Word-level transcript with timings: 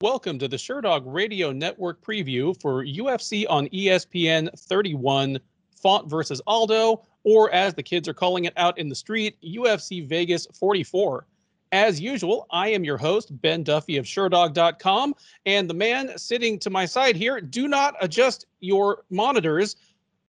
Welcome 0.00 0.38
to 0.38 0.46
the 0.46 0.56
Sherdog 0.56 1.02
Radio 1.06 1.50
Network 1.50 2.00
preview 2.04 2.54
for 2.62 2.84
UFC 2.84 3.44
on 3.50 3.66
ESPN 3.70 4.48
31, 4.56 5.40
Font 5.74 6.08
versus 6.08 6.40
Aldo, 6.46 7.02
or 7.24 7.50
as 7.50 7.74
the 7.74 7.82
kids 7.82 8.06
are 8.06 8.14
calling 8.14 8.44
it 8.44 8.52
out 8.56 8.78
in 8.78 8.88
the 8.88 8.94
street, 8.94 9.36
UFC 9.42 10.06
Vegas 10.06 10.46
44. 10.54 11.26
As 11.72 12.00
usual, 12.00 12.46
I 12.52 12.68
am 12.68 12.84
your 12.84 12.96
host, 12.96 13.40
Ben 13.42 13.64
Duffy 13.64 13.96
of 13.96 14.04
Sherdog.com, 14.04 15.16
and 15.46 15.68
the 15.68 15.74
man 15.74 16.16
sitting 16.16 16.60
to 16.60 16.70
my 16.70 16.84
side 16.84 17.16
here, 17.16 17.40
do 17.40 17.66
not 17.66 17.96
adjust 18.00 18.46
your 18.60 19.02
monitors. 19.10 19.74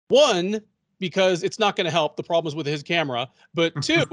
One, 0.10 0.62
because 1.00 1.42
it's 1.42 1.58
not 1.58 1.76
going 1.76 1.86
to 1.86 1.92
help 1.92 2.18
the 2.18 2.24
problems 2.24 2.54
with 2.54 2.68
his 2.68 2.84
camera, 2.84 3.28
but 3.56 3.74
two, 3.82 4.06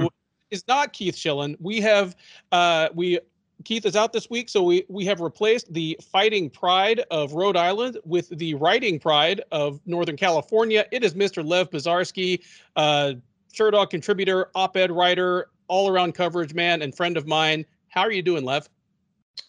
is 0.50 0.66
not 0.66 0.94
Keith 0.94 1.16
Shillan. 1.16 1.56
We 1.60 1.80
have 1.82 2.16
uh, 2.52 2.88
we 2.94 3.18
Keith 3.64 3.86
is 3.86 3.96
out 3.96 4.12
this 4.12 4.28
week, 4.30 4.48
so 4.48 4.62
we 4.62 4.84
we 4.88 5.04
have 5.04 5.20
replaced 5.20 5.72
the 5.72 5.98
fighting 6.10 6.50
pride 6.50 7.04
of 7.10 7.32
Rhode 7.32 7.56
Island 7.56 7.98
with 8.04 8.28
the 8.38 8.54
writing 8.54 8.98
pride 8.98 9.42
of 9.52 9.80
Northern 9.86 10.16
California. 10.16 10.86
It 10.90 11.04
is 11.04 11.14
Mr. 11.14 11.46
Lev 11.46 11.70
Pisarsky, 11.70 12.40
uh, 12.76 13.14
Sherdog 13.52 13.90
contributor, 13.90 14.50
op-ed 14.54 14.90
writer, 14.90 15.48
all-around 15.68 16.14
coverage 16.14 16.54
man, 16.54 16.82
and 16.82 16.94
friend 16.94 17.16
of 17.16 17.26
mine. 17.26 17.64
How 17.88 18.02
are 18.02 18.12
you 18.12 18.22
doing, 18.22 18.44
Lev? 18.44 18.68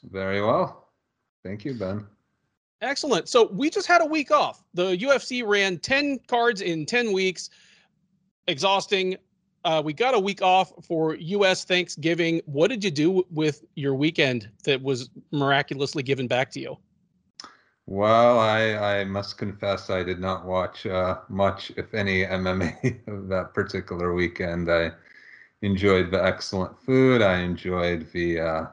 Very 0.03 0.41
well. 0.41 0.87
Thank 1.43 1.65
you, 1.65 1.73
Ben. 1.73 2.05
Excellent. 2.81 3.29
So 3.29 3.47
we 3.47 3.69
just 3.69 3.87
had 3.87 4.01
a 4.01 4.05
week 4.05 4.31
off. 4.31 4.63
The 4.73 4.97
UFC 4.97 5.45
ran 5.47 5.77
10 5.77 6.19
cards 6.27 6.61
in 6.61 6.85
10 6.85 7.13
weeks. 7.13 7.49
Exhausting. 8.47 9.15
Uh, 9.65 9.81
we 9.83 9.93
got 9.93 10.13
a 10.13 10.19
week 10.19 10.41
off 10.41 10.73
for 10.85 11.15
U.S. 11.15 11.63
Thanksgiving. 11.63 12.41
What 12.45 12.69
did 12.69 12.83
you 12.83 12.91
do 12.91 13.25
with 13.31 13.63
your 13.75 13.95
weekend 13.95 14.49
that 14.65 14.81
was 14.81 15.09
miraculously 15.31 16.03
given 16.03 16.27
back 16.27 16.51
to 16.51 16.59
you? 16.59 16.77
Well, 17.85 18.39
I, 18.39 18.75
I 18.75 19.03
must 19.03 19.37
confess 19.37 19.89
I 19.89 20.03
did 20.03 20.19
not 20.19 20.45
watch 20.45 20.85
uh, 20.85 21.19
much, 21.29 21.71
if 21.75 21.93
any, 21.93 22.23
MMA 22.25 23.27
that 23.29 23.53
particular 23.53 24.13
weekend. 24.13 24.71
I 24.71 24.91
enjoyed 25.61 26.11
the 26.11 26.23
excellent 26.23 26.77
food. 26.79 27.21
I 27.21 27.39
enjoyed 27.39 28.11
the 28.11 28.39
uh, 28.39 28.65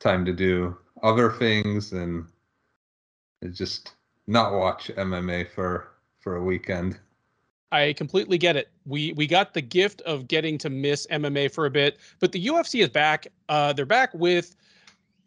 time 0.00 0.24
to 0.24 0.32
do 0.32 0.76
other 1.02 1.32
things, 1.32 1.92
and 1.92 2.26
just 3.52 3.94
not 4.26 4.52
watch 4.52 4.90
MMA 4.96 5.50
for 5.50 5.88
for 6.20 6.36
a 6.36 6.42
weekend. 6.42 6.98
I 7.72 7.92
completely 7.94 8.38
get 8.38 8.56
it. 8.56 8.68
We 8.84 9.12
we 9.14 9.26
got 9.26 9.54
the 9.54 9.60
gift 9.60 10.00
of 10.02 10.28
getting 10.28 10.56
to 10.58 10.70
miss 10.70 11.06
MMA 11.08 11.52
for 11.52 11.66
a 11.66 11.70
bit, 11.70 11.98
but 12.20 12.32
the 12.32 12.46
UFC 12.46 12.82
is 12.82 12.88
back. 12.88 13.26
Uh, 13.48 13.72
they're 13.72 13.84
back 13.84 14.14
with 14.14 14.54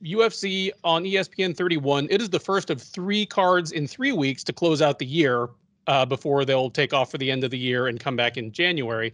UFC 0.03 0.71
on 0.83 1.03
ESPN 1.03 1.55
31. 1.55 2.07
It 2.09 2.21
is 2.21 2.29
the 2.29 2.39
first 2.39 2.69
of 2.69 2.81
three 2.81 3.25
cards 3.25 3.71
in 3.71 3.87
three 3.87 4.13
weeks 4.13 4.43
to 4.45 4.53
close 4.53 4.81
out 4.81 4.99
the 4.99 5.05
year 5.05 5.49
uh, 5.87 6.05
before 6.05 6.45
they'll 6.45 6.69
take 6.69 6.93
off 6.93 7.11
for 7.11 7.17
the 7.17 7.29
end 7.29 7.43
of 7.43 7.51
the 7.51 7.57
year 7.57 7.87
and 7.87 7.99
come 7.99 8.15
back 8.15 8.37
in 8.37 8.51
January. 8.51 9.13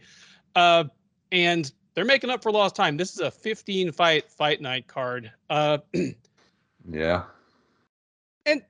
Uh, 0.55 0.83
and 1.31 1.71
they're 1.95 2.05
making 2.05 2.29
up 2.29 2.43
for 2.43 2.51
lost 2.51 2.75
time. 2.75 2.97
This 2.97 3.13
is 3.13 3.19
a 3.19 3.31
15 3.31 3.91
fight 3.91 4.29
fight 4.29 4.61
night 4.61 4.87
card. 4.87 5.31
Uh, 5.49 5.79
Yeah. 6.87 7.23
and 8.45 8.61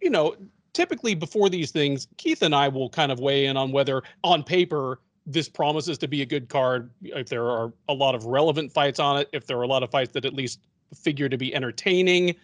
you 0.00 0.08
know, 0.08 0.36
typically 0.78 1.12
before 1.12 1.48
these 1.48 1.72
things, 1.72 2.06
Keith 2.18 2.40
and 2.40 2.54
I 2.54 2.68
will 2.68 2.88
kind 2.88 3.10
of 3.10 3.18
weigh 3.18 3.46
in 3.46 3.56
on 3.56 3.72
whether 3.72 4.00
on 4.22 4.44
paper 4.44 5.00
this 5.26 5.48
promises 5.48 5.98
to 5.98 6.06
be 6.06 6.22
a 6.22 6.24
good 6.24 6.48
card. 6.48 6.92
If 7.02 7.28
there 7.28 7.50
are 7.50 7.72
a 7.88 7.92
lot 7.92 8.14
of 8.14 8.26
relevant 8.26 8.72
fights 8.72 9.00
on 9.00 9.18
it, 9.18 9.28
if 9.32 9.44
there 9.44 9.58
are 9.58 9.64
a 9.64 9.66
lot 9.66 9.82
of 9.82 9.90
fights 9.90 10.12
that 10.12 10.24
at 10.24 10.34
least 10.34 10.60
figure 10.94 11.28
to 11.28 11.36
be 11.36 11.52
entertaining. 11.52 12.36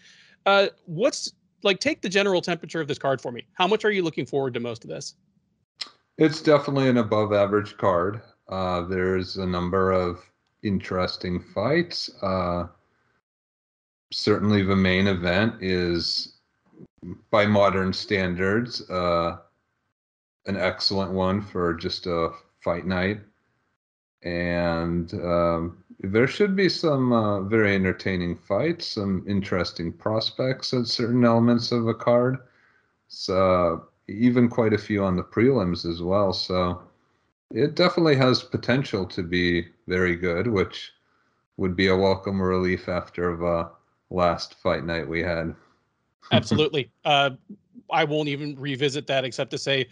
Uh, 0.47 0.67
what's 0.87 1.33
like 1.63 1.79
take 1.79 2.03
the 2.03 2.09
general 2.09 2.41
temperature 2.41 2.81
of 2.81 2.89
this 2.89 2.99
card 2.99 3.21
for 3.21 3.31
me. 3.31 3.47
How 3.53 3.69
much 3.69 3.85
are 3.85 3.93
you 3.93 4.03
looking 4.03 4.27
forward 4.27 4.53
to 4.55 4.61
most 4.61 4.83
of 4.83 4.91
this? 4.91 5.15
It's 6.19 6.43
definitely 6.43 6.89
an 6.89 6.97
above 6.97 7.33
average 7.33 7.77
card. 7.77 8.20
Uh, 8.48 8.81
there's 8.83 9.37
a 9.37 9.47
number 9.47 9.92
of 9.92 10.19
interesting 10.64 11.39
fights. 11.55 12.11
Uh, 12.20 12.64
certainly, 14.13 14.64
the 14.64 14.75
main 14.75 15.07
event 15.07 15.55
is, 15.63 16.33
by 17.30 17.46
modern 17.46 17.92
standards, 17.92 18.89
uh, 18.90 19.39
an 20.46 20.56
excellent 20.56 21.12
one 21.12 21.40
for 21.40 21.74
just 21.74 22.06
a 22.06 22.30
fight 22.61 22.86
night. 22.86 23.20
And 24.22 25.12
um, 25.14 25.84
there 26.00 26.27
should 26.27 26.56
be 26.56 26.68
some 26.68 27.12
uh, 27.12 27.40
very 27.42 27.74
entertaining 27.74 28.36
fights, 28.36 28.86
some 28.86 29.24
interesting 29.28 29.92
prospects 29.92 30.72
at 30.72 30.86
certain 30.86 31.24
elements 31.24 31.72
of 31.72 31.89
a 31.89 31.95
card. 31.95 32.39
So, 33.08 33.89
even 34.08 34.48
quite 34.48 34.72
a 34.72 34.78
few 34.78 35.05
on 35.05 35.16
the 35.16 35.22
prelims 35.22 35.89
as 35.89 36.02
well. 36.02 36.33
So 36.33 36.83
it 37.51 37.74
definitely 37.74 38.16
has 38.16 38.42
potential 38.42 39.06
to 39.06 39.22
be 39.22 39.68
very 39.86 40.16
good, 40.16 40.46
which 40.46 40.92
would 41.56 41.77
be 41.77 41.89
a 41.89 41.96
welcome 41.96 42.40
relief 42.40 42.89
after 42.89 43.36
the 43.36 43.70
last 44.11 44.55
fight 44.55 44.84
night 44.84 45.08
we 45.08 45.22
had. 45.22 45.55
Absolutely. 46.33 46.90
uh, 47.05 47.30
I 47.90 48.05
won't 48.05 48.29
even 48.29 48.58
revisit 48.58 49.07
that 49.08 49.24
except 49.24 49.51
to 49.51 49.58
say 49.58 49.86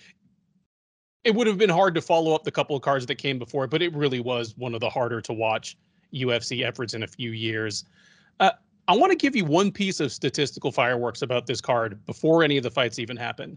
it 1.24 1.34
would 1.34 1.46
have 1.46 1.58
been 1.58 1.70
hard 1.70 1.94
to 1.94 2.00
follow 2.00 2.34
up 2.34 2.42
the 2.42 2.50
couple 2.50 2.74
of 2.74 2.82
cards 2.82 3.06
that 3.06 3.16
came 3.16 3.38
before, 3.38 3.66
but 3.66 3.82
it 3.82 3.94
really 3.94 4.20
was 4.20 4.56
one 4.56 4.74
of 4.74 4.80
the 4.80 4.90
harder 4.90 5.20
to 5.20 5.32
watch 5.32 5.76
UFC 6.12 6.64
efforts 6.64 6.94
in 6.94 7.02
a 7.02 7.06
few 7.06 7.30
years. 7.30 7.84
Uh, 8.40 8.50
I 8.88 8.96
want 8.96 9.12
to 9.12 9.16
give 9.16 9.36
you 9.36 9.44
one 9.44 9.70
piece 9.70 10.00
of 10.00 10.10
statistical 10.12 10.72
fireworks 10.72 11.22
about 11.22 11.46
this 11.46 11.60
card 11.60 12.04
before 12.06 12.42
any 12.42 12.56
of 12.56 12.64
the 12.64 12.70
fights 12.70 12.98
even 12.98 13.16
happen. 13.16 13.56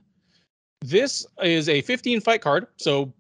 This 0.82 1.26
is 1.42 1.68
a 1.68 1.82
15 1.82 2.22
fight 2.22 2.42
card, 2.42 2.68
so 2.78 3.12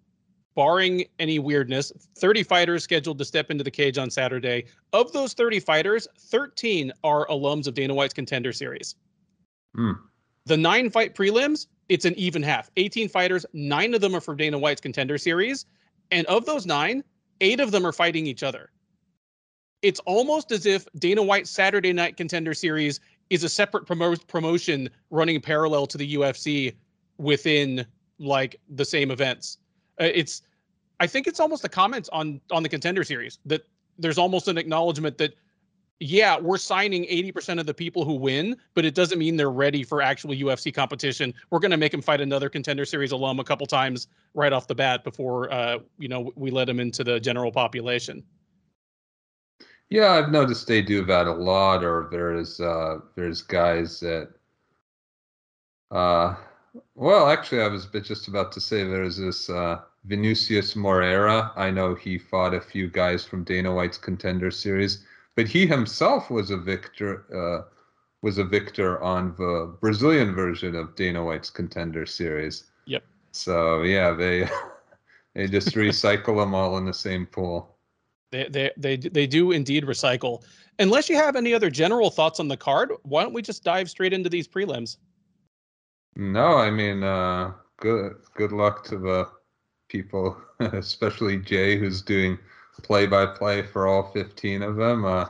barring 0.55 1.05
any 1.19 1.39
weirdness, 1.39 1.91
30 2.17 2.43
fighters 2.43 2.83
scheduled 2.83 3.17
to 3.17 3.25
step 3.25 3.49
into 3.49 3.63
the 3.63 3.71
cage 3.71 3.97
on 3.97 4.09
Saturday. 4.09 4.65
Of 4.93 5.11
those 5.11 5.33
30 5.33 5.59
fighters, 5.59 6.07
13 6.17 6.91
are 7.03 7.27
alums 7.27 7.67
of 7.67 7.73
Dana 7.73 7.93
White's 7.93 8.13
Contender 8.13 8.53
Series. 8.53 8.95
Hmm. 9.75 9.91
The 10.45 10.57
nine 10.57 10.89
fight 10.89 11.15
prelims, 11.15 11.67
it's 11.89 12.05
an 12.05 12.13
even 12.15 12.43
half. 12.43 12.69
18 12.77 13.09
fighters, 13.09 13.45
nine 13.53 13.93
of 13.93 14.01
them 14.01 14.15
are 14.15 14.21
for 14.21 14.35
Dana 14.35 14.57
White's 14.57 14.81
Contender 14.81 15.17
Series, 15.17 15.65
and 16.11 16.25
of 16.27 16.45
those 16.45 16.65
nine, 16.65 17.03
eight 17.41 17.59
of 17.59 17.71
them 17.71 17.85
are 17.85 17.91
fighting 17.91 18.27
each 18.27 18.43
other. 18.43 18.71
It's 19.81 19.99
almost 20.01 20.51
as 20.51 20.65
if 20.65 20.87
Dana 20.97 21.21
White's 21.21 21.49
Saturday 21.49 21.93
Night 21.93 22.17
Contender 22.17 22.53
Series 22.53 22.99
is 23.29 23.43
a 23.43 23.49
separate 23.49 23.85
promo- 23.85 24.25
promotion 24.27 24.89
running 25.09 25.41
parallel 25.41 25.87
to 25.87 25.97
the 25.97 26.15
UFC 26.15 26.75
within 27.17 27.85
like 28.19 28.59
the 28.69 28.85
same 28.85 29.11
events. 29.11 29.57
Uh, 29.99 30.09
it's 30.13 30.41
I 30.99 31.07
think 31.07 31.27
it's 31.27 31.39
almost 31.39 31.65
a 31.65 31.69
comment 31.69 32.09
on 32.13 32.39
on 32.51 32.63
the 32.63 32.69
contender 32.69 33.03
series 33.03 33.39
that 33.45 33.65
there's 33.97 34.17
almost 34.17 34.47
an 34.47 34.57
acknowledgement 34.57 35.17
that 35.17 35.33
yeah, 35.99 36.37
we're 36.39 36.57
signing 36.57 37.03
80% 37.05 37.59
of 37.59 37.65
the 37.65 37.73
people 37.73 38.03
who 38.03 38.15
win, 38.15 38.57
but 38.73 38.83
it 38.83 38.95
doesn't 38.95 39.17
mean 39.17 39.37
they're 39.37 39.51
ready 39.51 39.83
for 39.83 40.01
actual 40.01 40.31
UFC 40.31 40.73
competition. 40.73 41.33
We're 41.51 41.59
going 41.59 41.71
to 41.71 41.77
make 41.77 41.91
them 41.91 42.01
fight 42.01 42.19
another 42.19 42.49
contender 42.49 42.85
series 42.85 43.11
alum 43.11 43.39
a 43.39 43.43
couple 43.43 43.65
times 43.65 44.07
right 44.33 44.51
off 44.51 44.67
the 44.67 44.75
bat 44.75 45.05
before 45.05 45.51
uh, 45.53 45.79
you 45.97 46.09
know 46.09 46.31
we 46.35 46.51
let 46.51 46.65
them 46.65 46.79
into 46.79 47.03
the 47.03 47.19
general 47.19 47.51
population. 47.51 48.23
Yeah, 49.89 50.11
I've 50.11 50.31
noticed 50.31 50.67
they 50.67 50.81
do 50.81 51.05
that 51.05 51.27
a 51.27 51.31
lot. 51.31 51.83
Or 51.83 52.09
there's 52.11 52.59
uh, 52.59 52.97
there's 53.15 53.41
guys 53.41 53.99
that, 54.01 54.29
uh, 55.91 56.35
well, 56.95 57.27
actually, 57.27 57.61
I 57.61 57.67
was 57.67 57.87
just 58.03 58.27
about 58.27 58.51
to 58.53 58.59
say 58.59 58.83
there's 58.83 59.17
this 59.17 59.49
uh, 59.49 59.81
Vinicius 60.05 60.75
Moreira. 60.75 61.51
I 61.55 61.71
know 61.71 61.95
he 61.95 62.17
fought 62.17 62.53
a 62.53 62.61
few 62.61 62.89
guys 62.89 63.23
from 63.23 63.43
Dana 63.43 63.73
White's 63.73 63.97
Contender 63.97 64.51
Series, 64.51 65.05
but 65.35 65.47
he 65.47 65.67
himself 65.67 66.29
was 66.29 66.49
a 66.49 66.57
victor. 66.57 67.25
Uh, 67.33 67.69
was 68.21 68.39
a 68.39 68.43
victor 68.43 68.99
on 69.03 69.35
the 69.37 69.71
Brazilian 69.81 70.33
version 70.33 70.73
of 70.73 70.95
Dana 70.95 71.23
White's 71.23 71.51
Contender 71.51 72.07
Series. 72.07 72.71
Yep. 72.87 73.03
So 73.33 73.83
yeah, 73.83 74.13
they 74.13 74.49
they 75.35 75.47
just 75.47 75.75
recycle 75.75 76.35
them 76.37 76.55
all 76.55 76.77
in 76.79 76.85
the 76.85 76.93
same 76.93 77.27
pool. 77.27 77.77
They 78.31 78.47
they 78.49 78.71
they 78.77 78.97
they 78.97 79.27
do 79.27 79.51
indeed 79.51 79.85
recycle. 79.85 80.43
Unless 80.79 81.07
you 81.07 81.15
have 81.15 81.35
any 81.35 81.53
other 81.53 81.69
general 81.69 82.09
thoughts 82.09 82.39
on 82.39 82.47
the 82.47 82.57
card, 82.57 82.91
why 83.03 83.21
don't 83.21 83.33
we 83.33 83.43
just 83.43 83.63
dive 83.63 83.89
straight 83.89 84.11
into 84.11 84.29
these 84.29 84.47
prelims? 84.47 84.97
No, 86.15 86.57
I 86.57 86.71
mean, 86.71 87.03
uh, 87.03 87.53
good 87.77 88.15
good 88.33 88.51
luck 88.51 88.83
to 88.85 88.97
the 88.97 89.29
people, 89.87 90.35
especially 90.59 91.37
Jay, 91.37 91.77
who's 91.77 92.01
doing 92.01 92.39
play 92.81 93.05
by 93.05 93.25
play 93.25 93.61
for 93.61 93.87
all 93.87 94.11
15 94.11 94.61
of 94.63 94.75
them. 94.75 95.05
Uh, 95.05 95.27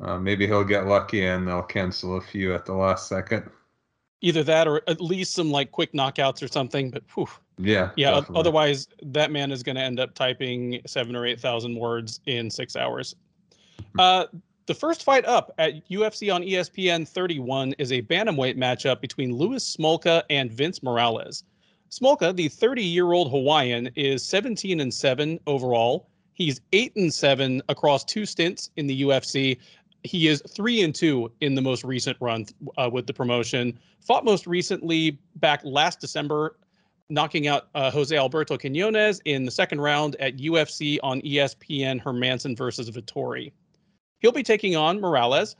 uh, 0.00 0.18
maybe 0.18 0.46
he'll 0.46 0.64
get 0.64 0.86
lucky 0.86 1.26
and 1.26 1.46
they'll 1.46 1.62
cancel 1.62 2.16
a 2.16 2.20
few 2.20 2.54
at 2.54 2.64
the 2.64 2.72
last 2.72 3.08
second. 3.08 3.48
Either 4.20 4.42
that 4.44 4.68
or 4.68 4.82
at 4.86 5.00
least 5.00 5.34
some 5.34 5.50
like 5.50 5.72
quick 5.72 5.92
knockouts 5.92 6.42
or 6.42 6.48
something. 6.48 6.90
But 6.90 7.02
whew, 7.14 7.26
Yeah. 7.58 7.90
yeah, 7.96 8.12
definitely. 8.12 8.40
otherwise 8.40 8.88
that 9.02 9.30
man 9.32 9.50
is 9.50 9.62
going 9.62 9.76
to 9.76 9.82
end 9.82 9.98
up 9.98 10.14
typing 10.14 10.80
seven 10.86 11.16
or 11.16 11.26
eight 11.26 11.40
thousand 11.40 11.76
words 11.76 12.20
in 12.26 12.48
six 12.50 12.76
hours. 12.76 13.16
Uh, 13.98 14.26
the 14.66 14.74
first 14.74 15.02
fight 15.02 15.24
up 15.26 15.52
at 15.58 15.86
UFC 15.88 16.32
on 16.32 16.42
ESPN 16.42 17.06
31 17.06 17.72
is 17.78 17.90
a 17.90 18.00
bantamweight 18.02 18.56
matchup 18.56 19.00
between 19.00 19.34
Louis 19.34 19.76
Smolka 19.76 20.22
and 20.30 20.52
Vince 20.52 20.82
Morales. 20.84 21.42
Smolka, 21.90 22.34
the 22.34 22.48
30-year-old 22.48 23.30
Hawaiian, 23.30 23.90
is 23.96 24.24
17 24.24 24.78
and 24.80 24.94
7 24.94 25.38
overall. 25.48 26.08
He's 26.32 26.60
8 26.72 26.94
and 26.96 27.12
7 27.12 27.60
across 27.68 28.04
two 28.04 28.24
stints 28.24 28.70
in 28.76 28.86
the 28.86 29.02
UFC. 29.02 29.58
He 30.04 30.28
is 30.28 30.42
3 30.48 30.82
and 30.82 30.94
2 30.94 31.30
in 31.40 31.54
the 31.54 31.62
most 31.62 31.84
recent 31.84 32.16
run 32.20 32.46
uh, 32.76 32.90
with 32.92 33.06
the 33.06 33.12
promotion. 33.12 33.78
Fought 34.00 34.24
most 34.24 34.46
recently 34.46 35.18
back 35.36 35.60
last 35.64 36.00
December 36.00 36.56
knocking 37.12 37.46
out 37.46 37.68
uh, 37.74 37.90
Jose 37.90 38.16
Alberto 38.16 38.56
Quinones 38.56 39.20
in 39.26 39.44
the 39.44 39.50
second 39.50 39.80
round 39.80 40.16
at 40.16 40.38
UFC 40.38 40.98
on 41.02 41.20
ESPN 41.20 42.02
Hermansson 42.02 42.56
versus 42.56 42.90
Vettori. 42.90 43.52
He'll 44.20 44.32
be 44.32 44.42
taking 44.42 44.76
on 44.76 45.00
Morales, 45.00 45.56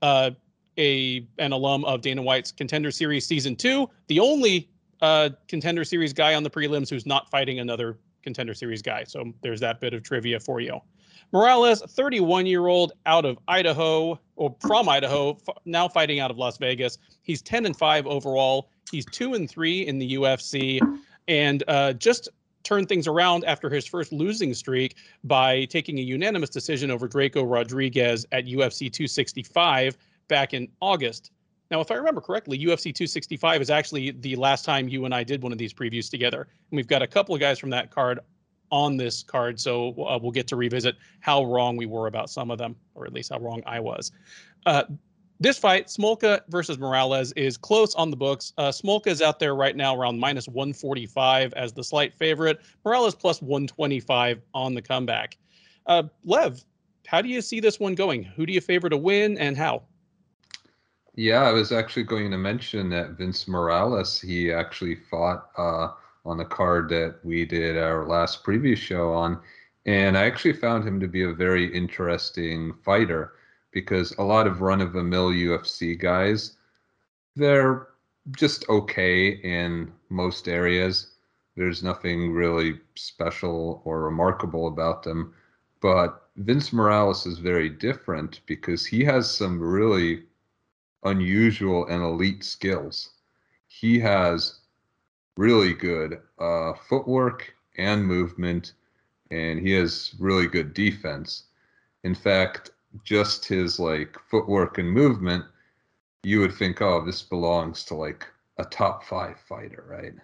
uh, 0.00 0.30
a 0.78 1.26
an 1.38 1.52
alum 1.52 1.84
of 1.84 2.00
Dana 2.00 2.22
White's 2.22 2.50
Contender 2.50 2.90
Series 2.90 3.26
Season 3.26 3.54
Two, 3.56 3.90
the 4.08 4.20
only 4.20 4.70
uh, 5.02 5.30
Contender 5.48 5.84
Series 5.84 6.12
guy 6.12 6.34
on 6.34 6.42
the 6.42 6.50
prelims 6.50 6.88
who's 6.88 7.06
not 7.06 7.30
fighting 7.30 7.58
another 7.58 7.98
Contender 8.22 8.54
Series 8.54 8.80
guy. 8.80 9.04
So 9.04 9.32
there's 9.42 9.60
that 9.60 9.80
bit 9.80 9.92
of 9.92 10.02
trivia 10.02 10.40
for 10.40 10.60
you. 10.60 10.80
Morales, 11.32 11.82
31 11.82 12.46
year 12.46 12.66
old 12.66 12.92
out 13.06 13.24
of 13.24 13.38
Idaho, 13.48 14.18
or 14.36 14.54
from 14.60 14.88
Idaho, 14.88 15.38
now 15.64 15.88
fighting 15.88 16.20
out 16.20 16.30
of 16.30 16.38
Las 16.38 16.58
Vegas. 16.58 16.98
He's 17.22 17.42
10 17.42 17.66
and 17.66 17.76
5 17.76 18.06
overall. 18.06 18.70
He's 18.90 19.06
2 19.06 19.34
and 19.34 19.48
3 19.48 19.86
in 19.86 19.98
the 19.98 20.14
UFC. 20.14 20.80
And 21.28 21.64
uh, 21.66 21.94
just 21.94 22.28
turned 22.62 22.88
things 22.88 23.06
around 23.06 23.44
after 23.44 23.70
his 23.70 23.86
first 23.86 24.12
losing 24.12 24.52
streak 24.52 24.96
by 25.24 25.64
taking 25.66 25.98
a 25.98 26.02
unanimous 26.02 26.50
decision 26.50 26.90
over 26.90 27.08
Drako 27.08 27.48
Rodriguez 27.50 28.26
at 28.32 28.46
UFC 28.46 28.92
265 28.92 29.96
back 30.28 30.52
in 30.52 30.68
August. 30.80 31.30
Now, 31.70 31.80
if 31.80 31.90
I 31.90 31.94
remember 31.94 32.20
correctly, 32.20 32.58
UFC 32.58 32.94
265 32.94 33.60
is 33.60 33.70
actually 33.70 34.12
the 34.12 34.36
last 34.36 34.64
time 34.64 34.88
you 34.88 35.04
and 35.04 35.14
I 35.14 35.24
did 35.24 35.42
one 35.42 35.52
of 35.52 35.58
these 35.58 35.72
previews 35.72 36.10
together. 36.10 36.42
And 36.42 36.76
we've 36.76 36.86
got 36.86 37.02
a 37.02 37.06
couple 37.06 37.34
of 37.34 37.40
guys 37.40 37.58
from 37.58 37.70
that 37.70 37.90
card 37.90 38.20
on 38.70 38.96
this 38.96 39.22
card, 39.22 39.60
so 39.60 39.90
uh, 40.02 40.18
we'll 40.20 40.32
get 40.32 40.46
to 40.48 40.56
revisit 40.56 40.96
how 41.20 41.44
wrong 41.44 41.76
we 41.76 41.86
were 41.86 42.06
about 42.06 42.30
some 42.30 42.50
of 42.50 42.58
them, 42.58 42.76
or 42.94 43.06
at 43.06 43.12
least 43.12 43.32
how 43.32 43.38
wrong 43.38 43.62
I 43.66 43.80
was. 43.80 44.12
Uh, 44.64 44.84
this 45.38 45.58
fight, 45.58 45.88
Smolka 45.88 46.40
versus 46.48 46.78
Morales, 46.78 47.32
is 47.32 47.56
close 47.58 47.94
on 47.94 48.10
the 48.10 48.16
books. 48.16 48.54
Uh, 48.56 48.70
Smolka 48.70 49.08
is 49.08 49.20
out 49.20 49.38
there 49.38 49.54
right 49.54 49.76
now 49.76 49.94
around 49.94 50.18
minus 50.18 50.48
145 50.48 51.52
as 51.52 51.72
the 51.74 51.84
slight 51.84 52.14
favorite. 52.14 52.60
Morales 52.84 53.14
plus 53.14 53.42
125 53.42 54.40
on 54.54 54.74
the 54.74 54.80
comeback. 54.80 55.36
Uh, 55.86 56.04
Lev, 56.24 56.64
how 57.06 57.20
do 57.20 57.28
you 57.28 57.42
see 57.42 57.60
this 57.60 57.78
one 57.78 57.94
going? 57.94 58.22
Who 58.22 58.46
do 58.46 58.52
you 58.52 58.60
favor 58.62 58.88
to 58.88 58.96
win 58.96 59.36
and 59.38 59.56
how? 59.56 59.82
Yeah, 61.16 61.42
I 61.42 61.52
was 61.52 61.70
actually 61.70 62.04
going 62.04 62.30
to 62.30 62.38
mention 62.38 62.90
that 62.90 63.12
Vince 63.12 63.46
Morales, 63.46 64.20
he 64.20 64.52
actually 64.52 64.96
fought 64.96 65.50
uh, 65.56 65.88
on 66.26 66.36
the 66.36 66.44
card 66.44 66.88
that 66.88 67.16
we 67.22 67.44
did 67.44 67.78
our 67.78 68.06
last 68.06 68.44
preview 68.44 68.76
show 68.76 69.12
on. 69.12 69.40
And 69.86 70.18
I 70.18 70.24
actually 70.24 70.54
found 70.54 70.86
him 70.86 70.98
to 71.00 71.06
be 71.06 71.22
a 71.22 71.32
very 71.32 71.72
interesting 71.72 72.74
fighter 72.84 73.34
because 73.70 74.12
a 74.18 74.22
lot 74.22 74.46
of 74.46 74.60
run 74.60 74.80
of 74.80 74.92
the 74.92 75.02
mill 75.02 75.30
UFC 75.30 75.98
guys, 75.98 76.56
they're 77.36 77.88
just 78.36 78.68
okay 78.68 79.28
in 79.28 79.92
most 80.08 80.48
areas. 80.48 81.12
There's 81.56 81.82
nothing 81.82 82.32
really 82.32 82.80
special 82.96 83.80
or 83.84 84.02
remarkable 84.02 84.66
about 84.66 85.04
them. 85.04 85.32
But 85.80 86.28
Vince 86.36 86.72
Morales 86.72 87.24
is 87.24 87.38
very 87.38 87.68
different 87.68 88.40
because 88.46 88.84
he 88.84 89.04
has 89.04 89.30
some 89.30 89.60
really 89.60 90.24
unusual 91.04 91.86
and 91.86 92.02
elite 92.02 92.42
skills. 92.42 93.10
He 93.68 93.98
has 94.00 94.60
really 95.36 95.74
good 95.74 96.20
uh, 96.38 96.72
footwork 96.88 97.54
and 97.76 98.04
movement, 98.04 98.72
and 99.30 99.60
he 99.60 99.72
has 99.72 100.14
really 100.18 100.46
good 100.46 100.74
defense. 100.74 101.44
In 102.04 102.14
fact, 102.14 102.70
just 103.04 103.44
his 103.44 103.78
like 103.78 104.16
footwork 104.30 104.78
and 104.78 104.90
movement, 104.90 105.44
you 106.22 106.40
would 106.40 106.54
think, 106.54 106.80
oh, 106.80 107.04
this 107.04 107.22
belongs 107.22 107.84
to 107.84 107.94
like 107.94 108.26
a 108.58 108.64
top 108.64 109.04
five 109.04 109.38
fighter, 109.48 109.84
right? 109.88 110.14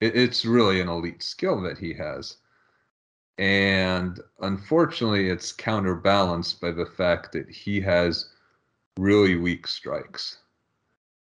It, 0.00 0.16
it's 0.16 0.44
really 0.44 0.80
an 0.80 0.88
elite 0.88 1.22
skill 1.22 1.60
that 1.62 1.78
he 1.78 1.92
has. 1.94 2.36
And 3.38 4.20
unfortunately, 4.40 5.28
it's 5.28 5.52
counterbalanced 5.52 6.60
by 6.60 6.70
the 6.70 6.86
fact 6.86 7.32
that 7.32 7.50
he 7.50 7.80
has 7.82 8.30
really 8.98 9.36
weak 9.36 9.66
strikes. 9.66 10.38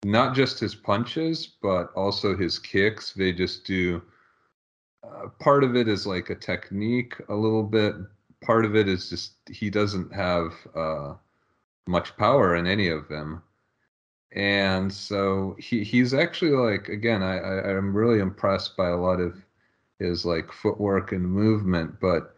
Not 0.04 0.34
just 0.34 0.58
his 0.58 0.74
punches, 0.74 1.46
but 1.46 1.92
also 1.94 2.36
his 2.36 2.58
kicks. 2.58 3.12
They 3.12 3.32
just 3.32 3.64
do. 3.64 4.02
Uh, 5.04 5.28
part 5.40 5.64
of 5.64 5.76
it 5.76 5.88
is 5.88 6.06
like 6.06 6.30
a 6.30 6.34
technique, 6.34 7.14
a 7.28 7.34
little 7.34 7.62
bit, 7.62 7.94
part 8.42 8.64
of 8.64 8.76
it 8.76 8.88
is 8.88 9.08
just 9.08 9.34
he 9.48 9.70
doesn't 9.70 10.12
have 10.12 10.52
uh, 10.74 11.14
much 11.86 12.16
power 12.16 12.56
in 12.56 12.66
any 12.66 12.88
of 12.88 13.08
them, 13.08 13.42
and 14.32 14.92
so 14.92 15.56
he 15.58 15.84
he's 15.84 16.12
actually 16.12 16.50
like 16.50 16.88
again 16.88 17.22
I, 17.22 17.38
I 17.38 17.76
I'm 17.76 17.96
really 17.96 18.18
impressed 18.20 18.76
by 18.76 18.88
a 18.88 18.96
lot 18.96 19.20
of 19.20 19.40
his 19.98 20.24
like 20.24 20.52
footwork 20.52 21.12
and 21.12 21.24
movement, 21.24 21.98
but 22.00 22.36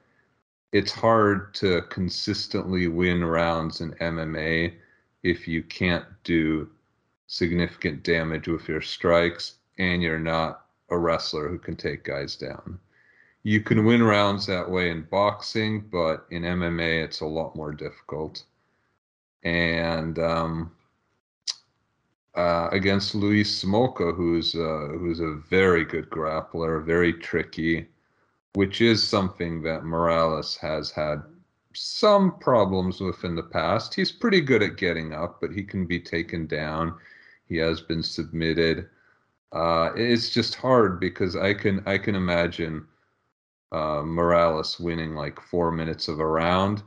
it's 0.72 0.93
hard 0.93 1.55
to 1.55 1.82
consistently 1.82 2.88
win 2.88 3.25
rounds 3.25 3.81
in 3.81 3.93
MMA 3.94 4.75
if 5.22 5.49
you 5.49 5.62
can't 5.62 6.05
do 6.25 6.69
significant 7.26 8.03
damage 8.03 8.49
with 8.49 8.69
your 8.69 8.81
strikes 8.81 9.55
and 9.79 10.03
you're 10.03 10.19
not 10.19 10.67
a 10.91 10.99
wrestler 10.99 11.49
who 11.49 11.59
can 11.59 11.76
take 11.76 12.05
guys 12.05 12.37
down 12.37 12.79
you 13.44 13.61
can 13.61 13.85
win 13.85 14.03
rounds 14.03 14.47
that 14.47 14.69
way 14.69 14.91
in 14.91 15.03
boxing, 15.03 15.81
but 15.93 16.26
in 16.31 16.43
MMA 16.43 17.05
it's 17.05 17.21
a 17.21 17.26
lot 17.26 17.55
more 17.55 17.73
difficult. 17.73 18.43
And 19.44 20.19
um, 20.19 20.73
uh, 22.35 22.71
against 22.73 23.15
Louis 23.15 23.44
Smolka, 23.44 24.17
who's 24.17 24.55
uh, 24.55 24.88
who's 24.99 25.20
a 25.20 25.41
very 25.50 25.85
good 25.85 26.09
grappler, 26.09 26.82
very 26.82 27.12
tricky, 27.12 27.87
which 28.55 28.81
is 28.81 29.06
something 29.06 29.62
that 29.62 29.85
Morales 29.85 30.56
has 30.56 30.91
had 30.91 31.23
some 31.75 32.38
problems 32.38 33.00
with 33.03 33.25
in 33.25 33.35
the 33.35 33.43
past. 33.43 33.93
He's 33.93 34.11
pretty 34.11 34.41
good 34.41 34.62
at 34.62 34.79
getting 34.79 35.12
up, 35.12 35.38
but 35.43 35.53
he 35.53 35.62
can 35.62 35.85
be 35.85 36.00
taken 36.00 36.47
down. 36.47 36.94
He 37.48 37.56
has 37.58 37.81
been 37.81 38.03
submitted. 38.03 38.89
Uh, 39.53 39.91
it's 39.94 40.31
just 40.31 40.55
hard 40.55 40.98
because 40.98 41.36
I 41.36 41.55
can 41.55 41.82
I 41.86 41.98
can 41.98 42.15
imagine 42.15 42.86
uh, 43.72 44.03
Morales 44.05 44.81
winning 44.81 45.15
like 45.15 45.41
four 45.41 45.70
minutes 45.70 46.08
of 46.08 46.20
a 46.20 46.27
round, 46.27 46.82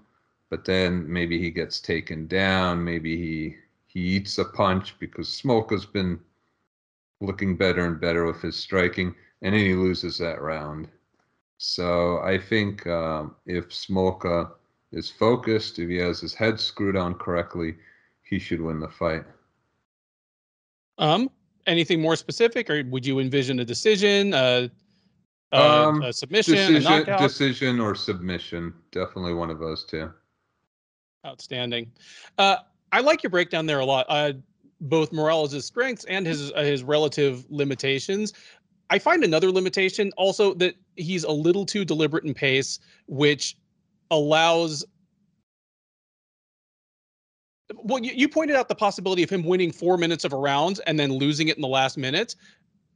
but 0.49 0.65
then 0.65 1.11
maybe 1.11 1.39
he 1.39 1.51
gets 1.51 1.79
taken 1.79 2.27
down. 2.27 2.83
Maybe 2.83 3.17
he 3.17 3.55
he 3.85 3.99
eats 3.99 4.37
a 4.37 4.45
punch 4.45 4.97
because 4.99 5.29
Smolka's 5.29 5.85
been 5.85 6.19
looking 7.21 7.57
better 7.57 7.85
and 7.85 7.99
better 7.99 8.25
with 8.25 8.41
his 8.41 8.55
striking, 8.55 9.15
and 9.41 9.53
then 9.53 9.61
he 9.61 9.73
loses 9.73 10.17
that 10.17 10.41
round. 10.41 10.87
So 11.57 12.19
I 12.19 12.37
think 12.37 12.85
um, 12.87 13.35
if 13.45 13.69
Smolka 13.69 14.51
is 14.91 15.09
focused, 15.09 15.79
if 15.79 15.89
he 15.89 15.97
has 15.97 16.19
his 16.19 16.33
head 16.33 16.59
screwed 16.59 16.95
on 16.95 17.15
correctly, 17.15 17.75
he 18.23 18.39
should 18.39 18.61
win 18.61 18.79
the 18.79 18.89
fight. 18.89 19.25
Um, 20.97 21.29
anything 21.65 22.01
more 22.01 22.15
specific, 22.15 22.69
or 22.69 22.83
would 22.85 23.05
you 23.05 23.19
envision 23.19 23.59
a 23.59 23.65
decision? 23.65 24.33
Uh, 24.33 24.69
uh, 25.53 25.87
um, 25.87 26.01
a 26.01 26.11
submission, 26.11 26.55
decision, 26.55 27.05
decision 27.17 27.79
or 27.79 27.95
submission. 27.95 28.73
Definitely 28.91 29.33
one 29.33 29.49
of 29.49 29.59
those 29.59 29.85
two. 29.85 30.11
Outstanding. 31.25 31.91
Uh, 32.37 32.57
I 32.91 32.99
like 32.99 33.23
your 33.23 33.29
breakdown 33.29 33.65
there 33.65 33.79
a 33.79 33.85
lot. 33.85 34.05
Uh, 34.09 34.33
both 34.81 35.11
Morales' 35.11 35.65
strengths 35.65 36.03
and 36.05 36.25
his 36.25 36.51
uh, 36.51 36.61
his 36.61 36.83
relative 36.83 37.45
limitations. 37.49 38.33
I 38.89 38.99
find 38.99 39.23
another 39.23 39.51
limitation 39.51 40.11
also 40.17 40.53
that 40.55 40.75
he's 40.95 41.23
a 41.23 41.31
little 41.31 41.65
too 41.65 41.83
deliberate 41.85 42.23
in 42.23 42.33
pace, 42.33 42.79
which 43.07 43.57
allows. 44.11 44.85
Well, 47.75 48.03
you, 48.03 48.13
you 48.13 48.29
pointed 48.29 48.55
out 48.55 48.69
the 48.69 48.75
possibility 48.75 49.23
of 49.23 49.29
him 49.29 49.43
winning 49.43 49.71
four 49.71 49.97
minutes 49.97 50.23
of 50.23 50.33
a 50.33 50.37
round 50.37 50.79
and 50.87 50.99
then 50.99 51.13
losing 51.13 51.49
it 51.49 51.57
in 51.57 51.61
the 51.61 51.67
last 51.67 51.97
minute 51.97 52.35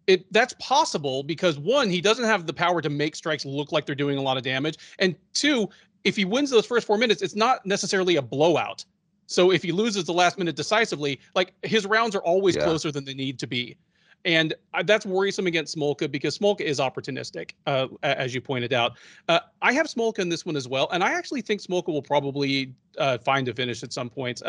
it 0.08 0.32
that's 0.34 0.54
possible 0.60 1.24
because 1.24 1.58
one, 1.58 1.90
he 1.90 2.02
doesn't 2.02 2.26
have 2.26 2.46
the 2.46 2.54
power 2.54 2.82
to 2.82 2.90
make 2.90 3.16
strikes 3.16 3.46
look 3.46 3.72
like 3.72 3.86
they're 3.86 3.96
doing 3.96 4.18
a 4.18 4.22
lot 4.22 4.38
of 4.38 4.44
damage, 4.44 4.78
and 5.00 5.16
two, 5.34 5.70
if 6.04 6.16
he 6.16 6.26
wins 6.26 6.50
those 6.50 6.66
first 6.66 6.88
four 6.88 6.98
minutes, 6.98 7.22
it's 7.22 7.36
not 7.36 7.66
necessarily 7.66 8.16
a 8.16 8.22
blowout. 8.22 8.84
So 9.28 9.52
if 9.52 9.64
he 9.64 9.72
loses 9.72 10.06
the 10.06 10.14
last 10.14 10.38
minute 10.38 10.56
decisively, 10.56 11.20
like 11.36 11.54
his 11.64 11.86
rounds 11.86 12.16
are 12.16 12.24
always 12.24 12.56
yeah. 12.56 12.64
closer 12.64 12.92
than 12.92 13.06
they 13.06 13.14
need 13.14 13.40
to 13.40 13.48
be. 13.48 13.78
And 14.26 14.54
uh, 14.74 14.84
that's 14.84 15.06
worrisome 15.06 15.48
against 15.48 15.78
Smolka 15.78 16.12
because 16.12 16.38
Smolka 16.38 16.62
is 16.62 16.80
opportunistic, 16.80 17.52
uh, 17.66 17.88
as 18.04 18.34
you 18.34 18.42
pointed 18.42 18.74
out. 18.74 18.94
Uh, 19.28 19.40
I 19.62 19.74
have 19.74 19.88
Smolka 19.88 20.20
in 20.20 20.30
this 20.30 20.46
one 20.46 20.56
as 20.56 20.68
well, 20.68 20.90
and 20.92 21.04
I 21.04 21.14
actually 21.14 21.42
think 21.42 21.62
Smolka 21.62 21.88
will 21.88 22.02
probably 22.02 22.74
uh, 22.98 23.18
find 23.18 23.48
a 23.48 23.54
finish 23.54 23.84
at 23.84 23.94
some 23.94 24.10
points. 24.10 24.42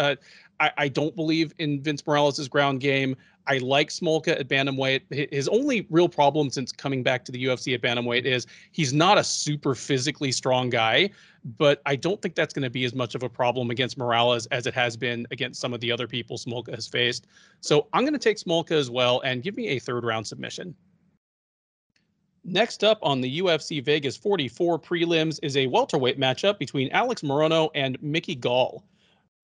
I, 0.63 0.71
I, 0.79 0.89
don't 0.89 1.17
believe 1.17 1.53
in 1.59 1.83
Vince 1.83 2.07
Morales' 2.07 2.47
ground 2.47 2.81
game. 2.81 3.17
I 3.49 3.59
like 3.59 3.89
Smolka 3.89 4.39
at 4.39 4.47
bantamweight. 4.47 5.33
His 5.33 5.49
only 5.49 5.89
real 5.91 6.09
problem 6.09 6.51
since 6.51 6.71
coming 6.71 7.03
back 7.03 7.25
to 7.25 7.33
the 7.33 7.45
UFC 7.45 7.75
at 7.75 7.83
bantamweight 7.83 8.25
is 8.25 8.47
he's 8.71 8.93
not 8.93 9.19
a 9.19 9.25
super 9.25 9.75
physically 9.75 10.31
strong 10.31 10.71
guy, 10.71 11.11
but 11.59 11.83
I 11.85 11.97
don't 11.97 12.23
think 12.23 12.37
that's 12.37 12.55
going 12.55 12.63
to 12.63 12.71
be 12.71 12.85
as 12.85 12.95
much 12.95 13.17
of 13.17 13.25
a 13.25 13.29
problem 13.29 13.73
against 13.73 13.99
Morales 13.99 14.47
as 14.47 14.69
it 14.69 14.75
has 14.75 14.97
been 14.97 15.27
against 15.33 15.61
some 15.61 15.75
of 15.75 15.81
the 15.81 15.91
other 15.91 16.07
people 16.07 16.39
Smolka 16.39 16.73
has 16.73 16.87
faced. 16.87 17.27
So 17.61 17.89
I'm 17.93 18.05
going 18.05 18.13
to 18.13 18.19
take 18.21 18.37
Smolka 18.37 18.73
as 18.73 18.89
well 18.89 19.21
and 19.25 19.43
give 19.43 19.57
me 19.57 19.67
a 19.69 19.81
third 19.81 20.05
round 20.05 20.29
submission. 20.29 20.77
Next 22.45 22.85
up 22.85 23.01
on 23.03 23.21
the 23.21 23.41
UFC 23.41 23.85
Vegas 23.85 24.17
44 24.17 24.79
prelims 24.79 25.41
is 25.43 25.57
a 25.57 25.67
welterweight 25.67 26.21
matchup 26.21 26.61
between 26.61 26.89
Alex 26.91 27.23
Morono 27.23 27.71
and 27.75 28.01
Mickey 28.01 28.37
Gall. 28.37 28.85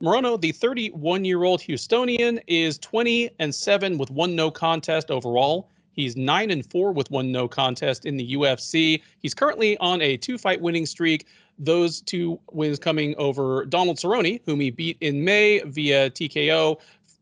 Morono, 0.02 0.40
the 0.40 0.52
31 0.52 1.24
year 1.24 1.42
old 1.42 1.60
Houstonian, 1.60 2.40
is 2.46 2.78
20 2.78 3.30
and 3.40 3.52
7 3.52 3.98
with 3.98 4.10
one 4.10 4.36
no 4.36 4.48
contest 4.48 5.10
overall. 5.10 5.68
He's 5.90 6.16
9 6.16 6.52
and 6.52 6.64
4 6.70 6.92
with 6.92 7.10
one 7.10 7.32
no 7.32 7.48
contest 7.48 8.06
in 8.06 8.16
the 8.16 8.34
UFC. 8.34 9.02
He's 9.18 9.34
currently 9.34 9.76
on 9.78 10.00
a 10.00 10.16
two 10.16 10.38
fight 10.38 10.60
winning 10.60 10.86
streak. 10.86 11.26
Those 11.58 12.00
two 12.00 12.38
wins 12.52 12.78
coming 12.78 13.16
over 13.18 13.64
Donald 13.64 13.96
Cerrone, 13.96 14.40
whom 14.46 14.60
he 14.60 14.70
beat 14.70 14.96
in 15.00 15.24
May 15.24 15.60
via 15.66 16.10
TKO 16.10 16.78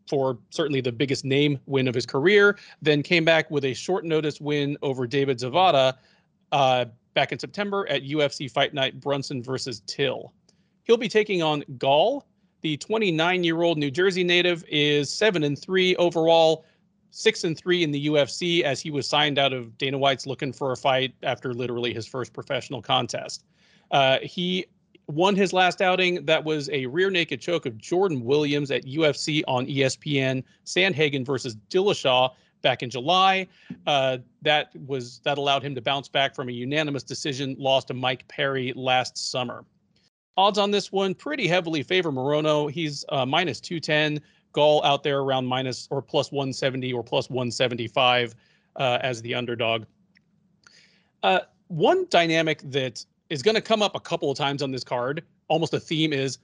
for 0.07 0.39
certainly 0.51 0.83
the 0.83 0.93
biggest 0.93 1.25
name 1.25 1.59
win 1.65 1.89
of 1.89 1.95
his 1.95 2.05
career. 2.05 2.59
Then 2.83 3.03
came 3.03 3.25
back 3.25 3.51
with 3.51 3.65
a 3.65 3.73
short 3.73 4.05
notice 4.05 4.39
win 4.39 4.77
over 4.83 5.07
David 5.07 5.39
Zawada 5.39 5.95
uh, 6.53 6.85
back 7.15 7.33
in 7.33 7.39
September 7.39 7.89
at 7.89 8.03
UFC 8.03 8.51
Fight 8.51 8.75
Night 8.75 9.01
Brunson 9.01 9.43
versus 9.43 9.81
Till. 9.87 10.35
He'll 10.85 10.99
be 10.99 11.09
taking 11.09 11.43
on 11.43 11.65
Gall, 11.79 12.27
the 12.63 12.77
29 12.77 13.45
year 13.45 13.63
old 13.63 13.79
New 13.79 13.91
Jersey 13.91 14.25
native 14.25 14.65
is 14.69 15.11
seven 15.11 15.45
and 15.45 15.59
three 15.59 15.95
overall, 15.97 16.65
six 17.11 17.45
and 17.45 17.57
three 17.57 17.83
in 17.83 17.91
the 17.91 18.07
UFC 18.07 18.63
as 18.63 18.81
he 18.81 18.91
was 18.91 19.07
signed 19.07 19.39
out 19.39 19.53
of 19.53 19.77
Dana 19.79 19.99
White's 19.99 20.27
looking 20.27 20.53
for 20.53 20.73
a 20.73 20.77
fight 20.77 21.15
after 21.23 21.55
literally 21.55 21.95
his 21.95 22.07
first 22.07 22.33
professional 22.33 22.83
contest. 22.83 23.45
Uh, 23.91 24.19
he 24.23 24.67
won 25.09 25.37
his 25.37 25.53
last 25.53 25.81
outing. 25.81 26.25
That 26.25 26.45
was 26.45 26.69
a 26.71 26.87
rear 26.87 27.11
naked 27.11 27.41
choke 27.41 27.67
of 27.67 27.79
Jordan 27.79 28.25
Williams 28.25 28.71
at 28.71 28.85
UFC 28.85 29.43
on 29.47 29.67
ESPN. 29.67 30.43
Sandhagen 30.65 31.25
versus 31.25 31.57
Dillashaw 31.71 32.31
back 32.63 32.83
in 32.83 32.91
July. 32.91 33.47
Uh, 33.87 34.19
that 34.43 34.71
was 34.87 35.21
that 35.21 35.39
allowed 35.39 35.63
him 35.63 35.75
to 35.75 35.81
bounce 35.81 36.09
back 36.09 36.35
from 36.35 36.49
a 36.49 36.53
unanimous 36.53 37.03
decision 37.03 37.55
loss 37.59 37.85
to 37.85 37.95
Mike 37.95 38.27
Perry 38.29 38.73
last 38.75 39.31
summer. 39.31 39.65
Odds 40.37 40.59
on 40.59 40.71
this 40.71 40.93
one 40.93 41.15
pretty 41.15 41.47
heavily 41.47 41.83
favor 41.83 42.13
Morono. 42.13 42.71
He's 42.71 43.05
uh, 43.09 43.25
minus 43.25 43.61
210. 43.61 44.21
Gall 44.53 44.83
out 44.85 45.03
there 45.03 45.21
around 45.21 45.47
minus 45.47 45.87
or 45.91 46.01
plus 46.01 46.33
170 46.33 46.93
or 46.93 47.03
plus 47.03 47.29
175 47.29 48.35
uh, 48.77 48.99
as 49.03 49.23
the 49.23 49.35
underdog. 49.35 49.85
Uh, 51.23 51.41
one 51.69 52.07
dynamic 52.11 52.61
that 52.71 53.05
is 53.31 53.43
going 53.43 53.55
to 53.55 53.61
come 53.61 53.83
up 53.83 53.95
a 53.97 54.01
couple 54.01 54.31
of 54.31 54.37
times 54.39 54.63
on 54.63 54.71
this 54.71 54.85
card, 54.85 55.25
almost 55.49 55.75
a 55.75 55.81
theme 55.81 56.13
is 56.13 56.39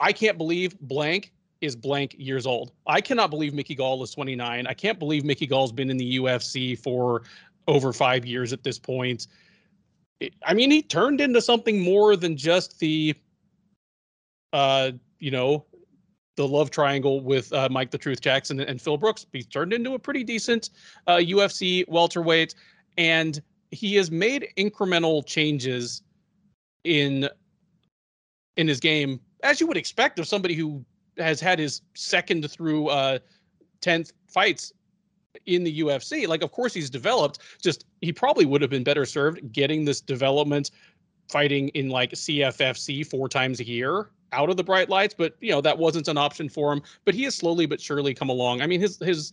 I 0.00 0.12
can't 0.12 0.38
believe 0.38 0.78
blank 0.80 1.32
is 1.60 1.74
blank 1.74 2.14
years 2.18 2.46
old. 2.46 2.72
I 2.86 3.00
cannot 3.00 3.30
believe 3.30 3.54
Mickey 3.54 3.74
Gall 3.74 4.02
is 4.02 4.12
29. 4.12 4.66
I 4.66 4.74
can't 4.74 4.98
believe 4.98 5.24
Mickey 5.24 5.46
Gall's 5.46 5.72
been 5.72 5.90
in 5.90 5.96
the 5.96 6.18
UFC 6.18 6.78
for 6.78 7.22
over 7.66 7.92
five 7.92 8.26
years 8.26 8.52
at 8.52 8.62
this 8.62 8.78
point. 8.78 9.26
I 10.44 10.54
mean, 10.54 10.70
he 10.70 10.82
turned 10.82 11.20
into 11.20 11.40
something 11.40 11.80
more 11.80 12.16
than 12.16 12.36
just 12.36 12.78
the, 12.78 13.14
uh, 14.52 14.92
you 15.18 15.30
know, 15.30 15.66
the 16.36 16.46
love 16.46 16.70
triangle 16.70 17.20
with 17.20 17.52
uh, 17.52 17.68
Mike 17.70 17.90
the 17.90 17.98
Truth 17.98 18.20
Jackson 18.20 18.60
and 18.60 18.80
Phil 18.80 18.96
Brooks. 18.96 19.26
He 19.32 19.42
turned 19.42 19.72
into 19.72 19.94
a 19.94 19.98
pretty 19.98 20.24
decent 20.24 20.70
uh, 21.06 21.16
UFC 21.16 21.84
welterweight, 21.88 22.54
and 22.96 23.40
he 23.70 23.94
has 23.96 24.10
made 24.10 24.48
incremental 24.56 25.24
changes 25.26 26.02
in 26.84 27.28
in 28.56 28.68
his 28.68 28.80
game, 28.80 29.20
as 29.42 29.60
you 29.60 29.66
would 29.66 29.76
expect 29.76 30.18
of 30.18 30.26
somebody 30.26 30.54
who 30.54 30.84
has 31.18 31.40
had 31.40 31.58
his 31.58 31.82
second 31.94 32.50
through 32.50 32.88
uh, 32.88 33.18
tenth 33.82 34.12
fights 34.28 34.72
in 35.46 35.64
the 35.64 35.80
UFC. 35.80 36.26
Like, 36.26 36.42
of 36.42 36.52
course, 36.52 36.74
he's 36.74 36.90
developed. 36.90 37.38
Just 37.62 37.86
he 38.00 38.12
probably 38.12 38.44
would 38.44 38.60
have 38.60 38.70
been 38.70 38.84
better 38.84 39.04
served 39.04 39.52
getting 39.52 39.84
this 39.84 40.00
development, 40.00 40.70
fighting 41.28 41.68
in 41.68 41.88
like 41.88 42.12
CFFC 42.12 43.06
four 43.06 43.28
times 43.28 43.60
a 43.60 43.66
year 43.66 44.10
out 44.32 44.50
of 44.50 44.56
the 44.56 44.64
bright 44.64 44.88
lights. 44.88 45.14
But 45.16 45.36
you 45.40 45.52
know 45.52 45.60
that 45.60 45.78
wasn't 45.78 46.08
an 46.08 46.18
option 46.18 46.48
for 46.48 46.72
him. 46.72 46.82
But 47.04 47.14
he 47.14 47.24
has 47.24 47.34
slowly 47.34 47.66
but 47.66 47.80
surely 47.80 48.14
come 48.14 48.28
along. 48.28 48.62
I 48.62 48.66
mean, 48.66 48.80
his 48.80 48.98
his 48.98 49.32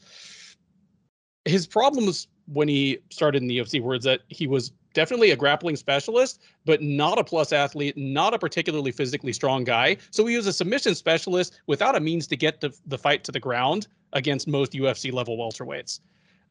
his 1.46 1.68
problems 1.68 2.28
when 2.48 2.68
he 2.68 3.00
started 3.10 3.42
in 3.42 3.48
the 3.48 3.58
UFC 3.58 3.82
were 3.82 4.00
that 4.00 4.22
he 4.28 4.48
was 4.48 4.72
definitely 4.94 5.32
a 5.32 5.36
grappling 5.36 5.76
specialist, 5.76 6.42
but 6.66 6.82
not 6.82 7.18
a 7.18 7.24
plus 7.24 7.52
athlete, 7.52 7.98
not 7.98 8.34
a 8.34 8.40
particularly 8.40 8.92
physically 8.92 9.34
strong 9.34 9.64
guy. 9.64 9.98
So 10.12 10.26
he 10.26 10.38
was 10.38 10.48
a 10.48 10.54
submission 10.54 10.96
specialist 10.96 11.60
without 11.68 11.96
a 11.96 12.00
means 12.00 12.28
to 12.28 12.38
get 12.38 12.62
the, 12.62 12.76
the 12.86 12.98
fight 12.98 13.24
to 13.26 13.32
the 13.32 13.40
ground 13.40 13.88
against 14.14 14.48
most 14.48 14.72
UFC 14.74 15.12
level 15.12 15.38
welterweights. 15.38 16.00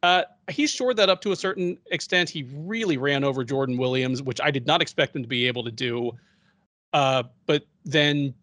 Uh, 0.03 0.25
he 0.51 0.67
shored 0.67 0.97
that 0.97 1.09
up 1.09 1.21
to 1.23 1.33
a 1.33 1.37
certain 1.37 1.79
extent. 1.91 2.29
He 2.29 2.49
really 2.55 2.97
ran 2.97 3.23
over 3.23 3.45
Jordan 3.45 3.77
Williams, 3.79 4.23
which 4.23 4.41
I 4.41 4.51
did 4.51 4.67
not 4.67 4.83
expect 4.83 5.15
him 5.15 5.23
to 5.23 5.29
be 5.29 5.47
able 5.47 5.63
to 5.65 5.71
do. 5.71 6.13
Uh, 6.93 7.23
but 7.47 7.65
then 7.85 8.35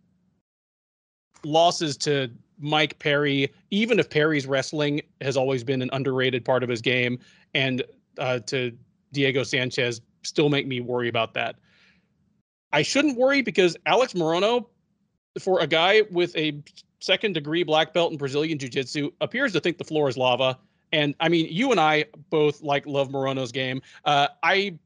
losses 1.44 1.98
to 1.98 2.32
Mike 2.58 2.98
Perry, 3.00 3.54
even 3.72 4.00
if 4.00 4.10
Perry's 4.10 4.48
wrestling 4.48 5.02
has 5.22 5.38
always 5.38 5.64
been 5.64 5.82
an 5.82 5.90
underrated 5.94 6.44
part 6.44 6.64
of 6.64 6.70
his 6.70 6.82
game, 6.82 7.20
and 7.54 7.84
uh, 8.18 8.40
to 8.40 8.72
Diego 9.12 9.44
Sanchez 9.44 10.02
still 10.24 10.50
make 10.50 10.68
me 10.68 10.82
worry 10.82 11.08
about 11.08 11.34
that. 11.34 11.56
I 12.72 12.82
shouldn't 12.82 13.18
worry 13.18 13.42
because 13.42 13.76
Alex 13.86 14.14
Morono, 14.14 14.68
for 15.40 15.60
a 15.60 15.68
guy 15.68 16.04
with 16.12 16.36
a 16.36 16.62
second 17.00 17.34
degree 17.34 17.64
black 17.64 17.94
belt 17.94 18.12
in 18.12 18.18
Brazilian 18.18 18.58
Jiu 18.58 18.70
Jitsu, 18.70 19.12
appears 19.22 19.54
to 19.54 19.60
think 19.60 19.78
the 19.78 19.84
floor 19.84 20.10
is 20.10 20.18
lava. 20.18 20.58
And 20.92 21.16
I 21.20 21.30
mean, 21.30 21.48
you 21.50 21.72
and 21.72 21.80
I 21.80 22.06
both 22.30 22.62
like 22.62 22.86
love 22.86 23.10
Morono's 23.10 23.52
game. 23.52 23.82
Uh, 24.06 24.28
I, 24.44 24.78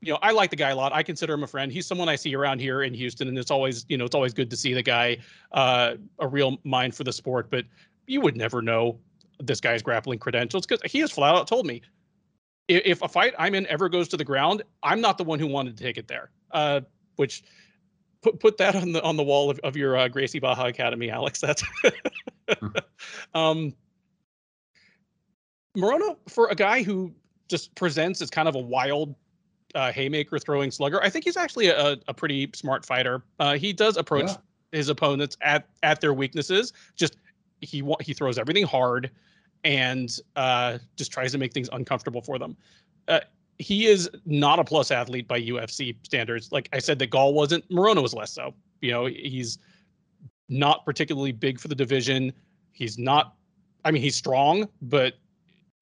you 0.00 0.12
know, 0.12 0.18
I 0.22 0.32
like 0.32 0.50
the 0.50 0.56
guy 0.56 0.70
a 0.70 0.76
lot. 0.76 0.92
I 0.92 1.02
consider 1.02 1.34
him 1.34 1.42
a 1.42 1.46
friend. 1.46 1.70
He's 1.70 1.86
someone 1.86 2.08
I 2.08 2.16
see 2.16 2.34
around 2.34 2.60
here 2.60 2.82
in 2.82 2.94
Houston, 2.94 3.28
and 3.28 3.38
it's 3.38 3.50
always, 3.50 3.84
you 3.88 3.98
know, 3.98 4.06
it's 4.06 4.14
always 4.14 4.32
good 4.32 4.48
to 4.50 4.56
see 4.56 4.72
the 4.72 4.82
guy, 4.82 5.18
uh, 5.52 5.96
a 6.18 6.26
real 6.26 6.58
mind 6.64 6.94
for 6.94 7.04
the 7.04 7.12
sport. 7.12 7.50
But 7.50 7.66
you 8.06 8.20
would 8.22 8.36
never 8.36 8.62
know 8.62 8.98
this 9.38 9.60
guy's 9.60 9.82
grappling 9.82 10.18
credentials 10.18 10.66
because 10.66 10.90
he 10.90 11.00
has 11.00 11.10
flat 11.10 11.34
out 11.34 11.46
told 11.46 11.66
me 11.66 11.82
if, 12.70 12.82
if 12.84 13.02
a 13.02 13.08
fight 13.08 13.34
I'm 13.38 13.54
in 13.54 13.66
ever 13.66 13.88
goes 13.88 14.08
to 14.08 14.16
the 14.16 14.24
ground, 14.24 14.62
I'm 14.82 15.00
not 15.00 15.18
the 15.18 15.24
one 15.24 15.38
who 15.38 15.46
wanted 15.46 15.76
to 15.76 15.82
take 15.82 15.98
it 15.98 16.08
there. 16.08 16.30
Uh, 16.52 16.80
which 17.16 17.42
put 18.22 18.40
put 18.40 18.56
that 18.58 18.76
on 18.76 18.92
the 18.92 19.02
on 19.02 19.16
the 19.16 19.22
wall 19.22 19.50
of, 19.50 19.58
of 19.60 19.76
your 19.76 19.96
uh, 19.96 20.08
Gracie 20.08 20.38
Barra 20.38 20.64
Academy, 20.64 21.10
Alex. 21.10 21.40
That's 21.40 21.62
hmm. 21.84 22.66
um, 23.34 23.74
Morono 25.76 26.16
for 26.28 26.48
a 26.48 26.54
guy 26.54 26.82
who 26.82 27.12
just 27.48 27.74
presents 27.74 28.20
as 28.22 28.30
kind 28.30 28.48
of 28.48 28.54
a 28.54 28.60
wild 28.60 29.14
uh, 29.74 29.92
haymaker 29.92 30.38
throwing 30.38 30.70
slugger. 30.70 31.02
I 31.02 31.10
think 31.10 31.24
he's 31.24 31.36
actually 31.36 31.68
a, 31.68 31.96
a 32.08 32.14
pretty 32.14 32.50
smart 32.54 32.84
fighter. 32.84 33.22
Uh, 33.38 33.56
he 33.56 33.72
does 33.72 33.96
approach 33.96 34.30
yeah. 34.30 34.36
his 34.72 34.88
opponents 34.88 35.36
at 35.42 35.66
at 35.82 36.00
their 36.00 36.14
weaknesses. 36.14 36.72
Just 36.96 37.16
he 37.60 37.82
he 38.00 38.14
throws 38.14 38.38
everything 38.38 38.64
hard 38.64 39.10
and 39.64 40.16
uh, 40.36 40.78
just 40.96 41.12
tries 41.12 41.32
to 41.32 41.38
make 41.38 41.52
things 41.52 41.68
uncomfortable 41.72 42.22
for 42.22 42.38
them. 42.38 42.56
He 43.60 43.86
is 43.86 44.08
not 44.24 44.58
a 44.58 44.64
plus 44.64 44.90
athlete 44.90 45.28
by 45.28 45.40
UFC 45.40 45.94
standards. 46.02 46.50
Like 46.50 46.68
I 46.72 46.78
said, 46.78 46.98
that 46.98 47.10
Gall 47.10 47.34
wasn't. 47.34 47.68
Morono 47.68 48.02
was 48.02 48.14
less 48.14 48.32
so. 48.32 48.54
You 48.80 48.90
know, 48.90 49.04
he's 49.04 49.58
not 50.48 50.86
particularly 50.86 51.32
big 51.32 51.60
for 51.60 51.68
the 51.68 51.74
division. 51.74 52.32
He's 52.72 52.98
not. 52.98 53.34
I 53.84 53.90
mean, 53.90 54.02
he's 54.02 54.16
strong, 54.16 54.66
but 54.80 55.14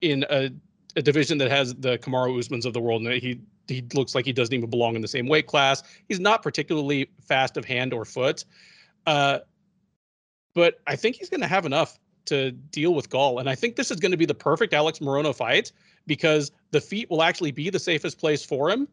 in 0.01 0.25
a, 0.29 0.51
a 0.97 1.03
division 1.03 1.39
that 1.39 1.51
has 1.51 1.75
the 1.77 1.99
Kamaru 1.99 2.37
Usmans 2.37 2.65
of 2.65 2.73
the 2.73 2.81
world, 2.81 3.03
and 3.03 3.13
he 3.15 3.41
he 3.69 3.85
looks 3.95 4.13
like 4.15 4.25
he 4.25 4.33
doesn't 4.33 4.53
even 4.55 4.69
belong 4.69 4.97
in 4.97 5.03
the 5.03 5.09
same 5.09 5.29
weight 5.29 5.47
class. 5.47 5.85
He's 6.09 6.19
not 6.19 6.43
particularly 6.43 7.09
fast 7.21 7.57
of 7.57 7.65
hand 7.65 7.93
or 7.93 8.05
foot. 8.05 8.45
Uh, 9.07 9.39
but 10.55 10.81
I 10.89 10.97
think 10.97 11.17
he's 11.17 11.29
going 11.29 11.43
to 11.43 11.47
have 11.47 11.65
enough 11.65 11.97
to 12.27 12.51
deal 12.51 12.95
with 12.95 13.09
Gall. 13.11 13.39
And 13.39 13.49
I 13.49 13.55
think 13.55 13.77
this 13.77 13.91
is 13.91 13.99
going 14.01 14.11
to 14.11 14.17
be 14.17 14.27
the 14.27 14.35
perfect 14.35 14.75
Alex 14.75 14.99
Morono 14.99 15.35
fight 15.35 15.73
because 16.09 16.51
the 16.73 16.81
feet 16.81 17.09
will 17.09 17.23
actually 17.23 17.53
be 17.53 17.71
the 17.71 17.79
safest 17.79 18.19
place 18.19 18.45
for 18.45 18.69
him. 18.69 18.89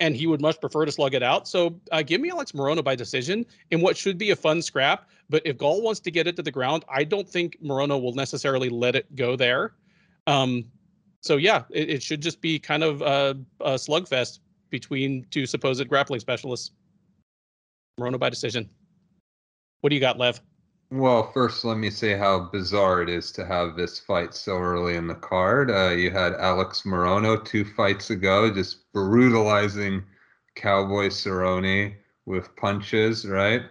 And 0.00 0.14
he 0.14 0.26
would 0.26 0.42
much 0.42 0.60
prefer 0.60 0.84
to 0.84 0.92
slug 0.92 1.14
it 1.14 1.22
out. 1.22 1.48
So 1.48 1.80
uh, 1.90 2.02
give 2.02 2.20
me 2.20 2.28
Alex 2.30 2.52
Morono 2.52 2.84
by 2.84 2.94
decision 2.94 3.46
in 3.70 3.80
what 3.80 3.96
should 3.96 4.18
be 4.18 4.30
a 4.30 4.36
fun 4.36 4.60
scrap. 4.62 5.08
But 5.30 5.42
if 5.44 5.56
Gall 5.56 5.82
wants 5.82 6.00
to 6.00 6.10
get 6.10 6.26
it 6.26 6.36
to 6.36 6.42
the 6.42 6.52
ground, 6.52 6.84
I 6.88 7.02
don't 7.02 7.28
think 7.28 7.56
Morono 7.62 8.00
will 8.00 8.14
necessarily 8.14 8.68
let 8.68 8.94
it 8.94 9.06
go 9.16 9.34
there. 9.34 9.72
Um, 10.26 10.70
So 11.20 11.36
yeah, 11.36 11.64
it, 11.70 11.90
it 11.90 12.02
should 12.02 12.22
just 12.22 12.40
be 12.40 12.60
kind 12.60 12.84
of 12.84 13.02
a, 13.02 13.36
a 13.60 13.74
slugfest 13.74 14.38
between 14.70 15.26
two 15.30 15.46
supposed 15.46 15.88
grappling 15.88 16.20
specialists. 16.20 16.70
Morono 17.98 18.20
by 18.20 18.30
decision. 18.30 18.70
What 19.80 19.90
do 19.90 19.96
you 19.96 20.00
got, 20.00 20.16
Lev? 20.16 20.40
Well, 20.90 21.30
first, 21.32 21.64
let 21.64 21.76
me 21.78 21.90
say 21.90 22.16
how 22.16 22.40
bizarre 22.40 23.02
it 23.02 23.08
is 23.08 23.30
to 23.32 23.44
have 23.44 23.76
this 23.76 23.98
fight 24.00 24.34
so 24.34 24.58
early 24.58 24.96
in 24.96 25.06
the 25.06 25.14
card. 25.14 25.70
Uh, 25.70 25.90
you 25.90 26.10
had 26.10 26.34
Alex 26.34 26.82
Morono 26.82 27.42
two 27.44 27.64
fights 27.64 28.10
ago, 28.10 28.50
just 28.52 28.90
brutalizing 28.92 30.02
Cowboy 30.54 31.08
Cerrone 31.08 31.94
with 32.24 32.54
punches, 32.56 33.26
right? 33.26 33.62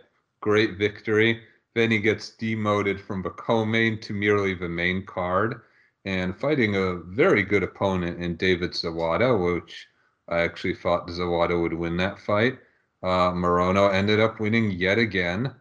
Great 0.42 0.78
victory. 0.78 1.42
Then 1.74 1.90
he 1.92 2.00
gets 2.00 2.32
demoted 2.32 3.02
from 3.02 3.24
the 3.24 3.32
co-main 3.32 4.00
to 4.02 4.14
merely 4.14 4.54
the 4.54 4.70
main 4.70 5.06
card 5.06 5.62
and 6.06 6.40
fighting 6.40 6.76
a 6.76 6.96
very 6.96 7.44
good 7.44 7.64
opponent 7.64 8.22
in 8.22 8.36
David 8.36 8.72
Zawada, 8.72 9.38
which 9.38 9.88
I 10.28 10.42
actually 10.42 10.76
thought 10.76 11.08
Zawada 11.08 11.60
would 11.60 11.74
win 11.74 11.98
that 11.98 12.20
fight. 12.20 12.60
Uh, 13.02 13.32
Morono 13.32 13.92
ended 13.92 14.20
up 14.20 14.40
winning 14.40 14.72
yet 14.72 15.00
again. 15.00 15.54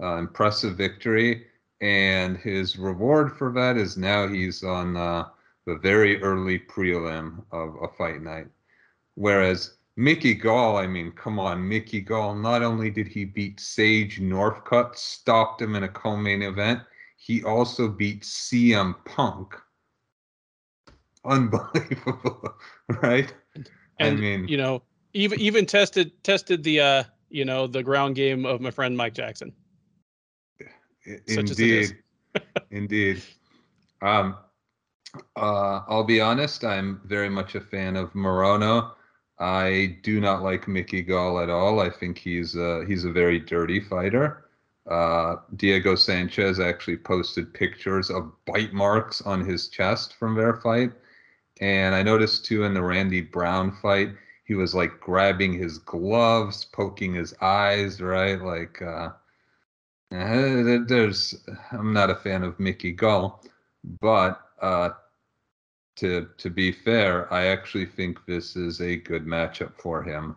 Uh, 0.00 0.16
impressive 0.16 0.76
victory. 0.76 1.46
And 1.80 2.36
his 2.36 2.78
reward 2.78 3.36
for 3.36 3.52
that 3.52 3.76
is 3.76 3.96
now 3.96 4.28
he's 4.28 4.62
on 4.62 4.96
uh, 4.96 5.26
the 5.66 5.76
very 5.76 6.22
early 6.22 6.58
prelim 6.58 7.44
of 7.52 7.76
a 7.82 7.88
fight 7.88 8.22
night. 8.22 8.46
Whereas 9.14 9.76
Mickey 9.96 10.34
Gall, 10.34 10.76
I 10.76 10.86
mean, 10.86 11.10
come 11.12 11.40
on, 11.40 11.68
Mickey 11.68 12.00
Gall, 12.00 12.36
not 12.36 12.62
only 12.62 12.88
did 12.88 13.08
he 13.08 13.24
beat 13.24 13.58
Sage 13.58 14.20
Northcutt, 14.20 14.96
stopped 14.96 15.60
him 15.60 15.74
in 15.74 15.82
a 15.82 15.88
co 15.88 16.16
main 16.16 16.42
event, 16.42 16.80
he 17.16 17.42
also 17.42 17.88
beat 17.88 18.22
CM 18.22 18.94
Punk. 19.04 19.54
Unbelievable, 21.24 22.54
right? 23.02 23.34
And, 23.54 23.68
I 24.00 24.10
mean, 24.10 24.46
you 24.46 24.56
know, 24.56 24.82
even 25.14 25.40
even 25.40 25.66
tested 25.66 26.12
tested 26.22 26.62
the 26.62 26.80
uh, 26.80 27.04
you 27.28 27.44
know, 27.44 27.66
the 27.66 27.82
ground 27.82 28.14
game 28.14 28.46
of 28.46 28.60
my 28.60 28.70
friend 28.70 28.96
Mike 28.96 29.14
Jackson. 29.14 29.52
Indeed. 31.26 31.98
Indeed. 32.70 33.22
Um, 34.02 34.36
uh, 35.36 35.82
I'll 35.88 36.04
be 36.04 36.20
honest, 36.20 36.64
I'm 36.64 37.00
very 37.04 37.28
much 37.28 37.54
a 37.54 37.60
fan 37.60 37.96
of 37.96 38.12
Morono. 38.12 38.92
I 39.38 39.98
do 40.02 40.20
not 40.20 40.42
like 40.42 40.68
Mickey 40.68 41.02
Gall 41.02 41.40
at 41.40 41.48
all. 41.48 41.80
I 41.80 41.90
think 41.90 42.18
he's 42.18 42.56
a, 42.56 42.84
he's 42.86 43.04
a 43.04 43.12
very 43.12 43.38
dirty 43.38 43.80
fighter. 43.80 44.44
Uh, 44.88 45.36
Diego 45.56 45.94
Sanchez 45.94 46.58
actually 46.58 46.96
posted 46.96 47.52
pictures 47.52 48.10
of 48.10 48.32
bite 48.46 48.72
marks 48.72 49.20
on 49.22 49.44
his 49.44 49.68
chest 49.68 50.14
from 50.14 50.34
their 50.34 50.54
fight. 50.54 50.92
And 51.60 51.94
I 51.94 52.02
noticed 52.02 52.44
too 52.44 52.64
in 52.64 52.74
the 52.74 52.82
Randy 52.82 53.20
Brown 53.20 53.76
fight, 53.82 54.10
he 54.44 54.54
was 54.54 54.74
like 54.74 54.98
grabbing 55.00 55.52
his 55.52 55.78
gloves, 55.78 56.64
poking 56.64 57.14
his 57.14 57.34
eyes, 57.42 58.00
right? 58.00 58.40
Like, 58.40 58.80
uh, 58.80 59.10
uh 60.12 60.84
there's, 60.86 61.34
I'm 61.72 61.92
not 61.92 62.10
a 62.10 62.14
fan 62.14 62.42
of 62.42 62.58
Mickey 62.58 62.92
Gall, 62.92 63.42
but 64.00 64.40
uh, 64.60 64.90
to 65.96 66.28
to 66.38 66.50
be 66.50 66.72
fair, 66.72 67.32
I 67.32 67.46
actually 67.46 67.86
think 67.86 68.24
this 68.24 68.56
is 68.56 68.80
a 68.80 68.96
good 68.96 69.26
matchup 69.26 69.72
for 69.80 70.02
him. 70.02 70.36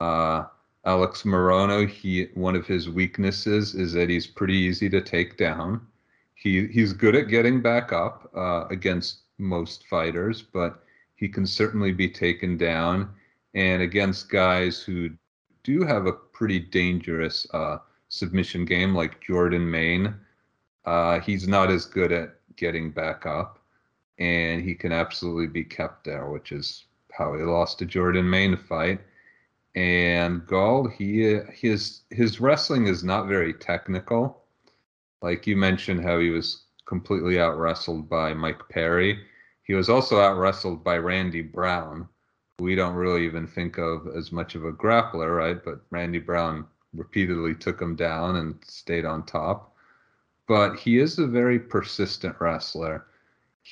Uh, 0.00 0.44
Alex 0.84 1.24
Morono, 1.24 1.86
he 1.88 2.28
one 2.34 2.56
of 2.56 2.66
his 2.66 2.88
weaknesses 2.88 3.74
is 3.74 3.92
that 3.92 4.08
he's 4.08 4.26
pretty 4.26 4.54
easy 4.56 4.88
to 4.90 5.00
take 5.00 5.36
down. 5.36 5.86
He 6.34 6.68
he's 6.68 6.92
good 6.92 7.16
at 7.16 7.28
getting 7.28 7.60
back 7.60 7.92
up 7.92 8.30
uh, 8.34 8.66
against 8.70 9.22
most 9.38 9.86
fighters, 9.88 10.42
but 10.42 10.84
he 11.16 11.28
can 11.28 11.46
certainly 11.46 11.92
be 11.92 12.08
taken 12.08 12.56
down. 12.56 13.10
And 13.54 13.82
against 13.82 14.30
guys 14.30 14.80
who 14.80 15.10
do 15.64 15.82
have 15.82 16.06
a 16.06 16.12
pretty 16.12 16.60
dangerous 16.60 17.46
uh, 17.52 17.78
submission 18.08 18.64
game, 18.64 18.94
like 18.94 19.20
Jordan 19.20 19.70
Mein. 19.70 20.14
uh, 20.84 21.20
he's 21.20 21.46
not 21.46 21.70
as 21.70 21.84
good 21.84 22.12
at 22.12 22.34
getting 22.56 22.90
back 22.90 23.26
up 23.26 23.58
and 24.18 24.62
he 24.62 24.74
can 24.74 24.92
absolutely 24.92 25.46
be 25.46 25.64
kept 25.64 26.04
there, 26.04 26.28
which 26.28 26.52
is 26.52 26.84
how 27.12 27.34
he 27.34 27.42
lost 27.42 27.78
to 27.78 27.86
Jordan 27.86 28.28
Mein 28.28 28.56
fight. 28.56 29.00
And 29.74 30.46
Gall, 30.46 30.88
he 30.88 31.38
his 31.52 32.00
his 32.10 32.40
wrestling 32.40 32.86
is 32.86 33.04
not 33.04 33.28
very 33.28 33.52
technical. 33.52 34.42
Like 35.22 35.46
you 35.46 35.56
mentioned, 35.56 36.02
how 36.02 36.18
he 36.18 36.30
was 36.30 36.64
completely 36.86 37.38
out 37.38 37.58
wrestled 37.58 38.08
by 38.08 38.34
Mike 38.34 38.68
Perry. 38.70 39.24
He 39.62 39.74
was 39.74 39.88
also 39.88 40.20
out 40.20 40.38
wrestled 40.38 40.82
by 40.82 40.96
Randy 40.96 41.42
Brown, 41.42 42.08
who 42.56 42.64
we 42.64 42.74
don't 42.74 42.94
really 42.94 43.24
even 43.24 43.46
think 43.46 43.78
of 43.78 44.08
as 44.16 44.32
much 44.32 44.54
of 44.54 44.64
a 44.64 44.72
grappler, 44.72 45.36
right? 45.36 45.62
But 45.62 45.82
Randy 45.90 46.18
Brown 46.18 46.66
repeatedly 46.94 47.54
took 47.54 47.80
him 47.80 47.96
down 47.96 48.36
and 48.36 48.56
stayed 48.66 49.04
on 49.04 49.24
top. 49.26 49.74
But 50.46 50.76
he 50.76 50.98
is 50.98 51.18
a 51.18 51.26
very 51.26 51.58
persistent 51.58 52.36
wrestler 52.40 53.06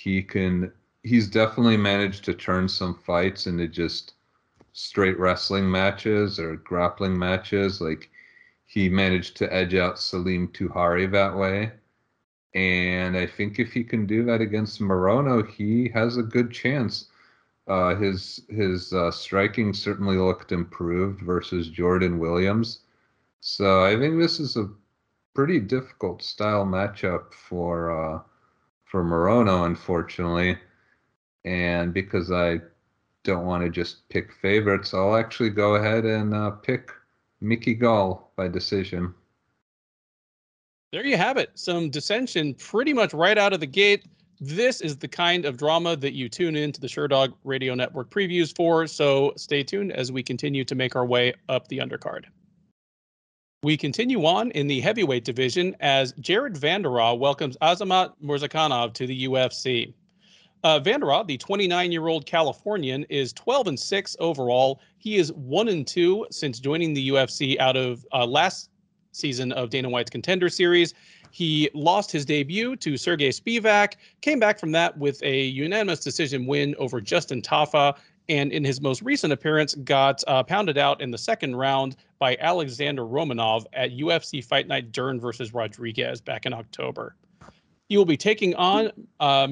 he 0.02 0.22
can 0.22 0.70
he's 1.02 1.28
definitely 1.28 1.76
managed 1.76 2.24
to 2.24 2.34
turn 2.34 2.68
some 2.68 2.94
fights 2.94 3.46
into 3.46 3.66
just 3.66 4.14
straight 4.72 5.18
wrestling 5.18 5.70
matches 5.70 6.38
or 6.38 6.56
grappling 6.56 7.18
matches. 7.18 7.80
Like 7.80 8.10
he 8.66 8.88
managed 8.88 9.36
to 9.38 9.52
edge 9.52 9.74
out 9.74 9.98
Salim 9.98 10.48
Touahri 10.48 11.10
that 11.12 11.34
way. 11.36 11.72
And 12.54 13.16
I 13.16 13.26
think 13.26 13.58
if 13.58 13.72
he 13.72 13.84
can 13.84 14.06
do 14.06 14.24
that 14.24 14.40
against 14.40 14.80
Morono, 14.80 15.46
he 15.46 15.88
has 15.90 16.16
a 16.16 16.22
good 16.22 16.50
chance. 16.50 17.06
Uh, 17.66 17.94
his 17.96 18.42
his 18.50 18.92
uh, 18.92 19.10
striking 19.10 19.72
certainly 19.72 20.18
looked 20.18 20.52
improved 20.52 21.20
versus 21.22 21.68
Jordan 21.68 22.18
Williams. 22.18 22.80
So 23.40 23.84
I 23.84 23.96
think 23.96 24.18
this 24.18 24.40
is 24.40 24.56
a 24.56 24.70
pretty 25.34 25.60
difficult 25.60 26.22
style 26.22 26.64
matchup 26.64 27.32
for 27.34 27.90
uh, 27.90 28.20
for 28.84 29.04
Morono, 29.04 29.66
unfortunately. 29.66 30.58
And 31.44 31.94
because 31.94 32.32
I 32.32 32.60
don't 33.22 33.46
want 33.46 33.62
to 33.62 33.70
just 33.70 34.08
pick 34.08 34.32
favorites, 34.32 34.94
I'll 34.94 35.16
actually 35.16 35.50
go 35.50 35.76
ahead 35.76 36.04
and 36.04 36.34
uh, 36.34 36.50
pick 36.50 36.90
Mickey 37.40 37.74
Gall 37.74 38.32
by 38.36 38.48
decision. 38.48 39.14
There 40.92 41.04
you 41.04 41.16
have 41.16 41.36
it. 41.36 41.50
Some 41.54 41.90
dissension 41.90 42.54
pretty 42.54 42.92
much 42.92 43.12
right 43.12 43.36
out 43.36 43.52
of 43.52 43.60
the 43.60 43.66
gate. 43.66 44.06
This 44.40 44.80
is 44.80 44.96
the 44.96 45.08
kind 45.08 45.44
of 45.44 45.56
drama 45.56 45.96
that 45.96 46.14
you 46.14 46.28
tune 46.28 46.56
into 46.56 46.80
the 46.80 46.86
Sherdog 46.86 47.34
Radio 47.44 47.74
Network 47.74 48.10
previews 48.10 48.54
for. 48.54 48.86
So 48.86 49.32
stay 49.36 49.62
tuned 49.62 49.92
as 49.92 50.12
we 50.12 50.22
continue 50.22 50.64
to 50.64 50.74
make 50.74 50.96
our 50.96 51.06
way 51.06 51.34
up 51.48 51.68
the 51.68 51.78
undercard. 51.78 52.24
We 53.66 53.76
continue 53.76 54.24
on 54.26 54.52
in 54.52 54.68
the 54.68 54.80
heavyweight 54.80 55.24
division 55.24 55.74
as 55.80 56.12
Jared 56.20 56.54
Vanderaa 56.54 57.18
welcomes 57.18 57.56
Azamat 57.56 58.12
Murzakanov 58.22 58.92
to 58.92 59.08
the 59.08 59.24
UFC. 59.26 59.92
Uh, 60.62 60.78
Vanderaa, 60.78 61.26
the 61.26 61.36
29-year-old 61.36 62.26
Californian, 62.26 63.02
is 63.10 63.32
12 63.32 63.66
and 63.66 63.80
6 63.80 64.16
overall. 64.20 64.80
He 64.98 65.16
is 65.16 65.32
one 65.32 65.66
and 65.66 65.84
two 65.84 66.28
since 66.30 66.60
joining 66.60 66.94
the 66.94 67.08
UFC 67.08 67.58
out 67.58 67.76
of 67.76 68.06
uh, 68.12 68.24
last 68.24 68.70
season 69.10 69.50
of 69.50 69.70
Dana 69.70 69.88
White's 69.88 70.10
Contender 70.10 70.48
Series. 70.48 70.94
He 71.32 71.68
lost 71.74 72.12
his 72.12 72.24
debut 72.24 72.76
to 72.76 72.96
Sergey 72.96 73.30
Spivak, 73.30 73.94
came 74.20 74.38
back 74.38 74.60
from 74.60 74.70
that 74.72 74.96
with 74.96 75.20
a 75.24 75.42
unanimous 75.46 75.98
decision 75.98 76.46
win 76.46 76.76
over 76.78 77.00
Justin 77.00 77.42
Tafa, 77.42 77.96
and 78.28 78.52
in 78.52 78.64
his 78.64 78.80
most 78.80 79.02
recent 79.02 79.32
appearance, 79.32 79.74
got 79.74 80.22
uh, 80.26 80.42
pounded 80.42 80.78
out 80.78 81.00
in 81.00 81.10
the 81.10 81.18
second 81.18 81.56
round 81.56 81.96
by 82.18 82.36
Alexander 82.40 83.02
Romanov 83.02 83.64
at 83.72 83.92
UFC 83.92 84.44
Fight 84.44 84.66
Night 84.66 84.92
Dern 84.92 85.20
versus 85.20 85.54
Rodriguez 85.54 86.20
back 86.20 86.46
in 86.46 86.52
October. 86.52 87.14
He 87.88 87.96
will 87.96 88.04
be 88.04 88.16
taking 88.16 88.54
on 88.56 88.90
uh, 89.20 89.46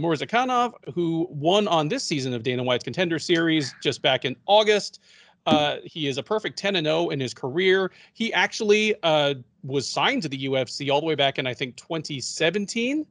who 0.93 1.27
won 1.31 1.69
on 1.69 1.89
this 1.89 2.03
season 2.03 2.35
of 2.35 2.43
Dana 2.43 2.65
White's 2.65 2.83
Contender 2.83 3.19
Series 3.19 3.75
just 3.81 4.03
back 4.03 4.25
in 4.25 4.35
August. 4.47 5.01
Uh, 5.47 5.77
he 5.85 6.09
is 6.09 6.19
a 6.19 6.23
perfect 6.23 6.59
10 6.59 6.77
and 6.77 6.87
0 6.87 7.11
in 7.11 7.21
his 7.21 7.35
career. 7.35 7.93
He 8.15 8.33
actually 8.33 8.95
uh, 9.03 9.35
was 9.63 9.89
signed 9.89 10.23
to 10.23 10.29
the 10.29 10.47
UFC 10.47 10.91
all 10.91 11.01
the 11.01 11.07
way 11.07 11.15
back 11.15 11.39
in, 11.39 11.47
I 11.47 11.55
think, 11.55 11.77
2017 11.77 13.07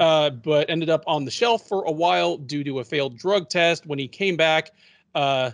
uh, 0.00 0.30
but 0.30 0.68
ended 0.70 0.90
up 0.90 1.04
on 1.06 1.24
the 1.24 1.30
shelf 1.30 1.66
for 1.66 1.84
a 1.84 1.92
while 1.92 2.36
due 2.36 2.64
to 2.64 2.80
a 2.80 2.84
failed 2.84 3.16
drug 3.16 3.48
test. 3.48 3.86
When 3.86 3.98
he 3.98 4.08
came 4.08 4.36
back, 4.36 4.72
uh, 5.14 5.52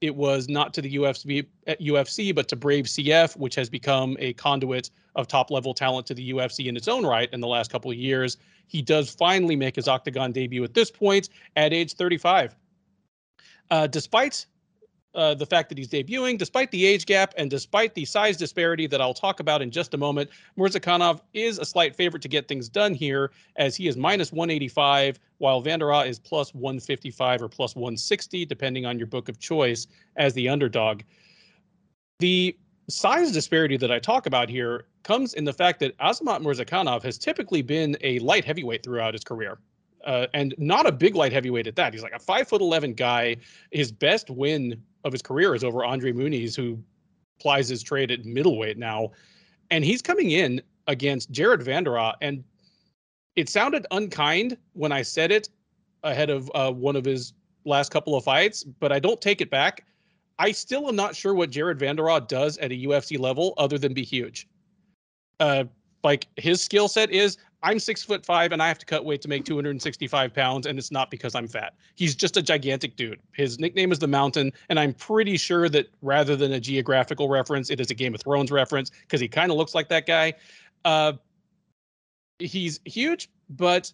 it 0.00 0.14
was 0.14 0.48
not 0.48 0.74
to 0.74 0.82
the 0.82 0.96
UFC, 0.96 1.46
UFC, 1.66 2.34
but 2.34 2.48
to 2.48 2.56
Brave 2.56 2.84
CF, 2.84 3.36
which 3.36 3.54
has 3.54 3.70
become 3.70 4.16
a 4.20 4.32
conduit 4.34 4.90
of 5.14 5.26
top 5.26 5.50
level 5.50 5.72
talent 5.72 6.06
to 6.06 6.14
the 6.14 6.30
UFC 6.30 6.66
in 6.66 6.76
its 6.76 6.88
own 6.88 7.04
right 7.04 7.28
in 7.32 7.40
the 7.40 7.46
last 7.46 7.70
couple 7.70 7.90
of 7.90 7.96
years. 7.96 8.36
He 8.66 8.82
does 8.82 9.10
finally 9.10 9.56
make 9.56 9.76
his 9.76 9.88
octagon 9.88 10.32
debut 10.32 10.62
at 10.64 10.74
this 10.74 10.90
point 10.90 11.30
at 11.56 11.72
age 11.72 11.94
35. 11.94 12.54
Uh, 13.70 13.86
despite 13.86 14.46
uh, 15.16 15.34
the 15.34 15.46
fact 15.46 15.70
that 15.70 15.78
he's 15.78 15.88
debuting, 15.88 16.38
despite 16.38 16.70
the 16.70 16.86
age 16.86 17.06
gap 17.06 17.34
and 17.36 17.50
despite 17.50 17.94
the 17.94 18.04
size 18.04 18.36
disparity 18.36 18.86
that 18.86 19.00
I'll 19.00 19.14
talk 19.14 19.40
about 19.40 19.62
in 19.62 19.70
just 19.70 19.94
a 19.94 19.96
moment, 19.96 20.30
Murzakanov 20.58 21.20
is 21.32 21.58
a 21.58 21.64
slight 21.64 21.96
favorite 21.96 22.22
to 22.22 22.28
get 22.28 22.46
things 22.46 22.68
done 22.68 22.94
here, 22.94 23.32
as 23.56 23.74
he 23.74 23.88
is 23.88 23.96
minus 23.96 24.30
185, 24.30 25.18
while 25.38 25.62
Vanderaa 25.62 26.06
is 26.06 26.18
plus 26.18 26.54
155 26.54 27.42
or 27.42 27.48
plus 27.48 27.74
160, 27.74 28.44
depending 28.44 28.86
on 28.86 28.98
your 28.98 29.06
book 29.06 29.28
of 29.28 29.40
choice, 29.40 29.86
as 30.16 30.34
the 30.34 30.48
underdog. 30.48 31.02
The 32.18 32.56
size 32.88 33.32
disparity 33.32 33.76
that 33.78 33.90
I 33.90 33.98
talk 33.98 34.26
about 34.26 34.48
here 34.48 34.84
comes 35.02 35.34
in 35.34 35.44
the 35.44 35.52
fact 35.52 35.80
that 35.80 35.96
Azamat 35.98 36.42
Murzakanov 36.42 37.02
has 37.02 37.18
typically 37.18 37.62
been 37.62 37.96
a 38.02 38.18
light 38.20 38.44
heavyweight 38.44 38.82
throughout 38.82 39.14
his 39.14 39.24
career 39.24 39.58
uh, 40.06 40.26
and 40.32 40.54
not 40.56 40.86
a 40.86 40.92
big 40.92 41.14
light 41.14 41.32
heavyweight 41.32 41.66
at 41.66 41.76
that. 41.76 41.92
He's 41.92 42.02
like 42.02 42.14
a 42.14 42.18
five 42.18 42.48
foot 42.48 42.60
eleven 42.60 42.94
guy. 42.94 43.36
His 43.70 43.92
best 43.92 44.30
win 44.30 44.80
of 45.04 45.12
his 45.12 45.22
career 45.22 45.54
is 45.54 45.64
over 45.64 45.84
Andre 45.84 46.12
Muniz, 46.12 46.56
who 46.56 46.78
plies 47.40 47.68
his 47.68 47.82
trade 47.82 48.10
at 48.10 48.24
middleweight 48.24 48.78
now, 48.78 49.10
and 49.70 49.84
he's 49.84 50.00
coming 50.00 50.30
in 50.30 50.62
against 50.86 51.30
Jared 51.30 51.60
Vanderaa, 51.60 52.14
and 52.22 52.42
it 53.34 53.48
sounded 53.48 53.86
unkind 53.90 54.56
when 54.72 54.92
I 54.92 55.02
said 55.02 55.30
it 55.30 55.48
ahead 56.02 56.30
of 56.30 56.50
uh, 56.54 56.72
one 56.72 56.96
of 56.96 57.04
his 57.04 57.34
last 57.64 57.90
couple 57.90 58.14
of 58.14 58.24
fights, 58.24 58.64
but 58.64 58.92
I 58.92 58.98
don't 58.98 59.20
take 59.20 59.40
it 59.40 59.50
back. 59.50 59.84
I 60.38 60.52
still 60.52 60.88
am 60.88 60.96
not 60.96 61.16
sure 61.16 61.34
what 61.34 61.50
Jared 61.50 61.78
Vanderaa 61.78 62.28
does 62.28 62.58
at 62.58 62.70
a 62.70 62.74
UFC 62.74 63.18
level 63.18 63.54
other 63.58 63.78
than 63.78 63.92
be 63.92 64.04
huge. 64.04 64.48
Uh, 65.40 65.64
like 66.04 66.28
his 66.36 66.62
skill 66.62 66.88
set 66.88 67.10
is 67.10 67.36
I'm 67.62 67.78
six 67.78 68.02
foot 68.02 68.24
five 68.24 68.52
and 68.52 68.62
I 68.62 68.68
have 68.68 68.78
to 68.78 68.86
cut 68.86 69.04
weight 69.04 69.22
to 69.22 69.28
make 69.28 69.44
265 69.44 70.34
pounds, 70.34 70.66
and 70.66 70.78
it's 70.78 70.90
not 70.90 71.10
because 71.10 71.34
I'm 71.34 71.48
fat. 71.48 71.74
He's 71.94 72.14
just 72.14 72.36
a 72.36 72.42
gigantic 72.42 72.96
dude. 72.96 73.20
His 73.32 73.58
nickname 73.58 73.92
is 73.92 73.98
the 73.98 74.06
Mountain, 74.06 74.52
and 74.68 74.78
I'm 74.78 74.92
pretty 74.92 75.36
sure 75.36 75.68
that 75.70 75.88
rather 76.02 76.36
than 76.36 76.52
a 76.52 76.60
geographical 76.60 77.28
reference, 77.28 77.70
it 77.70 77.80
is 77.80 77.90
a 77.90 77.94
Game 77.94 78.14
of 78.14 78.20
Thrones 78.20 78.50
reference 78.50 78.90
because 78.90 79.20
he 79.20 79.28
kind 79.28 79.50
of 79.50 79.56
looks 79.56 79.74
like 79.74 79.88
that 79.88 80.06
guy. 80.06 80.34
Uh, 80.84 81.14
he's 82.38 82.80
huge, 82.84 83.30
but 83.50 83.92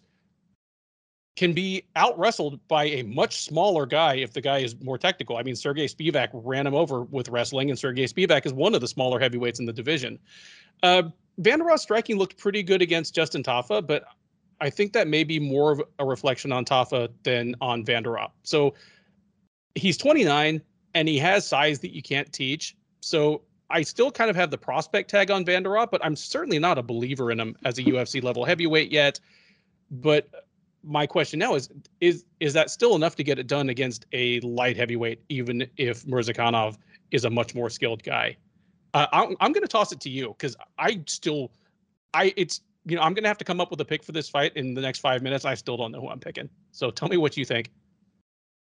can 1.35 1.53
be 1.53 1.83
out 1.95 2.17
wrestled 2.19 2.59
by 2.67 2.85
a 2.85 3.01
much 3.03 3.43
smaller 3.43 3.85
guy 3.85 4.15
if 4.15 4.33
the 4.33 4.41
guy 4.41 4.59
is 4.59 4.79
more 4.81 4.97
technical. 4.97 5.37
I 5.37 5.43
mean, 5.43 5.55
Sergey 5.55 5.87
Spivak 5.87 6.29
ran 6.31 6.67
him 6.67 6.75
over 6.75 7.03
with 7.03 7.29
wrestling, 7.29 7.71
and 7.71 7.79
Sergey 7.79 8.05
Spivak 8.05 8.45
is 8.45 8.53
one 8.53 8.75
of 8.75 8.81
the 8.81 8.87
smaller 8.87 9.19
heavyweights 9.19 9.59
in 9.59 9.65
the 9.65 9.73
division. 9.73 10.19
Uh, 10.83 11.03
Vanderaa's 11.41 11.81
striking 11.81 12.17
looked 12.17 12.37
pretty 12.37 12.63
good 12.63 12.81
against 12.81 13.15
Justin 13.15 13.43
Tafa, 13.43 13.85
but 13.85 14.05
I 14.61 14.69
think 14.69 14.93
that 14.93 15.07
may 15.07 15.23
be 15.23 15.39
more 15.39 15.71
of 15.71 15.81
a 15.99 16.05
reflection 16.05 16.51
on 16.51 16.63
Tafa 16.65 17.09
than 17.23 17.55
on 17.59 17.83
Vanderaa. 17.83 18.29
So 18.43 18.75
he's 19.75 19.97
29 19.97 20.61
and 20.93 21.07
he 21.07 21.17
has 21.17 21.47
size 21.47 21.79
that 21.79 21.93
you 21.93 22.01
can't 22.01 22.31
teach. 22.31 22.75
So 23.01 23.41
I 23.69 23.81
still 23.81 24.11
kind 24.11 24.29
of 24.29 24.35
have 24.35 24.51
the 24.51 24.57
prospect 24.57 25.09
tag 25.09 25.31
on 25.31 25.43
Vanderaa, 25.43 25.89
but 25.89 26.03
I'm 26.05 26.15
certainly 26.15 26.59
not 26.59 26.77
a 26.77 26.83
believer 26.83 27.31
in 27.31 27.39
him 27.39 27.55
as 27.65 27.79
a 27.79 27.83
UFC 27.83 28.23
level 28.23 28.45
heavyweight 28.45 28.91
yet. 28.91 29.19
But 29.89 30.29
my 30.83 31.07
question 31.07 31.39
now 31.39 31.55
is 31.55 31.69
is 32.01 32.25
is 32.39 32.53
that 32.53 32.69
still 32.69 32.95
enough 32.95 33.15
to 33.15 33.23
get 33.23 33.39
it 33.39 33.47
done 33.47 33.69
against 33.69 34.05
a 34.11 34.39
light 34.41 34.77
heavyweight, 34.77 35.23
even 35.29 35.67
if 35.77 36.03
Murzakanov 36.05 36.77
is 37.11 37.25
a 37.25 37.29
much 37.29 37.55
more 37.55 37.69
skilled 37.69 38.03
guy? 38.03 38.37
I'm, 38.93 39.35
I'm 39.39 39.51
going 39.51 39.63
to 39.63 39.67
toss 39.67 39.91
it 39.91 39.99
to 40.01 40.09
you 40.09 40.29
because 40.29 40.55
I 40.77 41.01
still, 41.07 41.51
I 42.13 42.33
it's 42.37 42.61
you 42.85 42.95
know 42.95 43.01
I'm 43.01 43.13
going 43.13 43.23
to 43.23 43.29
have 43.29 43.37
to 43.39 43.45
come 43.45 43.59
up 43.59 43.71
with 43.71 43.81
a 43.81 43.85
pick 43.85 44.03
for 44.03 44.11
this 44.11 44.29
fight 44.29 44.55
in 44.55 44.73
the 44.73 44.81
next 44.81 44.99
five 44.99 45.21
minutes. 45.21 45.45
I 45.45 45.55
still 45.55 45.77
don't 45.77 45.91
know 45.91 46.01
who 46.01 46.09
I'm 46.09 46.19
picking. 46.19 46.49
So 46.71 46.91
tell 46.91 47.09
me 47.09 47.17
what 47.17 47.37
you 47.37 47.45
think. 47.45 47.71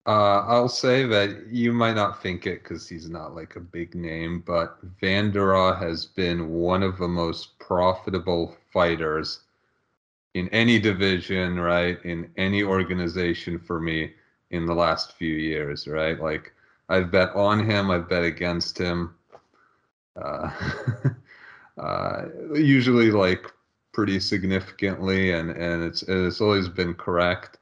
Uh, 0.07 0.45
I'll 0.45 0.69
say 0.69 1.05
that 1.07 1.47
you 1.47 1.73
might 1.73 1.95
not 1.95 2.21
think 2.21 2.45
it 2.45 2.61
because 2.61 2.87
he's 2.87 3.09
not 3.09 3.33
like 3.33 3.55
a 3.55 3.59
big 3.59 3.95
name, 3.95 4.43
but 4.45 4.77
Vanderaa 5.01 5.79
has 5.79 6.05
been 6.05 6.49
one 6.49 6.83
of 6.83 6.99
the 6.99 7.07
most 7.07 7.57
profitable 7.57 8.55
fighters 8.71 9.41
in 10.35 10.47
any 10.49 10.77
division, 10.77 11.59
right? 11.59 11.97
In 12.05 12.29
any 12.37 12.61
organization 12.61 13.57
for 13.57 13.79
me 13.79 14.13
in 14.51 14.67
the 14.67 14.75
last 14.75 15.13
few 15.13 15.33
years, 15.33 15.87
right? 15.87 16.19
Like 16.19 16.53
I've 16.87 17.09
bet 17.09 17.35
on 17.35 17.67
him, 17.67 17.89
I've 17.89 18.07
bet 18.07 18.23
against 18.23 18.77
him 18.77 19.15
uh, 20.21 20.49
uh, 21.77 22.25
usually 22.53 23.11
like 23.11 23.51
pretty 23.93 24.19
significantly, 24.19 25.31
and 25.31 25.51
and 25.51 25.83
it's 25.83 26.03
it's 26.03 26.41
always 26.41 26.67
been 26.67 26.93
correct. 26.93 27.57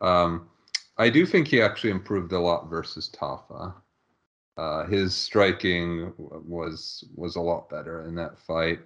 Um, 0.00 0.48
I 0.98 1.08
do 1.10 1.24
think 1.26 1.48
he 1.48 1.62
actually 1.62 1.90
improved 1.90 2.32
a 2.32 2.40
lot 2.40 2.68
versus 2.68 3.10
Tafa. 3.10 3.74
Uh, 4.56 4.86
his 4.86 5.14
striking 5.14 6.12
was 6.18 7.04
was 7.14 7.36
a 7.36 7.40
lot 7.40 7.70
better 7.70 8.02
in 8.02 8.14
that 8.16 8.38
fight, 8.38 8.80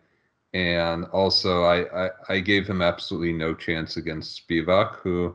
and 0.52 1.06
also 1.06 1.64
I, 1.64 2.06
I, 2.06 2.10
I 2.28 2.40
gave 2.40 2.66
him 2.68 2.82
absolutely 2.82 3.32
no 3.32 3.54
chance 3.54 3.96
against 3.96 4.46
Spivak, 4.46 4.96
who 4.96 5.34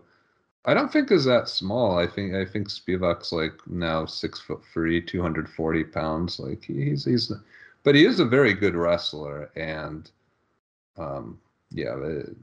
I 0.65 0.73
don't 0.73 0.91
think 0.91 1.12
is 1.12 1.26
that 1.26 1.50
small. 1.50 1.97
I 1.97 2.06
think 2.06 2.36
I 2.36 2.45
think 2.45 2.69
Spivak's 2.69 3.32
like 3.32 3.54
now 3.67 4.06
six 4.06 4.39
foot 4.39 4.62
three, 4.73 5.02
two 5.02 5.21
hundred 5.21 5.50
forty 5.50 5.84
pounds. 5.84 6.39
Like 6.39 6.63
he's 6.63 7.06
he's 7.06 7.32
but 7.88 7.95
he 7.95 8.04
is 8.04 8.19
a 8.19 8.26
very 8.26 8.54
good 8.54 8.76
wrestler, 8.76 9.50
and 9.56 10.12
um, 10.97 11.39
yeah, 11.71 11.95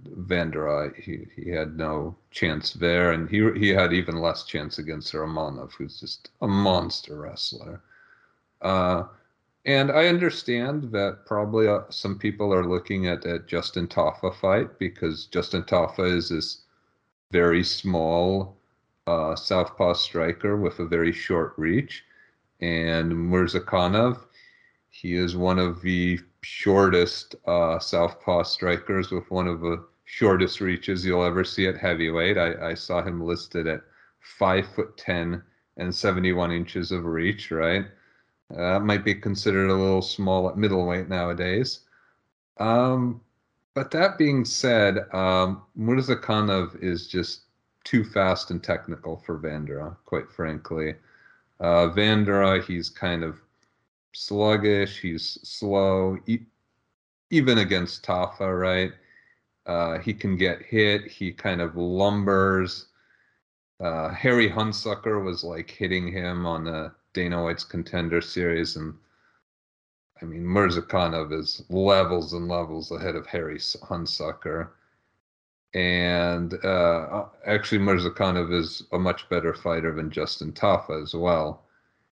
Vanderaa 0.09 0.96
he 0.96 1.26
he 1.37 1.50
had 1.50 1.76
no 1.76 2.16
chance 2.30 2.72
there, 2.72 3.12
and 3.12 3.28
he 3.28 3.52
he 3.52 3.68
had 3.68 3.92
even 3.92 4.22
less 4.22 4.44
chance 4.44 4.78
against 4.78 5.12
Romanov, 5.12 5.72
who's 5.72 6.00
just 6.00 6.30
a 6.40 6.48
monster 6.48 7.20
wrestler. 7.20 7.83
Uh, 8.62 9.02
and 9.66 9.92
I 9.92 10.07
understand 10.07 10.90
that 10.92 11.26
probably 11.26 11.68
uh, 11.68 11.80
some 11.90 12.18
people 12.18 12.54
are 12.54 12.64
looking 12.64 13.07
at 13.07 13.20
that 13.24 13.46
Justin 13.46 13.87
Tafa 13.87 14.35
fight 14.35 14.78
because 14.78 15.26
Justin 15.26 15.64
Tafa 15.64 16.11
is 16.11 16.30
this 16.30 16.62
very 17.33 17.62
small 17.62 18.57
uh, 19.07 19.37
southpaw 19.37 19.92
striker 19.92 20.57
with 20.57 20.78
a 20.78 20.87
very 20.87 21.12
short 21.12 21.52
reach, 21.59 22.02
and 22.62 23.12
Murzakanov 23.12 24.20
he 24.94 25.16
is 25.16 25.37
one 25.37 25.59
of 25.59 25.83
the 25.83 26.20
shortest 26.42 27.35
uh, 27.46 27.80
southpaw 27.80 28.44
strikers 28.44 29.11
with 29.11 29.28
one 29.28 29.48
of 29.48 29.61
the 29.61 29.85
shortest 30.04 30.61
reaches 30.61 31.04
you'll 31.04 31.24
ever 31.24 31.42
see 31.42 31.66
at 31.66 31.76
heavyweight. 31.76 32.38
I, 32.38 32.70
I 32.70 32.74
saw 32.74 33.02
him 33.02 33.20
listed 33.20 33.66
at 33.66 33.83
five 34.20 34.68
foot 34.68 34.96
ten 34.96 35.42
and 35.76 35.92
71 35.92 36.52
inches 36.52 36.92
of 36.92 37.04
reach. 37.07 37.50
Right, 37.50 37.87
uh, 38.57 38.78
might 38.78 39.04
be 39.04 39.16
considered 39.16 39.68
a 39.68 39.74
little 39.74 40.00
small 40.00 40.48
at 40.48 40.57
middleweight 40.57 41.09
nowadays. 41.09 41.80
Um, 42.59 43.20
but 43.74 43.90
that 43.90 44.16
being 44.16 44.44
said, 44.44 45.12
um, 45.12 45.62
Murzakanov 45.76 46.80
is 46.80 47.09
just 47.09 47.40
too 47.83 48.04
fast 48.04 48.52
and 48.52 48.62
technical 48.62 49.16
for 49.16 49.40
Vanderaa, 49.40 49.96
quite 50.04 50.30
frankly. 50.30 50.94
Uh, 51.59 51.88
Vanderaa, 51.88 52.62
he's 52.62 52.88
kind 52.88 53.24
of 53.24 53.40
sluggish. 54.14 55.00
He's 55.00 55.38
slow, 55.42 56.18
even 57.31 57.59
against 57.59 58.05
Tafa, 58.05 58.59
right? 58.59 58.92
Uh, 59.66 59.98
he 59.98 60.14
can 60.14 60.37
get 60.37 60.62
hit. 60.62 61.07
He 61.11 61.33
kind 61.33 61.61
of 61.61 61.77
lumbers. 61.77 62.87
Uh, 63.81 64.11
Harry 64.11 64.48
Hunsucker 64.48 65.22
was 65.22 65.42
like 65.42 65.70
hitting 65.70 66.11
him 66.11 66.46
on 66.46 66.64
the 66.64 66.92
Dana 67.12 67.42
White's 67.42 67.64
contender 67.64 68.20
series, 68.20 68.77
and 68.77 68.94
I 70.22 70.24
mean 70.24 70.44
Murzakanov 70.44 71.33
is 71.33 71.62
levels 71.68 72.33
and 72.33 72.48
levels 72.48 72.92
ahead 72.92 73.16
of 73.16 73.27
Harry 73.27 73.59
Hunsucker. 73.59 74.70
And 75.74 76.55
uh, 76.64 77.24
actually, 77.46 77.79
Murzakanov 77.79 78.53
is 78.55 78.85
a 78.92 78.98
much 78.98 79.29
better 79.29 79.53
fighter 79.55 79.92
than 79.92 80.11
Justin 80.11 80.53
Tafa 80.53 81.03
as 81.03 81.14
well 81.14 81.63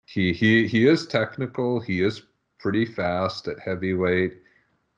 he 0.06 0.34
he 0.34 0.68
he 0.68 0.88
is 0.88 1.08
technical. 1.08 1.80
He 1.80 2.02
is 2.02 2.22
pretty 2.60 2.86
fast 2.86 3.48
at 3.48 3.60
heavyweight. 3.60 4.41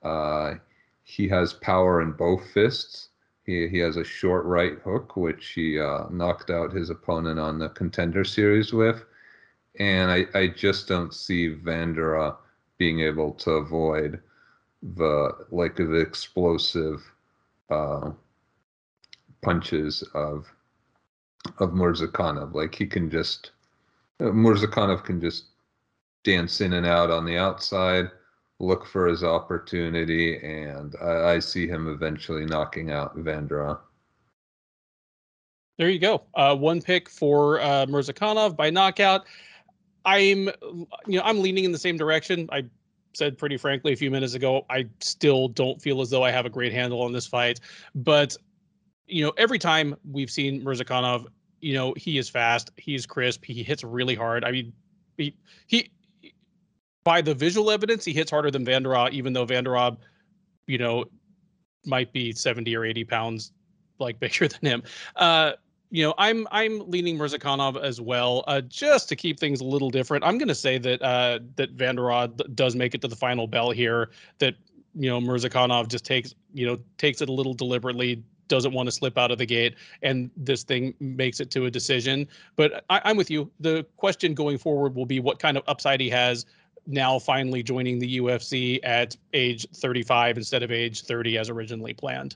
Uh, 0.03 0.55
he 1.03 1.27
has 1.29 1.53
power 1.53 2.01
in 2.01 2.11
both 2.11 2.49
fists. 2.51 3.09
He 3.43 3.67
he 3.67 3.79
has 3.79 3.97
a 3.97 4.03
short 4.03 4.45
right 4.45 4.77
hook, 4.79 5.15
which 5.15 5.49
he 5.49 5.79
uh, 5.79 6.05
knocked 6.09 6.49
out 6.49 6.73
his 6.73 6.89
opponent 6.89 7.39
on 7.39 7.57
the 7.57 7.69
contender 7.69 8.23
series 8.23 8.73
with. 8.73 9.03
And 9.79 10.11
I, 10.11 10.25
I 10.33 10.47
just 10.47 10.87
don't 10.87 11.13
see 11.13 11.55
Vanderaa 11.55 12.35
being 12.77 12.99
able 13.01 13.31
to 13.33 13.51
avoid 13.51 14.21
the 14.95 15.31
like 15.51 15.77
the 15.77 15.95
explosive 15.95 17.01
uh, 17.69 18.11
punches 19.41 20.03
of 20.13 20.45
of 21.59 21.71
Murzakanov. 21.71 22.53
Like 22.53 22.75
he 22.75 22.85
can 22.85 23.09
just 23.09 23.51
Murzakanov 24.21 25.03
can 25.03 25.21
just 25.21 25.45
dance 26.23 26.61
in 26.61 26.73
and 26.73 26.85
out 26.85 27.11
on 27.11 27.25
the 27.25 27.37
outside, 27.37 28.09
look 28.59 28.85
for 28.85 29.07
his 29.07 29.23
opportunity, 29.23 30.37
and 30.37 30.95
I, 31.01 31.33
I 31.33 31.39
see 31.39 31.67
him 31.67 31.87
eventually 31.87 32.45
knocking 32.45 32.91
out 32.91 33.17
Vanderaa. 33.17 33.79
There 35.77 35.89
you 35.89 35.99
go. 35.99 36.23
Uh, 36.33 36.55
one 36.55 36.81
pick 36.81 37.07
for 37.07 37.61
uh, 37.61 37.85
by 37.85 38.69
knockout. 38.71 39.25
I'm, 40.05 40.49
you 41.05 41.17
know, 41.17 41.21
I'm 41.23 41.39
leaning 41.39 41.65
in 41.65 41.71
the 41.71 41.77
same 41.77 41.97
direction. 41.97 42.49
I 42.51 42.63
said 43.13 43.37
pretty 43.37 43.57
frankly 43.57 43.93
a 43.93 43.95
few 43.95 44.09
minutes 44.09 44.33
ago, 44.33 44.65
I 44.69 44.87
still 45.01 45.49
don't 45.49 45.81
feel 45.81 46.01
as 46.01 46.09
though 46.09 46.23
I 46.23 46.31
have 46.31 46.45
a 46.45 46.49
great 46.49 46.71
handle 46.71 47.01
on 47.01 47.11
this 47.11 47.27
fight. 47.27 47.59
But, 47.93 48.35
you 49.05 49.23
know, 49.23 49.33
every 49.37 49.59
time 49.59 49.95
we've 50.09 50.31
seen 50.31 50.63
Murzakanov, 50.63 51.27
you 51.61 51.73
know, 51.73 51.93
he 51.97 52.17
is 52.17 52.29
fast, 52.29 52.71
he's 52.77 53.05
crisp, 53.05 53.43
he 53.45 53.63
hits 53.63 53.83
really 53.83 54.15
hard. 54.15 54.43
I 54.43 54.51
mean, 54.51 54.73
he, 55.17 55.35
he 55.67 55.91
by 57.03 57.21
the 57.21 57.33
visual 57.33 57.71
evidence, 57.71 58.03
he 58.03 58.13
hits 58.13 58.29
harder 58.29 58.51
than 58.51 58.65
Van 58.65 58.85
even 59.11 59.33
though 59.33 59.45
Van 59.45 59.65
you 60.67 60.77
know, 60.77 61.05
might 61.85 62.11
be 62.11 62.33
70 62.33 62.75
or 62.75 62.83
80 62.83 63.03
pounds 63.05 63.51
like 63.99 64.19
bigger 64.19 64.47
than 64.47 64.59
him. 64.61 64.83
Uh, 65.15 65.53
you 65.89 66.03
know, 66.03 66.13
I'm 66.17 66.47
I'm 66.51 66.79
leaning 66.89 67.17
Murzakanov 67.17 67.81
as 67.81 68.01
well, 68.01 68.43
uh, 68.47 68.59
just 68.61 69.07
to 69.09 69.15
keep 69.15 69.39
things 69.39 69.61
a 69.61 69.63
little 69.63 69.89
different. 69.89 70.25
I'm 70.25 70.37
going 70.37 70.49
to 70.49 70.55
say 70.55 70.77
that 70.79 71.01
uh, 71.01 71.39
that 71.55 71.71
Van 71.71 71.95
does 72.55 72.75
make 72.75 72.93
it 72.93 73.01
to 73.01 73.07
the 73.07 73.15
final 73.15 73.47
bell 73.47 73.71
here. 73.71 74.09
That 74.39 74.55
you 74.95 75.09
know 75.09 75.21
Murzakanov 75.21 75.87
just 75.87 76.03
takes 76.03 76.35
you 76.53 76.65
know 76.67 76.77
takes 76.97 77.21
it 77.21 77.29
a 77.29 77.31
little 77.31 77.53
deliberately, 77.53 78.21
doesn't 78.47 78.73
want 78.73 78.87
to 78.87 78.91
slip 78.91 79.17
out 79.17 79.31
of 79.31 79.37
the 79.37 79.45
gate, 79.45 79.75
and 80.01 80.29
this 80.37 80.63
thing 80.63 80.93
makes 80.99 81.39
it 81.39 81.51
to 81.51 81.65
a 81.65 81.71
decision. 81.71 82.27
But 82.55 82.83
I, 82.89 83.01
I'm 83.05 83.17
with 83.17 83.29
you. 83.29 83.51
The 83.59 83.85
question 83.97 84.33
going 84.33 84.57
forward 84.57 84.95
will 84.95 85.05
be 85.05 85.19
what 85.19 85.39
kind 85.39 85.57
of 85.57 85.63
upside 85.67 85.99
he 85.99 86.09
has 86.09 86.45
now 86.87 87.19
finally 87.19 87.61
joining 87.61 87.99
the 87.99 88.19
UFC 88.19 88.79
at 88.83 89.15
age 89.33 89.67
35 89.75 90.37
instead 90.37 90.63
of 90.63 90.71
age 90.71 91.03
30 91.03 91.37
as 91.37 91.49
originally 91.49 91.93
planned. 91.93 92.35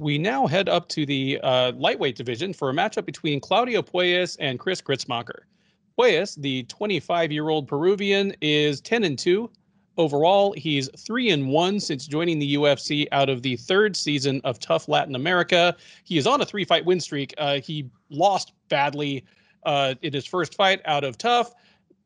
We 0.00 0.16
now 0.16 0.46
head 0.46 0.68
up 0.68 0.88
to 0.90 1.04
the 1.04 1.40
uh, 1.42 1.72
lightweight 1.72 2.14
division 2.14 2.52
for 2.52 2.70
a 2.70 2.72
matchup 2.72 3.04
between 3.04 3.40
Claudio 3.40 3.82
Puelles 3.82 4.36
and 4.38 4.58
Chris 4.58 4.80
Gruetzemacher. 4.80 5.40
Puelles, 5.98 6.40
the 6.40 6.62
25-year-old 6.64 7.66
Peruvian, 7.66 8.32
is 8.40 8.80
10 8.80 9.02
and 9.02 9.18
2 9.18 9.50
overall. 9.98 10.52
He's 10.56 10.88
3 10.96 11.30
and 11.30 11.48
1 11.48 11.80
since 11.80 12.06
joining 12.06 12.38
the 12.38 12.54
UFC 12.54 13.06
out 13.12 13.28
of 13.28 13.42
the 13.42 13.56
third 13.56 13.96
season 13.96 14.40
of 14.44 14.58
TUF 14.60 14.88
Latin 14.88 15.14
America. 15.14 15.76
He 16.04 16.16
is 16.16 16.26
on 16.26 16.40
a 16.40 16.46
three-fight 16.46 16.84
win 16.84 17.00
streak. 17.00 17.34
Uh, 17.36 17.60
he 17.60 17.90
lost 18.08 18.52
badly 18.68 19.24
uh, 19.64 19.94
in 20.02 20.12
his 20.12 20.24
first 20.24 20.54
fight 20.54 20.80
out 20.86 21.04
of 21.04 21.18
TUF. 21.18 21.52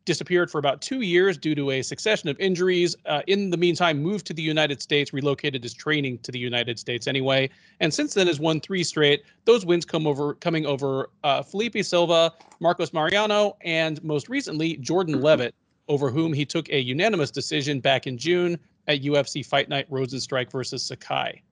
disappeared 0.05 0.51
for 0.51 0.59
about 0.59 0.83
two 0.83 1.03
years 1.03 1.39
due 1.39 1.55
to 1.55 1.71
a 1.71 1.81
succession 1.83 2.29
of 2.29 2.37
injuries. 2.41 2.97
Uh, 3.07 3.23
in 3.29 3.51
the 3.51 3.57
meantime, 3.57 4.03
moved 4.03 4.27
to 4.27 4.35
the 4.35 4.43
United 4.43 4.83
States, 4.83 5.13
relocated 5.13 5.63
his 5.63 5.75
training 5.75 6.19
to 6.19 6.33
the 6.33 6.39
United 6.41 6.77
States 6.77 7.07
anyway, 7.07 7.49
and 7.79 7.95
since 7.95 8.15
then 8.15 8.27
has 8.27 8.41
won 8.41 8.59
three 8.59 8.83
straight. 8.83 9.23
Those 9.45 9.65
wins 9.65 9.85
come 9.85 10.09
over 10.09 10.35
coming 10.35 10.67
over 10.67 11.11
uh, 11.23 11.43
Felipe 11.43 11.85
Silva, 11.85 12.33
Marcos 12.59 12.93
Mariano, 12.93 13.57
and 13.61 14.03
most 14.03 14.29
recently 14.29 14.77
Jordan 14.79 15.21
Levitt, 15.21 15.55
over 15.89 16.11
whom 16.11 16.33
he 16.33 16.45
took 16.45 16.69
a 16.71 16.81
unanimous 16.81 17.31
decision 17.31 17.81
back 17.81 18.07
in 18.07 18.17
June 18.17 18.59
at 18.89 19.03
UFC 19.03 19.45
Fight 19.45 19.69
Night 19.69 19.91
Rozenstruik 19.91 20.51
versus 20.51 20.83
Sakai. 20.83 21.43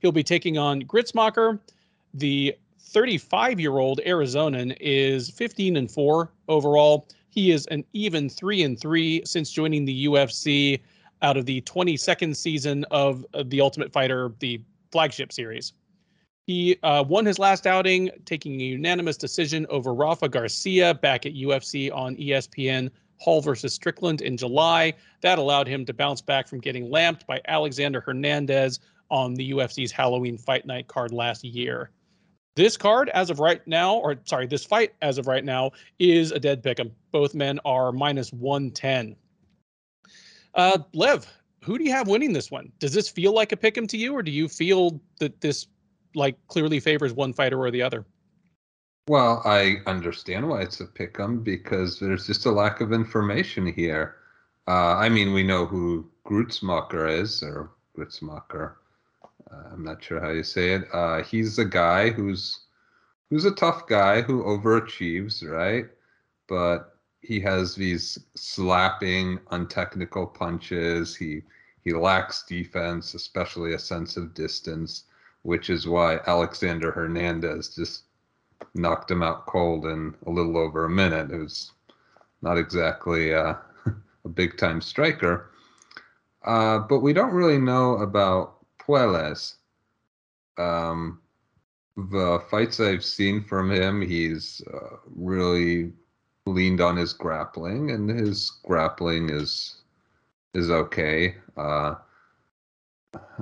He'll 0.00 0.12
be 0.12 0.22
taking 0.22 0.58
on 0.58 0.82
Gruetzemacher. 0.82 1.58
The 2.14 2.54
35-year-old 2.92 4.00
Arizonan 4.06 4.76
is 4.80 5.30
15 5.30 5.76
and 5.76 5.90
4 5.90 6.30
overall 6.48 7.08
he 7.30 7.52
is 7.52 7.66
an 7.66 7.84
even 7.92 8.28
three 8.28 8.62
and 8.62 8.78
three 8.78 9.22
since 9.24 9.50
joining 9.50 9.84
the 9.84 10.06
UFC 10.06 10.80
out 11.22 11.36
of 11.36 11.46
the 11.46 11.60
22nd 11.62 12.34
season 12.34 12.84
of 12.90 13.24
the 13.44 13.60
Ultimate 13.60 13.92
Fighter, 13.92 14.32
the 14.40 14.60
flagship 14.90 15.32
series. 15.32 15.72
He 16.46 16.78
uh, 16.82 17.04
won 17.06 17.26
his 17.26 17.38
last 17.38 17.66
outing, 17.66 18.10
taking 18.24 18.60
a 18.60 18.64
unanimous 18.64 19.16
decision 19.16 19.66
over 19.68 19.92
Rafa 19.92 20.28
Garcia 20.28 20.94
back 20.94 21.26
at 21.26 21.34
UFC 21.34 21.94
on 21.94 22.16
ESPN 22.16 22.90
Hall 23.18 23.40
versus 23.40 23.74
Strickland 23.74 24.20
in 24.20 24.36
July. 24.36 24.94
That 25.20 25.38
allowed 25.38 25.66
him 25.66 25.84
to 25.86 25.92
bounce 25.92 26.20
back 26.20 26.48
from 26.48 26.60
getting 26.60 26.90
lamped 26.90 27.26
by 27.26 27.40
Alexander 27.46 28.00
Hernandez 28.00 28.80
on 29.10 29.34
the 29.34 29.50
UFC's 29.52 29.92
Halloween 29.92 30.38
Fight 30.38 30.66
Night 30.66 30.86
card 30.88 31.12
last 31.12 31.44
year. 31.44 31.90
This 32.56 32.76
card, 32.76 33.08
as 33.10 33.30
of 33.30 33.38
right 33.38 33.64
now, 33.68 33.96
or 33.96 34.16
sorry, 34.24 34.46
this 34.46 34.64
fight 34.64 34.92
as 35.00 35.16
of 35.16 35.26
right 35.26 35.44
now, 35.44 35.70
is 35.98 36.32
a 36.32 36.40
dead 36.40 36.62
pick 36.62 36.80
'em. 36.80 36.90
Both 37.12 37.34
men 37.34 37.60
are 37.64 37.92
minus 37.92 38.32
110. 38.32 39.14
Uh, 40.54 40.78
Lev, 40.92 41.26
who 41.62 41.78
do 41.78 41.84
you 41.84 41.92
have 41.92 42.08
winning 42.08 42.32
this 42.32 42.50
one? 42.50 42.72
Does 42.80 42.92
this 42.92 43.08
feel 43.08 43.32
like 43.32 43.52
a 43.52 43.56
pick 43.56 43.78
'em 43.78 43.86
to 43.88 43.96
you, 43.96 44.12
or 44.12 44.22
do 44.22 44.32
you 44.32 44.48
feel 44.48 45.00
that 45.20 45.40
this 45.40 45.68
like 46.14 46.36
clearly 46.48 46.80
favors 46.80 47.12
one 47.12 47.32
fighter 47.32 47.60
or 47.60 47.70
the 47.70 47.82
other? 47.82 48.04
Well, 49.08 49.40
I 49.46 49.82
understand 49.86 50.48
why 50.48 50.60
it's 50.62 50.80
a 50.80 50.86
pick 50.86 51.18
'em 51.18 51.42
because 51.42 51.98
there's 51.98 52.26
just 52.26 52.44
a 52.46 52.52
lack 52.52 52.80
of 52.82 52.92
information 52.92 53.66
here. 53.66 54.16
Uh, 54.68 54.96
I 54.96 55.08
mean, 55.08 55.32
we 55.32 55.42
know 55.42 55.64
who 55.66 56.10
Grutzmacher 56.26 57.08
is, 57.10 57.42
or 57.42 57.70
Grutzmacher. 57.96 58.74
Uh, 59.50 59.62
I'm 59.72 59.82
not 59.82 60.04
sure 60.04 60.20
how 60.20 60.30
you 60.30 60.42
say 60.44 60.74
it. 60.74 60.88
Uh, 60.92 61.22
he's 61.22 61.58
a 61.58 61.64
guy 61.64 62.10
who's 62.10 62.66
who's 63.30 63.46
a 63.46 63.50
tough 63.54 63.86
guy 63.86 64.20
who 64.22 64.44
overachieves, 64.44 65.42
right? 65.48 65.88
But 66.46 66.98
he 67.22 67.40
has 67.40 67.74
these 67.74 68.18
slapping, 68.36 69.40
untechnical 69.50 70.26
punches. 70.26 71.16
He 71.16 71.44
he 71.82 71.94
lacks 71.94 72.44
defense, 72.44 73.14
especially 73.14 73.72
a 73.72 73.78
sense 73.78 74.18
of 74.18 74.34
distance, 74.34 75.04
which 75.42 75.70
is 75.70 75.88
why 75.88 76.18
Alexander 76.26 76.92
Hernandez 76.92 77.74
just 77.74 78.04
knocked 78.74 79.10
him 79.10 79.22
out 79.22 79.46
cold 79.46 79.86
in 79.86 80.14
a 80.26 80.30
little 80.30 80.56
over 80.56 80.84
a 80.84 80.90
minute. 80.90 81.30
It 81.30 81.38
was 81.38 81.72
not 82.42 82.58
exactly 82.58 83.34
uh, 83.34 83.54
a 84.24 84.28
big 84.28 84.56
time 84.56 84.80
striker. 84.80 85.50
Uh, 86.44 86.78
but 86.78 87.00
we 87.00 87.12
don't 87.12 87.34
really 87.34 87.58
know 87.58 87.98
about 87.98 88.64
Puelles. 88.78 89.56
Um, 90.56 91.20
the 91.96 92.42
fights 92.50 92.80
I've 92.80 93.04
seen 93.04 93.42
from 93.42 93.70
him, 93.70 94.00
he's 94.00 94.62
uh, 94.72 94.96
really 95.14 95.92
leaned 96.46 96.80
on 96.80 96.96
his 96.96 97.12
grappling, 97.12 97.90
and 97.90 98.08
his 98.08 98.50
grappling 98.64 99.30
is 99.30 99.82
is 100.54 100.70
okay. 100.70 101.34
Uh, 101.56 101.96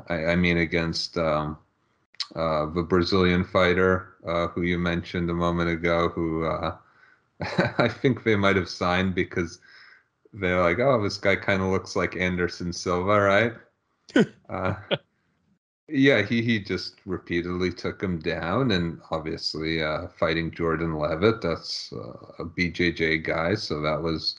I, 0.08 0.26
I, 0.26 0.36
mean, 0.36 0.58
against 0.58 1.16
um, 1.18 1.58
uh, 2.34 2.66
the 2.66 2.82
Brazilian 2.82 3.44
fighter 3.44 4.14
uh, 4.26 4.48
who 4.48 4.62
you 4.62 4.78
mentioned 4.78 5.30
a 5.30 5.34
moment 5.34 5.70
ago, 5.70 6.08
who 6.08 6.44
uh, 6.44 6.76
I 7.78 7.88
think 7.88 8.24
they 8.24 8.36
might 8.36 8.56
have 8.56 8.68
signed 8.68 9.14
because 9.14 9.58
they're 10.32 10.62
like, 10.62 10.78
oh, 10.78 11.02
this 11.02 11.18
guy 11.18 11.36
kind 11.36 11.62
of 11.62 11.68
looks 11.68 11.96
like 11.96 12.16
Anderson 12.16 12.72
Silva, 12.72 13.20
right? 13.20 13.52
uh, 14.48 14.74
yeah, 15.88 16.22
he 16.22 16.42
he 16.42 16.58
just 16.58 16.96
repeatedly 17.06 17.72
took 17.72 18.02
him 18.02 18.18
down, 18.18 18.72
and 18.72 19.00
obviously 19.10 19.82
uh, 19.82 20.08
fighting 20.08 20.50
Jordan 20.50 20.98
Levitt, 20.98 21.40
that's 21.40 21.92
uh, 21.92 22.42
a 22.42 22.44
BJJ 22.44 23.24
guy, 23.24 23.54
so 23.54 23.80
that 23.80 24.02
was 24.02 24.36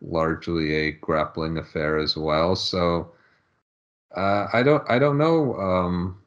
largely 0.00 0.74
a 0.74 0.92
grappling 0.92 1.58
affair 1.58 1.98
as 1.98 2.16
well. 2.16 2.56
So 2.56 3.12
uh, 4.16 4.48
I 4.52 4.62
don't 4.62 4.88
I 4.88 4.98
don't 4.98 5.18
know 5.18 5.54
um, 5.56 6.22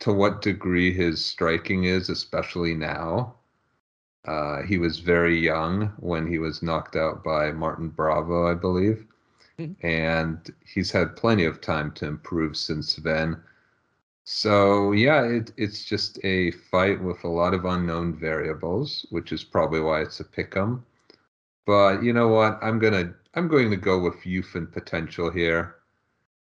to 0.00 0.12
what 0.12 0.42
degree 0.42 0.92
his 0.92 1.24
striking 1.24 1.84
is, 1.84 2.08
especially 2.08 2.74
now. 2.74 3.34
Uh, 4.24 4.62
he 4.62 4.78
was 4.78 4.98
very 4.98 5.38
young 5.38 5.92
when 5.98 6.26
he 6.26 6.38
was 6.38 6.62
knocked 6.62 6.96
out 6.96 7.22
by 7.22 7.52
Martin 7.52 7.88
Bravo, 7.88 8.50
I 8.50 8.54
believe, 8.54 9.06
mm-hmm. 9.58 9.86
and 9.86 10.52
he's 10.64 10.90
had 10.90 11.16
plenty 11.16 11.44
of 11.44 11.60
time 11.60 11.92
to 11.92 12.06
improve 12.06 12.56
since 12.56 12.96
then. 12.96 13.40
So 14.24 14.90
yeah, 14.90 15.22
it, 15.22 15.52
it's 15.56 15.84
just 15.84 16.18
a 16.24 16.50
fight 16.50 17.00
with 17.00 17.22
a 17.22 17.28
lot 17.28 17.54
of 17.54 17.64
unknown 17.64 18.16
variables, 18.16 19.06
which 19.10 19.30
is 19.30 19.44
probably 19.44 19.80
why 19.80 20.02
it's 20.02 20.18
a 20.18 20.24
pick 20.24 20.56
'em. 20.56 20.84
But 21.64 22.02
you 22.02 22.12
know 22.12 22.28
what? 22.28 22.58
I'm 22.60 22.80
gonna 22.80 23.14
I'm 23.34 23.48
going 23.48 23.70
to 23.70 23.76
go 23.76 24.00
with 24.00 24.26
youth 24.26 24.54
and 24.54 24.70
potential 24.72 25.30
here, 25.30 25.75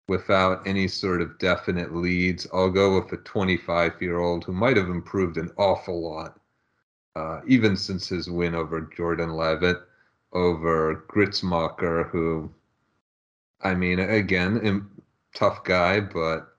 without 0.09 0.67
any 0.67 0.87
sort 0.87 1.21
of 1.21 1.37
definite 1.37 1.95
leads. 1.95 2.47
I'll 2.51 2.69
go 2.69 2.99
with 2.99 3.13
a 3.13 3.17
25 3.17 4.01
year 4.01 4.19
old 4.19 4.43
who 4.43 4.51
might 4.51 4.75
have 4.75 4.89
improved 4.89 5.37
an 5.37 5.51
awful 5.57 6.01
lot, 6.01 6.39
uh, 7.15 7.41
even 7.47 7.77
since 7.77 8.09
his 8.09 8.29
win 8.29 8.55
over 8.55 8.81
Jordan 8.97 9.35
Levitt, 9.35 9.77
over 10.33 11.05
Gruetzemacher, 11.07 12.09
who, 12.09 12.51
I 13.61 13.75
mean, 13.75 13.99
again, 13.99 14.89
tough 15.35 15.63
guy, 15.63 15.99
but 15.99 16.55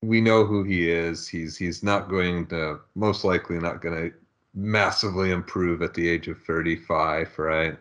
we 0.00 0.20
know 0.20 0.44
who 0.44 0.62
he 0.62 0.90
is. 0.90 1.28
He's 1.28 1.56
he's 1.56 1.82
not 1.82 2.08
going 2.08 2.46
to 2.46 2.80
most 2.94 3.24
likely 3.24 3.58
not 3.58 3.80
going 3.80 4.10
to 4.10 4.16
massively 4.54 5.30
improve 5.30 5.82
at 5.82 5.94
the 5.94 6.08
age 6.08 6.28
of 6.28 6.42
35, 6.42 7.38
right? 7.38 7.78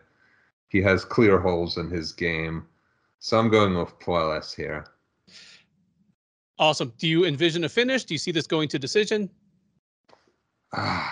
He 0.69 0.81
has 0.81 1.03
clear 1.03 1.39
holes 1.39 1.77
in 1.77 1.89
his 1.89 2.13
game. 2.13 2.65
So 3.23 3.37
I'm 3.37 3.49
going 3.49 3.77
with 3.77 3.99
Puelles 3.99 4.55
here. 4.55 4.83
Awesome. 6.57 6.91
Do 6.97 7.07
you 7.07 7.25
envision 7.25 7.63
a 7.63 7.69
finish? 7.69 8.03
Do 8.03 8.15
you 8.15 8.17
see 8.17 8.31
this 8.31 8.47
going 8.47 8.67
to 8.69 8.79
decision? 8.79 9.29
I 10.73 11.11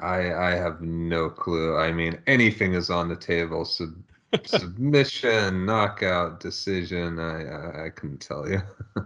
I 0.00 0.50
have 0.50 0.82
no 0.82 1.30
clue. 1.30 1.78
I 1.78 1.92
mean, 1.92 2.20
anything 2.26 2.74
is 2.74 2.90
on 2.90 3.08
the 3.08 3.16
table. 3.16 3.64
Sub, 3.64 3.94
submission, 4.44 5.64
knockout, 5.64 6.40
decision. 6.40 7.18
I, 7.18 7.46
I 7.46 7.86
I 7.86 7.88
couldn't 7.88 8.20
tell 8.20 8.46
you. 8.46 8.60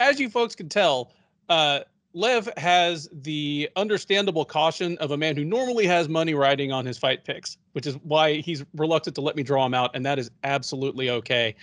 As 0.00 0.18
you 0.18 0.28
folks 0.28 0.56
can 0.56 0.68
tell, 0.68 1.12
uh, 1.48 1.80
Lev 2.16 2.48
has 2.56 3.08
the 3.12 3.68
understandable 3.74 4.44
caution 4.44 4.96
of 4.98 5.10
a 5.10 5.16
man 5.16 5.36
who 5.36 5.44
normally 5.44 5.84
has 5.84 6.08
money 6.08 6.32
riding 6.32 6.70
on 6.70 6.86
his 6.86 6.96
fight 6.96 7.24
picks, 7.24 7.58
which 7.72 7.88
is 7.88 7.96
why 8.04 8.34
he's 8.34 8.64
reluctant 8.76 9.16
to 9.16 9.20
let 9.20 9.34
me 9.34 9.42
draw 9.42 9.66
him 9.66 9.74
out, 9.74 9.90
and 9.94 10.06
that 10.06 10.16
is 10.16 10.30
absolutely 10.44 11.10
okay. 11.10 11.56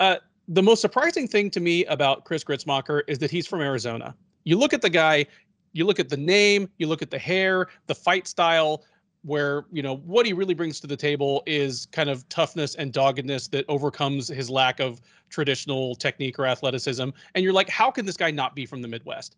Uh, 0.00 0.16
the 0.48 0.62
most 0.62 0.82
surprising 0.82 1.26
thing 1.26 1.50
to 1.50 1.60
me 1.60 1.86
about 1.86 2.24
Chris 2.24 2.44
Gruetzemacher 2.44 3.00
is 3.08 3.18
that 3.18 3.30
he's 3.30 3.46
from 3.46 3.62
Arizona. 3.62 4.14
You 4.44 4.58
look 4.58 4.74
at 4.74 4.82
the 4.82 4.90
guy, 4.90 5.24
you 5.72 5.86
look 5.86 5.98
at 5.98 6.10
the 6.10 6.18
name, 6.18 6.68
you 6.76 6.86
look 6.86 7.00
at 7.00 7.10
the 7.10 7.18
hair, 7.18 7.68
the 7.86 7.94
fight 7.94 8.28
style, 8.28 8.84
where 9.22 9.64
you 9.72 9.82
know 9.82 9.96
what 9.96 10.26
he 10.26 10.34
really 10.34 10.52
brings 10.52 10.80
to 10.80 10.86
the 10.86 10.98
table 10.98 11.42
is 11.46 11.86
kind 11.92 12.10
of 12.10 12.28
toughness 12.28 12.74
and 12.74 12.92
doggedness 12.92 13.48
that 13.48 13.64
overcomes 13.68 14.28
his 14.28 14.50
lack 14.50 14.80
of 14.80 15.00
traditional 15.30 15.94
technique 15.94 16.38
or 16.38 16.44
athleticism. 16.44 17.08
And 17.34 17.42
you're 17.42 17.54
like, 17.54 17.70
how 17.70 17.90
can 17.90 18.04
this 18.04 18.18
guy 18.18 18.30
not 18.30 18.54
be 18.54 18.66
from 18.66 18.82
the 18.82 18.88
Midwest? 18.88 19.36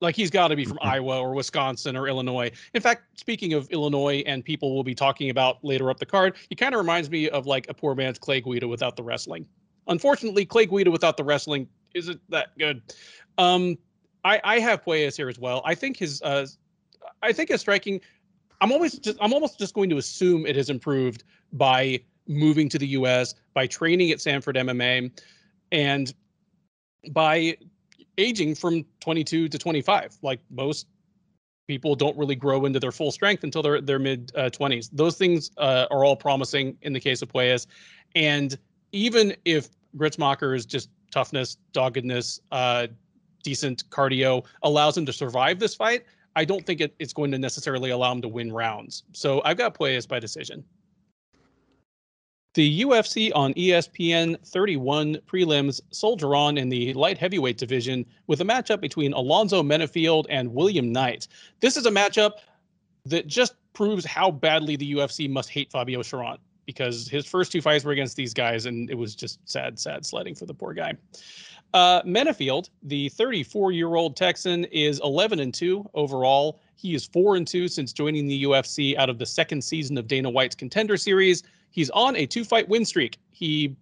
Like 0.00 0.14
he's 0.14 0.30
got 0.30 0.48
to 0.48 0.56
be 0.56 0.64
from 0.64 0.78
mm-hmm. 0.78 0.88
Iowa 0.88 1.20
or 1.20 1.34
Wisconsin 1.34 1.96
or 1.96 2.06
Illinois. 2.06 2.50
In 2.74 2.80
fact, 2.80 3.18
speaking 3.18 3.52
of 3.52 3.68
Illinois 3.70 4.22
and 4.26 4.44
people 4.44 4.74
we'll 4.74 4.84
be 4.84 4.94
talking 4.94 5.30
about 5.30 5.62
later 5.64 5.90
up 5.90 5.98
the 5.98 6.06
card, 6.06 6.36
he 6.48 6.54
kind 6.54 6.74
of 6.74 6.78
reminds 6.78 7.10
me 7.10 7.28
of 7.30 7.46
like 7.46 7.68
a 7.68 7.74
poor 7.74 7.94
man's 7.94 8.18
Clay 8.18 8.40
Guida 8.40 8.68
without 8.68 8.96
the 8.96 9.02
wrestling. 9.02 9.46
Unfortunately, 9.88 10.44
Clay 10.44 10.66
Guida 10.66 10.90
without 10.90 11.16
the 11.16 11.24
wrestling 11.24 11.68
isn't 11.94 12.20
that 12.28 12.56
good. 12.58 12.82
Um, 13.38 13.78
I, 14.24 14.40
I 14.44 14.58
have 14.60 14.84
Puelles 14.84 15.16
here 15.16 15.28
as 15.28 15.38
well. 15.38 15.62
I 15.64 15.74
think 15.74 15.96
his 15.96 16.22
uh, 16.22 16.46
I 17.22 17.32
think 17.32 17.50
his 17.50 17.60
striking. 17.60 18.00
I'm 18.60 18.72
always 18.72 18.98
just 18.98 19.18
I'm 19.20 19.32
almost 19.32 19.58
just 19.58 19.74
going 19.74 19.90
to 19.90 19.96
assume 19.96 20.46
it 20.46 20.56
has 20.56 20.70
improved 20.70 21.24
by 21.52 22.00
moving 22.26 22.68
to 22.68 22.78
the 22.78 22.86
U.S. 22.88 23.34
by 23.54 23.66
training 23.66 24.10
at 24.10 24.20
Sanford 24.20 24.56
MMA, 24.56 25.10
and 25.72 26.14
by 27.10 27.56
aging 28.18 28.54
from 28.54 28.84
22 29.00 29.48
to 29.48 29.58
25 29.58 30.18
like 30.22 30.40
most 30.50 30.86
people 31.66 31.94
don't 31.94 32.16
really 32.16 32.34
grow 32.34 32.64
into 32.64 32.80
their 32.80 32.92
full 32.92 33.12
strength 33.12 33.44
until 33.44 33.62
they're 33.62 33.80
their 33.80 33.98
mid 33.98 34.32
uh, 34.34 34.50
20s 34.50 34.90
those 34.92 35.16
things 35.16 35.50
uh, 35.58 35.86
are 35.90 36.04
all 36.04 36.16
promising 36.16 36.76
in 36.82 36.92
the 36.92 37.00
case 37.00 37.22
of 37.22 37.28
Puelles 37.28 37.66
and 38.14 38.58
even 38.92 39.34
if 39.44 39.68
Gruetzemacher's 39.96 40.66
just 40.66 40.90
toughness 41.10 41.56
doggedness 41.72 42.40
uh, 42.52 42.88
decent 43.42 43.88
cardio 43.90 44.44
allows 44.62 44.96
him 44.96 45.06
to 45.06 45.12
survive 45.12 45.58
this 45.58 45.74
fight 45.74 46.04
I 46.36 46.44
don't 46.44 46.64
think 46.64 46.80
it, 46.80 46.94
it's 47.00 47.12
going 47.12 47.32
to 47.32 47.38
necessarily 47.38 47.90
allow 47.90 48.12
him 48.12 48.22
to 48.22 48.28
win 48.28 48.52
rounds. 48.52 49.02
So 49.12 49.42
I've 49.44 49.56
got 49.56 49.74
Puelles 49.74 50.06
by 50.06 50.20
decision 50.20 50.62
the 52.58 52.82
UFC 52.82 53.30
on 53.36 53.54
ESPN 53.54 54.36
31 54.44 55.18
prelims 55.28 55.80
soldier 55.92 56.34
on 56.34 56.58
in 56.58 56.68
the 56.68 56.92
light 56.94 57.16
heavyweight 57.16 57.56
division 57.56 58.04
with 58.26 58.40
a 58.40 58.44
matchup 58.44 58.80
between 58.80 59.12
Alonzo 59.12 59.62
Menifield 59.62 60.26
and 60.28 60.52
William 60.52 60.90
Knight. 60.90 61.28
This 61.60 61.76
is 61.76 61.86
a 61.86 61.90
matchup 61.92 62.32
that 63.04 63.28
just 63.28 63.54
proves 63.74 64.04
how 64.04 64.32
badly 64.32 64.74
the 64.74 64.92
UFC 64.94 65.30
must 65.30 65.50
hate 65.50 65.70
Fabio 65.70 66.02
Cherant 66.02 66.38
because 66.66 67.06
his 67.06 67.24
first 67.24 67.52
two 67.52 67.62
fights 67.62 67.84
were 67.84 67.92
against 67.92 68.16
these 68.16 68.34
guys 68.34 68.66
and 68.66 68.90
it 68.90 68.98
was 68.98 69.14
just 69.14 69.38
sad, 69.48 69.78
sad 69.78 70.04
sledding 70.04 70.34
for 70.34 70.44
the 70.44 70.52
poor 70.52 70.74
guy. 70.74 70.94
Uh, 71.74 72.02
Menifield, 72.02 72.70
the 72.82 73.08
34 73.10 73.70
year 73.70 73.94
old 73.94 74.16
Texan, 74.16 74.64
is 74.64 75.00
11 75.04 75.38
and 75.38 75.54
2 75.54 75.88
overall. 75.94 76.58
He 76.74 76.96
is 76.96 77.06
4 77.06 77.36
and 77.36 77.46
2 77.46 77.68
since 77.68 77.92
joining 77.92 78.26
the 78.26 78.42
UFC 78.42 78.96
out 78.96 79.08
of 79.08 79.18
the 79.20 79.26
second 79.26 79.62
season 79.62 79.96
of 79.96 80.08
Dana 80.08 80.28
White's 80.28 80.56
Contender 80.56 80.96
Series 80.96 81.44
He's 81.78 81.90
on 81.90 82.16
a 82.16 82.26
two 82.26 82.42
fight 82.42 82.68
win 82.68 82.84
streak. 82.84 83.18
He 83.30 83.76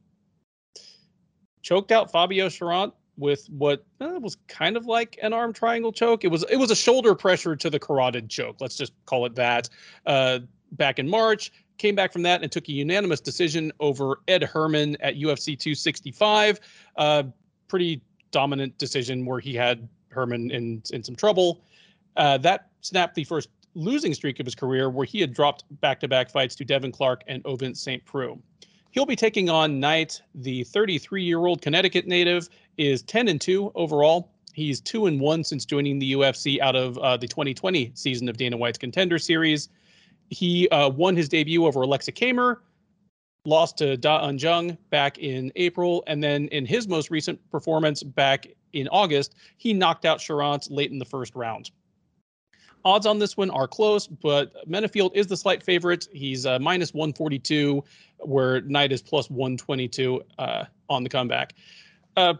choked 1.63 1.91
out 1.91 2.13
Fabio 2.13 2.51
Cherant 2.51 2.93
with 3.17 3.47
what 3.47 3.87
uh, 4.03 4.19
was 4.21 4.37
kind 4.49 4.77
of 4.77 4.85
like 4.85 5.19
an 5.23 5.33
arm 5.33 5.55
triangle 5.55 5.93
choke. 5.93 6.23
It 6.23 6.29
was 6.29 6.45
it 6.51 6.57
was 6.57 6.71
a 6.71 6.77
shoulder 6.77 7.15
pressure 7.15 7.57
to 7.57 7.71
the 7.71 7.79
carotid 7.79 8.29
choke. 8.29 8.57
Let's 8.61 8.77
just 8.77 8.93
call 9.07 9.25
it 9.25 9.35
that. 9.37 9.71
Uh, 10.05 10.41
back 10.73 10.99
in 10.99 11.09
March, 11.09 11.51
came 11.79 11.95
back 11.95 12.13
from 12.13 12.21
that 12.21 12.43
and 12.43 12.53
took 12.53 12.69
a 12.69 12.73
unanimous 12.73 13.23
decision 13.23 13.73
over 13.81 14.21
Ed 14.29 14.43
Herman 14.43 14.99
at 15.01 15.15
UFC 15.15 15.59
265. 15.59 16.61
Uh, 16.97 17.23
pretty 17.67 18.03
dominant 18.31 18.77
decision 18.77 19.25
where 19.25 19.41
he 19.41 19.55
had 19.55 19.89
Herman 20.11 20.51
in 20.51 20.83
in 20.93 21.03
some 21.03 21.17
trouble. 21.17 21.63
Uh, 22.19 22.37
that 22.37 22.69
snapped 22.83 23.15
the 23.15 23.25
first 23.25 23.49
losing 23.77 24.15
streak 24.15 24.41
of 24.41 24.47
his 24.47 24.55
career, 24.55 24.91
where 24.91 25.07
he 25.07 25.21
had 25.21 25.33
dropped 25.33 25.65
back 25.81 26.01
to 26.01 26.09
back 26.09 26.31
fights 26.31 26.57
to 26.57 26.65
Devin 26.65 26.91
Clark 26.91 27.23
and 27.29 27.45
Ovince 27.45 27.77
St. 27.77 28.05
Preux. 28.05 28.41
He'll 28.91 29.07
be 29.07 29.15
taking 29.15 29.51
on 29.51 29.79
Knight. 29.79 30.23
The 30.35 30.65
33 30.65 31.23
year 31.23 31.45
old 31.45 31.61
Connecticut 31.61 32.07
native 32.07 32.49
is 32.79 33.03
10 33.03 33.29
and 33.29 33.41
2 33.41 33.71
overall. 33.75 34.33
He's 34.55 34.81
2 34.81 35.07
and 35.07 35.21
1 35.21 35.45
since 35.45 35.67
joining 35.67 35.99
the 35.99 36.15
UFC 36.15 36.59
out 36.61 36.75
of 36.75 36.97
uh, 36.99 37.19
the 37.19 37.29
2020 37.29 37.93
season 37.95 38.27
of 38.27 38.39
Dana 38.39 38.57
White's 38.57 38.79
Contender 38.79 39.19
Series. 39.19 39.69
He 40.31 40.67
uh, 40.71 40.89
won 40.89 41.15
his 41.15 41.29
debut 41.29 41.67
over 41.67 41.81
Aleksa 41.81 42.11
Camur, 42.11 42.57
lost 43.45 43.77
to 43.79 43.99
Da 43.99 44.25
Un 44.27 44.39
Jung 44.39 44.79
back 44.89 45.19
in 45.19 45.53
April, 45.57 46.03
and 46.07 46.25
then 46.25 46.49
in 46.49 46.65
his 46.65 46.89
most 46.89 47.11
recent 47.11 47.39
performance 47.51 48.03
back 48.03 48.47
in 48.73 48.89
August, 48.89 49.35
he 49.59 49.75
knocked 49.75 50.07
out 50.07 50.19
Cherant 50.19 50.69
late 50.71 50.91
in 50.91 50.99
the 50.99 51.05
first 51.05 51.35
round. 51.35 51.71
Odds 52.87 53.05
on 53.05 53.19
this 53.19 53.37
one 53.37 53.51
are 53.51 53.67
close, 53.67 54.07
but 54.07 54.55
Menifield 54.71 55.11
is 55.13 55.27
the 55.27 55.37
slight 55.37 55.61
favorite. 55.61 56.07
He's 56.13 56.47
uh, 56.47 56.61
minus 56.61 56.95
142, 56.95 57.83
where 58.21 58.61
Knight 58.61 58.93
is 58.93 59.03
plus 59.03 59.29
122 59.29 60.23
uh, 60.39 60.65
on 60.89 61.03
the 61.03 61.09
comeback. 61.09 61.55
Uh, 62.17 62.35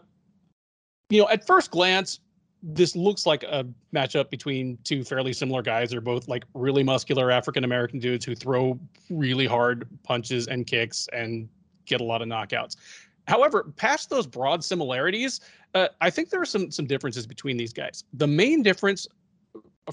you 1.09 1.19
know, 1.21 1.27
at 1.27 1.45
first 1.45 1.69
glance, 1.69 2.21
this 2.63 2.95
looks 2.95 3.25
like 3.25 3.43
a 3.43 3.67
matchup 3.93 4.29
between 4.29 4.77
two 4.85 5.03
fairly 5.03 5.33
similar 5.33 5.61
guys. 5.61 5.89
They're 5.89 5.99
both 5.99 6.29
like 6.29 6.45
really 6.53 6.81
muscular 6.81 7.29
African 7.29 7.65
American 7.65 7.99
dudes 7.99 8.23
who 8.23 8.33
throw 8.33 8.79
really 9.09 9.47
hard 9.47 9.85
punches 10.03 10.47
and 10.47 10.65
kicks 10.65 11.09
and 11.11 11.49
get 11.85 11.99
a 11.99 12.05
lot 12.05 12.21
of 12.21 12.29
knockouts. 12.29 12.77
However, 13.27 13.73
past 13.75 14.09
those 14.09 14.25
broad 14.25 14.63
similarities, 14.63 15.41
uh, 15.75 15.89
I 15.99 16.09
think 16.09 16.29
there 16.29 16.41
are 16.41 16.45
some 16.45 16.71
some 16.71 16.87
differences 16.87 17.27
between 17.27 17.57
these 17.57 17.73
guys. 17.73 18.05
The 18.13 18.27
main 18.27 18.63
difference 18.63 19.07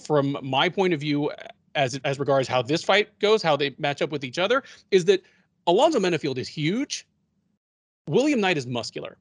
from 0.00 0.36
my 0.42 0.68
point 0.68 0.92
of 0.94 1.00
view, 1.00 1.30
as 1.74 1.98
as 2.04 2.18
regards 2.18 2.48
how 2.48 2.62
this 2.62 2.82
fight 2.82 3.18
goes, 3.18 3.42
how 3.42 3.56
they 3.56 3.74
match 3.78 4.02
up 4.02 4.10
with 4.10 4.24
each 4.24 4.38
other, 4.38 4.62
is 4.90 5.04
that 5.06 5.22
Alonzo 5.66 5.98
Menifield 5.98 6.38
is 6.38 6.48
huge. 6.48 7.06
William 8.08 8.40
Knight 8.40 8.58
is 8.58 8.66
muscular. 8.66 9.16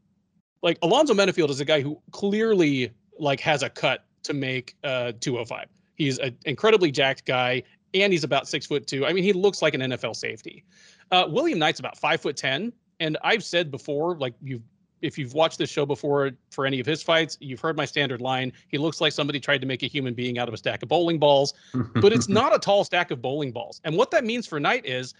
Like 0.62 0.77
Alonzo 0.81 1.13
Menifield 1.13 1.49
is 1.49 1.59
a 1.59 1.65
guy 1.65 1.81
who 1.81 2.01
clearly 2.12 2.91
like 3.19 3.39
has 3.39 3.63
a 3.63 3.69
cut 3.69 4.05
to 4.23 4.33
make 4.33 4.75
uh 4.83 5.13
205. 5.19 5.67
He's 5.95 6.17
an 6.19 6.38
incredibly 6.45 6.91
jacked 6.91 7.25
guy, 7.25 7.63
and 7.93 8.12
he's 8.12 8.23
about 8.23 8.47
six 8.47 8.65
foot 8.65 8.88
two. 8.88 9.05
I 9.05 9.13
mean, 9.13 9.23
he 9.23 9.33
looks 9.33 9.62
like 9.62 9.73
an 9.73 9.81
NFL 9.81 10.15
safety. 10.15 10.63
Uh, 11.12 11.25
William 11.29 11.59
Knight's 11.59 11.79
about 11.79 11.97
five 11.97 12.21
foot 12.21 12.36
ten, 12.36 12.73
and 12.99 13.17
I've 13.23 13.43
said 13.43 13.71
before, 13.71 14.17
like 14.17 14.33
you've 14.41 14.63
if 15.03 15.17
you've 15.17 15.33
watched 15.33 15.57
this 15.59 15.69
show 15.69 15.85
before 15.85 16.31
for 16.49 16.65
any 16.65 16.79
of 16.79 16.85
his 16.85 17.03
fights, 17.03 17.37
you've 17.41 17.59
heard 17.59 17.75
my 17.75 17.85
standard 17.85 18.21
line. 18.21 18.53
He 18.69 18.77
looks 18.77 19.01
like 19.01 19.11
somebody 19.11 19.39
tried 19.39 19.59
to 19.59 19.67
make 19.67 19.83
a 19.83 19.87
human 19.87 20.13
being 20.13 20.39
out 20.39 20.47
of 20.47 20.53
a 20.53 20.57
stack 20.57 20.81
of 20.81 20.89
bowling 20.89 21.19
balls, 21.19 21.53
but 21.95 22.13
it's 22.13 22.29
not 22.29 22.55
a 22.55 22.59
tall 22.59 22.85
stack 22.85 23.11
of 23.11 23.21
bowling 23.21 23.51
balls. 23.51 23.81
And 23.83 23.97
what 23.97 24.11
that 24.11 24.23
means 24.23 24.47
for 24.47 24.59
Knight 24.61 24.85
is 24.85 25.13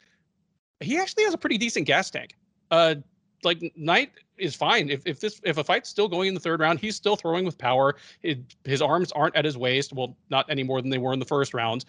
he 0.80 0.98
actually 0.98 1.26
has 1.26 1.34
a 1.34 1.38
pretty 1.38 1.58
decent 1.58 1.86
gas 1.86 2.10
tank. 2.10 2.36
Uh, 2.72 2.96
like 3.44 3.74
Knight 3.76 4.12
is 4.38 4.56
fine. 4.56 4.90
If 4.90 5.06
if 5.06 5.20
this 5.20 5.42
if 5.44 5.58
a 5.58 5.64
fight's 5.64 5.90
still 5.90 6.08
going 6.08 6.30
in 6.30 6.34
the 6.34 6.40
third 6.40 6.62
round, 6.62 6.80
he's 6.80 6.96
still 6.96 7.18
throwing 7.18 7.44
with 7.44 7.58
power. 7.58 7.98
It, 8.24 8.40
his 8.64 8.82
arms 8.82 9.12
aren't 9.12 9.36
at 9.36 9.44
his 9.44 9.58
waist. 9.58 9.92
Well, 9.92 10.16
not 10.30 10.46
any 10.50 10.64
more 10.64 10.82
than 10.82 10.90
they 10.90 10.98
were 10.98 11.12
in 11.12 11.20
the 11.20 11.26
first 11.26 11.54
round. 11.54 11.84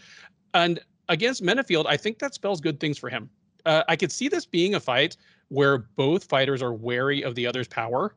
And 0.52 0.80
against 1.08 1.44
Menifield, 1.44 1.86
I 1.86 1.96
think 1.96 2.18
that 2.18 2.34
spells 2.34 2.60
good 2.60 2.80
things 2.80 2.98
for 2.98 3.08
him. 3.08 3.30
Uh, 3.64 3.84
I 3.88 3.94
could 3.94 4.10
see 4.10 4.28
this 4.28 4.44
being 4.44 4.74
a 4.74 4.80
fight 4.80 5.16
where 5.48 5.78
both 5.78 6.24
fighters 6.24 6.62
are 6.62 6.72
wary 6.72 7.22
of 7.22 7.34
the 7.34 7.46
other's 7.46 7.68
power. 7.68 8.14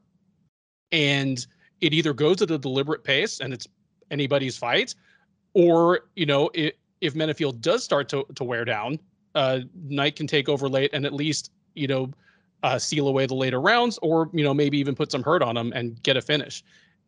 And 0.92 1.46
it 1.82 1.94
either 1.94 2.14
goes 2.14 2.42
at 2.42 2.52
a 2.52 2.58
deliberate 2.58 3.04
pace 3.04 3.40
and 3.40 3.54
it's 3.54 3.68
anybody's 4.10 4.58
fight 4.58 4.96
or 5.54 6.02
you 6.16 6.26
know 6.26 6.50
it, 6.54 6.78
if 7.02 7.14
Menifield 7.14 7.60
does 7.62 7.84
start 7.84 8.08
to, 8.10 8.26
to 8.36 8.44
wear 8.44 8.64
down 8.64 9.00
uh 9.36 9.60
Knight 9.84 10.16
can 10.16 10.28
take 10.28 10.48
over 10.48 10.70
late 10.70 10.90
and 10.94 11.06
at 11.06 11.14
least 11.14 11.52
you 11.76 11.88
know 11.88 12.10
uh, 12.64 12.80
seal 12.80 13.08
away 13.08 13.26
the 13.26 13.36
later 13.36 13.62
rounds 13.62 14.00
or 14.02 14.30
you 14.34 14.44
know 14.44 14.54
maybe 14.54 14.78
even 14.78 14.96
put 14.96 15.12
some 15.12 15.22
hurt 15.24 15.44
on 15.44 15.56
him 15.56 15.72
and 15.76 16.02
get 16.04 16.18
a 16.18 16.22
finish. 16.22 16.64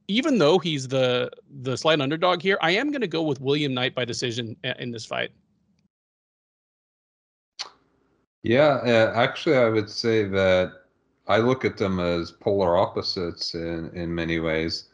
Even 0.07 0.37
though 0.37 0.59
he's 0.59 0.87
the 0.87 1.31
the 1.61 1.77
slight 1.77 2.01
underdog 2.01 2.41
here 2.41 2.57
i 2.61 2.71
am 2.71 2.91
going 2.91 3.01
to 3.01 3.07
go 3.07 3.21
with 3.21 3.39
william 3.39 3.73
knight 3.73 3.93
by 3.95 4.03
decision 4.03 4.55
in 4.79 4.91
this 4.91 5.05
fight 5.05 5.31
yeah, 8.43 8.79
uh, 8.83 9.13
actually, 9.15 9.57
I 9.57 9.69
would 9.69 9.89
say 9.89 10.23
that 10.25 10.73
I 11.27 11.37
look 11.39 11.65
at 11.65 11.77
them 11.77 11.99
as 11.99 12.31
polar 12.31 12.77
opposites 12.77 13.53
in, 13.53 13.89
in 13.93 14.13
many 14.13 14.39
ways, 14.39 14.85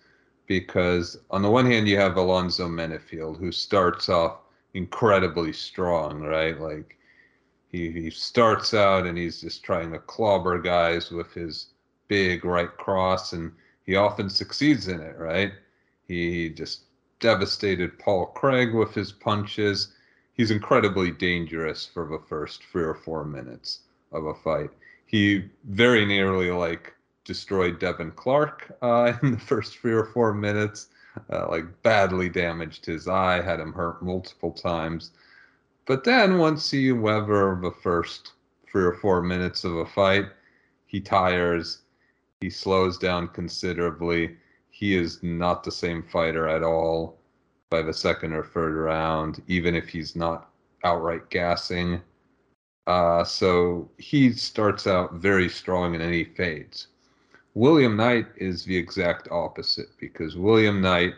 because 0.47 1.17
on 1.31 1.41
the 1.41 1.51
one 1.51 1.65
hand, 1.65 1.87
you 1.87 1.97
have 1.97 2.17
Alonzo 2.17 2.67
Menifield, 2.67 3.39
who 3.39 3.51
starts 3.51 4.09
off 4.09 4.39
incredibly 4.73 5.53
strong, 5.53 6.21
right? 6.21 6.59
Like 6.59 6.97
he 7.69 7.91
he 7.91 8.11
starts 8.11 8.73
out 8.73 9.07
and 9.07 9.17
he's 9.17 9.41
just 9.41 9.63
trying 9.63 9.91
to 9.93 9.99
clobber 9.99 10.59
guys 10.61 11.11
with 11.11 11.33
his 11.33 11.73
big 12.09 12.45
right 12.45 12.75
cross, 12.77 13.33
and 13.33 13.53
he 13.85 13.95
often 13.97 14.29
succeeds 14.29 14.87
in 14.89 15.01
it, 15.01 15.17
right? 15.19 15.53
He 16.07 16.49
just 16.51 16.83
devastated 17.19 17.99
Paul 17.99 18.27
Craig 18.27 18.73
with 18.75 18.93
his 18.95 19.11
punches. 19.13 19.94
He's 20.35 20.51
incredibly 20.51 21.11
dangerous 21.11 21.85
for 21.85 22.05
the 22.07 22.19
first 22.27 22.63
three 22.65 22.83
or 22.83 22.93
four 22.93 23.23
minutes 23.23 23.79
of 24.11 24.25
a 24.25 24.33
fight. 24.33 24.69
He 25.05 25.45
very 25.63 26.05
nearly 26.05 26.51
like 26.51 26.93
destroyed 27.23 27.79
Devin 27.79 28.11
Clark 28.11 28.75
uh, 28.81 29.13
in 29.23 29.31
the 29.31 29.39
first 29.39 29.77
three 29.77 29.93
or 29.93 30.05
four 30.05 30.33
minutes, 30.33 30.89
uh, 31.31 31.47
like 31.49 31.81
badly 31.83 32.27
damaged 32.27 32.85
his 32.85 33.07
eye, 33.07 33.41
had 33.41 33.61
him 33.61 33.71
hurt 33.71 34.03
multiple 34.03 34.51
times. 34.51 35.11
But 35.85 36.03
then 36.03 36.37
once 36.37 36.69
he 36.69 36.91
weather 36.91 37.57
the 37.61 37.71
first 37.71 38.33
three 38.69 38.83
or 38.83 38.95
four 38.95 39.21
minutes 39.21 39.63
of 39.63 39.77
a 39.77 39.85
fight, 39.85 40.25
he 40.85 40.99
tires, 40.99 41.83
he 42.41 42.49
slows 42.49 42.97
down 42.97 43.29
considerably. 43.29 44.35
He 44.69 44.95
is 44.97 45.23
not 45.23 45.63
the 45.63 45.71
same 45.71 46.03
fighter 46.03 46.45
at 46.45 46.61
all 46.61 47.17
by 47.69 47.81
the 47.81 47.93
second 47.93 48.33
or 48.33 48.43
third 48.43 48.75
round, 48.75 49.41
even 49.47 49.75
if 49.75 49.87
he's 49.87 50.15
not 50.15 50.49
outright 50.83 51.29
gassing. 51.29 52.01
Uh, 52.87 53.23
so 53.23 53.89
he 53.97 54.31
starts 54.31 54.85
out 54.85 55.13
very 55.13 55.49
strong 55.49 55.95
and 55.95 56.03
then 56.03 56.13
he 56.13 56.23
fades. 56.23 56.87
William 57.55 57.95
Knight 57.95 58.27
is 58.35 58.65
the 58.65 58.75
exact 58.75 59.29
opposite 59.31 59.87
because 59.99 60.35
William 60.35 60.81
Knight, 60.81 61.13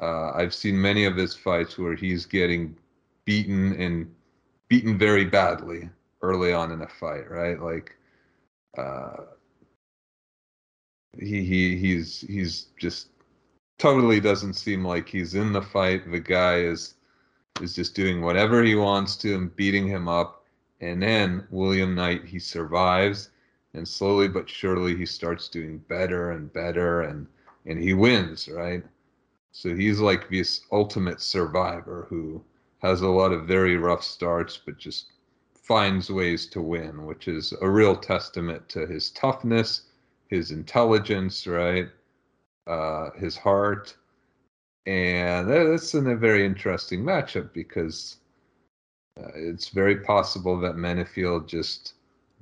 uh, 0.00 0.30
I've 0.30 0.54
seen 0.54 0.80
many 0.80 1.04
of 1.04 1.14
his 1.14 1.34
fights 1.34 1.78
where 1.78 1.94
he's 1.94 2.26
getting 2.26 2.76
beaten 3.24 3.80
and 3.80 4.12
beaten 4.68 4.98
very 4.98 5.24
badly 5.24 5.88
early 6.22 6.52
on 6.52 6.72
in 6.72 6.82
a 6.82 6.88
fight, 6.88 7.30
right? 7.30 7.60
Like, 7.60 7.94
uh, 8.76 9.24
he 11.18 11.44
he 11.44 11.76
he's 11.76 12.20
he's 12.22 12.66
just 12.78 13.08
totally 13.78 14.20
doesn't 14.20 14.54
seem 14.54 14.84
like 14.84 15.08
he's 15.08 15.34
in 15.34 15.52
the 15.52 15.62
fight. 15.62 16.10
The 16.10 16.20
guy 16.20 16.58
is 16.58 16.94
is 17.60 17.74
just 17.74 17.94
doing 17.94 18.20
whatever 18.20 18.62
he 18.62 18.74
wants 18.74 19.16
to 19.16 19.34
and 19.34 19.54
beating 19.56 19.86
him 19.86 20.06
up. 20.06 20.44
And 20.80 21.02
then 21.02 21.46
William 21.50 21.94
Knight 21.94 22.24
he 22.24 22.38
survives 22.38 23.30
and 23.74 23.86
slowly 23.86 24.28
but 24.28 24.48
surely 24.48 24.96
he 24.96 25.06
starts 25.06 25.48
doing 25.48 25.78
better 25.88 26.32
and 26.32 26.52
better 26.52 27.02
and 27.02 27.26
and 27.66 27.78
he 27.82 27.94
wins, 27.94 28.48
right? 28.48 28.84
So 29.52 29.74
he's 29.74 30.00
like 30.00 30.28
this 30.28 30.62
ultimate 30.70 31.20
survivor 31.20 32.06
who 32.08 32.42
has 32.78 33.00
a 33.00 33.08
lot 33.08 33.32
of 33.32 33.46
very 33.46 33.76
rough 33.76 34.04
starts, 34.04 34.56
but 34.64 34.78
just 34.78 35.06
finds 35.54 36.10
ways 36.10 36.46
to 36.46 36.62
win, 36.62 37.04
which 37.04 37.28
is 37.28 37.52
a 37.60 37.68
real 37.68 37.96
testament 37.96 38.68
to 38.70 38.86
his 38.86 39.10
toughness, 39.10 39.82
his 40.28 40.50
intelligence, 40.50 41.46
right? 41.46 41.88
Uh, 42.68 43.10
his 43.12 43.34
heart. 43.34 43.96
And 44.84 45.48
that's 45.48 45.94
in 45.94 46.06
a 46.08 46.16
very 46.16 46.44
interesting 46.44 47.02
matchup 47.02 47.54
because 47.54 48.16
uh, 49.18 49.30
it's 49.34 49.70
very 49.70 49.96
possible 49.96 50.60
that 50.60 50.76
Menifield 50.76 51.46
just 51.46 51.94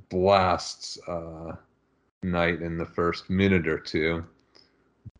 blasts 0.08 0.98
uh, 1.06 1.54
Knight 2.24 2.60
in 2.60 2.76
the 2.76 2.86
first 2.86 3.30
minute 3.30 3.68
or 3.68 3.78
two. 3.78 4.24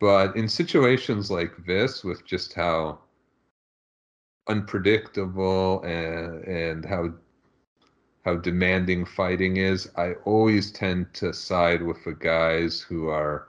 But 0.01 0.35
in 0.35 0.49
situations 0.49 1.31
like 1.31 1.65
this, 1.65 2.03
with 2.03 2.25
just 2.25 2.53
how 2.53 2.99
unpredictable 4.49 5.81
and 5.83 6.43
and 6.43 6.85
how 6.85 7.13
how 8.25 8.35
demanding 8.35 9.05
fighting 9.05 9.55
is, 9.55 9.89
I 9.95 10.15
always 10.25 10.69
tend 10.69 11.13
to 11.13 11.33
side 11.33 11.81
with 11.81 12.03
the 12.03 12.13
guys 12.13 12.81
who 12.81 13.07
are 13.07 13.46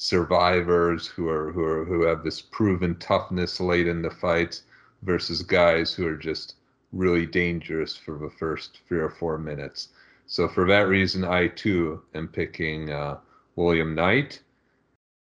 survivors, 0.00 1.06
who 1.06 1.28
are 1.28 1.52
who 1.52 1.62
are 1.62 1.84
who 1.84 2.06
have 2.06 2.24
this 2.24 2.40
proven 2.40 2.96
toughness 2.96 3.60
late 3.60 3.86
in 3.86 4.00
the 4.00 4.10
fights, 4.10 4.62
versus 5.02 5.42
guys 5.42 5.92
who 5.92 6.06
are 6.06 6.16
just 6.16 6.54
really 6.92 7.26
dangerous 7.26 7.96
for 7.96 8.16
the 8.18 8.30
first 8.30 8.80
three 8.88 8.98
or 8.98 9.10
four 9.10 9.36
minutes. 9.36 9.88
So 10.26 10.48
for 10.48 10.66
that 10.68 10.88
reason, 10.88 11.22
I 11.22 11.48
too 11.48 12.02
am 12.14 12.28
picking 12.28 12.90
uh, 12.90 13.18
William 13.56 13.94
Knight, 13.94 14.40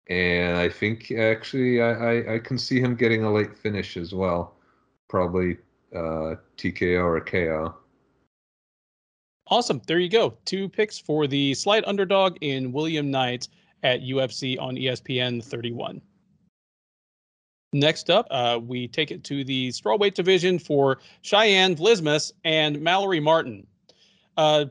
and 0.07 0.55
I 0.57 0.69
think 0.69 1.11
actually 1.11 1.81
I, 1.81 1.91
I, 1.91 2.35
I 2.35 2.39
can 2.39 2.57
see 2.57 2.79
him 2.79 2.95
getting 2.95 3.25
a 3.25 3.33
late 3.33 3.57
finish 3.57 3.97
as 3.97 4.13
well 4.13 4.55
probably 5.09 5.57
uh, 5.93 6.35
TKO 6.55 7.03
or 7.03 7.19
KO. 7.19 7.75
Awesome. 9.47 9.81
There 9.87 9.99
you 9.99 10.09
go. 10.09 10.37
Two 10.45 10.69
picks 10.69 10.97
for 10.99 11.27
the 11.27 11.53
slight 11.55 11.83
underdog 11.85 12.37
in 12.41 12.71
William 12.71 13.11
Knight 13.11 13.47
at 13.83 14.01
UFC 14.01 14.59
on 14.59 14.75
ESPN 14.75 15.43
31. 15.43 16.01
Next 17.71 18.09
up, 18.09 18.25
uh, 18.31 18.59
we 18.61 18.87
take 18.87 19.11
it 19.11 19.23
to 19.25 19.43
the 19.43 19.69
strawweight 19.69 20.15
division 20.15 20.57
for 20.57 20.99
Cheyanne 21.21 21.75
Vlismas 21.75 22.31
and 22.43 22.81
Mallory 22.81 23.19
Martin. 23.19 23.67
Uh, 24.37 24.65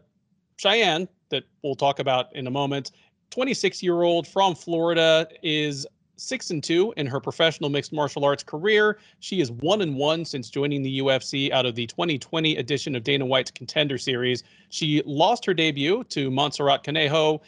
Cheyanne, 0.56 1.09
that 1.30 1.44
we'll 1.62 1.76
talk 1.76 2.00
about 2.00 2.34
in 2.34 2.46
a 2.48 2.50
moment, 2.50 2.90
26 3.30 3.82
year 3.82 4.02
old 4.02 4.26
from 4.26 4.54
Florida, 4.54 5.28
is 5.42 5.86
six 6.16 6.50
and 6.50 6.64
two 6.64 6.92
in 6.96 7.06
her 7.06 7.20
professional 7.20 7.70
mixed 7.70 7.92
martial 7.92 8.24
arts 8.24 8.42
career. 8.42 8.98
She 9.20 9.40
is 9.40 9.52
one 9.52 9.80
and 9.80 9.94
one 9.94 10.24
since 10.24 10.50
joining 10.50 10.82
the 10.82 10.98
UFC 10.98 11.52
out 11.52 11.64
of 11.64 11.76
the 11.76 11.86
2020 11.86 12.56
edition 12.56 12.96
of 12.96 13.04
Dana 13.04 13.24
White's 13.24 13.52
Contender 13.52 13.98
Series. 13.98 14.42
She 14.70 15.02
lost 15.06 15.44
her 15.44 15.54
debut 15.54 16.02
to 16.04 16.30
Montserrat 16.30 16.82
Conejo 16.82 17.40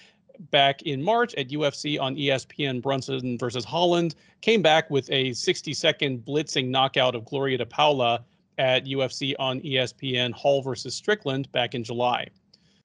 back 0.51 0.83
in 0.83 1.03
March 1.03 1.35
at 1.35 1.49
UFC 1.49 2.01
on 2.01 2.17
ESPN 2.17 2.81
Brunson 2.81 3.37
versus 3.39 3.65
Holland. 3.65 4.15
Came 4.41 4.63
back 4.63 4.91
with 4.91 5.11
a 5.11 5.33
60 5.33 5.75
second 5.75 6.25
blitzing 6.25 6.69
knockout 6.69 7.15
of 7.15 7.25
Gloria 7.25 7.59
De 7.59 7.67
Paula 7.67 8.25
at 8.59 8.85
UFC 8.87 9.35
on 9.39 9.61
ESPN 9.61 10.33
Hall 10.33 10.63
versus 10.63 10.95
Strickland 10.95 11.51
back 11.53 11.75
in 11.75 11.85
July. 11.85 12.27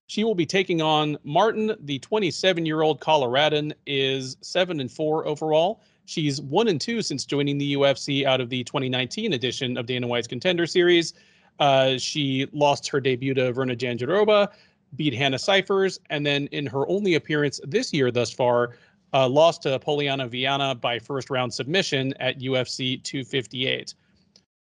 She 0.07 0.23
will 0.23 0.35
be 0.35 0.45
taking 0.45 0.81
on 0.81 1.17
Martin, 1.23 1.75
the 1.79 1.99
27 1.99 2.65
year 2.65 2.81
old 2.81 3.01
Coloradan, 3.01 3.73
is 3.85 4.37
seven 4.41 4.79
and 4.79 4.91
four 4.91 5.25
overall. 5.27 5.81
She's 6.05 6.39
one 6.41 6.67
and 6.67 6.79
two 6.79 7.01
since 7.01 7.25
joining 7.25 7.57
the 7.57 7.73
UFC 7.73 8.25
out 8.25 8.39
of 8.39 8.49
the 8.49 8.63
2019 8.63 9.33
edition 9.33 9.77
of 9.77 9.87
Dana 9.87 10.07
White's 10.07 10.27
Contender 10.27 10.67
Series. 10.67 11.13
Uh, 11.59 11.97
she 11.97 12.47
lost 12.53 12.87
her 12.89 12.99
debut 12.99 13.33
to 13.33 13.53
Virna 13.53 13.75
Jandiroba, 13.75 14.49
beat 14.95 15.13
Hannah 15.13 15.37
Cifers, 15.37 15.99
and 16.09 16.25
then 16.25 16.47
in 16.47 16.65
her 16.67 16.87
only 16.89 17.15
appearance 17.15 17.59
this 17.63 17.93
year 17.93 18.11
thus 18.11 18.31
far, 18.31 18.75
uh, 19.13 19.27
lost 19.27 19.63
to 19.63 19.79
Polyana 19.79 20.29
Viana 20.29 20.75
by 20.75 20.99
first 20.99 21.29
round 21.29 21.53
submission 21.53 22.13
at 22.19 22.39
UFC 22.39 23.01
258. 23.03 23.93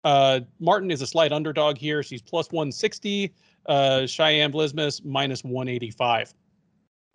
Uh, 0.03 0.41
Martin 0.59 0.91
is 0.91 1.03
a 1.03 1.07
slight 1.07 1.33
underdog 1.33 1.77
here. 1.77 2.03
She's 2.03 2.23
plus 2.23 2.51
160 2.51 3.33
uh, 3.67 4.07
Cheyanne 4.07 4.53
Vlismas 4.53 5.05
minus 5.05 5.45
185. 5.45 6.35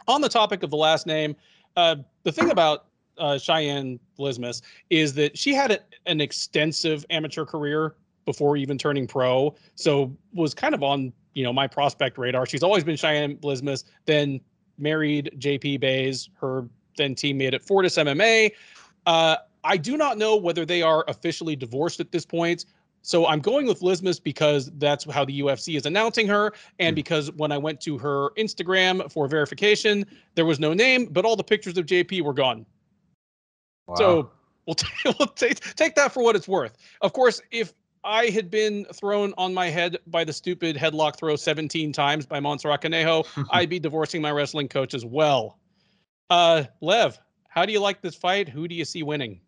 On 0.07 0.21
the 0.21 0.29
topic 0.29 0.63
of 0.63 0.69
the 0.69 0.77
last 0.77 1.07
name, 1.07 1.35
uh, 1.75 1.95
the 2.23 2.31
thing 2.31 2.51
about 2.51 2.85
uh, 3.17 3.37
Cheyanne 3.37 3.99
Vlismas 4.17 4.61
is 4.89 5.13
that 5.15 5.37
she 5.37 5.53
had 5.53 5.71
a, 5.71 5.79
an 6.05 6.21
extensive 6.21 7.05
amateur 7.09 7.45
career 7.45 7.95
before 8.25 8.57
even 8.57 8.77
turning 8.77 9.07
pro, 9.07 9.55
so 9.75 10.15
was 10.33 10.53
kind 10.53 10.73
of 10.73 10.83
on 10.83 11.13
you 11.33 11.43
know 11.43 11.53
my 11.53 11.67
prospect 11.67 12.17
radar. 12.17 12.45
She's 12.45 12.63
always 12.63 12.83
been 12.83 12.97
Cheyanne 12.97 13.37
Vlismas, 13.37 13.83
then 14.05 14.41
married 14.77 15.31
JP 15.37 15.79
Buys, 15.81 16.29
her 16.39 16.67
then 16.97 17.15
teammate 17.15 17.53
at 17.53 17.63
Fortis 17.63 17.97
MMA. 17.97 18.51
Uh, 19.05 19.37
I 19.63 19.77
do 19.77 19.97
not 19.97 20.17
know 20.17 20.35
whether 20.35 20.65
they 20.65 20.81
are 20.81 21.03
officially 21.07 21.55
divorced 21.55 21.99
at 21.99 22.11
this 22.11 22.25
point. 22.25 22.65
So 23.01 23.27
I'm 23.27 23.39
going 23.39 23.67
with 23.67 23.81
Vlismas 23.81 24.21
because 24.21 24.71
that's 24.77 25.09
how 25.11 25.25
the 25.25 25.39
UFC 25.41 25.77
is 25.77 25.85
announcing 25.85 26.27
her, 26.27 26.53
and 26.79 26.93
hmm. 26.93 26.95
because 26.95 27.31
when 27.33 27.51
I 27.51 27.57
went 27.57 27.79
to 27.81 27.97
her 27.99 28.31
Instagram 28.31 29.11
for 29.11 29.27
verification, 29.27 30.05
there 30.33 30.45
was 30.45 30.59
no 30.59 30.73
name, 30.73 31.07
but 31.11 31.23
all 31.23 31.35
the 31.35 31.43
pictures 31.43 31.77
of 31.77 31.85
JP 31.85 32.21
were 32.23 32.33
gone. 32.33 32.65
Wow. 33.87 33.95
So 33.95 34.31
we'll, 34.65 34.73
t- 34.75 34.87
we'll 35.19 35.27
take 35.27 35.59
take 35.75 35.93
that 35.95 36.13
for 36.13 36.23
what 36.23 36.35
it's 36.35 36.47
worth. 36.47 36.77
Of 37.01 37.13
course, 37.13 37.41
if 37.51 37.73
I 38.05 38.27
had 38.27 38.51
been 38.51 38.85
thrown 38.93 39.33
on 39.35 39.53
my 39.53 39.69
head 39.69 39.97
by 40.05 40.23
the 40.23 40.31
stupid 40.31 40.75
headlock 40.75 41.17
throw 41.17 41.35
17 41.35 41.91
times 41.91 42.27
by 42.27 42.39
Montserrat 42.39 42.81
Conejo, 42.81 43.23
I'd 43.51 43.69
be 43.69 43.79
divorcing 43.79 44.21
my 44.21 44.31
wrestling 44.31 44.69
coach 44.69 44.93
as 44.93 45.03
well. 45.03 45.57
Uh, 46.29 46.65
Lev, 46.81 47.19
how 47.49 47.65
do 47.65 47.73
you 47.73 47.79
like 47.79 48.01
this 48.01 48.15
fight? 48.15 48.47
Who 48.47 48.67
do 48.67 48.75
you 48.75 48.85
see 48.85 49.01
winning? 49.01 49.41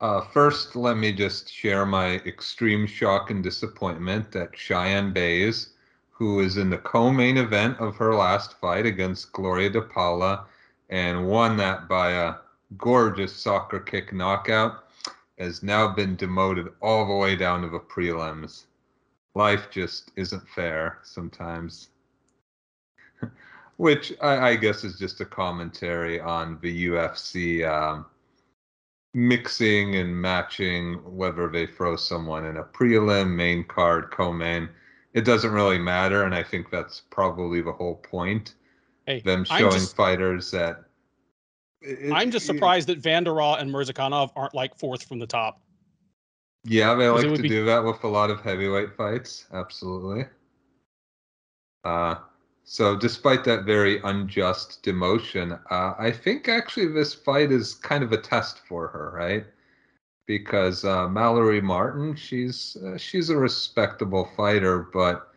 Uh, 0.00 0.20
first, 0.20 0.76
let 0.76 0.96
me 0.96 1.12
just 1.12 1.52
share 1.52 1.84
my 1.84 2.16
extreme 2.26 2.86
shock 2.86 3.30
and 3.30 3.42
disappointment 3.42 4.30
that 4.30 4.52
Cheyanne 4.52 5.12
Buys, 5.12 5.70
who 6.10 6.40
is 6.40 6.58
in 6.58 6.70
the 6.70 6.78
co-main 6.78 7.36
event 7.36 7.78
of 7.80 7.96
her 7.96 8.14
last 8.14 8.60
fight 8.60 8.86
against 8.86 9.32
Gloria 9.32 9.70
De 9.70 9.82
Paula 9.82 10.46
and 10.90 11.26
won 11.26 11.56
that 11.56 11.88
by 11.88 12.12
a 12.12 12.34
gorgeous 12.76 13.34
soccer 13.34 13.80
kick 13.80 14.12
knockout, 14.12 14.84
has 15.38 15.62
now 15.62 15.88
been 15.88 16.16
demoted 16.16 16.68
all 16.80 17.06
the 17.06 17.14
way 17.14 17.36
down 17.36 17.62
to 17.62 17.68
the 17.68 17.80
prelims. 17.80 18.64
Life 19.34 19.68
just 19.70 20.10
isn't 20.16 20.48
fair 20.48 20.98
sometimes. 21.02 21.88
Which 23.76 24.14
I, 24.22 24.50
I, 24.50 24.56
guess 24.56 24.84
is 24.84 24.98
just 24.98 25.20
a 25.20 25.26
commentary 25.26 26.18
on 26.18 26.58
the 26.62 26.86
UFC 26.86 27.68
um, 27.68 28.06
mixing 29.12 29.96
and 29.96 30.14
matching 30.14 30.94
whether 31.16 31.48
they 31.48 31.66
throw 31.66 31.96
someone 31.96 32.46
in 32.46 32.56
a 32.56 32.64
prelim, 32.64 33.34
main 33.34 33.64
card, 33.64 34.10
co-main. 34.10 34.70
It 35.12 35.24
doesn't 35.26 35.52
really 35.52 35.78
matter, 35.78 36.24
and 36.24 36.34
I 36.34 36.42
think 36.42 36.70
that's 36.70 37.02
probably 37.10 37.60
the 37.60 37.72
whole 37.72 37.96
point. 37.96 38.54
Hey, 39.06 39.20
them 39.20 39.44
showing 39.44 39.72
just, 39.72 39.96
fighters 39.96 40.50
that 40.50 40.85
it, 41.86 42.12
I'm 42.12 42.30
just 42.30 42.46
surprised 42.46 42.90
it, 42.90 43.02
that 43.02 43.08
Vanderaa 43.08 43.60
and 43.60 43.70
Murzakanov 43.70 44.30
aren't 44.36 44.54
like 44.54 44.76
fourth 44.78 45.04
from 45.04 45.18
the 45.18 45.26
top. 45.26 45.60
Yeah, 46.64 46.94
they 46.94 47.08
like 47.08 47.22
to 47.22 47.42
be... 47.42 47.48
do 47.48 47.64
that 47.66 47.84
with 47.84 48.02
a 48.02 48.08
lot 48.08 48.30
of 48.30 48.40
heavyweight 48.40 48.96
fights. 48.96 49.46
Absolutely. 49.52 50.24
Uh, 51.84 52.16
so, 52.64 52.96
despite 52.96 53.44
that 53.44 53.64
very 53.64 54.00
unjust 54.02 54.82
demotion, 54.82 55.60
uh, 55.70 55.94
I 55.96 56.10
think 56.10 56.48
actually 56.48 56.88
this 56.88 57.14
fight 57.14 57.52
is 57.52 57.74
kind 57.74 58.02
of 58.02 58.10
a 58.10 58.18
test 58.18 58.58
for 58.66 58.88
her, 58.88 59.12
right? 59.14 59.46
Because 60.26 60.84
uh, 60.84 61.08
Mallory 61.08 61.60
Martin, 61.60 62.16
she's 62.16 62.76
uh, 62.84 62.98
she's 62.98 63.30
a 63.30 63.36
respectable 63.36 64.28
fighter, 64.36 64.88
but 64.92 65.32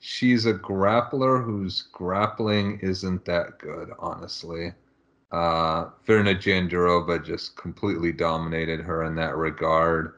she's 0.00 0.44
a 0.44 0.52
grappler 0.52 1.42
whose 1.42 1.88
grappling 1.92 2.78
isn't 2.82 3.24
that 3.24 3.58
good, 3.58 3.90
honestly. 3.98 4.74
Uh, 5.32 5.90
Jandiroba 6.06 7.24
just 7.24 7.56
completely 7.56 8.12
dominated 8.12 8.80
her 8.80 9.04
in 9.04 9.14
that 9.14 9.36
regard. 9.36 10.14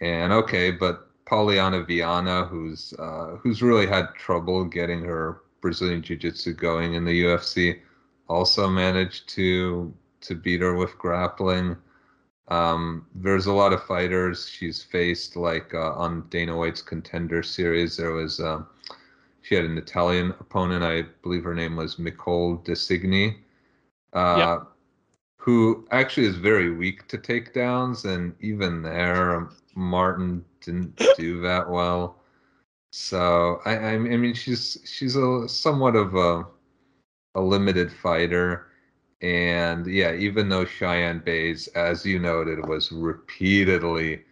And 0.00 0.32
okay, 0.32 0.70
but 0.72 1.08
Polyana 1.24 1.86
Viana, 1.86 2.44
who's 2.44 2.94
uh, 2.98 3.36
who's 3.36 3.62
really 3.62 3.86
had 3.86 4.14
trouble 4.14 4.64
getting 4.64 5.04
her 5.04 5.42
Brazilian 5.60 6.02
Jiu-Jitsu 6.02 6.54
going 6.54 6.94
in 6.94 7.04
the 7.04 7.22
UFC, 7.24 7.80
also 8.28 8.68
managed 8.68 9.28
to 9.30 9.94
to 10.22 10.34
beat 10.34 10.62
her 10.62 10.74
with 10.74 10.98
grappling. 10.98 11.76
Um, 12.48 13.06
there's 13.14 13.46
a 13.46 13.52
lot 13.52 13.72
of 13.72 13.84
fighters 13.84 14.48
she's 14.48 14.82
faced, 14.82 15.36
like 15.36 15.74
uh, 15.74 15.92
on 15.92 16.26
Dana 16.30 16.56
White's 16.56 16.82
Contender 16.82 17.42
Series. 17.42 17.96
There 17.96 18.12
was 18.12 18.40
uh, 18.40 18.62
she 19.42 19.54
had 19.54 19.64
an 19.64 19.78
Italian 19.78 20.30
opponent, 20.40 20.82
I 20.82 21.02
believe 21.22 21.44
her 21.44 21.54
name 21.54 21.76
was 21.76 21.98
Nicole 21.98 22.58
Designy 22.58 23.36
uh, 24.12 24.60
who 25.36 25.86
actually 25.90 26.26
is 26.26 26.36
very 26.36 26.70
weak 26.70 27.06
to 27.08 27.18
takedowns, 27.18 28.04
and 28.04 28.34
even 28.40 28.82
there, 28.82 29.48
Martin 29.74 30.44
didn't 30.60 31.00
do 31.16 31.40
that 31.40 31.68
well. 31.68 32.16
So 32.90 33.60
I, 33.64 33.76
I 33.76 33.98
mean, 33.98 34.34
she's 34.34 34.78
she's 34.84 35.16
a 35.16 35.48
somewhat 35.48 35.96
of 35.96 36.14
a 36.14 36.46
a 37.34 37.40
limited 37.40 37.92
fighter, 37.92 38.68
and 39.20 39.86
yeah, 39.86 40.14
even 40.14 40.48
though 40.48 40.64
Cheyanne 40.64 41.24
Buys, 41.24 41.68
as 41.68 42.04
you 42.04 42.18
noted, 42.18 42.66
was 42.66 42.90
repeatedly 42.90 44.24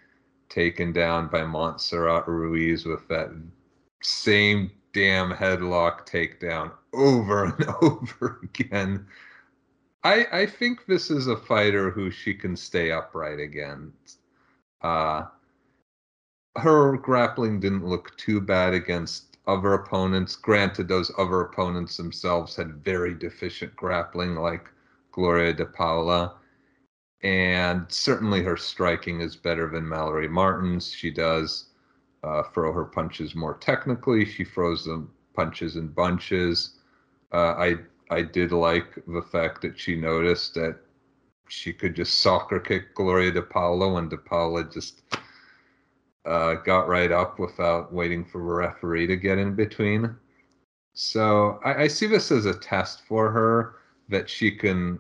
taken 0.48 0.92
down 0.92 1.28
by 1.28 1.44
Montserrat 1.44 2.26
Ruiz 2.26 2.86
with 2.86 3.06
that 3.08 3.30
same 4.02 4.70
damn 4.92 5.30
headlock 5.30 6.06
takedown 6.06 6.72
over 6.94 7.44
and 7.44 7.66
over 7.82 8.40
again. 8.42 9.06
I 10.07 10.26
I 10.42 10.46
think 10.46 10.86
this 10.86 11.11
is 11.11 11.26
a 11.26 11.36
fighter 11.36 11.90
who 11.90 12.11
she 12.11 12.32
can 12.32 12.57
stay 12.57 12.92
upright 12.92 13.40
against. 13.40 14.20
Uh, 14.80 15.24
her 16.57 16.96
grappling 16.96 17.59
didn't 17.61 17.84
look 17.84 18.16
too 18.16 18.40
bad 18.40 18.72
against 18.72 19.36
other 19.46 19.74
opponents. 19.74 20.36
Granted, 20.36 20.86
those 20.88 21.11
other 21.18 21.40
opponents 21.40 21.96
themselves 21.96 22.54
had 22.57 22.84
very 22.84 23.14
deficient 23.14 23.74
grappling, 23.76 24.36
like 24.36 24.68
Gloria 25.12 25.52
De 25.52 25.66
Paula. 25.66 26.36
And 27.22 27.86
certainly 27.88 28.42
her 28.42 28.57
striking 28.57 29.20
is 29.20 29.34
better 29.34 29.68
than 29.68 29.88
Mallory 29.88 30.28
Martin's. 30.28 30.92
She 30.92 31.11
does 31.11 31.70
uh, 32.22 32.44
throw 32.54 32.72
her 32.72 32.84
punches 32.84 33.34
more 33.34 33.54
technically. 33.54 34.24
She 34.24 34.44
throws 34.44 34.84
them 34.84 35.11
punches 35.34 35.76
in 35.76 35.88
bunches. 35.88 36.78
Uh, 37.32 37.54
I 37.59 37.76
I 38.11 38.22
did 38.22 38.52
like 38.52 38.94
the 39.07 39.22
fact 39.22 39.62
that 39.62 39.78
she 39.78 39.96
noticed 39.96 40.54
that 40.54 40.78
she 41.48 41.72
could 41.72 41.94
just 41.94 42.20
soccer 42.20 42.61
kick 42.61 42.94
Gloria 42.94 43.30
De 43.32 43.42
Paula 43.42 43.96
and 43.96 44.11
DePaula 44.11 44.72
just 44.72 45.02
uh, 46.24 46.54
got 46.54 46.88
right 46.88 47.12
up 47.12 47.38
without 47.38 47.92
waiting 47.92 48.24
for 48.24 48.38
the 48.38 48.44
referee 48.44 49.07
to 49.07 49.16
get 49.16 49.38
in 49.38 49.54
between. 49.54 50.14
So 50.94 51.61
I, 51.64 51.84
I, 51.84 51.88
see 51.88 52.07
this 52.07 52.32
as 52.32 52.46
a 52.46 52.59
test 52.59 53.02
for 53.07 53.30
her 53.30 53.76
that 54.09 54.28
she 54.28 54.50
can 54.50 54.98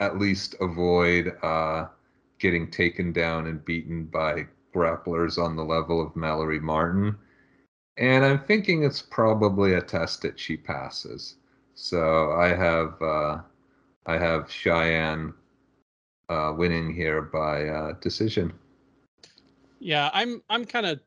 at 0.00 0.18
least 0.18 0.54
avoid 0.60 1.36
uh, 1.42 1.86
getting 2.38 2.70
taken 2.70 3.12
down 3.12 3.46
and 3.46 3.64
beaten 3.64 4.04
by 4.04 4.46
grapplers 4.74 5.42
on 5.42 5.56
the 5.56 5.64
level 5.64 6.04
of 6.04 6.16
Mallory 6.16 6.60
Martin. 6.60 7.16
And 7.96 8.24
I'm 8.24 8.40
thinking 8.40 8.82
it's 8.82 9.00
probably 9.00 9.74
a 9.74 9.80
test 9.80 10.20
that 10.22 10.38
she 10.38 10.56
passes. 10.56 11.36
So 11.76 12.32
I 12.32 12.48
have 12.48 13.00
uh, 13.02 13.38
I 14.06 14.18
have 14.18 14.48
Cheyanne 14.48 15.34
uh, 16.30 16.54
winning 16.56 16.92
here 16.92 17.20
by 17.22 17.68
uh, 17.68 17.92
decision. 18.00 18.52
Yeah, 19.78 20.10
I'm 20.14 20.42
I'm 20.48 20.64
kind 20.64 20.86
of 20.86 21.00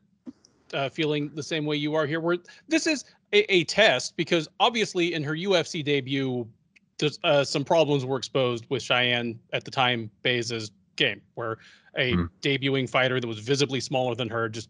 uh, 0.72 0.88
feeling 0.88 1.32
the 1.34 1.42
same 1.42 1.66
way 1.66 1.74
you 1.76 1.96
are 1.96 2.06
here. 2.06 2.20
Where 2.20 2.38
this 2.68 2.86
is 2.86 3.04
a, 3.32 3.52
a 3.52 3.64
test 3.64 4.16
because 4.16 4.48
obviously 4.60 5.12
in 5.12 5.24
her 5.24 5.34
UFC 5.34 5.84
debut, 5.84 6.48
uh, 7.24 7.42
some 7.42 7.64
problems 7.64 8.04
were 8.06 8.16
exposed 8.16 8.64
with 8.70 8.84
Cheyanne 8.84 9.40
at 9.52 9.64
the 9.64 9.72
time 9.72 10.08
Buys's 10.22 10.70
game, 10.94 11.20
where 11.34 11.58
a 11.96 12.12
mm. 12.12 12.28
debuting 12.42 12.88
fighter 12.88 13.18
that 13.18 13.26
was 13.26 13.40
visibly 13.40 13.80
smaller 13.80 14.14
than 14.14 14.28
her 14.28 14.48
just 14.48 14.68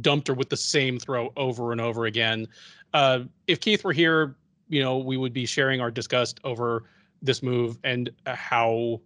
dumped 0.00 0.28
her 0.28 0.34
with 0.34 0.48
the 0.48 0.56
same 0.56 0.98
throw 0.98 1.30
over 1.36 1.72
and 1.72 1.80
over 1.80 2.06
again. 2.06 2.48
Uh, 2.94 3.20
if 3.46 3.60
Keith 3.60 3.84
were 3.84 3.92
here, 3.92 4.36
you 4.68 4.82
know, 4.82 4.98
we 4.98 5.16
would 5.16 5.32
be 5.32 5.46
sharing 5.46 5.80
our 5.80 5.90
disgust 5.90 6.40
over 6.44 6.84
this 7.22 7.42
move 7.42 7.78
and 7.84 8.10
uh, 8.26 8.34
how 8.34 9.00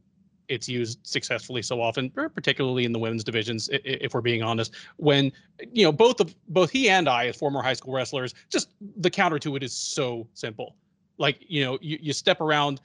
it's 0.48 0.68
used 0.68 0.98
successfully 1.02 1.62
so 1.62 1.80
often, 1.80 2.10
particularly 2.10 2.84
in 2.84 2.92
the 2.92 2.98
women's 2.98 3.22
divisions, 3.22 3.68
if 3.72 4.14
we're 4.14 4.20
being 4.20 4.42
honest. 4.42 4.74
When 4.96 5.30
you 5.72 5.84
know 5.84 5.92
both 5.92 6.20
of 6.20 6.34
both 6.48 6.70
he 6.70 6.88
and 6.88 7.08
I, 7.08 7.26
as 7.26 7.36
former 7.36 7.62
high 7.62 7.74
school 7.74 7.92
wrestlers, 7.92 8.34
just 8.48 8.70
the 8.96 9.10
counter 9.10 9.38
to 9.40 9.56
it 9.56 9.62
is 9.62 9.72
so 9.72 10.26
simple. 10.34 10.74
Like 11.18 11.38
you 11.40 11.64
know, 11.64 11.78
you, 11.80 11.98
you 12.00 12.12
step 12.12 12.40
around, 12.40 12.80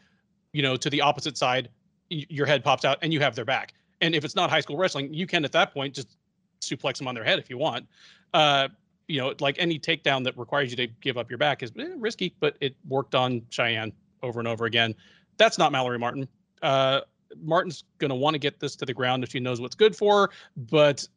you 0.52 0.62
know, 0.62 0.76
to 0.76 0.90
the 0.90 1.02
opposite 1.02 1.38
side, 1.38 1.70
your 2.10 2.46
head 2.46 2.64
pops 2.64 2.86
out, 2.86 2.98
and 3.02 3.14
you 3.14 3.20
have 3.22 3.36
their 3.36 3.46
back. 3.46 3.74
And 4.02 4.14
if 4.14 4.26
it's 4.26 4.36
not 4.36 4.50
high 4.50 4.60
school 4.60 4.78
wrestling, 4.78 5.14
you 5.14 5.26
can 5.26 5.46
at 5.46 5.54
that 5.54 5.74
point 5.74 5.96
just 5.96 6.18
suplex 6.62 6.98
them 6.98 7.08
on 7.08 7.16
their 7.16 7.24
head 7.24 7.40
if 7.40 7.50
you 7.50 7.58
want. 7.58 7.88
Uh, 8.34 8.68
you 9.08 9.20
know, 9.20 9.34
like 9.40 9.56
any 9.60 9.80
takedown 9.80 10.24
that 10.24 10.38
requires 10.38 10.72
you 10.72 10.78
to 10.78 10.88
give 11.02 11.18
up 11.18 11.30
your 11.30 11.38
back 11.38 11.64
is 11.64 11.72
eh, 11.78 11.90
risky, 11.98 12.36
but 12.40 12.58
it 12.62 12.76
worked 12.88 13.16
on 13.16 13.42
Cheyanne 13.50 13.92
over 14.22 14.40
and 14.40 14.48
over 14.48 14.66
again. 14.66 14.96
That's 15.38 15.58
not 15.58 15.72
Mallory 15.72 16.00
Martin. 16.00 16.28
Uh, 16.62 17.02
Martin's 17.42 17.84
going 17.98 18.10
to 18.10 18.16
want 18.16 18.36
to 18.36 18.40
get 18.40 18.60
this 18.60 18.76
to 18.78 18.86
the 18.86 18.94
ground 18.94 19.24
if 19.24 19.32
she 19.32 19.40
knows 19.40 19.60
what's 19.60 19.76
good 19.76 19.96
for 19.96 20.22
her, 20.22 20.30
but 20.56 21.08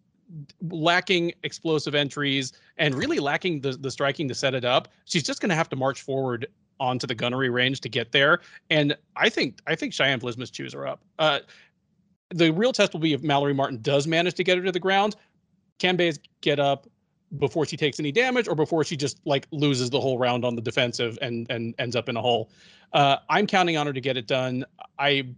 lacking 0.71 1.33
explosive 1.45 1.95
entries 1.95 2.53
and 2.79 2.95
really 2.95 3.21
lacking 3.21 3.61
the, 3.61 3.73
the 3.73 3.91
striking 3.91 4.27
to 4.29 4.35
set 4.35 4.55
it 4.55 4.65
up, 4.65 4.89
she's 5.05 5.23
just 5.23 5.41
going 5.41 5.51
to 5.51 5.55
have 5.55 5.69
to 5.69 5.77
march 5.77 6.03
forward 6.03 6.47
onto 6.81 7.07
the 7.07 7.15
gunnery 7.15 7.49
range 7.49 7.81
to 7.83 7.89
get 7.89 8.13
there. 8.13 8.41
And 8.71 8.97
I 9.15 9.29
think 9.29 9.61
I 9.67 9.75
think 9.75 9.93
Cheyanne 9.93 10.21
Vlismas 10.21 10.51
chews 10.51 10.73
her 10.73 10.87
up. 10.87 11.01
Uh, 11.19 11.41
the 12.31 12.51
real 12.51 12.73
test 12.73 12.93
will 12.93 13.01
be 13.01 13.13
if 13.13 13.23
Mallory 13.23 13.55
Martin 13.55 13.81
does 13.83 14.07
manage 14.07 14.35
to 14.35 14.45
get 14.45 14.59
her 14.59 14.65
to 14.65 14.73
the 14.73 14.81
ground. 14.81 15.17
Can 15.79 15.97
Buys 15.97 16.19
get 16.41 16.59
up, 16.59 16.87
before 17.39 17.67
she 17.67 17.77
takes 17.77 17.99
any 18.01 18.13
damage 18.13 18.49
or 18.49 18.55
before 18.55 18.85
she 18.85 18.97
just 18.97 19.21
like 19.25 19.47
loses 19.51 19.91
the 19.91 20.01
whole 20.01 20.19
round 20.19 20.45
on 20.45 20.55
the 20.55 20.63
defensive 20.63 21.19
and 21.23 21.47
and 21.51 21.75
ends 21.79 21.97
up 21.97 22.09
in 22.09 22.17
a 22.17 22.21
hole. 22.21 22.51
Uh, 22.93 23.17
I'm 23.29 23.47
counting 23.47 23.77
on 23.77 23.87
her 23.87 23.93
to 23.93 24.01
get 24.01 24.17
it 24.17 24.27
done. 24.27 24.65
I 24.99 25.35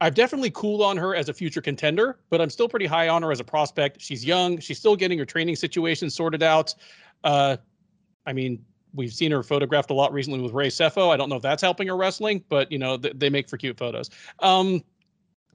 I've 0.00 0.14
definitely 0.14 0.50
cooled 0.50 0.82
on 0.82 0.96
her 0.96 1.14
as 1.14 1.28
a 1.28 1.34
future 1.34 1.60
contender, 1.60 2.18
but 2.30 2.40
I'm 2.40 2.50
still 2.50 2.68
pretty 2.68 2.86
high 2.86 3.08
on 3.08 3.22
her 3.22 3.32
as 3.32 3.40
a 3.40 3.44
prospect. 3.44 4.00
She's 4.00 4.24
young. 4.24 4.58
She's 4.60 4.78
still 4.78 4.94
getting 4.94 5.18
her 5.18 5.24
training 5.24 5.56
situation 5.56 6.08
sorted 6.08 6.42
out. 6.42 6.74
Uh, 7.24 7.56
I 8.24 8.32
mean, 8.32 8.64
we've 8.94 9.12
seen 9.12 9.32
her 9.32 9.42
photographed 9.42 9.90
a 9.90 9.94
lot 9.94 10.12
recently 10.12 10.40
with 10.40 10.52
Ray 10.52 10.68
Sefo. 10.68 11.10
I 11.10 11.16
don't 11.16 11.28
know 11.28 11.36
if 11.36 11.42
that's 11.42 11.62
helping 11.62 11.88
her 11.88 11.96
wrestling, 11.96 12.44
but 12.48 12.70
you 12.70 12.78
know, 12.78 12.96
th- 12.96 13.14
they 13.16 13.28
make 13.28 13.48
for 13.48 13.56
cute 13.56 13.76
photos. 13.76 14.10
Um, 14.38 14.82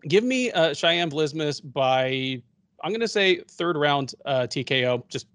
give 0.08 0.26
me 0.26 0.52
uh, 0.52 0.74
Cheyanne 0.74 1.10
Vlismas 1.10 1.62
by 1.64 2.42
I'm 2.84 2.92
going 2.92 3.02
to 3.02 3.08
say 3.08 3.38
third 3.50 3.78
round 3.78 4.14
uh, 4.26 4.42
TKO, 4.42 5.08
just 5.08 5.28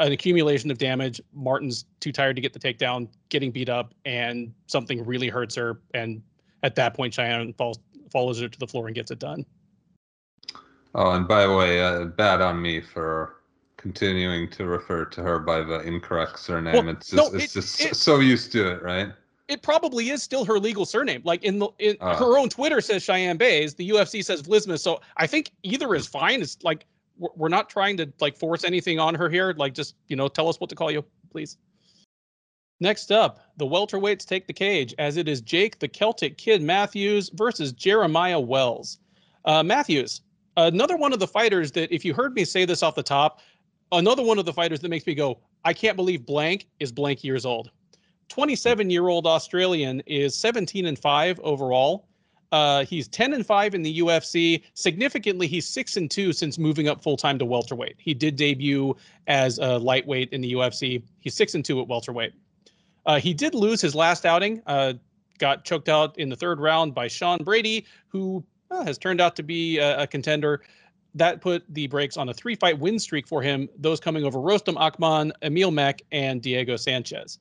an 0.00 0.12
accumulation 0.12 0.70
of 0.70 0.78
damage. 0.78 1.20
Martin's 1.32 1.84
too 2.00 2.12
tired 2.12 2.36
to 2.36 2.42
get 2.42 2.52
the 2.52 2.58
takedown, 2.58 3.08
getting 3.28 3.50
beat 3.50 3.68
up, 3.68 3.94
and 4.04 4.52
something 4.66 5.04
really 5.04 5.28
hurts 5.28 5.54
her. 5.54 5.80
And 5.94 6.22
at 6.62 6.74
that 6.74 6.94
point, 6.94 7.14
Cheyanne 7.14 7.54
falls 7.54 7.78
follows 8.10 8.40
her 8.40 8.48
to 8.48 8.58
the 8.58 8.66
floor 8.66 8.86
and 8.86 8.94
gets 8.94 9.10
it 9.10 9.18
done. 9.18 9.44
Oh, 10.94 11.10
and 11.12 11.28
by 11.28 11.46
the 11.46 11.54
way, 11.54 11.82
uh, 11.82 12.06
bad 12.06 12.40
on 12.40 12.60
me 12.60 12.80
for 12.80 13.36
continuing 13.76 14.48
to 14.50 14.64
refer 14.64 15.04
to 15.04 15.22
her 15.22 15.38
by 15.38 15.60
the 15.60 15.80
incorrect 15.80 16.38
surname. 16.38 16.74
Well, 16.74 16.88
it's 16.88 17.10
just, 17.10 17.32
no, 17.32 17.38
it's 17.38 17.54
it, 17.54 17.60
just 17.60 17.80
it, 17.80 17.96
so 17.96 18.18
used 18.20 18.50
to 18.52 18.72
it, 18.72 18.82
right? 18.82 19.12
It 19.48 19.62
probably 19.62 20.10
is 20.10 20.22
still 20.22 20.44
her 20.44 20.58
legal 20.58 20.84
surname. 20.84 21.22
Like 21.24 21.42
in 21.42 21.58
the 21.58 21.68
in 21.78 21.96
uh, 22.00 22.16
her 22.16 22.38
own 22.38 22.48
Twitter 22.48 22.80
says 22.80 23.02
Cheyanne 23.02 23.38
Buys, 23.38 23.74
the 23.74 23.88
UFC 23.90 24.24
says 24.24 24.42
Vlisma. 24.42 24.78
So 24.78 25.00
I 25.16 25.26
think 25.26 25.50
either 25.62 25.94
is 25.94 26.06
fine. 26.06 26.42
It's 26.42 26.58
like 26.62 26.86
we're 27.16 27.48
not 27.48 27.68
trying 27.68 27.96
to 27.96 28.12
like 28.20 28.36
force 28.36 28.64
anything 28.64 29.00
on 29.00 29.14
her 29.14 29.28
here. 29.28 29.54
Like 29.56 29.74
just 29.74 29.96
you 30.08 30.16
know, 30.16 30.28
tell 30.28 30.48
us 30.48 30.60
what 30.60 30.70
to 30.70 30.76
call 30.76 30.90
you, 30.90 31.04
please. 31.30 31.56
Next 32.80 33.10
up, 33.10 33.40
the 33.56 33.66
welterweights 33.66 34.24
take 34.24 34.46
the 34.46 34.52
cage 34.52 34.94
as 34.98 35.16
it 35.16 35.26
is 35.26 35.40
Jake 35.40 35.80
the 35.80 35.88
Celtic 35.88 36.38
Kid 36.38 36.62
Matthews 36.62 37.30
versus 37.30 37.72
Jeremiah 37.72 38.38
Wells. 38.38 38.98
Uh, 39.44 39.64
Matthews, 39.64 40.20
another 40.56 40.96
one 40.96 41.12
of 41.12 41.18
the 41.18 41.26
fighters 41.26 41.72
that, 41.72 41.92
if 41.92 42.04
you 42.04 42.14
heard 42.14 42.34
me 42.34 42.44
say 42.44 42.64
this 42.64 42.82
off 42.82 42.94
the 42.94 43.02
top, 43.02 43.40
another 43.90 44.22
one 44.22 44.38
of 44.38 44.44
the 44.44 44.52
fighters 44.52 44.78
that 44.80 44.90
makes 44.90 45.06
me 45.06 45.14
go, 45.14 45.40
I 45.64 45.72
can't 45.72 45.96
believe 45.96 46.24
blank 46.24 46.68
is 46.78 46.92
blank 46.92 47.24
years 47.24 47.44
old. 47.44 47.70
27 48.28 48.90
year 48.90 49.08
old 49.08 49.26
Australian 49.26 50.00
is 50.06 50.34
17 50.36 50.86
and 50.86 50.98
5 50.98 51.40
overall. 51.40 52.06
Uh, 52.50 52.84
he's 52.84 53.08
10 53.08 53.34
and 53.34 53.46
5 53.46 53.74
in 53.74 53.82
the 53.82 53.98
UFC. 53.98 54.62
Significantly, 54.74 55.46
he's 55.46 55.66
6 55.66 55.96
and 55.96 56.10
2 56.10 56.32
since 56.32 56.58
moving 56.58 56.88
up 56.88 57.02
full 57.02 57.16
time 57.16 57.38
to 57.38 57.44
welterweight. 57.44 57.96
He 57.98 58.14
did 58.14 58.36
debut 58.36 58.96
as 59.26 59.58
a 59.58 59.78
lightweight 59.78 60.32
in 60.32 60.40
the 60.40 60.52
UFC. 60.54 61.02
He's 61.20 61.34
6 61.34 61.56
and 61.56 61.64
2 61.64 61.80
at 61.80 61.88
welterweight. 61.88 62.32
Uh, 63.06 63.18
he 63.18 63.34
did 63.34 63.54
lose 63.54 63.80
his 63.80 63.94
last 63.94 64.26
outing, 64.26 64.62
uh, 64.66 64.94
got 65.38 65.64
choked 65.64 65.88
out 65.88 66.18
in 66.18 66.28
the 66.28 66.36
third 66.36 66.60
round 66.60 66.94
by 66.94 67.08
Sean 67.08 67.42
Brady, 67.42 67.86
who 68.08 68.44
uh, 68.70 68.84
has 68.84 68.98
turned 68.98 69.20
out 69.20 69.36
to 69.36 69.42
be 69.42 69.78
a, 69.78 70.02
a, 70.02 70.06
contender. 70.06 70.62
That 71.14 71.40
put 71.40 71.64
the 71.70 71.86
brakes 71.86 72.16
on 72.16 72.28
a 72.28 72.34
three 72.34 72.54
fight 72.54 72.78
win 72.78 72.98
streak 72.98 73.26
for 73.26 73.40
him, 73.40 73.68
those 73.78 73.98
coming 73.98 74.24
over 74.24 74.38
Rostem 74.38 74.76
Akman, 74.76 75.32
Emil 75.42 75.70
Meek, 75.70 76.04
and 76.12 76.42
Diego 76.42 76.76
Sanchez. 76.76 77.38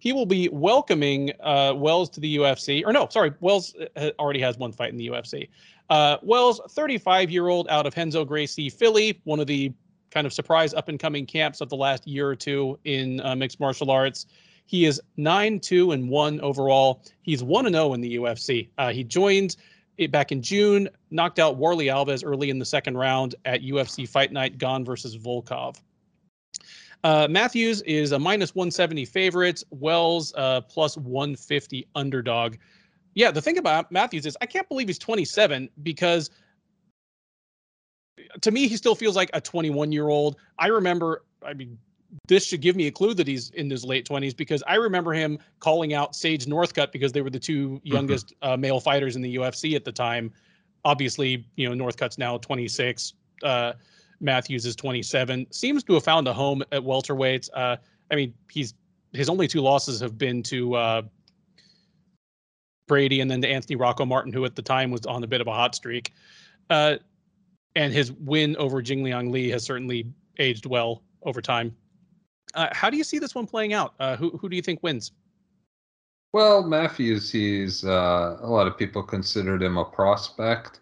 He 0.00 0.12
will 0.12 0.26
be 0.26 0.48
welcoming 0.48 1.30
uh, 1.40 1.74
Wells 1.76 2.08
to 2.10 2.20
the 2.20 2.38
UFC. 2.38 2.82
Or 2.84 2.92
no, 2.92 3.06
sorry, 3.10 3.32
Wells 3.40 3.76
uh, 3.96 4.10
already 4.18 4.40
has 4.40 4.58
one 4.58 4.72
fight 4.72 4.90
in 4.90 4.96
the 4.96 5.08
UFC. 5.08 5.48
Uh, 5.90 6.16
Wells, 6.22 6.60
35 6.70 7.30
year 7.30 7.48
old 7.48 7.68
out 7.68 7.86
of 7.86 7.96
Renzo 7.96 8.24
Gracie, 8.24 8.70
Philly, 8.70 9.20
one 9.24 9.40
of 9.40 9.46
the 9.46 9.72
kind 10.10 10.26
of 10.26 10.32
surprise 10.32 10.72
up 10.72 10.88
and 10.88 10.98
coming 10.98 11.26
camps 11.26 11.60
of 11.60 11.68
the 11.68 11.76
last 11.76 12.06
year 12.06 12.28
or 12.28 12.34
two 12.34 12.78
in 12.84 13.20
uh, 13.20 13.36
mixed 13.36 13.60
martial 13.60 13.90
arts. 13.90 14.26
He 14.64 14.86
is 14.86 15.00
9 15.18 15.60
2 15.60 15.92
and 15.92 16.08
1 16.08 16.40
overall. 16.40 17.02
He's 17.22 17.42
1 17.42 17.70
0 17.70 17.92
in 17.92 18.00
the 18.00 18.16
UFC. 18.16 18.68
Uh, 18.78 18.92
he 18.92 19.04
joined 19.04 19.56
it 19.98 20.10
back 20.10 20.32
in 20.32 20.40
June, 20.40 20.88
knocked 21.10 21.38
out 21.38 21.56
Warley 21.56 21.86
Alves 21.86 22.22
early 22.24 22.48
in 22.48 22.58
the 22.58 22.64
second 22.64 22.96
round 22.96 23.34
at 23.44 23.60
UFC 23.60 24.08
Fight 24.08 24.32
Night 24.32 24.56
Gane 24.56 24.84
versus 24.84 25.16
Volkov. 25.16 25.76
Uh, 27.02 27.26
Matthews 27.30 27.80
is 27.82 28.12
a 28.12 28.18
minus 28.18 28.54
170 28.54 29.04
favorite, 29.06 29.64
Wells 29.70 30.34
uh, 30.36 30.60
plus 30.62 30.96
150 30.96 31.86
underdog. 31.94 32.56
Yeah, 33.14 33.30
the 33.30 33.40
thing 33.40 33.58
about 33.58 33.90
Matthews 33.90 34.26
is 34.26 34.36
I 34.40 34.46
can't 34.46 34.68
believe 34.68 34.88
he's 34.88 34.98
27 34.98 35.68
because 35.82 36.30
to 38.40 38.50
me 38.50 38.68
he 38.68 38.76
still 38.76 38.94
feels 38.94 39.16
like 39.16 39.30
a 39.32 39.40
21 39.40 39.92
year 39.92 40.08
old. 40.08 40.36
I 40.58 40.68
remember, 40.68 41.24
I 41.44 41.54
mean, 41.54 41.78
this 42.28 42.44
should 42.44 42.60
give 42.60 42.76
me 42.76 42.86
a 42.86 42.90
clue 42.90 43.14
that 43.14 43.26
he's 43.26 43.50
in 43.50 43.70
his 43.70 43.84
late 43.84 44.06
20s 44.06 44.36
because 44.36 44.62
I 44.66 44.74
remember 44.74 45.12
him 45.12 45.38
calling 45.60 45.94
out 45.94 46.14
Sage 46.14 46.46
Northcutt 46.46 46.92
because 46.92 47.12
they 47.12 47.22
were 47.22 47.30
the 47.30 47.38
two 47.38 47.68
mm-hmm. 47.68 47.86
youngest 47.86 48.34
mm-hmm. 48.34 48.52
uh, 48.52 48.56
male 48.56 48.80
fighters 48.80 49.16
in 49.16 49.22
the 49.22 49.36
UFC 49.36 49.74
at 49.74 49.84
the 49.84 49.92
time. 49.92 50.32
Obviously, 50.84 51.46
you 51.56 51.68
know, 51.68 51.84
Northcutt's 51.84 52.18
now 52.18 52.38
26. 52.38 53.14
Uh, 53.42 53.72
Matthews 54.20 54.66
is 54.66 54.76
27. 54.76 55.46
Seems 55.50 55.82
to 55.84 55.94
have 55.94 56.04
found 56.04 56.28
a 56.28 56.32
home 56.32 56.62
at 56.72 56.82
welterweights. 56.82 57.48
Uh, 57.54 57.76
I 58.10 58.14
mean, 58.14 58.34
he's 58.50 58.74
his 59.12 59.28
only 59.28 59.48
two 59.48 59.60
losses 59.60 60.00
have 60.00 60.16
been 60.18 60.42
to 60.44 60.74
uh, 60.74 61.02
Brady 62.86 63.20
and 63.20 63.30
then 63.30 63.40
to 63.42 63.48
Anthony 63.48 63.76
Rocco 63.76 64.04
Martin, 64.04 64.32
who 64.32 64.44
at 64.44 64.54
the 64.54 64.62
time 64.62 64.90
was 64.90 65.04
on 65.06 65.24
a 65.24 65.26
bit 65.26 65.40
of 65.40 65.46
a 65.46 65.52
hot 65.52 65.74
streak. 65.74 66.12
Uh, 66.68 66.96
and 67.76 67.92
his 67.92 68.12
win 68.12 68.56
over 68.56 68.82
Jingliang 68.82 69.30
Li 69.30 69.48
has 69.50 69.64
certainly 69.64 70.12
aged 70.38 70.66
well 70.66 71.02
over 71.22 71.40
time. 71.40 71.74
Uh, 72.54 72.68
how 72.72 72.90
do 72.90 72.96
you 72.96 73.04
see 73.04 73.18
this 73.18 73.34
one 73.34 73.46
playing 73.46 73.72
out? 73.72 73.94
Uh, 74.00 74.16
who 74.16 74.30
who 74.38 74.48
do 74.48 74.56
you 74.56 74.62
think 74.62 74.82
wins? 74.82 75.12
Well, 76.32 76.62
Matthews, 76.62 77.30
he's 77.30 77.84
uh, 77.84 78.38
a 78.40 78.46
lot 78.46 78.66
of 78.66 78.78
people 78.78 79.02
considered 79.02 79.62
him 79.62 79.76
a 79.76 79.84
prospect. 79.84 80.80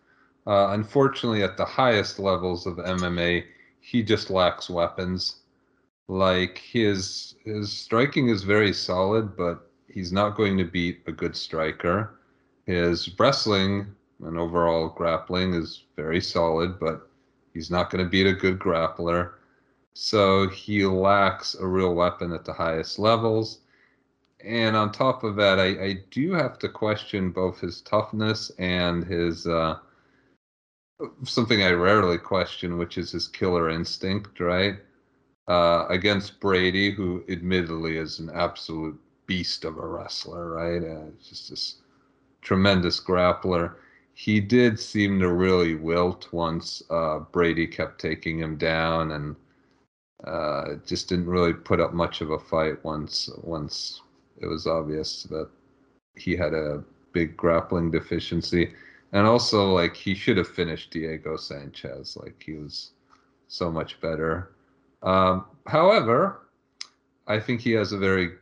Uh, 0.49 0.70
unfortunately, 0.70 1.42
at 1.42 1.59
the 1.59 1.64
highest 1.64 2.18
levels 2.18 2.66
of 2.66 2.76
MMA, 2.76 3.44
he 3.80 4.03
just 4.03 4.30
lacks 4.30 4.70
weapons. 4.70 5.42
Like 6.09 6.57
his 6.57 7.34
his 7.44 7.70
striking 7.70 8.28
is 8.30 8.44
very 8.44 8.72
solid, 8.72 9.36
but 9.36 9.70
he's 9.88 10.11
not 10.11 10.38
going 10.38 10.57
to 10.57 10.64
beat 10.64 11.03
a 11.07 11.12
good 11.12 11.36
striker. 11.36 12.18
His 12.64 13.11
wrestling 13.18 13.94
and 14.24 14.38
overall 14.38 14.88
grappling 14.88 15.53
is 15.53 15.84
very 15.96 16.20
solid, 16.20 16.80
but 16.80 17.11
he's 17.53 17.70
not 17.70 17.90
going 17.90 18.03
to 18.03 18.11
beat 18.11 18.26
a 18.26 18.32
good 18.32 18.59
grappler. 18.59 19.32
So 19.92 20.49
he 20.49 20.86
lacks 20.86 21.57
a 21.57 21.66
real 21.66 21.94
weapon 21.94 22.32
at 22.32 22.46
the 22.46 22.55
highest 22.55 22.99
levels. 22.99 23.59
And 24.42 24.76
on 24.76 24.92
top 24.92 25.24
of 25.24 25.36
that, 25.36 25.59
I, 25.59 25.66
I 25.84 25.99
do 26.11 26.32
have 26.32 26.59
to 26.61 26.70
question 26.70 27.32
both 27.32 27.61
his 27.61 27.82
toughness 27.82 28.51
and 28.59 29.05
his 29.05 29.46
uh, 29.46 29.78
something 31.24 31.62
I 31.62 31.70
rarely 31.70 32.18
question, 32.18 32.78
which 32.78 32.99
is 32.99 33.11
his 33.11 33.28
killer 33.28 33.70
instinct, 33.70 34.40
right? 34.40 34.76
Uh, 35.46 35.86
against 35.88 36.40
Brady, 36.40 36.90
who 36.90 37.24
admittedly 37.28 37.96
is 37.96 38.18
an 38.18 38.30
absolute 38.34 38.99
beast 39.26 39.64
of 39.64 39.78
a 39.78 39.86
wrestler, 39.86 40.51
right? 40.51 40.82
Uh, 40.82 41.11
just 41.22 41.51
this 41.51 41.76
tremendous 42.42 43.01
grappler. 43.01 43.74
He 44.14 44.40
did 44.40 44.80
seem 44.80 45.20
to 45.20 45.32
really 45.32 45.74
wilt 45.74 46.32
once 46.32 46.82
uh, 46.90 47.20
Brady 47.20 47.66
kept 47.66 48.01
taking 48.01 48.38
him 48.38 48.57
down 48.57 49.12
and 49.12 49.36
uh, 50.24 50.74
just 50.84 51.09
didn't 51.09 51.28
really 51.28 51.53
put 51.53 51.80
up 51.80 51.94
much 51.94 52.20
of 52.20 52.30
a 52.30 52.38
fight 52.38 52.82
once 52.84 53.30
once 53.42 54.03
it 54.40 54.46
was 54.46 54.66
obvious 54.66 55.22
that 55.24 55.49
he 56.16 56.34
had 56.34 56.53
a 56.53 56.82
big 57.12 57.36
grappling 57.36 57.90
deficiency, 57.90 58.72
and 59.12 59.26
also 59.26 59.72
like 59.72 59.96
he 59.96 60.14
should 60.14 60.36
have 60.36 60.48
finished 60.48 60.90
Diego 60.90 61.36
Sanchez. 61.36 62.16
Like 62.16 62.42
he 62.44 62.54
was 62.54 62.92
so 63.48 63.70
much 63.70 64.00
better. 64.00 64.52
Um, 65.02 65.46
however, 65.66 66.48
I 67.26 67.38
think 67.40 67.61
he 67.61 67.72
has 67.72 67.92
a 67.92 67.98
very 67.98 68.32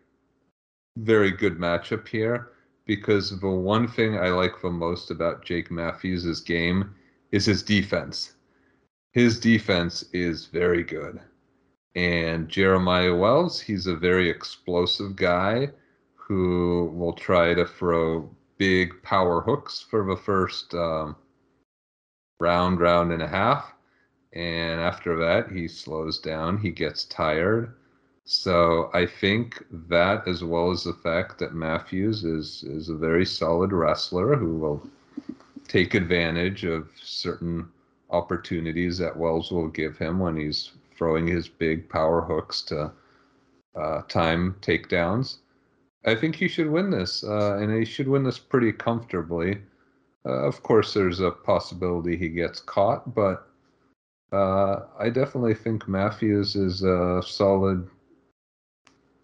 very 0.99 1.31
good 1.31 1.59
matchup 1.59 2.09
here 2.09 2.53
because 2.87 3.39
the 3.41 3.49
one 3.49 3.87
thing 3.87 4.17
I 4.17 4.31
like 4.31 4.63
the 4.63 4.71
most 4.71 5.11
about 5.11 5.45
Jake 5.45 5.71
Matthews' 5.71 6.41
game 6.41 6.95
is 7.33 7.45
his 7.45 7.63
defense. 7.63 8.33
His 9.13 9.39
defense 9.39 10.05
is 10.13 10.47
very 10.47 10.83
good. 10.83 11.21
And 11.97 12.49
Jeremiah 12.49 13.15
Wells, 13.15 13.61
he's 13.61 13.87
a 13.87 13.97
very 13.97 14.29
explosive 14.29 15.17
guy 15.17 15.71
who 16.15 16.93
will 16.95 17.15
try 17.15 17.55
to 17.55 17.65
throw 17.67 18.31
big 18.59 19.03
power 19.03 19.41
hooks 19.41 19.81
for 19.81 20.05
the 20.05 20.17
first 20.17 20.75
um, 20.75 21.17
round, 22.41 22.81
round 22.81 23.13
and 23.13 23.23
a 23.23 23.29
half. 23.29 23.73
And 24.33 24.81
after 24.81 25.17
that, 25.17 25.51
he 25.51 25.67
slows 25.69 26.19
down, 26.19 26.59
he 26.59 26.71
gets 26.71 27.05
tired. 27.05 27.75
So 28.25 28.91
I 28.93 29.07
think 29.07 29.65
that, 29.71 30.27
as 30.27 30.43
well 30.43 30.71
as 30.71 30.85
the 30.85 30.93
fact 30.93 31.39
that 31.39 31.55
Matthews 31.55 32.25
is, 32.25 32.65
is 32.65 32.89
a 32.89 32.97
very 32.97 33.25
solid 33.25 33.73
wrestler 33.73 34.35
who 34.37 34.57
will 34.57 34.91
take 35.69 35.95
advantage 35.95 36.65
of 36.65 36.89
certain 37.01 37.69
opportunities 38.11 38.99
that 38.99 39.17
Wells 39.17 39.51
will 39.51 39.69
give 39.69 39.97
him 39.97 40.19
when 40.19 40.37
he's 40.37 40.73
throwing 40.97 41.27
his 41.27 41.49
big 41.49 41.89
power 41.89 42.21
hooks 42.21 42.63
to 42.63 42.93
uh, 43.77 44.03
time 44.03 44.57
takedowns. 44.61 45.39
I 46.07 46.15
think 46.15 46.37
he 46.37 46.47
should 46.47 46.71
win 46.71 46.91
this, 46.91 47.25
uh, 47.25 47.59
and 47.61 47.77
he 47.77 47.85
should 47.85 48.09
win 48.09 48.23
this 48.23 48.39
pretty 48.39 48.73
comfortably. 48.73 49.59
Uh, 50.25 50.47
of 50.47 50.63
course, 50.63 50.95
there's 50.95 51.21
a 51.21 51.31
possibility 51.31 52.17
he 52.17 52.29
gets 52.29 52.61
caught, 52.61 53.15
but 53.15 53.49
uh, 54.33 54.83
I 54.99 55.11
definitely 55.11 55.55
think 55.55 55.89
Matthews 55.89 56.55
is 56.55 56.83
a 56.83 57.23
solid, 57.27 57.89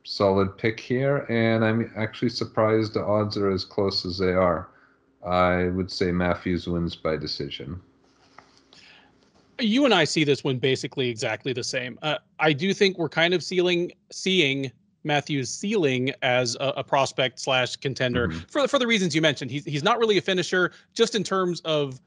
solid 0.04 0.58
pick 0.58 0.80
here, 0.80 1.26
and 1.28 1.64
I'm 1.64 1.92
actually 1.96 2.30
surprised 2.30 2.94
the 2.94 3.04
odds 3.04 3.36
are 3.36 3.50
as 3.50 3.64
close 3.64 4.04
as 4.04 4.18
they 4.18 4.32
are. 4.32 4.68
I 5.24 5.68
would 5.68 5.90
say 5.90 6.10
Matthews 6.10 6.66
wins 6.66 6.96
by 6.96 7.16
decision 7.16 7.80
you 9.62 9.84
and 9.84 9.94
I 9.94 10.04
see 10.04 10.24
this 10.24 10.44
one 10.44 10.58
basically 10.58 11.08
exactly 11.08 11.52
the 11.52 11.64
same. 11.64 11.98
Uh, 12.02 12.18
I 12.38 12.52
do 12.52 12.74
think 12.74 12.98
we're 12.98 13.08
kind 13.08 13.34
of 13.34 13.42
sealing, 13.42 13.92
seeing 14.10 14.72
Matthews 15.04 15.50
ceiling 15.50 16.12
as 16.22 16.56
a, 16.60 16.74
a 16.78 16.84
prospect 16.84 17.40
slash 17.40 17.76
contender 17.76 18.28
mm-hmm. 18.28 18.38
for 18.48 18.66
for 18.68 18.78
the 18.78 18.86
reasons 18.86 19.14
you 19.14 19.22
mentioned. 19.22 19.50
He's 19.50 19.64
he's 19.64 19.82
not 19.82 19.98
really 19.98 20.18
a 20.18 20.22
finisher, 20.22 20.72
just 20.94 21.14
in 21.14 21.24
terms 21.24 21.60
of 21.60 22.00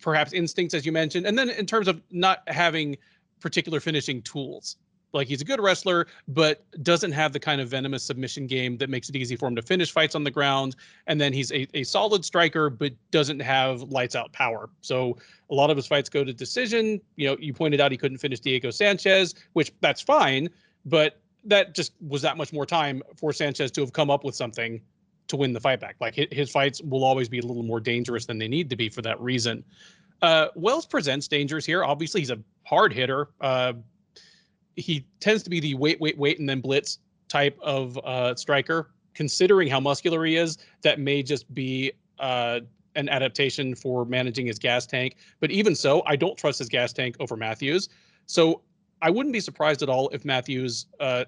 perhaps 0.00 0.32
instincts, 0.32 0.74
as 0.74 0.84
you 0.84 0.92
mentioned, 0.92 1.26
and 1.26 1.38
then 1.38 1.50
in 1.50 1.66
terms 1.66 1.88
of 1.88 2.02
not 2.10 2.42
having 2.48 2.96
particular 3.40 3.80
finishing 3.80 4.22
tools. 4.22 4.76
Like 5.12 5.28
he's 5.28 5.40
a 5.40 5.44
good 5.44 5.60
wrestler, 5.60 6.08
but 6.28 6.64
doesn't 6.82 7.12
have 7.12 7.32
the 7.32 7.40
kind 7.40 7.60
of 7.60 7.68
venomous 7.68 8.02
submission 8.02 8.46
game 8.46 8.76
that 8.78 8.90
makes 8.90 9.08
it 9.08 9.16
easy 9.16 9.34
for 9.34 9.48
him 9.48 9.56
to 9.56 9.62
finish 9.62 9.90
fights 9.90 10.14
on 10.14 10.24
the 10.24 10.30
ground. 10.30 10.76
And 11.06 11.18
then 11.18 11.32
he's 11.32 11.50
a, 11.52 11.66
a 11.72 11.84
solid 11.84 12.24
striker, 12.24 12.68
but 12.68 12.92
doesn't 13.12 13.40
have 13.40 13.82
lights 13.82 14.14
out 14.14 14.32
power. 14.32 14.68
So 14.82 15.16
a 15.48 15.54
lot 15.54 15.70
of 15.70 15.76
his 15.76 15.86
fights 15.86 16.10
go 16.10 16.22
to 16.22 16.32
decision. 16.34 17.00
You 17.14 17.28
know, 17.28 17.36
you 17.40 17.54
pointed 17.54 17.80
out 17.80 17.92
he 17.92 17.96
couldn't 17.96 18.18
finish 18.18 18.40
Diego 18.40 18.70
Sanchez, 18.70 19.34
which 19.54 19.72
that's 19.80 20.02
fine, 20.02 20.50
but 20.84 21.20
that 21.46 21.74
just 21.74 21.92
was 22.06 22.22
that 22.22 22.36
much 22.36 22.52
more 22.52 22.66
time 22.66 23.02
for 23.16 23.32
Sanchez 23.32 23.70
to 23.72 23.80
have 23.80 23.92
come 23.92 24.10
up 24.10 24.24
with 24.24 24.34
something 24.34 24.80
to 25.28 25.36
win 25.36 25.52
the 25.52 25.60
fight 25.60 25.80
back. 25.80 25.96
Like 26.00 26.14
his 26.14 26.50
fights 26.50 26.80
will 26.82 27.04
always 27.04 27.28
be 27.28 27.38
a 27.38 27.42
little 27.42 27.62
more 27.62 27.80
dangerous 27.80 28.26
than 28.26 28.38
they 28.38 28.48
need 28.48 28.70
to 28.70 28.76
be 28.76 28.88
for 28.88 29.02
that 29.02 29.20
reason. 29.20 29.64
Uh, 30.22 30.48
Wells 30.54 30.86
presents 30.86 31.28
dangers 31.28 31.66
here. 31.66 31.84
Obviously, 31.84 32.20
he's 32.20 32.30
a 32.30 32.38
hard 32.64 32.92
hitter. 32.92 33.28
Uh, 33.40 33.74
he 34.76 35.06
tends 35.20 35.42
to 35.42 35.50
be 35.50 35.60
the 35.60 35.74
wait, 35.74 36.00
wait, 36.00 36.16
wait, 36.18 36.38
and 36.38 36.48
then 36.48 36.60
blitz 36.60 36.98
type 37.28 37.58
of 37.62 37.98
uh, 37.98 38.34
striker. 38.34 38.90
Considering 39.14 39.68
how 39.68 39.80
muscular 39.80 40.24
he 40.24 40.36
is, 40.36 40.58
that 40.82 41.00
may 41.00 41.22
just 41.22 41.52
be 41.54 41.92
uh, 42.18 42.60
an 42.96 43.08
adaptation 43.08 43.74
for 43.74 44.04
managing 44.04 44.46
his 44.46 44.58
gas 44.58 44.86
tank. 44.86 45.16
But 45.40 45.50
even 45.50 45.74
so, 45.74 46.02
I 46.06 46.16
don't 46.16 46.36
trust 46.36 46.58
his 46.58 46.68
gas 46.68 46.92
tank 46.92 47.16
over 47.18 47.36
Matthews. 47.36 47.88
So 48.26 48.62
I 49.02 49.10
wouldn't 49.10 49.32
be 49.32 49.40
surprised 49.40 49.82
at 49.82 49.88
all 49.88 50.08
if 50.10 50.24
Matthews 50.24 50.86
uh, 51.00 51.24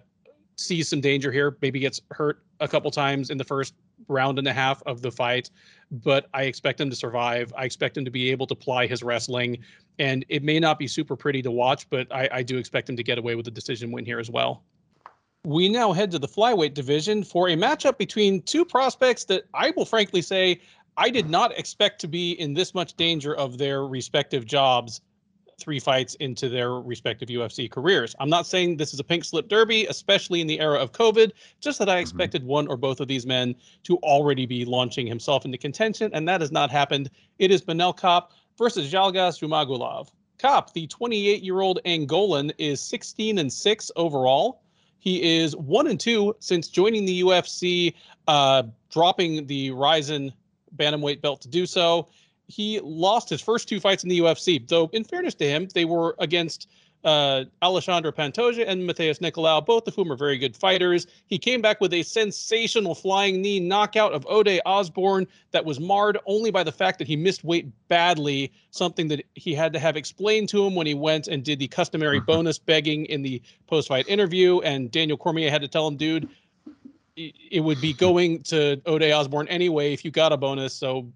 sees 0.59 0.89
some 0.89 1.01
danger 1.01 1.31
here, 1.33 1.57
maybe 1.63 1.79
gets 1.79 2.01
hurt 2.11 2.43
a 2.61 2.69
couple 2.69 2.91
times 2.91 3.31
in 3.31 3.39
the 3.39 3.45
first 3.45 3.75
round 4.09 4.39
and 4.39 4.47
a 4.47 4.53
half 4.53 4.83
of 4.87 5.03
the 5.03 5.11
fight, 5.11 5.51
but 5.91 6.27
I 6.35 6.43
expect 6.45 6.81
him 6.81 6.91
to 6.91 6.97
survive. 6.97 7.53
I 7.57 7.65
expect 7.65 7.97
him 7.97 8.05
to 8.05 8.11
be 8.11 8.31
able 8.31 8.47
to 8.49 8.55
ply 8.55 8.87
his 8.87 9.03
wrestling, 9.03 9.59
and 9.99 10.25
it 10.29 10.43
may 10.43 10.59
not 10.59 10.79
be 10.79 10.87
super 10.87 11.17
pretty 11.17 11.43
to 11.43 11.51
watch, 11.51 11.89
but 11.91 12.13
I, 12.13 12.29
I 12.33 12.43
do 12.43 12.59
expect 12.59 12.89
him 12.89 12.97
to 12.97 13.03
get 13.03 13.19
away 13.19 13.35
with 13.35 13.47
a 13.47 13.51
decision 13.51 13.93
win 13.93 14.05
here 14.05 14.19
as 14.19 14.31
well. 14.31 14.65
We 15.45 15.69
now 15.69 15.93
head 15.93 16.11
to 16.11 16.19
the 16.19 16.29
flyweight 16.29 16.75
division 16.75 17.23
for 17.23 17.49
a 17.49 17.57
matchup 17.57 17.97
between 17.97 18.43
two 18.43 18.65
prospects 18.65 19.25
that 19.27 19.45
I 19.55 19.73
will 19.77 19.87
frankly 19.87 20.21
say 20.21 20.61
I 20.97 21.11
did 21.11 21.31
not 21.31 21.57
expect 21.57 22.01
to 22.01 22.09
be 22.09 22.33
in 22.33 22.55
this 22.55 22.75
much 22.75 22.95
danger 22.95 23.35
of 23.37 23.57
their 23.57 23.87
respective 23.87 24.45
jobs 24.45 25.01
three 25.59 25.81
fights 25.81 26.15
into 26.17 26.49
their 26.49 26.75
respective 26.75 27.29
UFC 27.29 27.71
careers. 27.71 28.15
I'm 28.21 28.31
not 28.31 28.47
saying 28.47 28.77
this 28.77 28.95
is 28.95 29.01
a 29.01 29.05
pink 29.05 29.25
slip 29.25 29.49
derby, 29.49 29.87
especially 29.87 30.41
in 30.41 30.47
the 30.47 30.61
era 30.61 30.79
of 30.79 30.93
COVID, 30.93 31.33
just 31.61 31.79
that 31.79 31.89
I 31.89 31.95
mm-hmm. 31.95 32.01
expected 32.01 32.43
mm-hmm. 32.43 32.51
one 32.51 32.69
or 32.69 32.77
both 32.77 33.01
of 33.01 33.09
these 33.09 33.27
men 33.27 33.55
to 33.85 33.97
already 33.99 34.47
be 34.47 34.65
launching 34.65 35.07
himself 35.07 35.45
into 35.45 35.59
contention, 35.59 36.11
and 36.15 36.29
that 36.29 36.41
has 36.41 36.53
not 36.53 36.71
happened. 36.71 37.11
It 37.39 37.51
is 37.51 37.63
Manel 37.63 37.97
Kape 37.97 38.31
versus 38.57 38.91
Zhalgas 38.91 39.41
Zhumagulov. 39.41 40.09
Kape, 40.39 40.73
the 40.73 40.87
28 40.87 41.43
year 41.43 41.61
old 41.61 41.81
Angolan, 41.85 42.53
is 42.59 42.81
16 42.81 43.39
and 43.39 43.53
6 43.53 43.91
overall. 43.97 44.63
He 45.01 45.39
is 45.39 45.57
1 45.57 45.87
and 45.89 45.99
2 45.99 46.37
since 46.39 46.69
joining 46.69 47.05
the 47.05 47.23
UFC, 47.23 47.95
uh, 48.29 48.65
dropping 48.91 49.47
the 49.47 49.73
Rizin 49.73 50.33
bantamweight 50.77 51.21
belt 51.21 51.41
to 51.43 51.49
do 51.49 51.67
so 51.67 52.09
he 52.49 52.81
lost 52.81 53.29
his 53.29 53.41
first 53.41 53.69
two 53.69 53.79
fights 53.79 54.03
in 54.03 54.09
the 54.09 54.19
UFC. 54.21 54.67
Though, 54.67 54.91
in 54.93 55.05
fairness 55.05 55.35
to 55.37 55.45
him, 55.45 55.69
they 55.75 55.85
were 55.85 56.17
against 56.19 56.69
uh, 57.05 57.45
Alexandre 57.63 58.11
Pantoja 58.11 58.67
and 58.67 58.89
Matheus 58.89 59.21
Nicolau, 59.21 59.65
both 59.65 59.87
of 59.87 59.95
whom 59.95 60.11
are 60.11 60.17
very 60.17 60.37
good 60.37 60.57
fighters. 60.57 61.07
He 61.27 61.39
came 61.39 61.61
back 61.61 61.81
with 61.81 61.93
a 61.93 62.03
sensational 62.03 62.95
flying 62.95 63.41
knee 63.41 63.61
knockout 63.61 64.13
of 64.13 64.27
Ode 64.29 64.61
Osborne 64.67 65.27
that 65.53 65.65
was 65.65 65.79
marred 65.79 66.19
only 66.27 66.51
by 66.51 66.65
the 66.65 66.73
fact 66.73 66.99
that 66.99 67.07
he 67.07 67.17
missed 67.17 67.45
weight 67.45 67.69
badly, 67.89 68.51
something 68.71 69.09
that 69.09 69.25
he 69.35 69.55
had 69.55 69.73
to 69.75 69.79
have 69.79 69.97
explained 69.97 70.49
to 70.49 70.67
him 70.67 70.75
when 70.75 70.87
he 70.87 70.95
went 70.95 71.29
and 71.29 71.45
did 71.45 71.59
the 71.59 71.69
customary 71.69 72.19
bonus 72.19 72.59
begging 72.59 73.07
in 73.07 73.23
the 73.23 73.41
post 73.69 73.89
fight 73.89 74.09
interview. 74.09 74.61
And 74.61 74.91
Daniel 74.91 75.19
Cormier 75.19 75.51
had 75.51 75.63
to 75.63 75.69
tell 75.69 75.87
him, 75.87 75.97
dude, 75.97 76.29
it 77.17 77.63
would 77.63 77.81
be 77.81 77.93
going 77.93 78.43
to 78.45 78.81
Ode 78.87 79.03
Osborne 79.03 79.49
anyway 79.49 79.93
if 79.93 80.05
you 80.05 80.11
got 80.11 80.33
a 80.33 80.37
bonus. 80.37 80.73
So 80.73 81.09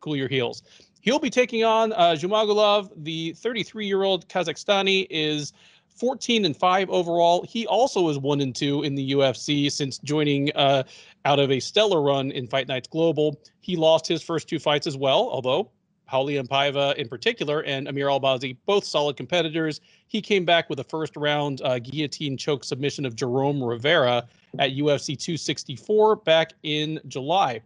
cool 0.00 0.16
your 0.16 0.28
heels. 0.28 0.62
He'll 1.00 1.18
be 1.18 1.30
taking 1.30 1.64
on 1.64 1.92
uh. 1.92 2.16
The 2.16 3.32
33 3.36 3.86
year 3.86 4.02
old 4.02 4.28
Kazakhstani 4.28 5.06
is 5.08 5.52
14 5.96 6.44
and 6.44 6.56
5 6.56 6.90
overall. 6.90 7.44
He 7.48 7.66
also 7.66 8.08
is 8.08 8.18
1 8.18 8.40
and 8.40 8.54
2 8.54 8.82
in 8.82 8.94
the 8.94 9.12
UFC 9.12 9.70
since 9.70 9.98
joining 9.98 10.50
uh, 10.54 10.82
out 11.24 11.38
of 11.38 11.50
a 11.50 11.60
stellar 11.60 12.02
run 12.02 12.30
in 12.30 12.46
Fight 12.46 12.68
Nights 12.68 12.88
Global. 12.88 13.40
He 13.60 13.76
lost 13.76 14.06
his 14.06 14.22
first 14.22 14.48
two 14.48 14.58
fights 14.58 14.86
as 14.86 14.96
well, 14.96 15.28
although 15.30 15.70
Raulian 16.12 16.46
Paiva 16.46 16.94
in 16.96 17.08
particular 17.08 17.62
and 17.64 17.88
Amir 17.88 18.06
Albazi, 18.08 18.56
both 18.66 18.84
solid 18.84 19.16
competitors. 19.16 19.80
He 20.06 20.20
came 20.20 20.44
back 20.44 20.70
with 20.70 20.78
a 20.80 20.84
first 20.84 21.16
round 21.16 21.62
uh, 21.62 21.78
guillotine 21.78 22.36
choke 22.36 22.64
submission 22.64 23.04
of 23.06 23.16
Jerome 23.16 23.62
Rivera 23.62 24.26
at 24.58 24.72
UFC 24.72 25.18
264 25.18 26.16
back 26.16 26.52
in 26.62 27.00
July. 27.08 27.60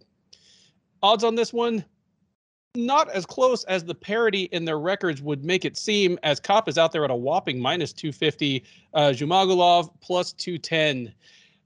Odds 1.02 1.24
on 1.24 1.34
this 1.34 1.52
one 1.52 1.84
not 2.74 3.10
as 3.10 3.26
close 3.26 3.64
as 3.64 3.84
the 3.84 3.94
parity 3.94 4.44
in 4.52 4.64
their 4.64 4.78
records 4.78 5.20
would 5.20 5.44
make 5.44 5.64
it 5.64 5.76
seem, 5.76 6.18
as 6.22 6.38
Kape 6.38 6.68
is 6.68 6.78
out 6.78 6.92
there 6.92 7.04
at 7.04 7.10
a 7.10 7.16
whopping 7.16 7.60
minus 7.60 7.92
250, 7.92 8.64
uh, 8.94 9.00
Zhumagulov 9.08 9.90
plus 10.00 10.32
210. 10.32 11.12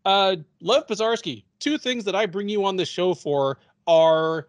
Uh, 0.04 0.36
Lev 0.60 0.86
Pisarsky, 0.86 1.44
two 1.58 1.78
things 1.78 2.04
that 2.04 2.14
I 2.14 2.26
bring 2.26 2.48
you 2.48 2.64
on 2.64 2.76
this 2.76 2.88
show 2.88 3.14
for 3.14 3.58
are 3.86 4.48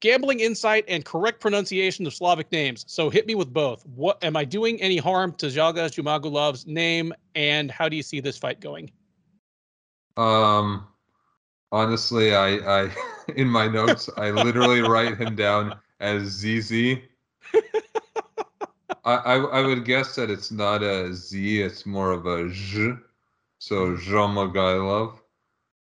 gambling 0.00 0.40
insight 0.40 0.84
and 0.88 1.04
correct 1.04 1.40
pronunciation 1.40 2.06
of 2.06 2.14
Slavic 2.14 2.50
names. 2.52 2.84
So 2.88 3.10
hit 3.10 3.26
me 3.26 3.34
with 3.34 3.52
both. 3.52 3.84
What 3.86 4.22
am 4.22 4.36
I 4.36 4.44
doing 4.44 4.80
any 4.80 4.98
harm 4.98 5.32
to 5.34 5.46
Zhalgas 5.46 5.94
Zhumagulov's 5.94 6.66
name, 6.66 7.12
and 7.34 7.70
how 7.70 7.88
do 7.88 7.96
you 7.96 8.02
see 8.02 8.20
this 8.20 8.38
fight 8.38 8.60
going? 8.60 8.90
Um, 10.16 10.86
honestly, 11.72 12.34
I, 12.34 12.84
I 12.84 12.90
in 13.36 13.48
my 13.48 13.68
notes, 13.68 14.08
I 14.16 14.30
literally 14.30 14.80
write 14.80 15.18
him 15.18 15.34
down 15.36 15.78
as 16.00 16.22
ZZ. 16.24 16.98
I, 19.04 19.14
I, 19.14 19.34
I 19.36 19.66
would 19.66 19.84
guess 19.84 20.16
that 20.16 20.30
it's 20.30 20.50
not 20.50 20.82
a 20.82 21.14
Z, 21.14 21.62
it's 21.62 21.86
more 21.86 22.10
of 22.12 22.26
a 22.26 22.52
Z. 22.52 22.94
So 23.58 23.96
Zhomagailov. 23.96 25.18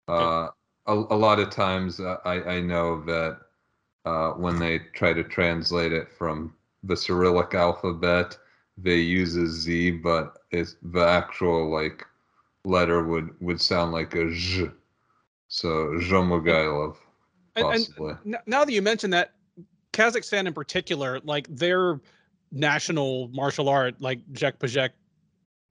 Uh, 0.08 0.48
a, 0.86 0.92
a 0.92 1.16
lot 1.16 1.38
of 1.38 1.50
times 1.50 2.00
I, 2.00 2.42
I 2.42 2.60
know 2.60 3.02
that 3.04 3.38
uh, 4.04 4.30
when 4.32 4.58
they 4.58 4.80
try 4.94 5.12
to 5.12 5.24
translate 5.24 5.92
it 5.92 6.10
from 6.10 6.54
the 6.82 6.96
Cyrillic 6.96 7.54
alphabet, 7.54 8.36
they 8.76 8.96
use 8.96 9.36
a 9.36 9.46
Z, 9.46 9.92
but 9.92 10.38
it's 10.50 10.76
the 10.82 11.06
actual 11.06 11.70
like 11.70 12.04
letter 12.64 13.02
would 13.04 13.34
would 13.40 13.60
sound 13.60 13.92
like 13.92 14.14
a 14.14 14.30
Z. 14.34 14.70
So 15.54 15.68
Zhomogailov. 16.00 16.96
Possibly. 17.54 18.10
And, 18.24 18.34
and 18.34 18.38
now 18.48 18.64
that 18.64 18.72
you 18.72 18.82
mention 18.82 19.10
that, 19.10 19.34
Kazakhstan 19.92 20.48
in 20.48 20.52
particular, 20.52 21.20
like 21.22 21.46
their 21.48 22.00
national 22.50 23.28
martial 23.28 23.68
art, 23.68 24.00
like 24.00 24.18
Jek 24.32 24.58
Pajek, 24.58 24.90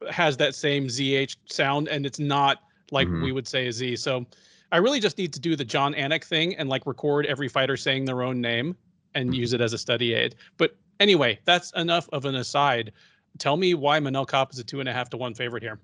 has 0.10 0.38
that 0.38 0.56
same 0.56 0.88
ZH 0.88 1.36
sound, 1.50 1.90
and 1.90 2.06
it's 2.06 2.20
not 2.20 2.64
like 2.92 3.10
mm-hmm. 3.10 3.24
we 3.24 3.34
would 3.34 3.46
say 3.46 3.68
a 3.68 3.74
Z. 3.74 3.98
So 3.98 4.26
I 4.72 4.78
really 4.78 5.02
just 5.02 5.18
need 5.18 5.34
to 5.34 5.42
do 5.42 5.58
the 5.58 5.66
Jon 5.66 5.94
Anik 5.96 6.24
thing 6.24 6.56
and 6.56 6.70
like 6.70 6.86
record 6.86 7.26
every 7.26 7.50
fighter 7.50 7.76
saying 7.76 8.06
their 8.06 8.24
own 8.24 8.40
name 8.40 8.78
and 9.16 9.32
mm-hmm. 9.32 9.34
use 9.34 9.52
it 9.52 9.60
as 9.60 9.74
a 9.74 9.78
study 9.78 10.14
aid. 10.14 10.36
But 10.56 10.78
anyway, 11.02 11.40
that's 11.44 11.74
enough 11.74 12.08
of 12.14 12.24
an 12.24 12.36
aside. 12.36 12.94
Tell 13.38 13.58
me 13.58 13.74
why 13.74 14.00
Manel 14.00 14.30
Kape 14.30 14.54
is 14.54 14.60
a 14.60 14.64
two 14.64 14.80
and 14.80 14.88
a 14.88 14.94
half 14.94 15.10
to 15.10 15.18
one 15.18 15.34
favorite 15.34 15.62
here. 15.62 15.78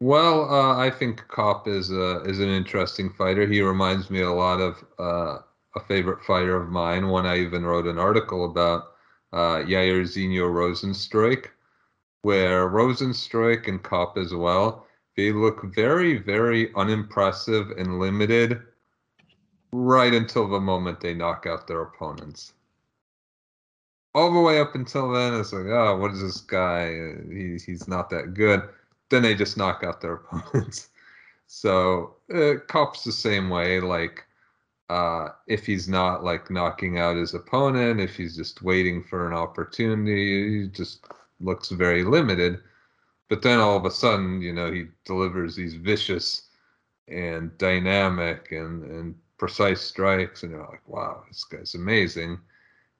Well, 0.00 0.50
uh, 0.50 0.78
I 0.78 0.90
think 0.90 1.22
Kape 1.28 1.66
is 1.66 1.90
a, 1.90 2.22
is 2.22 2.40
an 2.40 2.48
interesting 2.48 3.10
fighter. 3.10 3.46
He 3.46 3.60
reminds 3.60 4.08
me 4.10 4.22
a 4.22 4.32
lot 4.32 4.58
of 4.58 4.82
uh, 4.98 5.40
a 5.76 5.80
favorite 5.86 6.24
fighter 6.24 6.56
of 6.56 6.70
mine. 6.70 7.08
One 7.08 7.26
I 7.26 7.38
even 7.38 7.66
wrote 7.66 7.86
an 7.86 7.98
article 7.98 8.46
about, 8.46 8.92
uh, 9.32 9.58
Jairzinho 9.58 10.50
Rozenstruik, 10.50 11.48
where 12.22 12.68
Rozenstruik 12.68 13.68
and 13.68 13.82
Kape 13.84 14.16
as 14.16 14.34
well, 14.34 14.86
they 15.16 15.32
look 15.32 15.74
very, 15.74 16.16
very 16.16 16.74
unimpressive 16.74 17.70
and 17.72 18.00
limited 18.00 18.62
right 19.72 20.14
until 20.14 20.48
the 20.48 20.60
moment 20.60 21.00
they 21.00 21.12
knock 21.12 21.44
out 21.46 21.68
their 21.68 21.82
opponents. 21.82 22.54
All 24.14 24.32
the 24.32 24.40
way 24.40 24.60
up 24.60 24.74
until 24.74 25.12
then, 25.12 25.34
it's 25.34 25.52
like, 25.52 25.66
oh, 25.66 25.98
what 25.98 26.12
is 26.12 26.22
this 26.22 26.40
guy? 26.40 27.14
He, 27.30 27.58
he's 27.64 27.86
not 27.86 28.08
that 28.10 28.32
good 28.34 28.68
then 29.10 29.22
they 29.22 29.34
just 29.34 29.56
knock 29.56 29.82
out 29.84 30.00
their 30.00 30.14
opponents. 30.32 30.88
So 31.46 32.16
uh, 32.32 32.54
the 33.04 33.12
same 33.12 33.50
way. 33.50 33.80
Like 33.80 34.24
uh, 34.88 35.28
if 35.46 35.66
he's 35.66 35.88
not 35.88 36.24
like 36.24 36.50
knocking 36.50 36.98
out 36.98 37.16
his 37.16 37.34
opponent, 37.34 38.00
if 38.00 38.16
he's 38.16 38.36
just 38.36 38.62
waiting 38.62 39.04
for 39.04 39.26
an 39.26 39.34
opportunity, 39.34 40.62
he 40.62 40.68
just 40.68 41.04
looks 41.40 41.68
very 41.68 42.04
limited. 42.04 42.60
But 43.28 43.42
then 43.42 43.60
all 43.60 43.76
of 43.76 43.84
a 43.84 43.90
sudden, 43.90 44.42
you 44.42 44.52
know, 44.52 44.72
he 44.72 44.86
delivers 45.04 45.54
these 45.54 45.74
vicious 45.74 46.48
and 47.06 47.56
dynamic 47.58 48.50
and, 48.50 48.82
and 48.84 49.14
precise 49.38 49.80
strikes, 49.80 50.42
and 50.42 50.52
you're 50.52 50.66
like, 50.66 50.86
wow, 50.88 51.22
this 51.28 51.44
guy's 51.44 51.74
amazing. 51.74 52.38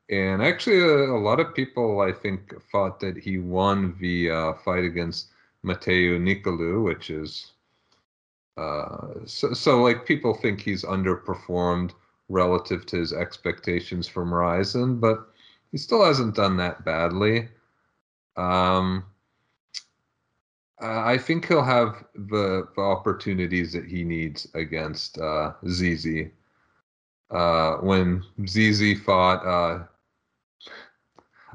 And 0.09 0.43
actually, 0.43 0.81
a, 0.81 1.11
a, 1.11 1.19
lot 1.19 1.41
of 1.41 1.55
people, 1.55 2.01
I 2.01 2.13
think, 2.13 2.55
thought 2.73 3.01
that 3.01 3.17
he 3.17 3.39
won 3.39 3.97
the 4.01 4.31
uh, 4.31 4.53
fight 4.65 4.85
against 4.85 5.29
Matheus 5.65 6.21
Nicolau, 6.21 6.85
which 6.85 7.11
is 7.11 7.53
uh, 8.57 9.15
so, 9.25 9.53
so 9.53 9.83
like 9.83 10.07
people 10.07 10.35
think 10.35 10.61
he's 10.61 10.85
underperformed 10.85 11.93
relative 12.29 12.85
to 12.87 12.97
his 12.97 13.13
expectations 13.13 14.07
from 14.07 14.33
Rizin, 14.33 14.99
but 14.99 15.29
he 15.73 15.79
still 15.79 16.05
hasn't 16.05 16.35
done 16.37 16.57
that 16.59 16.85
badly. 16.85 17.49
Um, 18.37 19.05
I 20.83 21.19
think 21.19 21.47
he'll 21.47 21.63
have 21.63 22.05
the, 22.15 22.69
the 22.75 22.83
opportunities 22.83 23.73
that 23.73 23.85
he 23.85 24.03
needs 24.03 24.47
against 24.55 25.19
uh. 25.19 25.53
Uh, 27.31 27.77
when 27.77 28.25
Zizi 28.47 28.95
fought 28.95 29.47
uh, 29.47 29.85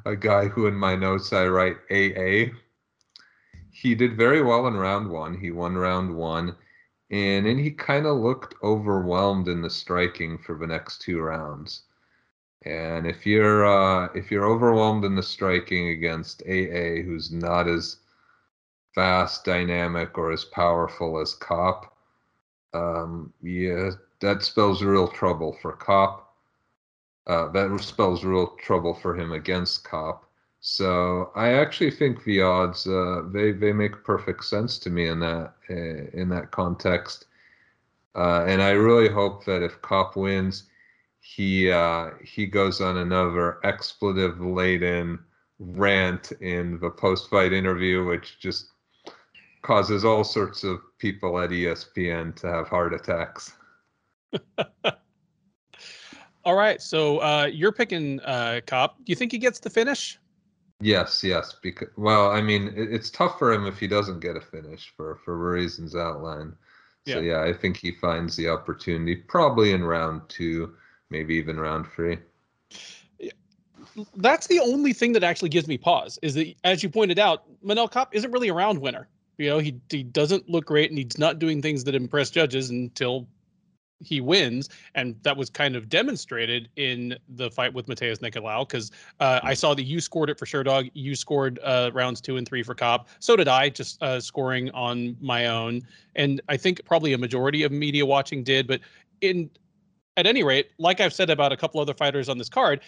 a 0.05 0.15
guy 0.15 0.47
who 0.47 0.67
in 0.67 0.75
my 0.75 0.95
notes 0.95 1.33
I 1.33 1.47
write 1.47 1.77
AA, 1.91 2.55
he 3.75 3.93
did 3.93 4.15
very 4.15 4.41
well 4.41 4.67
in 4.67 4.75
round 4.75 5.09
one. 5.09 5.37
He 5.37 5.51
won 5.51 5.75
round 5.75 6.15
one, 6.15 6.55
and 7.11 7.45
then 7.45 7.57
he 7.57 7.71
kind 7.71 8.05
of 8.05 8.17
looked 8.17 8.55
overwhelmed 8.63 9.49
in 9.49 9.61
the 9.61 9.69
striking 9.69 10.37
for 10.37 10.57
the 10.57 10.65
next 10.65 11.01
two 11.01 11.19
rounds. 11.19 11.83
And 12.63 13.05
if 13.05 13.25
you're 13.25 13.65
uh, 13.65 14.07
if 14.15 14.31
you're 14.31 14.45
overwhelmed 14.47 15.03
in 15.03 15.15
the 15.15 15.21
striking 15.21 15.89
against 15.89 16.41
AA, 16.43 17.03
who's 17.03 17.31
not 17.31 17.67
as 17.67 17.97
fast, 18.95 19.43
dynamic, 19.43 20.17
or 20.17 20.31
as 20.31 20.45
powerful 20.45 21.19
as 21.19 21.33
Cop, 21.35 21.93
um, 22.73 23.33
yeah, 23.43 23.91
that 24.21 24.41
spells 24.41 24.81
real 24.83 25.09
trouble 25.09 25.57
for 25.61 25.73
Cop. 25.73 26.33
Uh, 27.27 27.49
that 27.49 27.77
spells 27.81 28.23
real 28.23 28.55
trouble 28.55 28.93
for 28.93 29.15
him 29.19 29.33
against 29.33 29.83
Kape. 29.89 30.24
So 30.67 31.29
I 31.35 31.53
actually 31.53 31.91
think 31.91 32.23
the 32.23 32.41
odds 32.41 32.87
uh, 32.87 33.21
they 33.31 33.51
they 33.51 33.71
make 33.71 34.03
perfect 34.03 34.45
sense 34.45 34.79
to 34.79 34.89
me 34.89 35.09
in 35.09 35.19
that 35.19 35.53
uh, 35.69 36.19
in 36.19 36.27
that 36.29 36.49
context, 36.49 37.27
uh, 38.15 38.45
and 38.47 38.63
I 38.63 38.71
really 38.71 39.07
hope 39.07 39.45
that 39.45 39.61
if 39.61 39.79
Kape 39.83 40.15
wins, 40.15 40.63
he 41.19 41.69
uh, 41.69 42.09
he 42.23 42.47
goes 42.47 42.81
on 42.81 42.97
another 42.97 43.59
expletive 43.63 44.41
laden 44.41 45.19
rant 45.59 46.31
in 46.41 46.79
the 46.79 46.89
post 46.89 47.29
fight 47.29 47.53
interview, 47.53 48.03
which 48.03 48.39
just 48.39 48.71
causes 49.61 50.03
all 50.03 50.23
sorts 50.23 50.63
of 50.63 50.79
people 50.97 51.39
at 51.39 51.51
ESPN 51.51 52.35
to 52.37 52.47
have 52.47 52.67
heart 52.67 52.95
attacks. 52.95 53.53
all 56.43 56.55
right, 56.55 56.81
so 56.81 57.19
uh, 57.19 57.45
you're 57.53 57.71
picking 57.71 58.19
uh, 58.21 58.61
Kape. 58.65 58.93
Do 59.03 59.11
you 59.11 59.15
think 59.15 59.31
he 59.31 59.37
gets 59.37 59.59
the 59.59 59.69
finish? 59.69 60.17
Yes, 60.81 61.23
yes. 61.23 61.55
Because 61.61 61.89
well, 61.95 62.31
I 62.31 62.41
mean, 62.41 62.67
it, 62.75 62.93
it's 62.93 63.09
tough 63.09 63.39
for 63.39 63.51
him 63.53 63.65
if 63.65 63.79
he 63.79 63.87
doesn't 63.87 64.19
get 64.19 64.35
a 64.35 64.41
finish 64.41 64.93
for 64.95 65.15
for 65.23 65.37
reasons 65.37 65.95
outlined. 65.95 66.53
So 67.07 67.19
yeah. 67.19 67.43
yeah, 67.43 67.49
I 67.49 67.53
think 67.53 67.77
he 67.77 67.91
finds 67.91 68.35
the 68.35 68.49
opportunity 68.49 69.15
probably 69.15 69.71
in 69.71 69.83
round 69.83 70.21
two, 70.27 70.73
maybe 71.09 71.35
even 71.35 71.59
round 71.59 71.85
three. 71.87 72.17
That's 74.17 74.47
the 74.47 74.59
only 74.59 74.91
thing 74.91 75.13
that 75.13 75.23
actually 75.23 75.49
gives 75.49 75.67
me 75.67 75.77
pause. 75.77 76.19
Is 76.21 76.33
that, 76.33 76.53
as 76.63 76.83
you 76.83 76.89
pointed 76.89 77.19
out, 77.19 77.43
Manel 77.63 77.89
Kape 77.89 78.09
isn't 78.11 78.31
really 78.31 78.49
a 78.49 78.53
round 78.53 78.79
winner. 78.79 79.07
You 79.37 79.49
know, 79.49 79.59
he 79.59 79.79
he 79.89 80.03
doesn't 80.03 80.49
look 80.49 80.65
great, 80.65 80.89
and 80.89 80.97
he's 80.97 81.17
not 81.17 81.39
doing 81.39 81.61
things 81.61 81.83
that 81.85 81.95
impress 81.95 82.29
judges 82.29 82.69
until 82.69 83.27
he 83.99 84.21
wins, 84.21 84.69
and 84.93 85.15
that 85.23 85.37
was 85.37 85.49
kind 85.49 85.75
of 85.75 85.89
demonstrated 85.89 86.69
in 86.75 87.17
the 87.29 87.49
fight 87.49 87.73
with 87.73 87.87
Matheus 87.87 88.19
Nicolau 88.19 88.67
because 88.67 88.91
uh, 89.19 89.39
I 89.43 89.53
saw 89.53 89.73
that 89.73 89.83
you 89.83 89.99
scored 89.99 90.29
it 90.29 90.37
for 90.37 90.45
Sherdog. 90.45 90.91
You 90.93 91.15
scored 91.15 91.59
uh, 91.63 91.91
rounds 91.93 92.21
two 92.21 92.37
and 92.37 92.47
three 92.47 92.63
for 92.63 92.75
Kape. 92.75 93.01
So 93.19 93.35
did 93.35 93.47
I, 93.47 93.69
just 93.69 94.01
uh, 94.01 94.19
scoring 94.19 94.69
on 94.71 95.15
my 95.21 95.47
own, 95.47 95.81
and 96.15 96.41
I 96.49 96.57
think 96.57 96.83
probably 96.85 97.13
a 97.13 97.17
majority 97.17 97.63
of 97.63 97.71
media 97.71 98.05
watching 98.05 98.43
did. 98.43 98.67
But 98.67 98.81
in 99.21 99.49
at 100.17 100.25
any 100.25 100.43
rate, 100.43 100.69
like 100.77 101.01
I've 101.01 101.13
said 101.13 101.29
about 101.29 101.51
a 101.51 101.57
couple 101.57 101.79
other 101.81 101.93
fighters 101.93 102.29
on 102.29 102.37
this 102.37 102.49
card, 102.49 102.81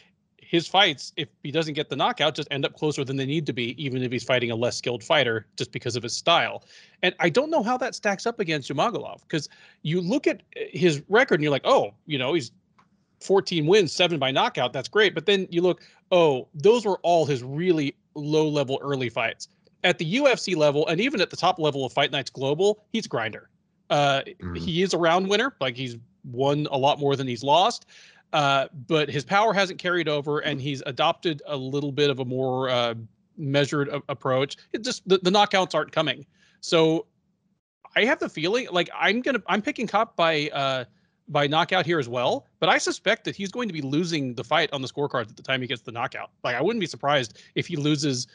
his 0.48 0.66
fights, 0.66 1.12
if 1.18 1.28
he 1.44 1.52
doesn't 1.52 1.74
get 1.74 1.90
the 1.90 1.96
knockout, 1.96 2.34
just 2.34 2.48
end 2.52 2.64
up 2.64 2.74
closer 2.74 3.04
than 3.04 3.18
they 3.18 3.26
need 3.26 3.46
to 3.46 3.54
be, 3.54 3.84
even 3.84 4.02
if 4.02 4.12
he's 4.12 4.24
fighting 4.24 4.50
a 4.50 4.56
less 4.56 4.78
skilled 4.78 5.04
fighter, 5.04 5.46
just 5.58 5.74
because 5.74 5.98
of 5.98 6.04
his 6.04 6.16
style. 6.16 6.64
And 7.04 7.14
I 7.20 7.30
don't 7.30 7.50
know 7.50 7.62
how 7.62 7.78
that 7.78 7.96
stacks 7.96 8.26
up 8.26 8.40
against 8.40 8.70
Zhumagulov, 8.70 9.20
because 9.22 9.50
you 9.82 10.00
look 10.00 10.26
at 10.26 10.44
his 10.56 11.04
record 11.10 11.36
and 11.36 11.44
you're 11.44 11.52
like, 11.52 11.66
oh, 11.66 11.94
you 12.06 12.18
know, 12.18 12.34
he's 12.34 12.52
14 13.20 13.66
wins, 13.68 13.92
seven 13.92 14.20
by 14.20 14.32
knockout. 14.32 14.72
That's 14.72 14.88
great. 14.88 15.14
But 15.14 15.26
then 15.26 15.48
you 15.52 15.62
look, 15.62 15.82
oh, 16.12 16.48
those 16.54 16.86
were 16.86 17.00
all 17.04 17.26
his 17.26 17.44
really 17.44 17.94
low 18.16 18.48
level 18.48 18.80
early 18.82 19.10
fights. 19.10 19.50
At 19.84 19.98
the 19.98 20.16
UFC 20.16 20.56
level, 20.56 20.88
and 20.88 21.02
even 21.02 21.20
at 21.20 21.30
the 21.30 21.38
top 21.38 21.60
level 21.60 21.86
of 21.86 21.92
Fight 21.92 22.12
Nights 22.12 22.30
Global, 22.30 22.86
he's 22.94 23.06
a 23.06 23.10
grinder. 23.10 23.50
Uh, 23.90 24.22
mm-hmm. 24.26 24.56
He 24.56 24.82
is 24.82 24.94
a 24.94 24.98
round 24.98 25.28
winner, 25.28 25.56
like 25.60 25.76
he's 25.76 25.98
won 26.24 26.68
a 26.72 26.78
lot 26.78 27.00
more 27.00 27.16
than 27.16 27.28
he's 27.28 27.44
lost. 27.44 27.86
Uh, 28.34 28.68
but 28.88 29.10
his 29.10 29.24
power 29.24 29.54
hasn't 29.54 29.80
carried 29.80 30.08
over, 30.10 30.40
and 30.40 30.60
he's 30.60 30.84
adopted 30.86 31.42
a 31.46 31.56
little 31.56 31.92
bit 31.92 32.10
of 32.10 32.20
a 32.20 32.26
more 32.26 32.70
uh, 32.70 32.94
measured 33.38 33.88
a- 33.90 34.04
approach. 34.10 34.58
It 34.74 34.84
just 34.84 35.08
the, 35.08 35.18
the 35.20 35.30
knockouts 35.30 35.74
aren't 35.74 35.92
coming. 35.92 36.26
So 36.60 37.06
I 37.96 38.06
have 38.06 38.20
the 38.20 38.30
feeling 38.30 38.68
like 38.72 38.90
I'm 38.94 39.22
gonna 39.22 39.42
I'm 39.48 39.62
picking 39.62 39.88
Kape 39.88 40.10
by 40.16 40.50
uh, 40.50 40.86
by 41.30 41.48
knockout 41.48 41.86
here 41.86 42.00
as 42.00 42.10
well, 42.10 42.46
but 42.60 42.70
I 42.70 42.78
suspect 42.78 43.24
that 43.26 43.36
he's 43.36 43.52
going 43.52 43.70
to 43.70 43.74
be 43.74 43.82
losing 43.82 44.34
the 44.34 44.44
fight 44.44 44.72
on 44.74 44.82
the 44.82 44.88
scorecards 44.88 45.30
at 45.30 45.38
the 45.38 45.44
time 45.44 45.62
he 45.62 45.68
gets 45.68 45.82
the 45.82 45.92
knockout. 45.92 46.32
Like 46.44 46.56
I 46.56 46.62
wouldn't 46.62 46.80
be 46.80 46.86
surprised 46.86 47.42
if 47.56 47.68
he 47.68 47.76
loses 47.76 48.28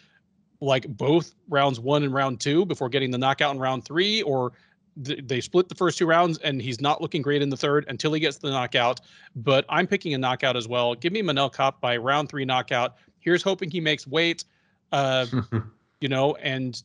like 0.61 0.87
both 0.89 1.35
rounds 1.49 1.81
one 1.81 2.03
and 2.03 2.15
round 2.15 2.41
two 2.41 2.65
before 2.65 2.89
getting 2.89 3.11
the 3.11 3.19
knockout 3.19 3.55
in 3.55 3.61
round 3.61 3.85
three, 3.85 4.23
or 4.23 4.53
they 4.97 5.41
split 5.41 5.69
the 5.69 5.75
first 5.75 5.99
two 5.99 6.07
rounds 6.07 6.39
and 6.39 6.61
he's 6.61 6.81
not 6.81 7.01
looking 7.01 7.23
great 7.23 7.43
in 7.43 7.49
the 7.49 7.57
third 7.57 7.87
until 7.89 8.13
he 8.13 8.21
gets 8.21 8.39
the 8.39 8.51
knockout. 8.51 9.01
But 9.35 9.65
I'm 9.69 9.87
picking 9.87 10.15
a 10.15 10.19
knockout 10.19 10.57
as 10.57 10.69
well. 10.69 10.95
Give 10.95 11.13
me 11.13 11.23
Manel 11.23 11.53
Cop 11.53 11.81
by 11.81 11.97
round 11.97 12.29
three 12.29 12.45
knockout. 12.45 12.97
Here's 13.21 13.43
hoping 13.43 13.71
he 13.71 13.81
makes 13.81 14.07
weight. 14.07 14.45
Uh, 14.91 15.27
you 16.01 16.09
know, 16.09 16.35
and 16.37 16.83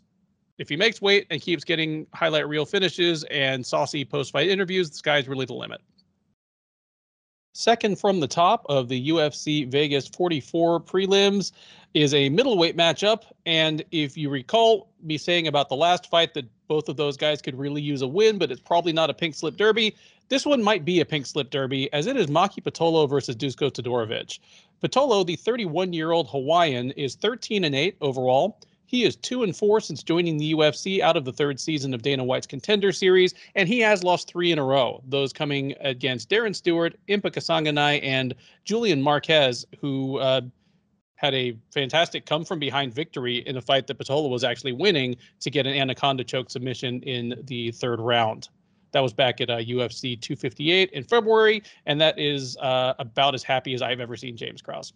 if 0.58 0.70
he 0.70 0.76
makes 0.76 1.02
weight 1.02 1.28
and 1.30 1.42
keeps 1.42 1.64
getting 1.64 2.08
highlight 2.14 2.48
reel 2.48 2.66
finishes 2.66 3.24
and 3.26 3.66
saucy 3.66 4.06
post 4.06 4.32
fight 4.32 4.48
interviews, 4.48 4.90
the 4.90 4.96
sky's 4.96 5.28
really 5.28 5.46
the 5.46 5.54
limit. 5.54 5.82
Second 7.54 8.00
from 8.00 8.20
the 8.20 8.28
top 8.28 8.68
of 8.70 8.88
the 8.88 9.10
UFC 9.10 9.68
Vegas 9.68 10.08
44 10.08 10.80
prelims 10.82 11.52
is 11.96 12.14
a 12.14 12.30
middleweight 12.30 12.78
matchup. 12.78 13.24
And 13.48 13.84
if 13.92 14.16
you 14.16 14.30
recall 14.30 14.92
me 15.02 15.18
saying 15.18 15.48
about 15.48 15.68
the 15.68 15.76
last 15.76 16.08
fight 16.10 16.36
that 16.36 16.46
both 16.68 16.90
of 16.90 16.98
those 16.98 17.18
guys 17.18 17.42
could 17.42 17.58
really 17.58 17.82
use 17.82 18.02
a 18.02 18.08
win, 18.08 18.38
but 18.38 18.52
it's 18.52 18.62
probably 18.62 18.94
not 18.94 19.10
a 19.10 19.14
pink 19.14 19.36
slip 19.36 19.58
derby. 19.58 19.96
This 20.30 20.46
one 20.46 20.62
might 20.62 20.84
be 20.84 21.00
a 21.00 21.06
pink 21.06 21.26
slip 21.26 21.50
derby, 21.50 21.92
as 21.94 22.08
it 22.08 22.18
is 22.18 22.28
Maki 22.28 22.62
Pitolo 22.62 23.10
versus 23.10 23.36
Dusko 23.36 23.72
Todorovic. 23.72 24.40
Pitolo, 24.84 25.26
the 25.26 25.36
31 25.36 25.94
year 25.94 26.12
old 26.12 26.30
Hawaiian, 26.30 26.92
is 26.92 27.16
13 27.16 27.64
and 27.64 27.76
8 27.76 27.98
overall. 28.02 28.60
He 28.88 29.04
is 29.04 29.18
2 29.18 29.44
and 29.44 29.56
4 29.56 29.82
since 29.82 30.02
joining 30.02 30.38
the 30.38 30.54
UFC 30.54 31.02
out 31.02 31.18
of 31.18 31.26
the 31.26 31.34
third 31.34 31.60
season 31.60 31.94
of 31.94 32.02
Dana 32.02 32.24
White's 32.24 32.48
Contender 32.48 32.94
Series, 32.94 33.34
and 33.54 33.68
he 33.68 33.80
has 33.80 34.04
lost 34.04 34.30
three 34.30 34.52
in 34.52 34.60
a 34.60 34.64
row, 34.64 35.02
those 35.06 35.34
coming 35.34 35.76
against 35.82 36.30
Darren 36.30 36.56
Stewart, 36.56 36.96
Impa 37.10 37.32
Kasanganay, 37.32 38.02
and 38.02 38.34
Julian 38.64 39.02
Marquez, 39.02 39.66
who 39.82 40.20
uh, 40.20 40.42
had 41.18 41.34
a 41.34 41.58
fantastic 41.74 42.26
come 42.26 42.46
from 42.46 42.60
behind 42.60 42.94
victory 42.94 43.38
in 43.48 43.58
a 43.58 43.62
fight 43.62 43.88
that 43.88 43.98
Pitolo 43.98 44.30
was 44.30 44.44
actually 44.44 44.72
winning 44.72 45.18
to 45.42 45.52
get 45.52 45.68
an 45.68 45.74
anaconda 45.74 46.24
choke 46.24 46.50
submission 46.50 47.02
in 47.04 47.44
the 47.46 47.72
third 47.72 48.00
round. 48.00 48.50
That 48.94 49.02
was 49.02 49.14
back 49.14 49.42
at 49.42 49.50
uh, 49.50 49.58
UFC 49.58 50.20
258 50.20 50.92
in 50.92 51.04
February, 51.04 51.62
and 51.86 52.00
that 52.00 52.18
is 52.18 52.56
uh, 52.58 52.94
about 53.00 53.36
as 53.36 53.44
happy 53.44 53.74
as 53.74 53.82
I've 53.82 54.00
ever 54.00 54.16
seen 54.16 54.38
James 54.38 54.62
Krause. 54.62 54.94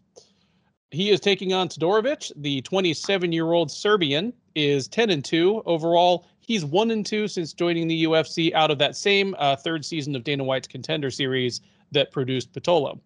He 0.92 1.10
is 1.10 1.20
taking 1.20 1.54
on 1.54 1.70
Todorovic. 1.70 2.32
The 2.36 2.62
27-year-old 2.62 3.72
Serbian 3.72 4.34
is 4.56 4.88
10 4.88 5.10
and 5.10 5.26
2 5.26 5.64
overall. 5.66 6.28
He's 6.40 6.66
1 6.66 6.92
and 6.92 7.06
2 7.06 7.28
since 7.28 7.54
joining 7.54 7.88
the 7.88 8.04
UFC 8.04 8.54
out 8.54 8.72
of 8.72 8.78
that 8.80 8.96
same 8.96 9.36
uh, 9.40 9.56
third 9.56 9.86
season 9.86 10.16
of 10.16 10.24
Dana 10.24 10.44
White's 10.44 10.68
Contender 10.68 11.10
Series 11.10 11.62
that 11.92 12.12
produced 12.12 12.52
Pitolo. 12.54 13.00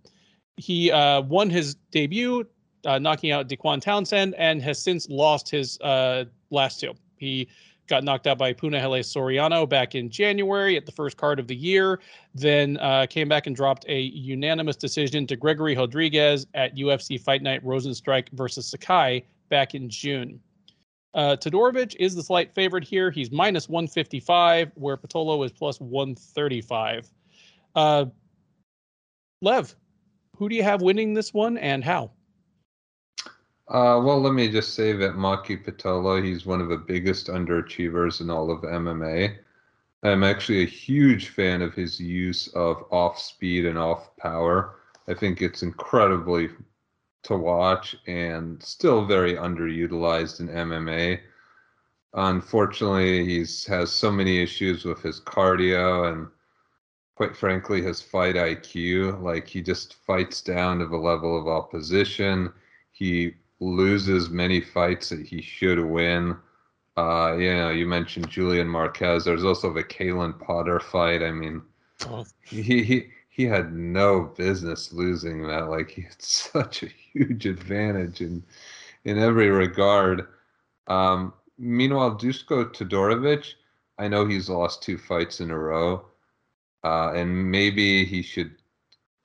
He 0.58 0.92
uh, 0.92 1.22
won 1.22 1.50
his 1.50 1.76
debut 1.92 2.46
uh, 2.86 3.00
knocking 3.00 3.32
out 3.32 3.48
Dequan 3.48 3.82
Townsend, 3.82 4.36
and 4.36 4.62
has 4.62 4.82
since 4.82 5.10
lost 5.10 5.50
his 5.50 5.80
uh, 5.82 6.26
last 6.50 6.80
two. 6.80 6.94
He 7.18 7.48
got 7.88 8.04
knocked 8.04 8.28
out 8.28 8.38
by 8.38 8.54
Punahele 8.54 9.02
Soriano 9.02 9.68
back 9.68 9.96
in 9.96 10.10
January 10.10 10.76
at 10.76 10.86
the 10.86 10.92
first 10.92 11.18
card 11.18 11.40
of 11.40 11.48
the 11.48 11.56
year, 11.56 12.00
then 12.34 12.78
uh, 12.78 13.06
came 13.08 13.30
back 13.30 13.48
and 13.48 13.56
dropped 13.56 13.86
a 13.88 14.00
unanimous 14.00 14.76
decision 14.76 15.28
to 15.28 15.36
Gregory 15.36 15.76
Rodrigues 15.76 16.48
at 16.54 16.76
UFC 16.76 17.22
Fight 17.22 17.44
Night 17.44 17.64
Rozenstruik 17.64 18.30
versus 18.32 18.68
Sakai 18.68 19.24
back 19.50 19.76
in 19.76 19.90
June. 19.90 20.40
Uh, 21.14 21.38
Todorovic 21.38 21.96
is 21.98 22.14
the 22.14 22.24
slight 22.24 22.54
favorite 22.54 22.84
here. 22.84 23.10
He's 23.10 23.32
minus 23.32 23.70
155, 23.70 24.72
where 24.76 24.98
Pitolo 24.98 25.46
is 25.46 25.52
plus 25.52 25.80
135. 25.80 27.10
Uh, 27.74 28.06
Lev, 29.42 29.76
who 30.36 30.50
do 30.50 30.56
you 30.56 30.64
have 30.64 30.82
winning 30.82 31.14
this 31.14 31.34
one 31.34 31.58
and 31.58 31.84
how? 31.84 32.12
Uh, 33.68 34.00
well, 34.04 34.22
let 34.22 34.34
me 34.34 34.48
just 34.50 34.74
say 34.76 34.92
that 34.94 35.16
Maki 35.16 35.64
Pitolo, 35.64 36.24
he's 36.24 36.46
one 36.46 36.62
of 36.62 36.70
the 36.70 36.78
biggest 36.78 37.28
underachievers 37.28 38.22
in 38.22 38.30
all 38.30 38.52
of 38.52 38.62
MMA. 38.62 39.38
I'm 40.04 40.24
actually 40.24 40.64
a 40.64 40.68
huge 40.68 41.30
fan 41.30 41.62
of 41.64 41.74
his 41.74 42.00
use 42.00 42.48
of 42.50 42.86
off 42.92 43.20
speed 43.20 43.66
and 43.66 43.78
off 43.78 44.16
power. 44.18 44.78
I 45.08 45.16
think 45.16 45.42
it's 45.42 45.64
incredibly 45.64 46.50
to 47.24 47.36
watch 47.38 47.96
and 48.08 48.62
still 48.64 49.06
very 49.06 49.34
underutilized 49.36 50.40
in 50.42 50.50
MMA. 50.50 51.22
Unfortunately, 52.14 53.26
he's 53.26 53.66
has 53.68 53.92
so 53.92 54.12
many 54.12 54.42
issues 54.42 54.86
with 54.86 55.02
his 55.02 55.22
cardio 55.22 56.12
and 56.12 56.28
quite 57.16 57.36
frankly 57.36 57.82
his 57.82 58.02
fight 58.02 58.36
IQ. 58.36 59.22
Like 59.22 59.48
he 59.48 59.62
just 59.62 59.96
fights 60.06 60.42
down 60.42 60.80
to 60.80 60.88
the 60.88 60.98
level 60.98 61.38
of 61.40 61.48
opposition. 61.48 62.54
He 62.92 63.36
loses 63.66 64.30
many 64.30 64.62
fights 64.62 65.10
that 65.10 65.26
he 65.26 65.42
should 65.42 65.80
win. 65.80 66.38
Uh, 66.98 67.36
you 67.38 67.54
know, 67.54 67.70
you 67.72 67.86
mentioned 67.86 68.30
Julian 68.30 68.68
Marquez. 68.68 69.26
There's 69.26 69.44
also 69.44 69.74
the 69.74 69.84
Callan 69.84 70.34
Potter 70.34 70.80
fight. 70.80 71.22
I 71.22 71.32
mean, 71.32 71.62
oh. 72.08 72.26
he 72.42 72.84
he 72.84 73.08
he 73.30 73.44
had 73.44 73.74
no 73.74 74.32
business 74.38 74.94
losing 74.94 75.46
that. 75.48 75.70
Like 75.70 75.90
he 75.90 76.04
had 76.04 76.16
such 76.22 76.84
a 76.84 76.88
huge 76.88 77.46
advantage 77.46 78.22
in 78.22 78.44
in 79.04 79.18
every 79.18 79.50
regard. 79.50 80.28
Um, 80.88 81.34
meanwhile, 81.58 82.16
Dusko 82.16 82.72
Todorovic, 82.74 83.54
I 83.98 84.08
know 84.08 84.26
he's 84.26 84.50
lost 84.50 84.84
two 84.84 84.98
fights 84.98 85.42
in 85.42 85.52
a 85.52 85.58
row, 85.58 86.06
uh, 86.84 87.12
and 87.14 87.52
maybe 87.52 88.06
he 88.06 88.22
should 88.22 88.56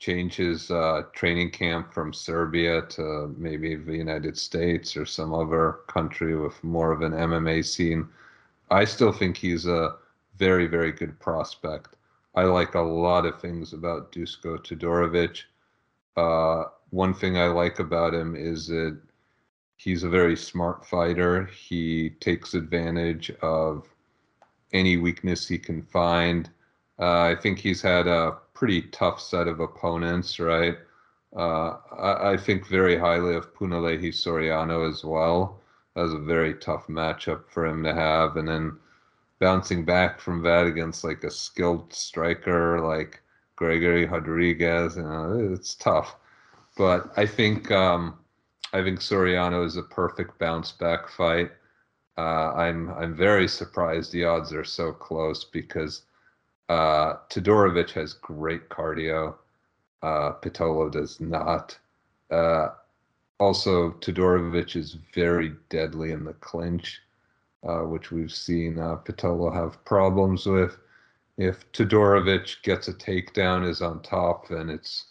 change 0.01 0.35
his 0.37 0.71
uh, 0.71 1.03
training 1.13 1.51
camp 1.51 1.93
from 1.93 2.13
Serbia 2.13 2.83
to 2.83 3.35
maybe 3.37 3.77
the 3.77 3.97
United 3.97 4.37
States 4.37 4.97
or 4.97 5.05
some 5.05 5.35
other 5.35 5.81
country 5.89 6.35
with 6.35 6.63
more 6.65 6.91
of 6.91 7.03
an 7.03 7.13
MMA 7.13 7.65
scene. 7.65 8.09
I 8.71 8.87
still 8.87 9.13
think 9.13 9.37
he's 9.37 9.67
a 9.67 9.97
very, 10.39 10.67
very 10.67 10.91
good 10.91 11.21
prospect. 11.21 11.97
I 12.35 12.45
like 12.45 12.75
a 12.75 12.81
lot 12.81 13.27
of 13.27 13.41
things 13.41 13.75
about 13.75 14.11
Dusko 14.11 14.59
Todorovic. 14.59 15.43
Uh, 16.17 16.71
one 16.89 17.13
thing 17.13 17.37
I 17.37 17.49
like 17.49 17.79
about 17.79 18.15
him 18.15 18.35
is 18.35 18.69
that 18.69 18.99
he's 19.77 20.03
a 20.03 20.09
very 20.09 20.37
smart 20.37 20.87
fighter. 20.87 21.45
He 21.45 22.11
takes 22.21 22.55
advantage 22.55 23.31
of 23.43 23.87
any 24.73 24.97
weakness 24.97 25.47
he 25.47 25.59
can 25.59 25.83
find. 25.83 26.49
Uh, 26.99 27.21
I 27.21 27.35
think 27.35 27.59
he's 27.59 27.83
had 27.83 28.07
a 28.07 28.39
pretty 28.61 28.83
tough 28.83 29.19
set 29.19 29.49
of 29.49 29.59
opponents, 29.59 30.39
right? 30.39 30.77
Uh, 31.35 31.79
I, 31.99 32.33
I, 32.33 32.37
think 32.37 32.67
very 32.67 32.95
highly 32.95 33.35
of 33.35 33.55
Punalehi 33.55 34.13
Soriano 34.13 34.87
as 34.87 35.03
well. 35.03 35.63
That 35.97 36.03
was 36.03 36.13
a 36.13 36.19
very 36.19 36.53
tough 36.57 36.87
matchup 36.87 37.45
for 37.49 37.65
him 37.65 37.83
to 37.85 37.95
have. 37.95 38.37
And 38.37 38.47
then 38.47 38.77
bouncing 39.39 39.87
back 39.87 40.21
from 40.21 40.43
that 40.43 40.67
against 40.67 41.05
like 41.05 41.25
a 41.25 41.31
skilled 41.31 41.95
striker 41.95 42.81
like 42.87 43.23
Gregory 43.57 44.05
Rodrigues, 44.05 44.97
you 44.97 45.05
know, 45.05 45.53
it's 45.55 45.75
tough. 45.75 46.17
But 46.77 47.11
I 47.17 47.25
think 47.25 47.71
um, 47.71 48.19
I 48.75 48.83
think 48.83 49.01
Soriano 49.01 49.65
is 49.65 49.79
a 49.79 49.83
perfect 49.85 50.39
bounce 50.39 50.73
back 50.73 51.09
fight. 51.09 51.51
Uh, 52.19 52.53
I'm 52.53 52.91
I'm 52.91 53.15
very 53.17 53.49
surprised 53.49 54.13
the 54.13 54.27
odds 54.27 54.53
are 54.53 54.65
so 54.65 54.93
close 54.93 55.45
because 55.45 56.03
uh, 56.71 57.17
Todorovic 57.29 57.91
has 57.91 58.15
great 58.15 58.69
cardio. 58.69 59.35
Uh, 60.03 60.35
Pitolo 60.35 60.91
does 60.91 61.21
not. 61.21 61.77
Uh, 62.31 62.69
also, 63.41 63.91
Todorovic 64.01 64.77
is 64.77 64.97
very 65.13 65.57
deadly 65.69 66.13
in 66.13 66.23
the 66.25 66.35
clinch, 66.35 67.01
uh, 67.67 67.81
which 67.81 68.13
we've 68.13 68.33
seen 68.33 68.79
uh, 68.79 68.97
Pitolo 68.97 69.53
have 69.53 69.85
problems 69.85 70.47
with. 70.47 70.79
If 71.37 71.71
Todorovic 71.73 72.63
gets 72.63 72.87
a 72.87 72.95
takedown, 72.95 73.69
is 73.69 73.83
on 73.83 74.01
top, 74.03 74.47
then 74.49 74.71
it's 74.71 75.07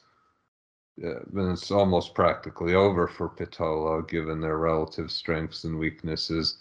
uh, 1.05 1.19
then 1.31 1.51
it's 1.51 1.71
almost 1.71 2.13
practically 2.13 2.73
over 2.73 3.07
for 3.07 3.29
Pitolo, 3.29 4.07
given 4.07 4.39
their 4.39 4.57
relative 4.57 5.11
strengths 5.11 5.65
and 5.65 5.77
weaknesses 5.77 6.59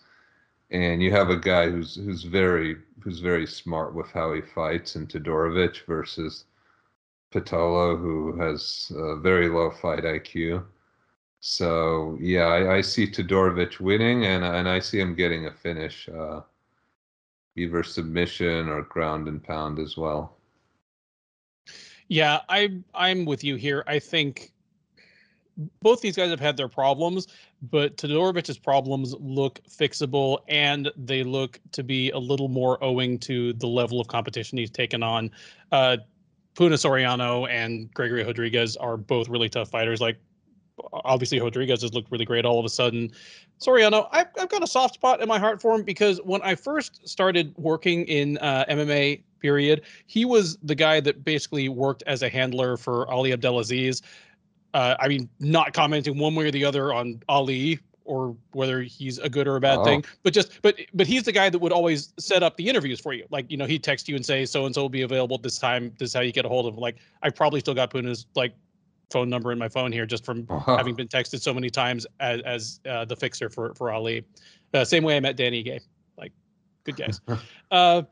and 0.70 1.02
you 1.02 1.10
have 1.10 1.30
a 1.30 1.36
guy 1.36 1.70
who's 1.70 1.94
who's 1.94 2.24
very 2.24 2.76
who's 3.00 3.20
very 3.20 3.46
smart 3.46 3.94
with 3.94 4.10
how 4.10 4.34
he 4.34 4.40
fights 4.40 4.96
in 4.96 5.06
Todorovic 5.06 5.86
versus 5.86 6.44
Pitolo, 7.32 7.98
who 7.98 8.36
has 8.36 8.90
a 8.94 9.16
very 9.16 9.48
low 9.48 9.70
fight 9.70 10.04
IQ. 10.04 10.64
So 11.40 12.18
yeah, 12.20 12.46
I, 12.46 12.76
I 12.76 12.80
see 12.80 13.06
Todorovic 13.06 13.80
winning, 13.80 14.26
and 14.26 14.44
and 14.44 14.68
I 14.68 14.80
see 14.80 14.98
him 15.00 15.14
getting 15.14 15.46
a 15.46 15.52
finish, 15.52 16.08
uh, 16.08 16.40
either 17.56 17.82
submission 17.82 18.68
or 18.68 18.82
ground 18.82 19.28
and 19.28 19.42
pound 19.42 19.78
as 19.78 19.96
well. 19.96 20.36
Yeah, 22.08 22.40
I 22.48 22.80
I'm 22.94 23.24
with 23.24 23.44
you 23.44 23.56
here. 23.56 23.84
I 23.86 23.98
think 23.98 24.52
both 25.82 26.00
these 26.00 26.16
guys 26.16 26.30
have 26.30 26.40
had 26.40 26.56
their 26.56 26.68
problems, 26.68 27.28
but 27.62 27.96
Todorovic's 27.96 28.58
problems 28.58 29.14
look 29.18 29.60
fixable 29.68 30.38
and 30.48 30.90
they 30.96 31.22
look 31.22 31.60
to 31.72 31.82
be 31.82 32.10
a 32.10 32.18
little 32.18 32.48
more 32.48 32.82
owing 32.82 33.18
to 33.20 33.52
the 33.54 33.66
level 33.66 34.00
of 34.00 34.08
competition 34.08 34.58
he's 34.58 34.70
taken 34.70 35.02
on. 35.02 35.30
Uh, 35.72 35.98
Puna 36.54 36.76
Soriano 36.76 37.48
and 37.48 37.92
Gregory 37.94 38.24
Rodrigues 38.24 38.76
are 38.76 38.96
both 38.96 39.28
really 39.28 39.48
tough 39.48 39.70
fighters. 39.70 40.00
Like, 40.00 40.18
obviously, 40.92 41.40
Rodrigues 41.40 41.82
has 41.82 41.94
looked 41.94 42.10
really 42.10 42.24
great 42.24 42.44
all 42.44 42.58
of 42.58 42.64
a 42.64 42.68
sudden. 42.68 43.10
Soriano, 43.60 44.08
I've, 44.12 44.28
I've 44.38 44.48
got 44.48 44.62
a 44.62 44.66
soft 44.66 44.94
spot 44.94 45.20
in 45.20 45.28
my 45.28 45.38
heart 45.38 45.60
for 45.60 45.74
him 45.74 45.82
because 45.82 46.20
when 46.24 46.42
I 46.42 46.54
first 46.54 47.08
started 47.08 47.54
working 47.56 48.04
in 48.06 48.38
uh, 48.38 48.64
MMA, 48.68 49.22
period, 49.40 49.82
he 50.06 50.24
was 50.24 50.58
the 50.62 50.74
guy 50.74 51.00
that 51.00 51.24
basically 51.24 51.68
worked 51.68 52.02
as 52.06 52.22
a 52.22 52.28
handler 52.28 52.76
for 52.76 53.10
Ali 53.10 53.32
Abdelaziz 53.32 54.02
uh, 54.74 54.96
I 54.98 55.08
mean, 55.08 55.28
not 55.40 55.72
commenting 55.72 56.18
one 56.18 56.34
way 56.34 56.46
or 56.46 56.50
the 56.50 56.64
other 56.64 56.92
on 56.92 57.22
Ali 57.28 57.80
or 58.04 58.34
whether 58.52 58.80
he's 58.80 59.18
a 59.18 59.28
good 59.28 59.46
or 59.46 59.56
a 59.56 59.60
bad 59.60 59.78
oh. 59.78 59.84
thing, 59.84 60.04
but 60.22 60.32
just 60.32 60.60
but 60.62 60.76
but 60.94 61.06
he's 61.06 61.24
the 61.24 61.32
guy 61.32 61.50
that 61.50 61.58
would 61.58 61.72
always 61.72 62.12
set 62.18 62.42
up 62.42 62.56
the 62.56 62.68
interviews 62.68 62.98
for 62.98 63.12
you. 63.12 63.26
Like 63.30 63.50
you 63.50 63.56
know, 63.56 63.66
he'd 63.66 63.84
text 63.84 64.08
you 64.08 64.16
and 64.16 64.24
say 64.24 64.46
so 64.46 64.66
and 64.66 64.74
so 64.74 64.82
will 64.82 64.88
be 64.88 65.02
available 65.02 65.38
this 65.38 65.58
time. 65.58 65.92
This 65.98 66.10
is 66.10 66.14
how 66.14 66.20
you 66.20 66.32
get 66.32 66.44
a 66.44 66.48
hold 66.48 66.66
of 66.66 66.74
him. 66.74 66.80
Like 66.80 66.96
I 67.22 67.30
probably 67.30 67.60
still 67.60 67.74
got 67.74 67.90
Puna's 67.90 68.26
like 68.34 68.54
phone 69.10 69.28
number 69.28 69.52
in 69.52 69.58
my 69.58 69.68
phone 69.68 69.92
here 69.92 70.06
just 70.06 70.24
from 70.24 70.46
uh-huh. 70.48 70.76
having 70.76 70.94
been 70.94 71.08
texted 71.08 71.40
so 71.40 71.52
many 71.54 71.70
times 71.70 72.06
as 72.20 72.40
as 72.42 72.80
uh, 72.88 73.04
the 73.04 73.14
fixer 73.16 73.50
for 73.50 73.74
for 73.74 73.90
Ali. 73.90 74.24
Uh, 74.72 74.84
same 74.84 75.02
way 75.02 75.16
I 75.16 75.20
met 75.20 75.36
Danny 75.36 75.62
Gay. 75.62 75.80
Like 76.16 76.32
good 76.84 76.96
guys. 76.96 77.20
uh, 77.70 78.02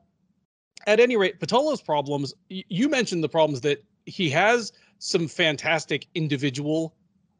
at 0.86 1.00
any 1.00 1.16
rate, 1.16 1.40
Pitolo's 1.40 1.80
problems. 1.80 2.34
Y- 2.50 2.64
you 2.68 2.88
mentioned 2.88 3.24
the 3.24 3.28
problems 3.28 3.62
that 3.62 3.82
he 4.04 4.30
has 4.30 4.72
some 4.98 5.28
fantastic 5.28 6.06
individual 6.14 6.94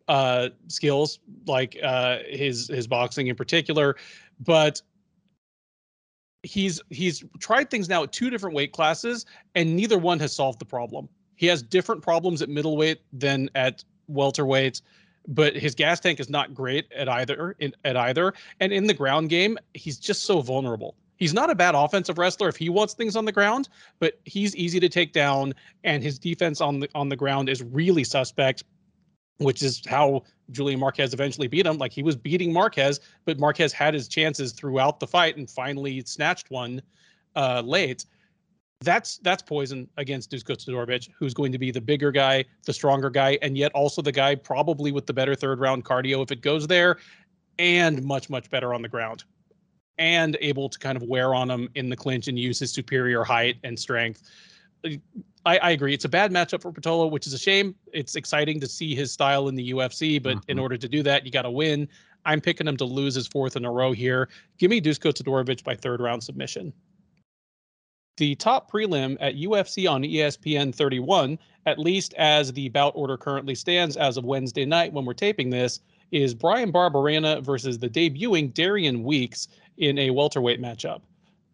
uh, 0.09 0.51
skills, 0.69 1.19
like 1.47 1.77
uh, 1.83 2.19
his 2.29 2.69
his 2.69 2.87
boxing 2.87 3.27
in 3.27 3.37
particular, 3.37 3.97
but 4.41 4.81
he's 6.43 6.81
he's 6.91 7.25
tried 7.41 7.71
things 7.71 7.89
now 7.89 8.05
at 8.05 8.13
two 8.13 8.31
different 8.31 8.55
weight 8.55 8.73
classes, 8.73 9.27
and 9.55 9.75
neither 9.75 9.99
one 9.99 10.19
has 10.21 10.33
solved 10.33 10.59
the 10.59 10.65
problem. 10.65 11.09
He 11.35 11.47
has 11.47 11.63
different 11.63 12.03
problems 12.03 12.41
at 12.41 12.49
middleweight 12.49 13.01
than 13.13 13.51
at 13.55 13.85
welterweight, 14.07 14.81
but 15.29 15.57
his 15.57 15.75
gas 15.75 16.01
tank 16.01 16.21
is 16.21 16.31
not 16.31 16.55
great 16.55 16.91
at 16.93 17.09
either 17.09 17.57
in, 17.59 17.75
at 17.85 17.97
either. 17.97 18.33
And 18.61 18.73
in 18.73 18.87
the 18.87 18.95
ground 18.95 19.29
game, 19.29 19.59
he's 19.75 19.99
just 19.99 20.25
so 20.25 20.41
vulnerable. 20.41 20.97
He's 21.17 21.33
not 21.33 21.51
a 21.51 21.55
bad 21.55 21.75
offensive 21.75 22.19
wrestler 22.19 22.49
if 22.49 22.57
he 22.57 22.69
wants 22.69 22.95
things 22.95 23.17
on 23.17 23.25
the 23.25 23.33
ground, 23.33 23.69
but 23.99 24.21
he's 24.25 24.55
easy 24.55 24.79
to 24.81 24.89
take 24.89 25.13
down, 25.13 25.55
and 25.83 26.03
his 26.03 26.19
defense 26.19 26.61
on 26.61 26.81
the 26.81 26.89
on 26.95 27.09
the 27.09 27.17
ground 27.17 27.49
is 27.49 27.63
really 27.63 28.05
suspect, 28.05 28.65
which 29.39 29.63
is 29.63 29.83
how 29.87 30.25
Julian 30.51 30.79
Marquez 30.79 31.15
eventually 31.15 31.49
beat 31.49 31.67
him. 31.67 31.79
Like 31.79 31.93
he 31.93 32.03
was 32.03 32.17
beating 32.17 32.53
Marquez, 32.53 33.01
but 33.25 33.39
Marquez 33.39 33.73
had 33.73 33.95
his 33.95 34.09
chances 34.09 34.53
throughout 34.53 35.01
the 35.01 35.07
fight 35.07 35.37
and 35.37 35.49
finally 35.49 36.03
snatched 36.05 36.51
one 36.51 36.83
uh, 37.35 37.63
late. 37.65 38.05
That's 38.83 39.17
that's 39.19 39.43
poison 39.43 39.89
against 39.97 40.31
Dusko 40.31 40.55
Todorovic, 40.55 41.09
who's 41.19 41.33
going 41.33 41.51
to 41.51 41.59
be 41.59 41.71
the 41.71 41.81
bigger 41.81 42.13
guy, 42.13 42.45
the 42.67 42.75
stronger 42.75 43.09
guy, 43.09 43.39
and 43.41 43.57
yet 43.57 43.73
also 43.73 44.03
the 44.03 44.13
guy 44.13 44.35
probably 44.35 44.93
with 44.93 45.07
the 45.07 45.15
better 45.15 45.35
third 45.35 45.61
round 45.61 45.87
cardio 45.87 46.23
if 46.23 46.31
it 46.31 46.43
goes 46.43 46.67
there, 46.67 46.99
and 47.59 48.05
much 48.05 48.29
much 48.29 48.51
better 48.51 48.75
on 48.75 48.83
the 48.83 48.89
ground 48.89 49.25
and 49.99 50.37
able 50.41 50.69
to 50.69 50.79
kind 50.79 50.97
of 50.97 51.03
wear 51.03 51.35
on 51.35 51.51
him 51.51 51.69
in 51.75 51.89
the 51.89 51.97
clinch 51.97 52.29
and 52.29 52.39
use 52.39 52.59
his 52.59 52.73
superior 52.73 53.25
height 53.25 53.57
and 53.65 53.79
strength. 53.79 54.23
I, 54.85 55.59
I 55.59 55.71
agree. 55.71 55.95
It's 55.95 56.05
a 56.05 56.09
bad 56.09 56.33
matchup 56.33 56.63
for 56.63 56.73
Pitolo, 56.73 57.11
which 57.11 57.27
is 57.27 57.33
a 57.33 57.39
shame. 57.39 57.75
It's 57.93 58.17
exciting 58.17 58.61
to 58.61 58.67
see 58.67 58.95
his 58.95 59.13
style 59.13 59.49
in 59.49 59.55
the 59.55 59.73
UFC, 59.73 60.23
but 60.23 60.37
mm-hmm. 60.37 60.51
in 60.51 60.59
order 60.59 60.77
to 60.77 60.89
do 60.89 61.03
that, 61.05 61.25
you 61.25 61.33
got 61.33 61.43
to 61.43 61.51
win. 61.51 61.89
I'm 62.25 62.41
picking 62.41 62.67
him 62.67 62.77
to 62.79 62.85
lose 62.85 63.15
his 63.15 63.27
fourth 63.27 63.57
in 63.57 63.65
a 63.65 63.71
row 63.71 63.93
here. 63.93 64.29
Give 64.59 64.71
me 64.71 64.81
Dusko 64.81 65.13
Todorovic 65.13 65.63
by 65.63 65.77
third 65.77 66.01
round 66.01 66.23
submission. 66.23 66.73
The 68.17 68.35
top 68.35 68.71
prelim 68.71 69.17
at 69.21 69.37
UFC 69.37 69.89
on 69.91 70.03
ESPN 70.03 70.75
31, 70.75 71.39
at 71.67 71.79
least 71.79 72.15
as 72.15 72.53
the 72.53 72.69
bout 72.71 72.93
order 72.97 73.17
currently 73.17 73.55
stands 73.55 73.97
as 73.97 74.17
of 74.17 74.25
Wednesday 74.25 74.65
night 74.65 74.93
when 74.93 75.05
we're 75.05 75.15
taping 75.15 75.51
this, 75.51 75.81
is 76.13 76.35
Bryan 76.35 76.73
Barberena 76.73 77.43
versus 77.43 77.79
the 77.79 77.89
debuting 77.89 78.53
Darian 78.53 79.03
Weeks 79.03 79.49
in 79.79 79.99
a 79.99 80.11
welterweight 80.11 80.61
matchup. 80.61 81.01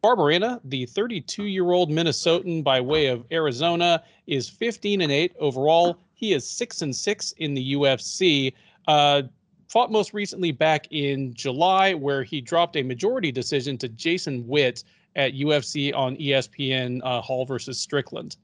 Barberena, 0.03 0.61
the 0.65 0.85
32-year-old 0.87 1.89
Minnesotan 1.89 2.65
by 2.65 2.81
way 2.81 3.07
of 3.07 3.25
Arizona, 3.31 4.03
is 4.27 4.49
15 4.49 5.01
and 5.01 5.13
8 5.13 5.33
overall. 5.39 5.97
He 6.15 6.33
is 6.33 6.49
6 6.49 6.83
and 6.83 6.95
6 6.95 7.33
in 7.39 7.55
the 7.55 7.75
UFC. 7.75 8.53
Uh, 8.89 9.23
fought 9.69 9.93
most 9.93 10.13
recently 10.13 10.51
back 10.51 10.87
in 10.91 11.33
July, 11.35 11.95
where 11.95 12.25
he 12.25 12.41
dropped 12.41 12.77
a 12.77 12.83
majority 12.83 13.31
decision 13.31 13.79
to 13.79 13.89
Jason 13.89 14.47
Witt 14.47 14.85
at 15.17 15.35
UFC 15.35 15.95
on 15.95 16.17
ESPN 16.17 17.01
uh, 17.05 17.21
Hall 17.21 17.45
versus 17.45 17.81
Strickland. 17.81 18.37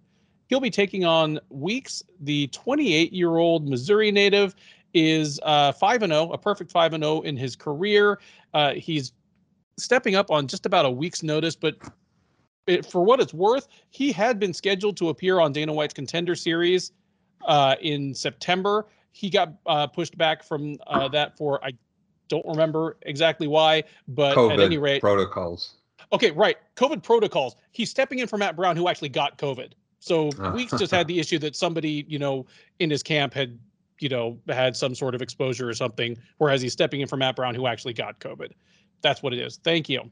He'll 0.48 0.60
be 0.60 0.70
taking 0.70 1.04
on 1.04 1.38
Weeks, 1.50 2.02
the 2.20 2.46
28 2.48 3.12
year 3.12 3.36
old 3.36 3.68
Missouri 3.68 4.10
native, 4.10 4.54
is 4.94 5.38
uh, 5.42 5.72
5 5.72 6.02
and 6.02 6.12
0, 6.12 6.30
a 6.30 6.38
perfect 6.38 6.72
5 6.72 6.94
and 6.94 7.04
0 7.04 7.20
in 7.22 7.36
his 7.36 7.56
career. 7.56 8.18
Uh, 8.54 8.74
he's 8.74 9.12
stepping 9.78 10.14
up 10.14 10.30
on 10.30 10.46
just 10.46 10.66
about 10.66 10.84
a 10.84 10.90
week's 10.90 11.22
notice, 11.22 11.54
but 11.54 11.76
it, 12.66 12.84
for 12.86 13.04
what 13.04 13.20
it's 13.20 13.34
worth, 13.34 13.68
he 13.90 14.12
had 14.12 14.38
been 14.38 14.52
scheduled 14.52 14.96
to 14.98 15.08
appear 15.08 15.40
on 15.40 15.52
Dana 15.52 15.72
White's 15.72 15.94
Contender 15.94 16.34
Series 16.34 16.92
uh, 17.46 17.76
in 17.80 18.14
September. 18.14 18.86
He 19.12 19.30
got 19.30 19.54
uh, 19.66 19.86
pushed 19.86 20.16
back 20.18 20.42
from 20.42 20.76
uh, 20.86 21.08
that 21.08 21.36
for 21.36 21.64
I 21.64 21.72
don't 22.28 22.44
remember 22.46 22.98
exactly 23.02 23.46
why, 23.46 23.84
but 24.06 24.36
COVID 24.36 24.54
at 24.54 24.60
any 24.60 24.78
rate, 24.78 25.00
protocols. 25.00 25.76
Okay, 26.12 26.30
right. 26.30 26.56
COVID 26.76 27.02
protocols. 27.02 27.56
He's 27.72 27.90
stepping 27.90 28.18
in 28.20 28.26
for 28.26 28.38
Matt 28.38 28.56
Brown, 28.56 28.76
who 28.76 28.88
actually 28.88 29.10
got 29.10 29.38
COVID. 29.38 29.72
So 30.00 30.30
Weeks 30.54 30.72
just 30.78 30.92
had 30.92 31.08
the 31.08 31.18
issue 31.18 31.38
that 31.40 31.56
somebody, 31.56 32.06
you 32.08 32.18
know, 32.18 32.46
in 32.78 32.88
his 32.88 33.02
camp 33.02 33.34
had, 33.34 33.58
you 34.00 34.08
know, 34.08 34.38
had 34.48 34.76
some 34.76 34.94
sort 34.94 35.14
of 35.14 35.22
exposure 35.22 35.68
or 35.68 35.74
something, 35.74 36.16
whereas 36.38 36.60
he's 36.60 36.72
stepping 36.72 37.00
in 37.00 37.08
for 37.08 37.16
Matt 37.16 37.36
Brown, 37.36 37.54
who 37.54 37.66
actually 37.66 37.94
got 37.94 38.20
COVID. 38.20 38.52
That's 39.02 39.22
what 39.22 39.32
it 39.32 39.38
is. 39.38 39.58
Thank 39.62 39.88
you. 39.88 40.10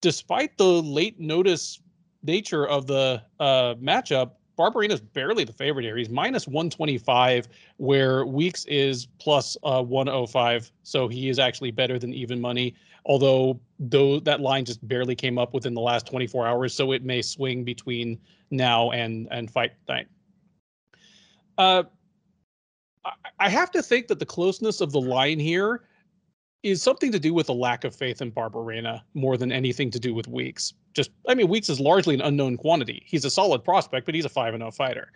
Despite 0.00 0.56
the 0.58 0.64
late 0.64 1.18
notice 1.18 1.80
nature 2.22 2.66
of 2.66 2.86
the 2.86 3.22
uh, 3.40 3.74
matchup, 3.74 4.32
Barberena's 4.56 5.00
barely 5.00 5.44
the 5.44 5.52
favorite 5.52 5.84
here. 5.84 5.96
He's 5.96 6.08
minus 6.08 6.46
125, 6.46 7.48
where 7.78 8.24
Weeks 8.24 8.64
is 8.66 9.06
plus, 9.18 9.56
uh, 9.64 9.82
105. 9.82 10.70
So 10.82 11.08
he 11.08 11.28
is 11.28 11.38
actually 11.38 11.72
better 11.72 11.98
than 11.98 12.14
even 12.14 12.40
money. 12.40 12.74
Although 13.06 13.60
though 13.78 14.20
that 14.20 14.40
line 14.40 14.64
just 14.64 14.86
barely 14.86 15.14
came 15.14 15.38
up 15.38 15.52
within 15.52 15.74
the 15.74 15.80
last 15.80 16.06
24 16.06 16.46
hours, 16.46 16.74
so 16.74 16.92
it 16.92 17.04
may 17.04 17.20
swing 17.20 17.64
between 17.64 18.18
now 18.50 18.90
and 18.92 19.28
and 19.30 19.50
fight 19.50 19.72
night. 19.88 20.06
Uh, 21.58 21.84
I 23.38 23.48
have 23.48 23.70
to 23.72 23.82
think 23.82 24.08
that 24.08 24.18
the 24.18 24.26
closeness 24.26 24.80
of 24.80 24.92
the 24.92 25.00
line 25.00 25.38
here 25.38 25.82
is 26.64 26.82
something 26.82 27.12
to 27.12 27.18
do 27.18 27.34
with 27.34 27.50
a 27.50 27.52
lack 27.52 27.84
of 27.84 27.94
faith 27.94 28.22
in 28.22 28.32
Barberena 28.32 29.02
more 29.12 29.36
than 29.36 29.52
anything 29.52 29.90
to 29.90 30.00
do 30.00 30.14
with 30.14 30.26
Weeks. 30.26 30.72
Just, 30.94 31.10
I 31.28 31.34
mean, 31.34 31.48
Weeks 31.48 31.68
is 31.68 31.78
largely 31.78 32.14
an 32.14 32.22
unknown 32.22 32.56
quantity. 32.56 33.02
He's 33.04 33.24
a 33.26 33.30
solid 33.30 33.62
prospect, 33.62 34.06
but 34.06 34.14
he's 34.14 34.24
a 34.24 34.30
5 34.30 34.56
0 34.56 34.70
fighter. 34.70 35.12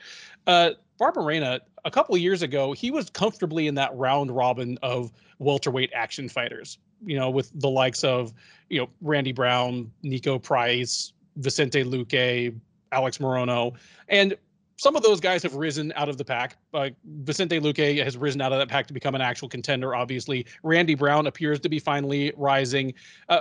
Uh, 0.47 0.72
Barberena, 1.01 1.61
a 1.86 1.91
couple 1.91 2.14
of 2.14 2.20
years 2.20 2.43
ago, 2.43 2.72
he 2.72 2.91
was 2.91 3.09
comfortably 3.09 3.66
in 3.66 3.74
that 3.76 3.97
round 3.97 4.30
robin 4.30 4.78
of 4.82 5.11
welterweight 5.39 5.91
action 5.95 6.28
fighters, 6.28 6.76
you 7.07 7.16
know, 7.18 7.30
with 7.30 7.51
the 7.55 7.70
likes 7.70 8.05
of, 8.05 8.34
you 8.68 8.80
know, 8.80 8.91
Randy 9.01 9.32
Brown, 9.32 9.91
Niko 10.05 10.43
Price, 10.43 11.14
Vicente 11.36 11.82
Luque, 11.82 12.55
Alex 12.93 13.18
Morono. 13.18 13.74
And 14.09 14.36
some 14.78 14.94
of 14.94 15.02
those 15.02 15.20
guys 15.20 15.42
have 15.42 15.54
risen 15.56 15.92
out 15.96 16.08
of 16.08 16.16
the 16.16 16.24
pack. 16.24 16.56
Uh, 16.72 16.90
Vicente 17.04 17.58
Luque 17.58 18.02
has 18.02 18.16
risen 18.16 18.40
out 18.40 18.52
of 18.52 18.58
that 18.58 18.68
pack 18.68 18.86
to 18.86 18.94
become 18.94 19.14
an 19.16 19.20
actual 19.20 19.48
contender. 19.48 19.94
Obviously, 19.94 20.46
Randy 20.62 20.94
Brown 20.94 21.26
appears 21.26 21.58
to 21.60 21.68
be 21.68 21.80
finally 21.80 22.32
rising. 22.36 22.94
Uh, 23.28 23.40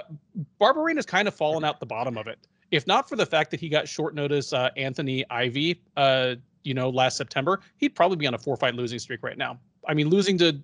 Barberena 0.59 0.95
has 0.95 1.05
kind 1.05 1.27
of 1.27 1.35
fallen 1.35 1.63
out 1.63 1.79
the 1.79 1.85
bottom 1.85 2.17
of 2.17 2.25
it. 2.25 2.39
If 2.71 2.87
not 2.87 3.07
for 3.07 3.15
the 3.15 3.25
fact 3.25 3.51
that 3.51 3.59
he 3.59 3.69
got 3.69 3.87
short 3.87 4.15
notice 4.15 4.51
uh, 4.51 4.71
Anthony 4.75 5.23
Ivy, 5.29 5.79
uh, 5.95 6.35
you 6.63 6.73
know, 6.73 6.89
last 6.89 7.17
September, 7.17 7.61
he'd 7.77 7.95
probably 7.95 8.17
be 8.17 8.25
on 8.25 8.33
a 8.33 8.39
four 8.39 8.57
fight 8.57 8.73
losing 8.73 8.97
streak 8.97 9.21
right 9.21 9.37
now. 9.37 9.59
I 9.87 9.93
mean, 9.93 10.09
losing 10.09 10.39
to 10.39 10.59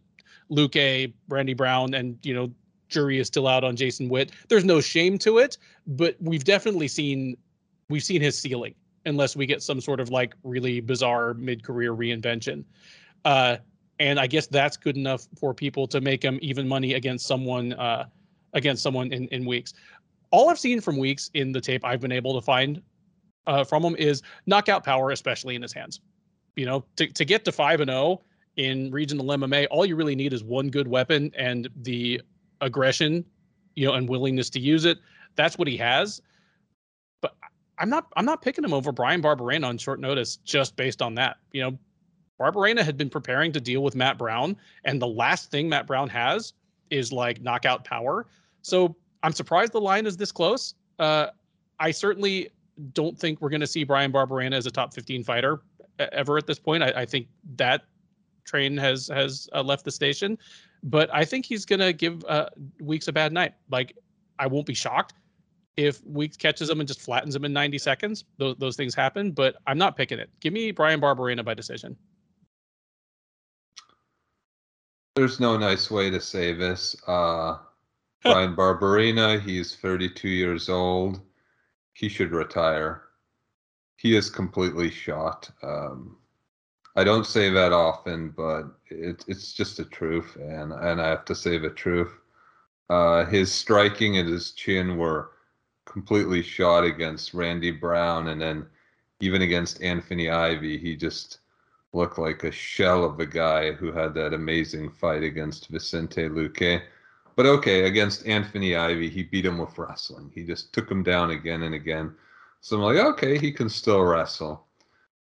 Luque, 0.51 1.13
Randy 1.29 1.53
Brown, 1.53 1.93
and 1.93 2.17
you 2.23 2.33
know, 2.33 2.51
jury 2.89 3.19
is 3.19 3.27
still 3.27 3.47
out 3.47 3.63
on 3.63 3.75
Jason 3.75 4.09
Witt. 4.09 4.31
There's 4.49 4.65
no 4.65 4.81
shame 4.81 5.19
to 5.19 5.37
it, 5.37 5.59
but 5.85 6.17
we've 6.19 6.43
definitely 6.43 6.87
seen 6.87 7.37
we've 7.89 8.03
seen 8.03 8.21
his 8.21 8.37
ceiling 8.37 8.73
unless 9.05 9.35
we 9.35 9.45
get 9.45 9.61
some 9.61 9.81
sort 9.81 9.99
of 9.99 10.09
like 10.09 10.33
really 10.43 10.79
bizarre 10.79 11.33
mid-career 11.33 11.93
reinvention. 11.93 12.63
Uh, 13.25 13.57
and 13.99 14.19
I 14.19 14.27
guess 14.27 14.47
that's 14.47 14.77
good 14.77 14.97
enough 14.97 15.27
for 15.37 15.53
people 15.53 15.87
to 15.87 16.01
make 16.01 16.23
him 16.23 16.39
even 16.41 16.67
money 16.67 16.93
against 16.93 17.25
someone 17.25 17.73
uh, 17.73 18.05
against 18.53 18.83
someone 18.83 19.11
in, 19.11 19.27
in 19.29 19.45
weeks. 19.45 19.73
All 20.31 20.49
I've 20.49 20.59
seen 20.59 20.81
from 20.81 20.97
weeks 20.97 21.29
in 21.33 21.51
the 21.51 21.61
tape 21.61 21.85
I've 21.85 22.01
been 22.01 22.11
able 22.11 22.33
to 22.33 22.41
find 22.41 22.81
uh, 23.45 23.63
from 23.63 23.83
him 23.83 23.95
is 23.95 24.21
knockout 24.45 24.83
power, 24.83 25.11
especially 25.11 25.55
in 25.55 25.61
his 25.61 25.73
hands. 25.73 26.01
You 26.55 26.65
know, 26.65 26.85
to, 26.97 27.07
to 27.07 27.25
get 27.25 27.45
to 27.45 27.51
five 27.51 27.81
and 27.81 27.89
zero 27.89 27.99
oh 27.99 28.21
in 28.55 28.91
regional 28.91 29.25
MMA, 29.25 29.67
all 29.71 29.85
you 29.85 29.95
really 29.95 30.15
need 30.15 30.33
is 30.33 30.43
one 30.43 30.69
good 30.69 30.87
weapon 30.87 31.31
and 31.35 31.67
the 31.81 32.21
aggression, 32.61 33.25
you 33.75 33.87
know, 33.87 33.93
and 33.93 34.07
willingness 34.07 34.49
to 34.51 34.59
use 34.59 34.85
it. 34.85 34.99
That's 35.35 35.57
what 35.57 35.67
he 35.67 35.77
has. 35.77 36.21
I'm 37.79 37.89
not 37.89 38.07
I'm 38.15 38.25
not 38.25 38.41
picking 38.41 38.63
him 38.63 38.73
over 38.73 38.91
Bryan 38.91 39.21
Barberena 39.21 39.67
on 39.67 39.77
short 39.77 39.99
notice 39.99 40.37
just 40.37 40.75
based 40.75 41.01
on 41.01 41.15
that. 41.15 41.37
You 41.51 41.61
know, 41.61 41.77
Barberena 42.39 42.81
had 42.83 42.97
been 42.97 43.09
preparing 43.09 43.51
to 43.53 43.61
deal 43.61 43.83
with 43.83 43.95
Matt 43.95 44.17
Brown, 44.17 44.55
and 44.85 45.01
the 45.01 45.07
last 45.07 45.51
thing 45.51 45.69
Matt 45.69 45.87
Brown 45.87 46.09
has 46.09 46.53
is 46.89 47.11
like 47.11 47.41
knockout 47.41 47.83
power. 47.83 48.27
So 48.61 48.95
I'm 49.23 49.33
surprised 49.33 49.73
the 49.73 49.81
line 49.81 50.05
is 50.05 50.17
this 50.17 50.31
close. 50.31 50.75
Uh, 50.99 51.27
I 51.79 51.91
certainly 51.91 52.49
don't 52.93 53.17
think 53.17 53.41
we're 53.41 53.49
going 53.49 53.61
to 53.61 53.67
see 53.67 53.83
Bryan 53.83 54.11
Barberena 54.11 54.53
as 54.53 54.65
a 54.65 54.71
top 54.71 54.93
15 54.93 55.23
fighter 55.23 55.61
ever 55.99 56.37
at 56.37 56.47
this 56.47 56.59
point. 56.59 56.83
I, 56.83 56.91
I 57.01 57.05
think 57.05 57.27
that 57.55 57.83
train 58.45 58.77
has 58.77 59.07
has 59.07 59.47
uh, 59.53 59.63
left 59.63 59.85
the 59.85 59.91
station, 59.91 60.37
but 60.83 61.09
I 61.13 61.25
think 61.25 61.45
he's 61.45 61.65
going 61.65 61.79
to 61.79 61.93
give 61.93 62.23
uh, 62.25 62.49
Weeks 62.81 63.07
a 63.07 63.13
bad 63.13 63.33
night. 63.33 63.53
Like 63.69 63.95
I 64.39 64.47
won't 64.47 64.65
be 64.65 64.73
shocked 64.73 65.13
if 65.77 66.05
Weeks 66.05 66.37
catches 66.37 66.69
him 66.69 66.79
and 66.79 66.87
just 66.87 67.01
flattens 67.01 67.35
him 67.35 67.45
in 67.45 67.53
90 67.53 67.77
seconds, 67.77 68.25
those, 68.37 68.55
those 68.57 68.75
things 68.75 68.93
happen. 68.93 69.31
But 69.31 69.55
I'm 69.67 69.77
not 69.77 69.95
picking 69.95 70.19
it. 70.19 70.29
Give 70.39 70.53
me 70.53 70.71
Bryan 70.71 71.01
Barberena 71.01 71.43
by 71.43 71.53
decision. 71.53 71.95
There's 75.15 75.39
no 75.39 75.57
nice 75.57 75.91
way 75.91 76.09
to 76.09 76.19
say 76.19 76.53
this. 76.53 76.95
Uh, 77.07 77.57
Bryan 78.23 78.55
Barberena, 78.55 79.39
he's 79.39 79.75
32 79.75 80.27
years 80.27 80.69
old. 80.69 81.21
He 81.93 82.09
should 82.09 82.31
retire. 82.31 83.03
He 83.97 84.15
is 84.15 84.29
completely 84.29 84.89
shot. 84.89 85.49
Um, 85.61 86.17
I 86.95 87.03
don't 87.03 87.25
say 87.25 87.49
that 87.49 87.71
often, 87.73 88.29
but 88.29 88.65
it, 88.89 89.23
it's 89.27 89.53
just 89.53 89.77
the 89.77 89.85
truth, 89.85 90.35
and 90.35 90.71
and 90.71 91.01
I 91.01 91.09
have 91.09 91.25
to 91.25 91.35
say 91.35 91.57
the 91.57 91.69
truth. 91.69 92.11
Uh, 92.89 93.25
his 93.25 93.51
striking 93.51 94.17
and 94.17 94.29
his 94.29 94.51
chin 94.51 94.97
were 94.97 95.32
completely 95.85 96.41
shot 96.41 96.83
against 96.83 97.33
Randy 97.33 97.71
Brown, 97.71 98.29
and 98.29 98.41
then 98.41 98.65
even 99.19 99.41
against 99.41 99.81
Anthony 99.81 100.29
Ivy, 100.29 100.77
he 100.77 100.95
just 100.95 101.39
looked 101.93 102.17
like 102.17 102.43
a 102.43 102.51
shell 102.51 103.03
of 103.03 103.19
a 103.19 103.25
guy 103.25 103.71
who 103.71 103.91
had 103.91 104.13
that 104.15 104.33
amazing 104.33 104.89
fight 104.89 105.23
against 105.23 105.67
Vicente 105.69 106.27
Luque. 106.27 106.81
But 107.35 107.45
okay, 107.45 107.85
against 107.85 108.27
Anthony 108.27 108.75
Ivy, 108.75 109.09
he 109.09 109.23
beat 109.23 109.45
him 109.45 109.57
with 109.57 109.77
wrestling. 109.77 110.31
He 110.33 110.43
just 110.43 110.73
took 110.73 110.89
him 110.89 111.03
down 111.03 111.31
again 111.31 111.63
and 111.63 111.75
again. 111.75 112.13
So 112.61 112.77
I'm 112.77 112.83
like, 112.83 113.03
okay, 113.13 113.37
he 113.37 113.51
can 113.51 113.69
still 113.69 114.01
wrestle. 114.01 114.65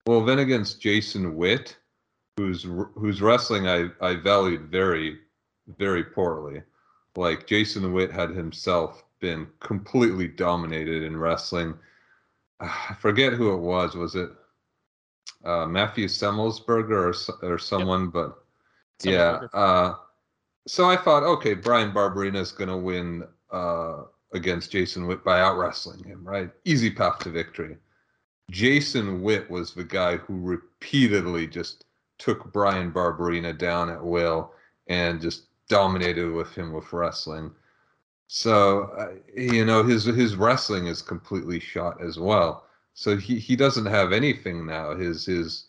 Well, 0.06 0.24
then 0.24 0.40
against 0.40 0.82
Jason 0.82 1.36
Witt, 1.36 1.78
whose 2.38 2.64
whose 2.96 3.22
wrestling 3.22 3.68
I 3.68 3.90
I 4.02 4.16
valued 4.16 4.64
very 4.64 5.20
very 5.78 6.04
poorly. 6.04 6.62
Like 7.16 7.48
Jason 7.48 7.94
Witt 7.94 8.12
had 8.12 8.32
himself 8.32 9.04
been 9.24 9.48
completely 9.62 10.28
dominated 10.28 11.02
in 11.02 11.16
wrestling. 11.16 11.74
I 12.60 12.96
forget 13.00 13.32
who 13.32 13.54
it 13.54 13.60
was. 13.60 13.96
Was 13.96 14.16
it 14.16 14.30
uh, 15.46 15.66
Matthew 15.66 16.08
Semelsberger 16.08 17.32
or 17.42 17.50
or 17.50 17.58
someone? 17.58 18.04
Yep. 18.04 18.14
But 18.14 18.38
yeah. 19.04 19.40
Uh, 19.54 19.96
so 20.68 20.90
I 20.90 20.98
thought, 20.98 21.24
okay, 21.24 21.54
Bryan 21.54 21.92
Barberena 21.92 22.38
is 22.38 22.52
going 22.52 22.70
to 22.70 22.78
win 22.78 23.24
uh, 23.52 24.04
against 24.34 24.72
Jason 24.72 25.08
Witt 25.08 25.24
by 25.24 25.40
out 25.40 25.58
wrestling 25.58 26.04
him, 26.04 26.24
right? 26.26 26.52
Easy 26.66 26.90
path 26.90 27.20
to 27.20 27.30
victory. 27.30 27.78
Jason 28.52 29.22
Witt 29.22 29.50
was 29.50 29.74
the 29.74 29.84
guy 29.86 30.18
who 30.18 30.40
repeatedly 30.40 31.48
just 31.48 31.86
took 32.18 32.52
Bryan 32.52 32.92
Barberena 32.92 33.58
down 33.58 33.90
at 33.90 34.04
will 34.04 34.54
and 34.88 35.22
just 35.22 35.48
dominated 35.70 36.32
with 36.32 36.54
him 36.54 36.74
with 36.74 36.92
wrestling. 36.92 37.52
So 38.36 38.86
uh, 38.98 39.12
you 39.40 39.64
know 39.64 39.84
his 39.84 40.06
his 40.06 40.36
wrestling 40.36 40.88
is 40.88 41.04
completely 41.04 41.60
shot 41.60 42.02
as 42.02 42.18
well. 42.18 42.66
So 42.96 43.16
he 43.16 43.38
he 43.38 43.56
doesn't 43.56 43.86
have 43.86 44.12
anything 44.12 44.66
now. 44.66 44.96
His 44.96 45.28
his 45.28 45.68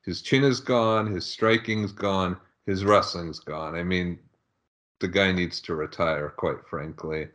his 0.00 0.22
chin 0.22 0.42
is 0.42 0.60
gone. 0.60 1.12
His 1.12 1.26
striking's 1.26 1.92
gone. 1.92 2.38
his 2.64 2.86
wrestling's 2.86 3.38
gone. 3.38 3.74
I 3.74 3.82
mean, 3.82 4.18
the 5.00 5.08
guy 5.08 5.30
needs 5.30 5.60
to 5.60 5.74
retire, 5.74 6.30
quite 6.30 6.66
frankly. 6.66 7.28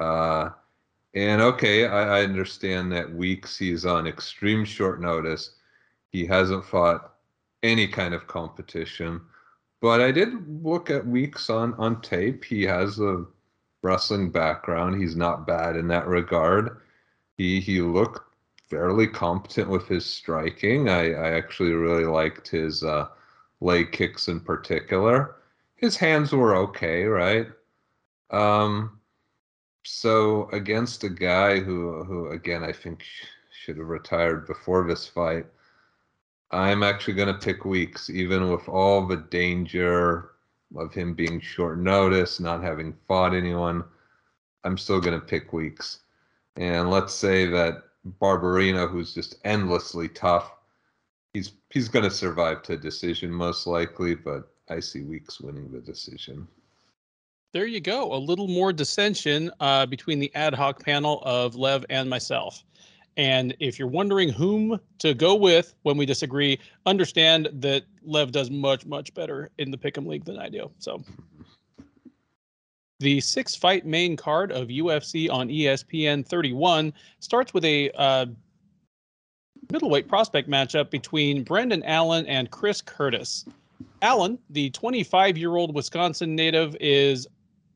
Uh, 0.00 0.50
and 1.14 1.40
okay, 1.40 1.86
I, 1.86 2.18
I 2.18 2.24
understand 2.24 2.90
that 2.90 3.14
weeks 3.14 3.56
he's 3.56 3.86
on 3.86 4.08
extreme 4.08 4.64
short 4.64 5.00
notice. 5.00 5.52
He 6.10 6.26
hasn't 6.26 6.64
fought 6.64 7.14
any 7.62 7.86
kind 7.86 8.14
of 8.14 8.26
competition. 8.26 9.20
But 9.80 10.00
I 10.00 10.10
did 10.10 10.30
look 10.64 10.90
at 10.90 11.06
weeks 11.06 11.48
on 11.48 11.74
on 11.74 12.00
tape. 12.00 12.44
He 12.44 12.64
has 12.64 12.98
a 12.98 13.26
wrestling 13.82 14.30
background. 14.30 15.00
He's 15.00 15.16
not 15.16 15.46
bad 15.46 15.76
in 15.76 15.88
that 15.88 16.06
regard. 16.06 16.78
He 17.36 17.60
he 17.60 17.80
looked 17.82 18.20
fairly 18.68 19.06
competent 19.06 19.68
with 19.68 19.86
his 19.86 20.06
striking. 20.06 20.88
I, 20.88 21.12
I 21.12 21.32
actually 21.32 21.72
really 21.72 22.04
liked 22.04 22.48
his 22.48 22.82
uh, 22.82 23.08
leg 23.60 23.92
kicks 23.92 24.28
in 24.28 24.40
particular. 24.40 25.36
His 25.76 25.96
hands 25.96 26.32
were 26.32 26.56
okay, 26.56 27.04
right? 27.04 27.48
Um, 28.30 28.98
so 29.84 30.48
against 30.52 31.04
a 31.04 31.10
guy 31.10 31.60
who 31.60 32.04
who 32.04 32.30
again 32.30 32.62
I 32.62 32.72
think 32.72 33.04
should 33.50 33.76
have 33.78 33.88
retired 33.88 34.46
before 34.46 34.86
this 34.86 35.06
fight, 35.06 35.46
I'm 36.50 36.82
actually 36.82 37.14
going 37.14 37.32
to 37.32 37.46
pick 37.46 37.64
Weeks, 37.64 38.10
even 38.10 38.50
with 38.50 38.68
all 38.68 39.06
the 39.06 39.16
danger 39.16 40.31
of 40.76 40.92
him 40.92 41.14
being 41.14 41.40
short 41.40 41.78
notice, 41.78 42.40
not 42.40 42.62
having 42.62 42.94
fought 43.06 43.34
anyone. 43.34 43.84
I'm 44.64 44.78
still 44.78 45.00
going 45.00 45.18
to 45.18 45.26
pick 45.26 45.52
Weeks. 45.52 46.00
And 46.56 46.90
let's 46.90 47.14
say 47.14 47.46
that 47.46 47.84
Barberena, 48.20 48.90
who's 48.90 49.14
just 49.14 49.36
endlessly 49.44 50.08
tough, 50.08 50.52
he's 51.32 51.52
he's 51.70 51.88
going 51.88 52.04
to 52.04 52.10
survive 52.10 52.62
to 52.64 52.74
a 52.74 52.76
decision 52.76 53.30
most 53.30 53.66
likely, 53.66 54.14
but 54.14 54.52
I 54.68 54.80
see 54.80 55.02
Weeks 55.02 55.40
winning 55.40 55.70
the 55.70 55.80
decision. 55.80 56.46
There 57.52 57.66
you 57.66 57.80
go. 57.80 58.14
A 58.14 58.16
little 58.16 58.48
more 58.48 58.72
dissension 58.72 59.50
uh, 59.60 59.84
between 59.86 60.18
the 60.18 60.34
ad 60.34 60.54
hoc 60.54 60.82
panel 60.82 61.22
of 61.24 61.54
Lev 61.54 61.84
and 61.90 62.08
myself. 62.08 62.64
And 63.16 63.54
if 63.60 63.78
you're 63.78 63.88
wondering 63.88 64.30
whom 64.30 64.80
to 64.98 65.14
go 65.14 65.34
with 65.34 65.74
when 65.82 65.96
we 65.96 66.06
disagree, 66.06 66.58
understand 66.86 67.48
that 67.52 67.82
Lev 68.04 68.32
does 68.32 68.50
much, 68.50 68.86
much 68.86 69.12
better 69.14 69.50
in 69.58 69.70
the 69.70 69.76
Pick'em 69.76 70.06
League 70.06 70.24
than 70.24 70.38
I 70.38 70.48
do. 70.48 70.70
So 70.78 71.02
the 73.00 73.20
six 73.20 73.54
fight 73.54 73.84
main 73.84 74.16
card 74.16 74.52
of 74.52 74.68
UFC 74.68 75.28
on 75.30 75.48
ESPN 75.48 76.26
31 76.26 76.92
starts 77.20 77.52
with 77.52 77.64
a 77.64 77.90
uh, 77.96 78.26
middleweight 79.70 80.08
prospect 80.08 80.48
matchup 80.48 80.90
between 80.90 81.42
Brendan 81.42 81.82
Allen 81.82 82.26
and 82.26 82.50
Chris 82.50 82.80
Curtis. 82.80 83.44
Allen, 84.00 84.38
the 84.50 84.70
25 84.70 85.36
year 85.36 85.56
old 85.56 85.74
Wisconsin 85.74 86.34
native, 86.34 86.76
is 86.80 87.26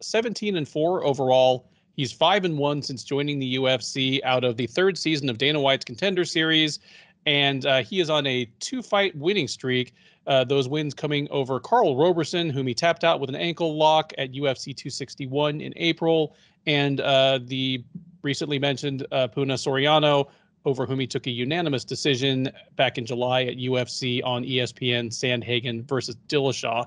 17 0.01 0.57
and 0.57 0.69
4 0.69 1.05
overall 1.05 1.69
He's 1.97 2.13
five 2.13 2.45
and 2.45 2.59
one 2.59 2.83
since 2.83 3.03
joining 3.03 3.39
the 3.39 3.57
UFC 3.57 4.23
out 4.23 4.45
of 4.45 4.59
the 4.59 4.67
third 4.67 4.99
season 4.99 5.31
of 5.31 5.39
Dana 5.39 5.59
White's 5.59 5.85
Contender 5.85 6.27
Series, 6.27 6.79
and 7.25 7.65
uh, 7.65 7.83
he 7.83 8.01
is 8.01 8.11
on 8.11 8.27
a 8.27 8.45
two-fight 8.61 9.17
winning 9.17 9.49
streak. 9.49 9.95
Uh, 10.27 10.45
those 10.45 10.69
wins 10.69 10.93
coming 10.93 11.27
over 11.31 11.59
Karl 11.59 11.97
Roberson, 11.97 12.51
whom 12.51 12.67
he 12.67 12.75
tapped 12.75 13.03
out 13.03 13.19
with 13.19 13.31
an 13.31 13.37
ankle 13.37 13.77
lock 13.77 14.13
at 14.19 14.33
UFC 14.33 14.77
261 14.77 15.63
in 15.63 15.73
April, 15.77 16.37
and 16.67 17.01
uh, 17.01 17.39
the 17.43 17.83
recently 18.23 18.59
mentioned 18.59 19.07
uh, 19.11 19.29
Puna 19.29 19.55
Soriano, 19.55 20.29
over 20.67 20.85
whom 20.85 21.01
he 21.01 21.07
took 21.07 21.27
a 21.27 21.31
unanimous 21.31 21.85
decision 21.85 22.51
back 22.75 22.99
in 22.99 23.07
July 23.07 23.45
at 23.45 23.57
UFC 23.57 24.21
on 24.23 24.45
ESPN 24.45 25.09
Sandhagen 25.09 25.89
versus 25.89 26.17
Dillashaw. 26.29 26.85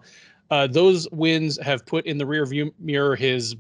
Uh, 0.52 0.68
those 0.68 1.08
wins 1.12 1.58
have 1.62 1.86
put 1.86 2.06
in 2.06 2.18
the 2.18 2.26
rearview 2.26 2.72
mirror 2.80 3.16
his 3.16 3.56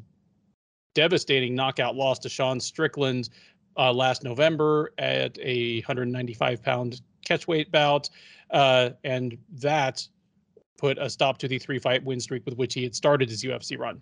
devastating 1.00 1.56
knockout 1.56 1.96
loss 1.96 2.20
to 2.20 2.28
Sean 2.28 2.60
Strickland 2.60 3.30
uh, 3.78 3.94
last 3.94 4.22
November 4.22 4.92
at 4.98 5.40
a 5.42 5.80
195 5.80 6.62
pound 6.62 7.00
catchweight 7.26 7.72
bout. 7.72 8.10
Uh, 8.52 8.90
and 9.06 9.38
that 9.54 10.06
put 10.78 10.98
a 10.98 11.10
stop 11.10 11.38
to 11.38 11.48
the 11.48 11.58
three 11.58 11.80
fight 11.80 12.04
win 12.04 12.20
streak 12.20 12.44
with 12.46 12.58
which 12.58 12.74
he 12.74 12.84
had 12.84 12.94
started 12.94 13.30
his 13.30 13.46
UFC 13.46 13.80
run. 13.80 14.02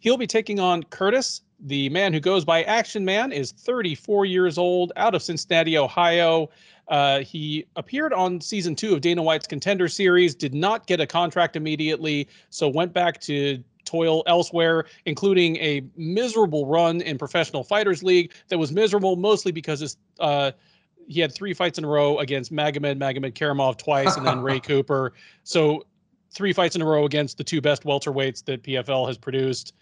He'll 0.00 0.16
be 0.16 0.26
taking 0.26 0.58
on 0.58 0.82
Curtis. 0.82 1.42
The 1.60 1.90
man 1.90 2.12
who 2.12 2.18
goes 2.18 2.44
by 2.44 2.64
Action 2.64 3.04
Man 3.04 3.30
is 3.30 3.52
34 3.52 4.24
years 4.24 4.58
old, 4.58 4.92
out 4.96 5.14
of 5.14 5.22
Cincinnati, 5.22 5.78
Ohio. 5.78 6.50
Uh, 6.88 7.20
he 7.20 7.66
appeared 7.76 8.12
on 8.12 8.40
season 8.40 8.74
two 8.74 8.94
of 8.94 9.00
Dana 9.00 9.22
White's 9.22 9.46
Contender 9.46 9.86
Series, 9.86 10.34
did 10.34 10.54
not 10.54 10.88
get 10.88 11.00
a 11.00 11.06
contract 11.06 11.54
immediately, 11.54 12.26
so 12.50 12.68
went 12.68 12.92
back 12.92 13.20
to 13.20 13.62
toil 13.86 14.22
elsewhere, 14.26 14.84
including 15.06 15.56
a 15.56 15.82
miserable 15.96 16.66
run 16.66 17.00
in 17.00 17.16
Professional 17.16 17.64
Fighters 17.64 18.02
League 18.02 18.32
that 18.48 18.58
was 18.58 18.72
miserable 18.72 19.16
mostly 19.16 19.52
because 19.52 19.80
his, 19.80 19.96
uh, 20.20 20.52
he 21.08 21.20
had 21.20 21.32
three 21.32 21.54
fights 21.54 21.78
in 21.78 21.84
a 21.84 21.88
row 21.88 22.18
against 22.18 22.52
Magomed, 22.52 22.98
Magomedkerimov 22.98 23.78
twice, 23.78 24.16
and 24.16 24.26
then 24.26 24.40
Ray 24.40 24.60
Cooper. 24.60 25.12
So 25.44 25.84
three 26.30 26.52
fights 26.52 26.76
in 26.76 26.82
a 26.82 26.86
row 26.86 27.04
against 27.04 27.38
the 27.38 27.44
two 27.44 27.60
best 27.60 27.84
welterweights 27.84 28.44
that 28.44 28.62
PFL 28.62 29.06
has 29.06 29.16
produced. 29.16 29.72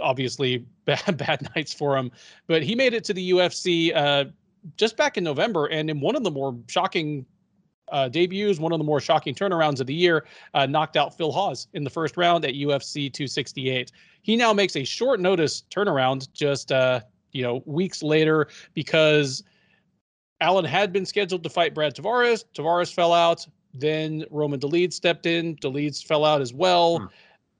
Obviously, 0.00 0.58
bad 0.84 1.16
bad 1.16 1.48
nights 1.54 1.72
for 1.72 1.96
him, 1.96 2.10
but 2.46 2.62
he 2.62 2.74
made 2.74 2.94
it 2.94 3.04
to 3.04 3.14
the 3.14 3.30
UFC 3.30 3.94
uh, 3.94 4.26
just 4.76 4.96
back 4.96 5.16
in 5.16 5.24
November, 5.24 5.66
and 5.66 5.90
in 5.90 6.00
one 6.00 6.16
of 6.16 6.22
the 6.22 6.30
more 6.30 6.56
shocking 6.68 7.26
uh, 7.90 8.08
debuts, 8.08 8.58
one 8.58 8.72
of 8.72 8.78
the 8.78 8.84
more 8.84 9.00
shocking 9.00 9.34
turnarounds 9.34 9.80
of 9.80 9.86
the 9.86 9.94
year, 9.94 10.26
uh, 10.54 10.66
knocked 10.66 10.96
out 10.96 11.16
Phil 11.16 11.32
Hawes 11.32 11.68
in 11.74 11.84
the 11.84 11.90
first 11.90 12.16
round 12.16 12.44
at 12.44 12.54
UFC 12.54 13.12
268. 13.12 13.92
He 14.22 14.36
now 14.36 14.52
makes 14.52 14.76
a 14.76 14.84
short 14.84 15.20
notice 15.20 15.64
turnaround 15.70 16.30
just 16.32 16.72
uh, 16.72 17.00
you 17.32 17.42
know 17.42 17.62
weeks 17.66 18.02
later 18.02 18.48
because 18.74 19.42
Allen 20.40 20.64
had 20.64 20.92
been 20.92 21.06
scheduled 21.06 21.42
to 21.42 21.50
fight 21.50 21.74
Brad 21.74 21.94
Tavares. 21.94 22.44
Tavares 22.54 22.92
fell 22.92 23.12
out. 23.12 23.46
Then 23.74 24.24
Roman 24.30 24.58
Dolidze 24.58 24.94
stepped 24.94 25.26
in. 25.26 25.56
Dolidze 25.56 26.04
fell 26.04 26.24
out 26.24 26.40
as 26.40 26.52
well. 26.52 26.98
Hmm. 26.98 27.06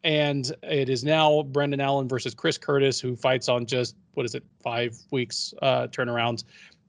And 0.03 0.53
it 0.63 0.89
is 0.89 1.05
now 1.05 1.43
Brendan 1.43 1.81
Allen 1.81 2.09
versus 2.09 2.35
Chris 2.35 2.57
Curtis, 2.57 2.99
who 2.99 3.15
fights 3.15 3.49
on 3.51 3.67
just 3.67 3.97
what 4.15 4.25
is 4.25 4.35
it, 4.35 4.43
five 4.63 4.97
weeks 5.11 5.53
uh, 5.61 5.89
turnarounds. 5.89 6.45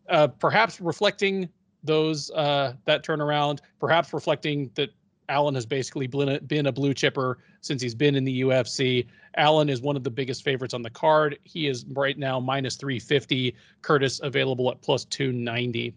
Uh, 0.09 0.27
perhaps 0.27 0.79
reflecting 0.79 1.49
those 1.83 2.31
uh, 2.31 2.73
that 2.85 3.03
turnaround, 3.03 3.59
perhaps 3.79 4.13
reflecting 4.13 4.71
that 4.75 4.89
Allen 5.29 5.55
has 5.55 5.65
basically 5.65 6.07
been 6.07 6.65
a, 6.67 6.71
blue 6.71 6.93
chipper 6.93 7.39
since 7.61 7.81
he's 7.81 7.95
been 7.95 8.15
in 8.15 8.25
the 8.25 8.41
UFC. 8.41 9.07
Allen 9.37 9.69
is 9.69 9.81
one 9.81 9.95
of 9.95 10.03
the 10.03 10.09
biggest 10.09 10.43
favorites 10.43 10.73
on 10.73 10.81
the 10.81 10.89
card. 10.89 11.39
He 11.43 11.67
is 11.67 11.85
right 11.93 12.17
now 12.17 12.39
minus 12.39 12.75
350. 12.75 13.55
Curtis 13.81 14.19
available 14.21 14.69
at 14.69 14.81
plus 14.81 15.05
290. 15.05 15.95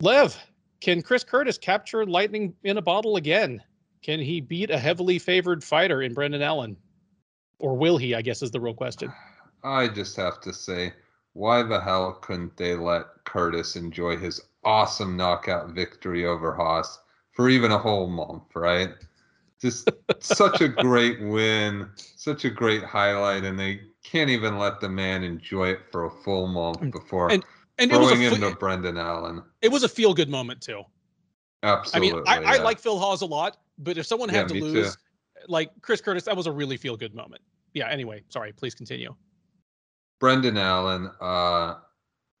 Lev, 0.00 0.38
can 0.80 1.02
Chris 1.02 1.24
Curtis 1.24 1.56
capture 1.56 2.04
lightning 2.04 2.54
in 2.62 2.76
a 2.76 2.82
bottle 2.82 3.16
again? 3.16 3.62
Can 4.02 4.20
he 4.20 4.40
beat 4.40 4.70
a 4.70 4.78
heavily 4.78 5.18
favored 5.18 5.64
fighter 5.64 6.02
in 6.02 6.14
Brendan 6.14 6.42
Allen? 6.42 6.76
Or 7.58 7.76
will 7.76 7.96
he, 7.96 8.14
I 8.14 8.22
guess, 8.22 8.42
is 8.42 8.50
the 8.50 8.60
real 8.60 8.74
question. 8.74 9.12
I 9.64 9.88
just 9.88 10.14
have 10.16 10.40
to 10.42 10.52
say, 10.52 10.92
why 11.38 11.62
the 11.62 11.80
hell 11.80 12.14
couldn't 12.14 12.56
they 12.56 12.74
let 12.74 13.06
Curtis 13.24 13.76
enjoy 13.76 14.16
his 14.16 14.40
awesome 14.64 15.16
knockout 15.16 15.70
victory 15.70 16.26
over 16.26 16.52
Hawes 16.52 16.98
for 17.30 17.48
even 17.48 17.70
a 17.70 17.78
whole 17.78 18.08
month, 18.08 18.42
right? 18.56 18.90
Just 19.60 19.88
such 20.18 20.60
a 20.60 20.68
great 20.68 21.22
win, 21.22 21.88
such 21.94 22.44
a 22.44 22.50
great 22.50 22.82
highlight, 22.82 23.44
and 23.44 23.56
they 23.56 23.82
can't 24.02 24.30
even 24.30 24.58
let 24.58 24.80
the 24.80 24.88
man 24.88 25.22
enjoy 25.22 25.68
it 25.68 25.80
for 25.92 26.06
a 26.06 26.10
full 26.10 26.48
month 26.48 26.90
before 26.90 27.30
and, 27.30 27.44
and 27.78 27.92
throwing 27.92 28.22
it 28.22 28.32
into 28.32 28.50
Brendan 28.56 28.98
Allen. 28.98 29.42
It 29.62 29.70
was 29.70 29.84
a 29.84 29.88
feel 29.88 30.14
good 30.14 30.28
moment 30.28 30.60
too. 30.60 30.82
Absolutely. 31.62 32.22
I 32.26 32.40
mean, 32.40 32.48
I, 32.48 32.56
yeah. 32.56 32.60
I 32.60 32.64
like 32.64 32.80
Phil 32.80 32.98
Hawes 32.98 33.22
a 33.22 33.26
lot, 33.26 33.58
but 33.78 33.96
if 33.96 34.06
someone 34.06 34.28
had 34.28 34.50
yeah, 34.50 34.58
to 34.58 34.64
lose, 34.64 34.96
too. 34.96 35.02
like 35.46 35.70
Chris 35.82 36.00
Curtis, 36.00 36.24
that 36.24 36.36
was 36.36 36.48
a 36.48 36.52
really 36.52 36.76
feel 36.76 36.96
good 36.96 37.14
moment. 37.14 37.42
Yeah. 37.74 37.88
Anyway, 37.88 38.24
sorry. 38.28 38.52
Please 38.52 38.74
continue. 38.74 39.14
Brendan 40.20 40.56
Allen, 40.56 41.10
uh, 41.20 41.76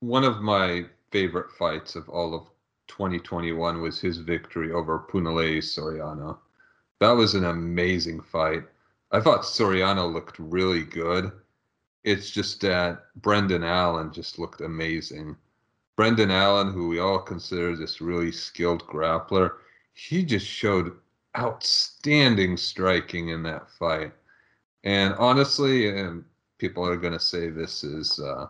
one 0.00 0.24
of 0.24 0.40
my 0.40 0.86
favorite 1.10 1.52
fights 1.52 1.94
of 1.94 2.08
all 2.08 2.34
of 2.34 2.48
2021 2.88 3.80
was 3.80 4.00
his 4.00 4.18
victory 4.18 4.72
over 4.72 5.06
Punahele 5.10 5.58
Soriano. 5.58 6.38
That 7.00 7.12
was 7.12 7.34
an 7.34 7.44
amazing 7.44 8.20
fight. 8.20 8.64
I 9.12 9.20
thought 9.20 9.42
Soriano 9.42 10.12
looked 10.12 10.38
really 10.38 10.82
good. 10.82 11.30
It's 12.04 12.30
just 12.30 12.60
that 12.62 13.06
Brendan 13.16 13.62
Allen 13.62 14.12
just 14.12 14.38
looked 14.38 14.60
amazing. 14.60 15.36
Brendan 15.96 16.30
Allen, 16.30 16.72
who 16.72 16.88
we 16.88 16.98
all 16.98 17.18
consider 17.18 17.76
this 17.76 18.00
really 18.00 18.32
skilled 18.32 18.84
grappler, 18.86 19.52
he 19.94 20.24
just 20.24 20.46
showed 20.46 20.96
outstanding 21.36 22.56
striking 22.56 23.28
in 23.28 23.42
that 23.44 23.70
fight. 23.70 24.12
And 24.84 25.14
honestly, 25.14 25.88
and 25.88 26.24
people 26.58 26.86
are 26.86 26.96
going 26.96 27.12
to 27.12 27.20
say 27.20 27.48
this 27.48 27.84
is 27.84 28.18
uh, 28.20 28.46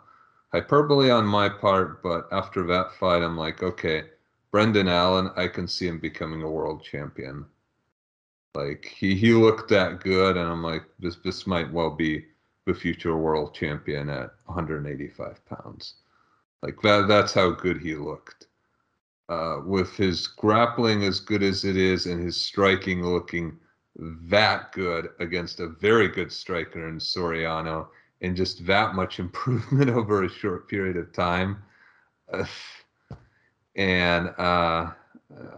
hyperbole 0.52 1.10
on 1.10 1.26
my 1.26 1.48
part, 1.48 2.02
but 2.02 2.26
after 2.32 2.66
that 2.66 2.93
fight, 2.94 3.22
I'm 3.22 3.36
like, 3.36 3.62
okay, 3.62 4.05
Brendan 4.51 4.89
Allen, 4.89 5.30
I 5.36 5.47
can 5.48 5.68
see 5.68 5.86
him 5.86 5.98
becoming 5.98 6.43
a 6.43 6.51
world 6.51 6.82
champion. 6.82 7.44
Like 8.55 8.86
he 8.86 9.14
he 9.14 9.35
looked 9.35 9.68
that 9.70 10.01
good, 10.01 10.36
and 10.36 10.48
I'm 10.48 10.62
like, 10.62 10.85
this 10.98 11.16
this 11.16 11.47
might 11.47 11.70
well 11.72 11.90
be 11.90 12.24
the 12.64 12.74
future 12.74 13.16
world 13.16 13.55
champion 13.55 14.09
at 14.09 14.32
185 14.47 15.44
pounds. 15.47 15.94
Like 16.62 16.80
that 16.82 17.06
that's 17.09 17.35
how 17.35 17.51
good 17.51 17.80
he 17.80 17.94
looked. 17.94 18.47
Uh, 19.28 19.60
with 19.66 19.94
his 19.94 20.26
grappling 20.26 21.05
as 21.05 21.20
good 21.20 21.43
as 21.43 21.64
it 21.64 21.76
is 21.76 22.06
and 22.06 22.22
his 22.22 22.36
striking 22.36 23.05
looking 23.05 23.59
that 23.98 24.72
good 24.72 25.10
against 25.20 25.60
a 25.60 25.68
very 25.68 26.09
good 26.09 26.32
striker 26.32 26.89
in 26.89 26.98
Soriano 26.98 27.89
and 28.20 28.36
just 28.36 28.66
that 28.66 28.95
much 28.95 29.19
improvement 29.20 29.90
over 29.90 30.24
a 30.24 30.28
short 30.28 30.69
period 30.69 30.97
of 30.97 31.12
time. 31.12 31.62
And 33.77 34.31
uh, 34.39 34.90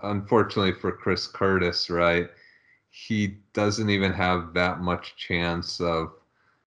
unfortunately 0.03 0.75
for 0.75 0.93
Chris 0.93 1.27
Curtis, 1.27 1.89
right, 1.89 2.29
he 2.91 3.39
doesn't 3.55 3.89
even 3.89 4.13
have 4.13 4.53
that 4.53 4.81
much 4.81 5.17
chance 5.17 5.81
of 5.81 6.13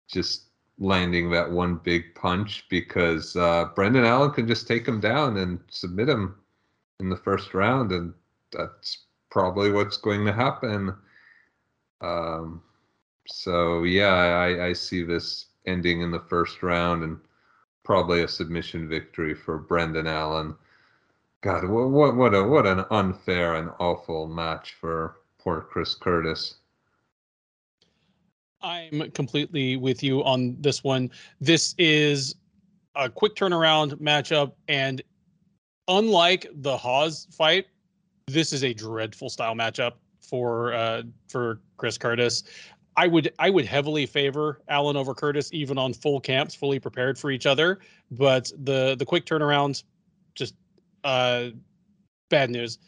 just 0.08 0.44
landing 0.78 1.30
that 1.30 1.50
one 1.50 1.76
big 1.76 2.14
punch 2.14 2.64
because 2.70 3.36
uh, 3.36 3.66
Brendan 3.74 4.04
Allen 4.04 4.30
can 4.30 4.46
just 4.46 4.66
take 4.66 4.86
him 4.86 5.00
down 5.00 5.36
and 5.36 5.60
submit 5.68 6.08
him 6.08 6.36
in 7.00 7.10
the 7.10 7.16
first 7.16 7.54
round, 7.54 7.92
and 7.92 8.14
that's 8.52 9.04
probably 9.30 9.70
what's 9.70 9.96
going 9.96 10.24
to 10.24 10.32
happen. 10.32 10.94
Um, 12.00 12.62
so 13.26 13.82
yeah, 13.82 14.14
I, 14.14 14.68
I 14.68 14.72
see 14.72 15.02
this 15.02 15.46
ending 15.66 16.02
in 16.02 16.10
the 16.10 16.20
first 16.20 16.62
round 16.62 17.02
and 17.02 17.18
probably 17.84 18.22
a 18.22 18.28
submission 18.28 18.88
victory 18.88 19.34
for 19.34 19.58
Brendan 19.58 20.06
Allen. 20.06 20.54
God, 21.42 21.68
what 21.68 21.90
what 21.90 22.16
what 22.16 22.34
a 22.34 22.42
what 22.42 22.66
an 22.66 22.84
unfair 22.90 23.54
and 23.56 23.70
awful 23.78 24.26
match 24.26 24.74
for 24.80 25.16
poor 25.38 25.60
Chris 25.60 25.94
Curtis. 25.94 26.56
I'm 28.62 29.10
completely 29.10 29.76
with 29.76 30.02
you 30.02 30.24
on 30.24 30.56
this 30.58 30.82
one. 30.82 31.10
This 31.40 31.74
is 31.76 32.34
a 32.94 33.10
quick 33.10 33.34
turnaround 33.34 33.92
matchup, 34.00 34.52
and 34.68 35.02
unlike 35.86 36.46
the 36.54 36.76
Hawes 36.76 37.28
fight, 37.30 37.66
this 38.26 38.54
is 38.54 38.64
a 38.64 38.72
dreadful 38.72 39.28
style 39.28 39.54
matchup 39.54 39.92
for 40.20 40.72
uh, 40.72 41.02
for 41.28 41.60
Chris 41.76 41.98
Curtis. 41.98 42.44
I 42.96 43.08
would 43.08 43.32
I 43.38 43.50
would 43.50 43.64
heavily 43.64 44.06
favor 44.06 44.60
Allen 44.68 44.96
over 44.96 45.14
Curtis, 45.14 45.50
even 45.52 45.78
on 45.78 45.92
full 45.92 46.20
camps, 46.20 46.54
fully 46.54 46.78
prepared 46.78 47.18
for 47.18 47.30
each 47.30 47.46
other. 47.46 47.80
But 48.10 48.52
the 48.56 48.94
the 48.96 49.04
quick 49.04 49.26
turnarounds, 49.26 49.82
just 50.34 50.54
uh, 51.02 51.48
bad 52.28 52.50
news. 52.50 52.78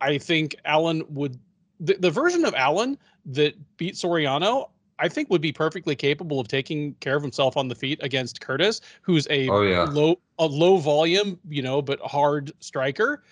I 0.00 0.18
think 0.18 0.56
Allen 0.64 1.02
would 1.08 1.38
the, 1.80 1.94
the 1.94 2.10
version 2.10 2.44
of 2.44 2.54
Allen 2.54 2.98
that 3.26 3.54
beat 3.76 3.94
Soriano, 3.94 4.70
I 4.98 5.08
think 5.08 5.30
would 5.30 5.40
be 5.40 5.52
perfectly 5.52 5.94
capable 5.94 6.40
of 6.40 6.48
taking 6.48 6.94
care 6.94 7.16
of 7.16 7.22
himself 7.22 7.56
on 7.56 7.68
the 7.68 7.74
feet 7.74 7.98
against 8.02 8.40
Curtis, 8.40 8.80
who's 9.02 9.26
a 9.30 9.48
oh, 9.48 9.62
yeah. 9.62 9.84
low 9.84 10.18
a 10.38 10.46
low 10.46 10.76
volume, 10.76 11.38
you 11.48 11.62
know, 11.62 11.82
but 11.82 12.00
hard 12.00 12.52
striker. 12.60 13.22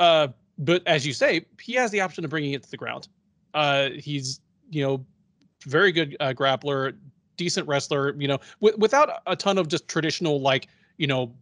Uh, 0.00 0.28
but 0.58 0.82
as 0.86 1.06
you 1.06 1.12
say, 1.12 1.44
he 1.60 1.74
has 1.74 1.90
the 1.90 2.00
option 2.00 2.24
of 2.24 2.30
bringing 2.30 2.52
it 2.52 2.62
to 2.62 2.70
the 2.70 2.76
ground. 2.76 3.08
Uh, 3.52 3.90
he's 3.90 4.40
you 4.70 4.82
know 4.82 5.04
very 5.64 5.92
good 5.92 6.16
uh, 6.20 6.32
grappler, 6.32 6.96
decent 7.36 7.66
wrestler. 7.68 8.14
You 8.16 8.28
know, 8.28 8.38
w- 8.60 8.76
without 8.78 9.22
a 9.26 9.36
ton 9.36 9.58
of 9.58 9.68
just 9.68 9.88
traditional 9.88 10.40
like 10.40 10.68
you 10.96 11.06
know 11.06 11.32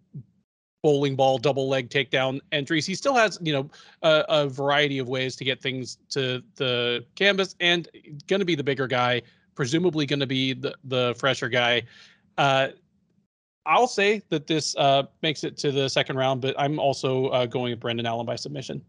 bowling 0.84 1.16
ball 1.16 1.38
double 1.38 1.66
leg 1.66 1.88
takedown 1.88 2.40
entries. 2.52 2.84
He 2.84 2.94
still 2.94 3.14
has, 3.14 3.38
you 3.40 3.54
know, 3.54 3.70
a, 4.02 4.24
a 4.28 4.48
variety 4.48 4.98
of 4.98 5.08
ways 5.08 5.34
to 5.36 5.44
get 5.44 5.62
things 5.62 5.96
to 6.10 6.42
the 6.56 7.06
canvas 7.14 7.56
and 7.58 7.88
going 8.26 8.40
to 8.40 8.44
be 8.44 8.54
the 8.54 8.62
bigger 8.62 8.86
guy, 8.86 9.22
presumably 9.54 10.04
going 10.04 10.20
to 10.20 10.26
be 10.26 10.52
the, 10.52 10.74
the 10.84 11.14
fresher 11.18 11.48
guy. 11.48 11.84
Uh, 12.36 12.68
I'll 13.64 13.86
say 13.86 14.20
that 14.28 14.46
this 14.46 14.76
uh, 14.76 15.04
makes 15.22 15.42
it 15.42 15.56
to 15.56 15.72
the 15.72 15.88
second 15.88 16.16
round, 16.18 16.42
but 16.42 16.54
I'm 16.58 16.78
also 16.78 17.28
uh, 17.28 17.46
going 17.46 17.70
with 17.70 17.80
Brendan 17.80 18.04
Allen 18.04 18.26
by 18.26 18.36
submission. 18.36 18.84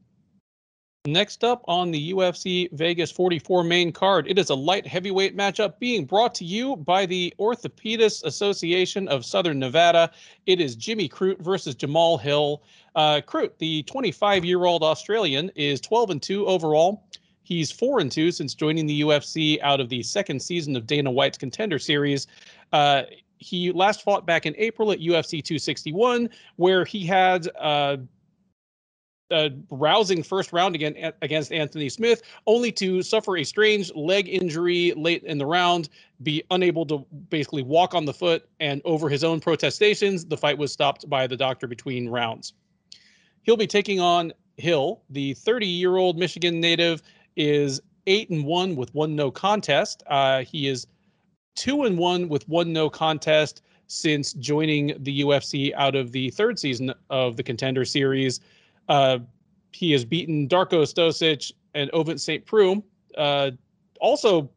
Next 1.07 1.43
up 1.43 1.63
on 1.67 1.91
the 1.91 2.13
UFC 2.13 2.71
Vegas 2.71 3.11
44 3.11 3.63
main 3.63 3.91
card, 3.91 4.27
it 4.27 4.39
is 4.39 4.49
a 4.49 4.55
light 4.55 4.87
heavyweight 4.87 5.37
matchup 5.37 5.77
being 5.77 6.03
brought 6.03 6.33
to 6.35 6.45
you 6.45 6.77
by 6.77 7.05
the 7.05 7.31
Orthopedists 7.37 8.23
Association 8.23 9.07
of 9.07 9.23
Southern 9.23 9.59
Nevada. 9.59 10.09
It 10.47 10.59
is 10.59 10.75
Jimmy 10.75 11.07
Crute 11.07 11.39
versus 11.39 11.75
Jamahal 11.75 12.19
Hill. 12.19 12.63
Uh, 12.95 13.21
Crute, 13.23 13.51
the 13.59 13.83
25-year-old 13.83 14.81
Australian, 14.81 15.51
is 15.55 15.79
12 15.79 16.09
and 16.09 16.21
2 16.23 16.47
overall. 16.47 17.03
He's 17.43 17.71
4 17.71 17.99
and 17.99 18.11
2 18.11 18.31
since 18.31 18.55
joining 18.55 18.87
the 18.87 19.01
UFC 19.01 19.61
out 19.61 19.79
of 19.79 19.89
the 19.89 20.01
second 20.01 20.41
season 20.41 20.75
of 20.75 20.87
Dana 20.87 21.11
White's 21.11 21.37
Contender 21.37 21.77
Series. 21.77 22.25
Uh, 22.73 23.03
he 23.37 23.71
last 23.71 24.01
fought 24.01 24.25
back 24.25 24.47
in 24.47 24.55
April 24.57 24.91
at 24.91 24.99
UFC 24.99 25.43
261, 25.43 26.31
where 26.55 26.83
he 26.83 27.05
had 27.05 27.47
uh, 27.59 27.97
a 29.31 29.51
rousing 29.69 30.23
first 30.23 30.53
round 30.53 30.75
again 30.75 31.13
against 31.21 31.51
Anthony 31.51 31.89
Smith, 31.89 32.21
only 32.45 32.71
to 32.73 33.01
suffer 33.01 33.37
a 33.37 33.43
strange 33.43 33.93
leg 33.95 34.27
injury 34.29 34.93
late 34.95 35.23
in 35.23 35.37
the 35.37 35.45
round, 35.45 35.89
be 36.23 36.43
unable 36.51 36.85
to 36.85 36.99
basically 37.29 37.63
walk 37.63 37.93
on 37.93 38.05
the 38.05 38.13
foot, 38.13 38.47
and 38.59 38.81
over 38.85 39.09
his 39.09 39.23
own 39.23 39.39
protestations, 39.39 40.25
the 40.25 40.37
fight 40.37 40.57
was 40.57 40.71
stopped 40.71 41.09
by 41.09 41.27
the 41.27 41.37
doctor 41.37 41.67
between 41.67 42.09
rounds. 42.09 42.53
He'll 43.43 43.57
be 43.57 43.67
taking 43.67 43.99
on 43.99 44.33
Hill, 44.57 45.01
the 45.09 45.33
30-year-old 45.35 46.17
Michigan 46.17 46.59
native, 46.59 47.01
is 47.35 47.81
eight 48.07 48.29
and 48.29 48.45
one 48.45 48.75
with 48.75 48.93
one 48.93 49.15
no 49.15 49.31
contest. 49.31 50.03
Uh, 50.07 50.43
he 50.43 50.67
is 50.67 50.87
two 51.55 51.83
and 51.83 51.97
one 51.97 52.29
with 52.29 52.47
one 52.47 52.71
no 52.71 52.89
contest 52.89 53.61
since 53.87 54.33
joining 54.33 54.95
the 55.03 55.21
UFC 55.21 55.73
out 55.75 55.95
of 55.95 56.11
the 56.11 56.29
third 56.31 56.57
season 56.57 56.93
of 57.09 57.37
the 57.37 57.43
Contender 57.43 57.85
Series. 57.85 58.39
Uh, 58.87 59.19
he 59.71 59.91
has 59.91 60.05
beaten 60.05 60.47
Darko 60.47 60.83
Stosic 60.83 61.51
and 61.73 61.91
Ovince 61.91 62.21
St. 62.21 62.45
Preux. 62.45 62.83
Uh, 63.17 63.51
also 63.99 64.49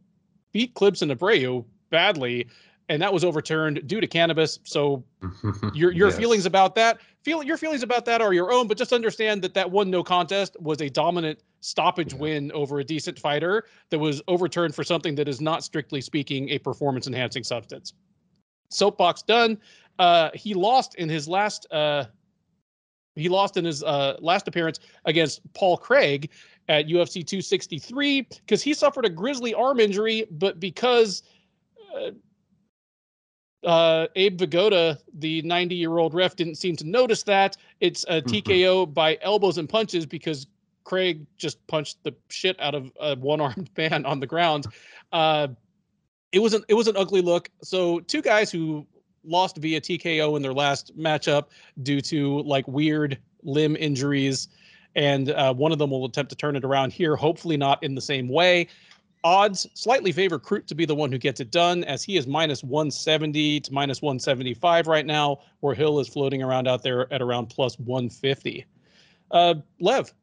beat 0.53 0.75
Klidson 0.75 1.15
Abreu 1.15 1.65
badly, 1.91 2.47
and 2.89 3.03
that 3.03 3.13
was 3.13 3.25
overturned 3.25 3.87
due 3.87 4.01
to 4.01 4.07
cannabis. 4.07 4.59
So 4.65 5.05
your 5.75 5.93
your 5.93 6.09
yes. 6.09 6.17
feelings 6.17 6.47
about 6.47 6.75
that, 6.77 6.99
feel 7.23 7.43
your 7.43 7.57
feelings 7.57 7.83
about 7.83 8.05
that 8.07 8.21
are 8.21 8.33
your 8.33 8.53
own, 8.53 8.69
but 8.69 8.79
just 8.79 8.93
understand 8.93 9.43
that 9.43 9.55
that 9.55 9.71
one 9.71 9.91
no 9.91 10.03
contest 10.03 10.57
was 10.61 10.81
a 10.81 10.89
dominant 10.89 11.41
stoppage 11.61 12.13
yeah. 12.13 12.21
win 12.21 12.53
over 12.53 12.79
a 12.79 12.85
decent 12.85 13.19
fighter 13.19 13.65
that 13.91 13.99
was 13.99 14.23
overturned 14.29 14.75
for 14.75 14.85
something 14.85 15.15
that 15.17 15.29
is 15.29 15.41
not 15.41 15.65
strictly 15.65 16.01
speaking 16.01 16.49
a 16.51 16.59
performance 16.59 17.07
enhancing 17.07 17.45
substance. 17.45 17.93
Soapbox 18.71 19.23
done. 19.23 19.59
Uh, 19.99 20.31
he 20.33 20.55
lost 20.55 20.95
in 20.95 21.09
his 21.09 21.27
last 21.27 21.67
uh, 21.73 22.05
he 23.19 23.29
lost 23.29 23.57
in 23.57 23.65
his 23.65 23.83
uh, 23.83 24.17
last 24.21 24.49
appearance 24.49 24.81
against 25.05 25.41
Paul 25.55 25.77
Craig 25.77 26.31
at 26.69 26.87
UFC 26.87 27.27
263 27.27 28.23
because 28.23 28.63
he 28.63 28.75
suffered 28.75 29.05
a 29.05 29.11
grisly 29.11 29.55
arm 29.55 29.81
injury, 29.81 30.27
but 30.31 30.61
because 30.61 31.23
uh, 31.95 32.11
uh, 33.67 34.07
Abe 34.17 34.39
Vigoda, 34.39 34.99
the 35.15 35.43
90 35.43 35.75
year 35.75 35.99
old 35.99 36.15
ref, 36.15 36.37
didn't 36.37 36.57
seem 36.57 36.77
to 36.77 36.87
notice 36.87 37.23
that. 37.25 37.57
It's 37.81 38.05
a 38.05 38.21
mm-hmm. 38.21 38.51
TKO 38.51 38.95
by 38.95 39.19
elbows 39.23 39.59
and 39.59 39.69
punches 39.69 40.07
because 40.07 40.47
Craig 40.85 41.27
just 41.37 41.65
punched 41.67 41.99
the 42.03 42.15
shit 42.29 42.59
out 42.61 42.75
of 42.75 42.93
a 43.01 43.17
one 43.17 43.41
armed 43.41 43.71
man 43.77 44.05
on 44.05 44.21
the 44.21 44.27
ground. 44.27 44.67
Uh, 45.13 45.49
it 46.33 46.39
was 46.41 46.55
an 46.55 46.63
it 46.69 46.75
was 46.75 46.89
an 46.89 46.97
ugly 46.97 47.23
look. 47.23 47.51
So 47.63 48.01
two 48.01 48.23
guys 48.23 48.51
who 48.51 48.87
lost 49.25 49.57
via 49.59 49.81
TKO 49.81 50.37
in 50.37 50.43
their 50.43 50.53
last 50.53 50.97
matchup 50.97 51.47
due 51.83 52.01
to 52.03 52.43
like 52.43 52.67
weird 52.69 53.19
limb 53.43 53.77
injuries. 53.77 54.49
And 54.97 55.31
uh, 55.31 55.55
one 55.55 55.73
of 55.73 55.79
them 55.79 55.91
will 55.91 56.05
attempt 56.05 56.31
to 56.31 56.37
turn 56.37 56.57
it 56.57 56.65
around 56.65 56.93
here, 56.93 57.15
hopefully 57.15 57.57
not 57.57 57.83
in 57.83 57.95
the 57.95 58.01
same 58.01 58.29
way. 58.29 58.69
Odds 59.25 59.67
slightly 59.75 60.13
favor 60.13 60.39
Crute 60.39 60.67
to 60.67 60.75
be 60.75 60.85
the 60.85 60.95
one 60.95 61.11
who 61.11 61.19
gets 61.19 61.41
it 61.41 61.51
done, 61.51 61.85
as 61.85 62.05
he 62.05 62.17
is 62.17 62.27
minus 62.27 62.63
170 62.63 63.61
to 63.61 63.73
minus 63.73 64.01
175 64.01 64.87
right 64.87 65.05
now, 65.05 65.39
where 65.61 65.75
Hill 65.75 65.99
is 65.99 66.09
floating 66.09 66.43
around 66.43 66.69
out 66.69 66.83
there 66.83 67.13
at 67.13 67.21
around 67.21 67.47
plus 67.47 67.79
150. 67.81 68.65
Uh, 69.31 69.55
Lev, 69.81 70.15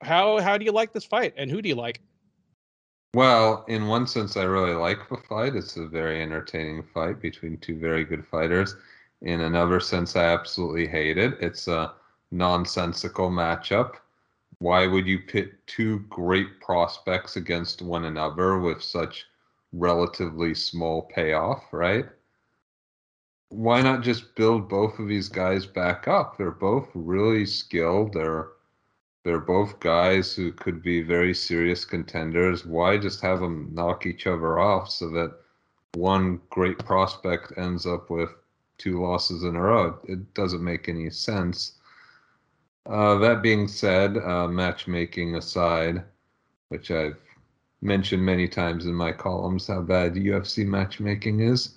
how 0.00 0.40
how 0.40 0.56
do 0.56 0.64
you 0.64 0.72
like 0.72 0.92
this 0.92 1.04
fight, 1.04 1.34
and 1.36 1.50
who 1.50 1.60
do 1.60 1.68
you 1.68 1.74
like? 1.74 2.00
Well, 3.14 3.64
in 3.68 3.86
one 3.86 4.06
sense, 4.06 4.36
I 4.36 4.44
really 4.44 4.74
like 4.74 5.08
the 5.08 5.16
fight. 5.16 5.56
It's 5.56 5.76
a 5.76 5.86
very 5.86 6.22
entertaining 6.22 6.82
fight 6.82 7.20
between 7.20 7.56
two 7.58 7.78
very 7.78 8.04
good 8.04 8.26
fighters. 8.26 8.76
In 9.22 9.40
another 9.40 9.80
sense, 9.80 10.14
I 10.14 10.24
absolutely 10.24 10.86
hate 10.86 11.16
it. 11.18 11.38
It's 11.40 11.68
a 11.68 11.94
nonsensical 12.30 13.30
matchup. 13.30 13.94
Why 14.58 14.86
would 14.86 15.06
you 15.06 15.20
pit 15.20 15.66
two 15.66 16.00
great 16.10 16.60
prospects 16.60 17.36
against 17.36 17.80
one 17.80 18.04
another 18.04 18.58
with 18.58 18.82
such 18.82 19.26
relatively 19.72 20.54
small 20.54 21.02
payoff, 21.02 21.64
right? 21.72 22.06
Why 23.50 23.80
not 23.80 24.02
just 24.02 24.34
build 24.34 24.68
both 24.68 24.98
of 24.98 25.08
these 25.08 25.28
guys 25.30 25.64
back 25.64 26.08
up? 26.08 26.36
They're 26.36 26.50
both 26.50 26.88
really 26.94 27.46
skilled. 27.46 28.12
They're 28.12 28.48
they're 29.24 29.40
both 29.40 29.80
guys 29.80 30.34
who 30.34 30.52
could 30.52 30.82
be 30.82 31.02
very 31.02 31.34
serious 31.34 31.84
contenders. 31.84 32.64
Why 32.64 32.96
just 32.98 33.20
have 33.20 33.40
them 33.40 33.70
knock 33.72 34.06
each 34.06 34.26
other 34.26 34.58
off 34.58 34.90
so 34.90 35.10
that 35.10 35.34
one 35.94 36.40
great 36.50 36.78
prospect 36.78 37.52
ends 37.56 37.84
up 37.86 38.10
with 38.10 38.30
two 38.78 39.02
losses 39.02 39.42
in 39.42 39.56
a 39.56 39.60
row? 39.60 39.98
It 40.04 40.32
doesn't 40.34 40.62
make 40.62 40.88
any 40.88 41.10
sense. 41.10 41.72
Uh, 42.86 43.18
that 43.18 43.42
being 43.42 43.68
said, 43.68 44.16
uh, 44.16 44.48
matchmaking 44.48 45.34
aside, 45.34 46.04
which 46.70 46.90
I've 46.90 47.18
mentioned 47.82 48.24
many 48.24 48.48
times 48.48 48.86
in 48.86 48.94
my 48.94 49.12
columns 49.12 49.66
how 49.66 49.82
bad 49.82 50.14
UFC 50.14 50.66
matchmaking 50.66 51.40
is, 51.40 51.74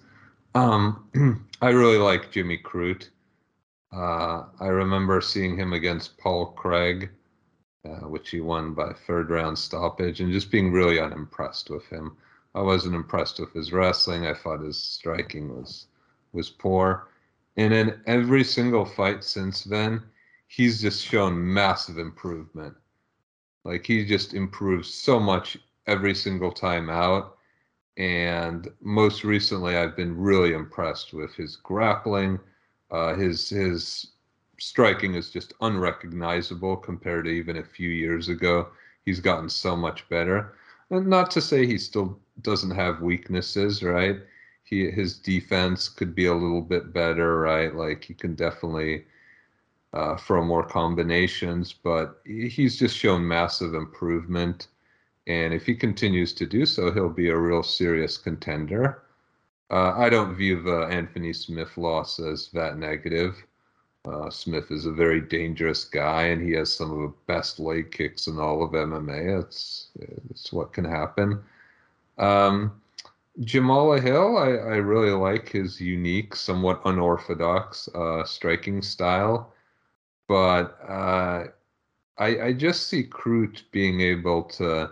um, 0.55 1.45
I 1.61 1.69
really 1.69 1.97
like 1.97 2.31
Jimmy 2.31 2.57
Crute. 2.57 3.09
Uh, 3.93 4.45
I 4.59 4.67
remember 4.67 5.19
seeing 5.19 5.57
him 5.57 5.73
against 5.73 6.17
Paul 6.17 6.47
Craig, 6.53 7.09
uh, 7.85 8.07
which 8.07 8.29
he 8.29 8.41
won 8.41 8.73
by 8.73 8.93
third 8.93 9.29
round 9.29 9.57
stoppage, 9.57 10.21
and 10.21 10.31
just 10.31 10.51
being 10.51 10.71
really 10.71 10.99
unimpressed 10.99 11.69
with 11.69 11.85
him. 11.87 12.15
I 12.53 12.61
wasn't 12.61 12.95
impressed 12.95 13.39
with 13.39 13.53
his 13.53 13.71
wrestling. 13.71 14.25
I 14.25 14.33
thought 14.33 14.61
his 14.61 14.77
striking 14.77 15.55
was 15.55 15.87
was 16.33 16.49
poor. 16.49 17.07
And 17.57 17.73
in 17.73 17.99
every 18.05 18.43
single 18.43 18.85
fight 18.85 19.23
since 19.23 19.63
then, 19.63 20.01
he's 20.47 20.81
just 20.81 21.05
shown 21.05 21.53
massive 21.53 21.97
improvement. 21.97 22.75
Like 23.63 23.85
he 23.85 24.05
just 24.05 24.33
improves 24.33 24.93
so 24.93 25.19
much 25.19 25.57
every 25.87 26.15
single 26.15 26.51
time 26.51 26.89
out. 26.89 27.37
And 27.97 28.69
most 28.81 29.23
recently, 29.23 29.75
I've 29.75 29.95
been 29.95 30.17
really 30.17 30.53
impressed 30.53 31.13
with 31.13 31.35
his 31.35 31.57
grappling. 31.57 32.39
Uh, 32.89 33.15
his 33.15 33.49
his 33.49 34.10
striking 34.61 35.15
is 35.15 35.31
just 35.31 35.53
unrecognizable 35.61 36.77
compared 36.77 37.25
to 37.25 37.31
even 37.31 37.57
a 37.57 37.63
few 37.63 37.89
years 37.89 38.29
ago. 38.29 38.67
He's 39.03 39.19
gotten 39.19 39.49
so 39.49 39.75
much 39.75 40.07
better. 40.07 40.53
And 40.91 41.07
not 41.07 41.31
to 41.31 41.41
say 41.41 41.65
he 41.65 41.77
still 41.77 42.19
doesn't 42.41 42.71
have 42.71 43.01
weaknesses, 43.01 43.81
right? 43.81 44.17
He 44.63 44.91
his 44.91 45.17
defense 45.17 45.89
could 45.89 46.13
be 46.13 46.27
a 46.27 46.33
little 46.33 46.61
bit 46.61 46.93
better, 46.93 47.39
right? 47.39 47.75
Like 47.75 48.03
he 48.03 48.13
can 48.13 48.35
definitely 48.35 49.05
uh, 49.93 50.17
throw 50.17 50.43
more 50.43 50.63
combinations, 50.63 51.73
but 51.73 52.21
he's 52.25 52.77
just 52.77 52.95
shown 52.95 53.27
massive 53.27 53.73
improvement. 53.73 54.67
And 55.27 55.53
if 55.53 55.65
he 55.65 55.75
continues 55.75 56.33
to 56.33 56.45
do 56.45 56.65
so, 56.65 56.91
he'll 56.91 57.09
be 57.09 57.29
a 57.29 57.37
real 57.37 57.63
serious 57.63 58.17
contender. 58.17 59.03
Uh, 59.71 59.93
I 59.97 60.09
don't 60.09 60.35
view 60.35 60.61
the 60.61 60.81
Anthony 60.83 61.33
Smith 61.33 61.77
loss 61.77 62.19
as 62.19 62.49
that 62.53 62.77
negative. 62.77 63.43
Uh, 64.05 64.29
Smith 64.29 64.71
is 64.71 64.85
a 64.85 64.91
very 64.91 65.21
dangerous 65.21 65.83
guy, 65.83 66.23
and 66.23 66.41
he 66.41 66.53
has 66.53 66.73
some 66.73 66.91
of 66.91 66.99
the 66.99 67.13
best 67.27 67.59
leg 67.59 67.91
kicks 67.91 68.27
in 68.27 68.39
all 68.39 68.63
of 68.63 68.71
MMA. 68.71 69.41
It's 69.41 69.89
it's 70.29 70.51
what 70.51 70.73
can 70.73 70.85
happen. 70.85 71.43
Um, 72.17 72.81
Jamahal 73.41 74.01
Hill, 74.01 74.37
I, 74.37 74.49
I 74.49 74.75
really 74.77 75.11
like 75.11 75.49
his 75.49 75.79
unique, 75.79 76.35
somewhat 76.35 76.81
unorthodox 76.85 77.87
uh, 77.95 78.23
striking 78.25 78.81
style 78.81 79.53
but 80.31 80.79
uh, 80.87 81.43
I, 82.17 82.39
I 82.39 82.53
just 82.53 82.87
see 82.87 83.03
Crute 83.03 83.63
being 83.71 83.99
able 83.99 84.43
to 84.43 84.91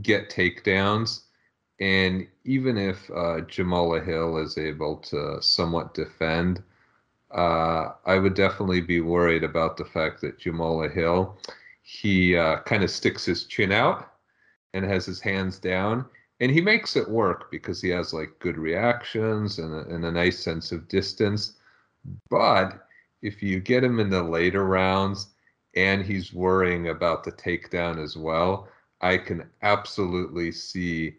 get 0.00 0.30
takedowns. 0.30 1.24
And 1.78 2.26
even 2.44 2.78
if 2.78 3.10
uh, 3.10 3.44
Jamahal 3.44 4.02
Hill 4.02 4.38
is 4.38 4.56
able 4.56 4.96
to 5.10 5.42
somewhat 5.42 5.92
defend, 5.92 6.62
uh, 7.34 7.92
I 8.06 8.18
would 8.18 8.34
definitely 8.34 8.80
be 8.80 9.00
worried 9.00 9.42
about 9.42 9.76
the 9.76 9.84
fact 9.84 10.20
that 10.20 10.38
Jamahal 10.38 10.92
Hill, 10.92 11.36
he 11.82 12.36
uh, 12.36 12.60
kind 12.60 12.84
of 12.84 12.90
sticks 12.90 13.24
his 13.24 13.44
chin 13.44 13.72
out 13.72 14.12
and 14.72 14.84
has 14.84 15.04
his 15.04 15.20
hands 15.20 15.58
down. 15.58 16.06
And 16.40 16.50
he 16.50 16.60
makes 16.60 16.96
it 16.96 17.08
work 17.08 17.50
because 17.50 17.80
he 17.80 17.88
has 17.90 18.12
like 18.12 18.38
good 18.38 18.58
reactions 18.58 19.58
and 19.58 19.72
a, 19.74 19.94
and 19.94 20.04
a 20.04 20.12
nice 20.12 20.38
sense 20.38 20.72
of 20.72 20.88
distance. 20.88 21.54
But 22.30 22.86
if 23.22 23.42
you 23.42 23.60
get 23.60 23.84
him 23.84 23.98
in 24.00 24.10
the 24.10 24.22
later 24.22 24.64
rounds 24.64 25.28
and 25.74 26.04
he's 26.04 26.32
worrying 26.32 26.88
about 26.88 27.24
the 27.24 27.32
takedown 27.32 28.02
as 28.02 28.16
well, 28.16 28.68
I 29.00 29.16
can 29.16 29.48
absolutely 29.62 30.52
see, 30.52 31.16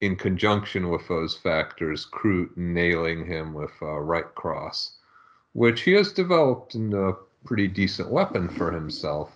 in 0.00 0.16
conjunction 0.16 0.90
with 0.90 1.06
those 1.08 1.36
factors, 1.36 2.06
Crute 2.06 2.56
nailing 2.56 3.24
him 3.24 3.52
with 3.54 3.72
a 3.80 4.00
right 4.00 4.34
cross, 4.34 4.98
which 5.52 5.82
he 5.82 5.92
has 5.92 6.12
developed 6.12 6.74
into 6.74 6.98
a 6.98 7.16
pretty 7.44 7.68
decent 7.68 8.10
weapon 8.10 8.48
for 8.48 8.70
himself. 8.70 9.32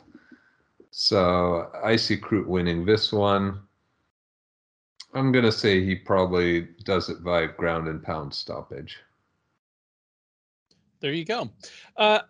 So 0.90 1.70
I 1.82 1.96
see 1.96 2.16
Crute 2.16 2.46
winning 2.46 2.84
this 2.84 3.12
one. 3.12 3.60
I'm 5.14 5.32
going 5.32 5.44
to 5.44 5.52
say 5.52 5.84
he 5.84 5.94
probably 5.94 6.68
does 6.84 7.08
it 7.08 7.22
by 7.22 7.46
ground 7.46 7.88
and 7.88 8.02
pound 8.02 8.34
stoppage 8.34 8.98
there 11.04 11.12
you 11.12 11.26
go. 11.26 11.50
Uh, 11.98 12.20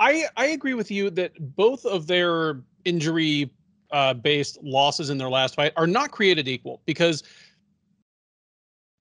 I 0.00 0.24
I 0.36 0.46
agree 0.46 0.74
with 0.74 0.90
you 0.90 1.08
that 1.10 1.32
both 1.54 1.86
of 1.86 2.08
their 2.08 2.62
injury 2.84 3.48
uh, 3.92 4.12
based 4.12 4.58
losses 4.60 5.08
in 5.08 5.18
their 5.18 5.30
last 5.30 5.54
fight 5.54 5.72
are 5.76 5.86
not 5.86 6.10
created 6.10 6.48
equal 6.48 6.82
because 6.84 7.22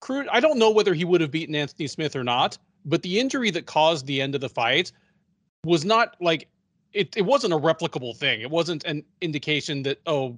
Crute. 0.03 0.27
I 0.31 0.39
don't 0.39 0.59
know 0.59 0.69
whether 0.69 0.93
he 0.93 1.03
would 1.03 1.19
have 1.22 1.31
beaten 1.31 1.55
Anthony 1.55 1.88
Smith 1.88 2.15
or 2.15 2.23
not, 2.23 2.59
but 2.86 3.02
the 3.02 3.20
injury 3.20 3.49
that 3.52 3.66
caused 3.66 4.06
the 4.06 4.22
end 4.22 4.36
of 4.36 4.41
the 4.41 4.49
fight 4.49 4.91
was 5.66 5.84
not 5.84 6.16
like 6.22 6.48
it. 6.94 7.16
It 7.18 7.24
wasn't 7.24 7.53
a 7.53 7.57
replicable 7.57 8.16
thing. 8.16 8.41
It 8.41 8.49
wasn't 8.49 8.84
an 8.86 9.03
indication 9.22 9.84
that 9.84 9.99
oh, 10.06 10.38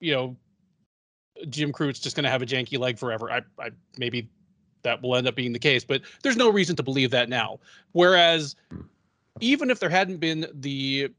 you 0.00 0.12
know, 0.12 0.36
Jim 1.48 1.72
Crute's 1.72 2.00
just 2.00 2.14
going 2.14 2.24
to 2.24 2.30
have 2.30 2.42
a 2.42 2.46
janky 2.46 2.78
leg 2.78 2.98
forever. 2.98 3.30
I, 3.30 3.42
I 3.58 3.70
maybe 3.98 4.28
that 4.82 5.02
will 5.02 5.16
end 5.16 5.26
up 5.26 5.34
being 5.34 5.52
the 5.52 5.58
case. 5.58 5.84
But 5.84 6.02
there's 6.22 6.36
no 6.36 6.50
reason 6.50 6.76
to 6.76 6.82
believe 6.82 7.10
that 7.10 7.28
now. 7.28 7.58
Whereas, 7.92 8.54
even 9.40 9.70
if 9.70 9.80
there 9.80 9.90
hadn't 9.90 10.18
been 10.18 10.46
the 10.54 11.10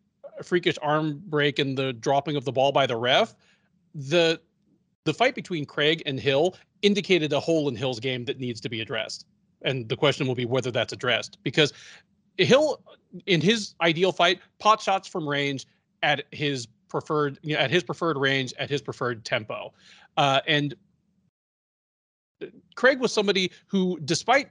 freakish 0.44 0.78
arm 0.82 1.22
break 1.26 1.60
and 1.60 1.78
the 1.78 1.94
dropping 1.94 2.36
of 2.36 2.45
the 2.45 2.52
ball 2.52 2.72
by 2.72 2.86
the 2.86 2.95
ref, 2.95 3.36
the 3.94 4.40
the 5.04 5.14
fight 5.14 5.36
between 5.36 5.66
Craig 5.66 6.04
and 6.06 6.20
Hill 6.20 6.56
indicated 6.82 7.32
a 7.34 7.40
hole 7.40 7.70
in 7.70 7.76
Hill's 7.76 7.99
game 7.99 8.26
that 8.26 8.40
needs 8.40 8.60
to 8.62 8.70
be 8.70 8.82
addressed. 8.82 9.26
And 9.63 9.89
the 9.89 9.97
question 9.97 10.27
will 10.27 10.35
be 10.35 10.45
whether 10.45 10.71
that's 10.71 10.93
addressed 10.93 11.38
because 11.43 11.73
Hill, 12.38 12.81
in 13.25 13.41
his 13.41 13.73
ideal 13.81 14.11
fight, 14.11 14.39
pot 14.59 14.81
shots 14.81 15.07
from 15.07 15.27
range 15.27 15.65
at 16.03 16.25
his 16.31 16.67
preferred, 16.89 17.39
you 17.41 17.55
know, 17.55 17.59
at 17.59 17.71
his 17.71 17.84
preferred 17.84 18.17
range, 18.17 18.53
at 18.59 18.69
his 18.69 18.81
preferred 18.81 19.25
tempo. 19.25 19.73
Uh, 20.15 20.41
and 20.47 20.75
Craig 22.75 22.99
was 22.99 23.11
somebody 23.11 23.51
who, 23.65 23.99
despite 24.05 24.49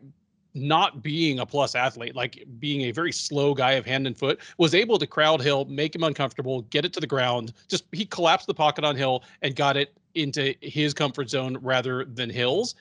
not 0.54 1.02
being 1.02 1.38
a 1.38 1.46
plus 1.46 1.74
athlete, 1.74 2.16
like 2.16 2.44
being 2.58 2.82
a 2.82 2.90
very 2.90 3.12
slow 3.12 3.54
guy 3.54 3.72
of 3.72 3.84
hand 3.84 4.06
and 4.06 4.16
foot, 4.16 4.40
was 4.58 4.74
able 4.74 4.98
to 4.98 5.06
crowd 5.06 5.40
Hill, 5.40 5.66
make 5.66 5.94
him 5.94 6.02
uncomfortable, 6.02 6.62
get 6.62 6.84
it 6.84 6.92
to 6.94 7.00
the 7.00 7.06
ground. 7.06 7.52
Just 7.68 7.84
he 7.92 8.06
collapsed 8.06 8.46
the 8.46 8.54
pocket 8.54 8.82
on 8.84 8.96
Hill 8.96 9.22
and 9.42 9.54
got 9.54 9.76
it 9.76 9.92
into 10.14 10.54
his 10.62 10.94
comfort 10.94 11.28
zone 11.28 11.58
rather 11.60 12.06
than 12.06 12.30
Hill's. 12.30 12.74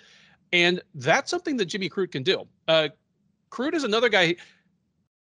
And 0.54 0.82
that's 0.96 1.30
something 1.30 1.58
that 1.58 1.66
Jimmy 1.66 1.90
Crute 1.90 2.12
can 2.12 2.24
do. 2.24 2.48
Uh, 2.68 2.90
Crute 3.52 3.74
is 3.74 3.84
another 3.84 4.10
guy. 4.10 4.36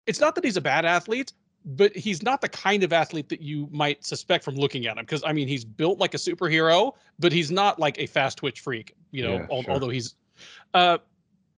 It's 0.06 0.20
not 0.20 0.34
that 0.34 0.44
he's 0.44 0.56
a 0.56 0.60
bad 0.60 0.84
athlete, 0.84 1.32
but 1.66 1.94
he's 1.96 2.22
not 2.22 2.40
the 2.40 2.48
kind 2.48 2.84
of 2.84 2.92
athlete 2.92 3.28
that 3.28 3.42
you 3.42 3.68
might 3.72 4.04
suspect 4.04 4.44
from 4.44 4.54
looking 4.54 4.86
at 4.86 4.96
him 4.96 5.04
because 5.04 5.22
i 5.26 5.32
mean 5.32 5.48
he's 5.48 5.64
built 5.64 5.98
like 5.98 6.14
a 6.14 6.16
superhero 6.16 6.92
but 7.18 7.32
he's 7.32 7.50
not 7.50 7.78
like 7.78 7.98
a 7.98 8.06
fast 8.06 8.38
twitch 8.38 8.60
freak 8.60 8.94
you 9.10 9.22
know 9.22 9.34
yeah, 9.34 9.46
al- 9.50 9.62
sure. 9.62 9.72
although 9.72 9.88
he's 9.88 10.14
uh 10.74 10.96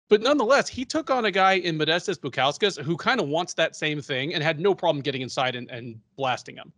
but 0.10 0.22
nonetheless 0.22 0.70
he 0.70 0.86
took 0.86 1.10
on 1.10 1.26
a 1.26 1.32
guy 1.32 1.54
in 1.54 1.78
modestas 1.78 2.18
bukauskas 2.18 2.82
who 2.82 2.96
kind 2.96 3.20
of 3.20 3.28
wants 3.28 3.54
that 3.54 3.76
same 3.76 4.02
thing 4.02 4.34
and 4.34 4.42
had 4.42 4.60
no 4.60 4.74
problem 4.74 5.02
getting 5.04 5.22
inside 5.22 5.56
and, 5.56 5.70
and 5.70 6.00
blasting 6.16 6.56
him 6.56 6.72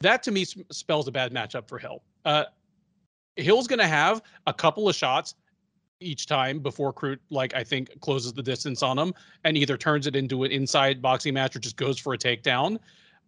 that 0.00 0.22
to 0.22 0.32
me 0.32 0.44
spells 0.70 1.06
a 1.06 1.12
bad 1.12 1.32
matchup 1.32 1.68
for 1.68 1.78
hill 1.78 2.02
uh 2.24 2.44
hill's 3.36 3.68
going 3.68 3.78
to 3.78 3.86
have 3.86 4.20
a 4.46 4.52
couple 4.52 4.88
of 4.88 4.94
shots 4.94 5.36
each 6.02 6.26
time 6.26 6.58
before 6.58 6.92
Crute, 6.92 7.18
like 7.30 7.54
I 7.54 7.64
think, 7.64 8.00
closes 8.00 8.32
the 8.32 8.42
distance 8.42 8.82
on 8.82 8.98
him 8.98 9.14
and 9.44 9.56
either 9.56 9.76
turns 9.76 10.06
it 10.06 10.16
into 10.16 10.44
an 10.44 10.50
inside 10.50 11.00
boxing 11.00 11.34
match 11.34 11.56
or 11.56 11.58
just 11.60 11.76
goes 11.76 11.98
for 11.98 12.14
a 12.14 12.18
takedown. 12.18 12.78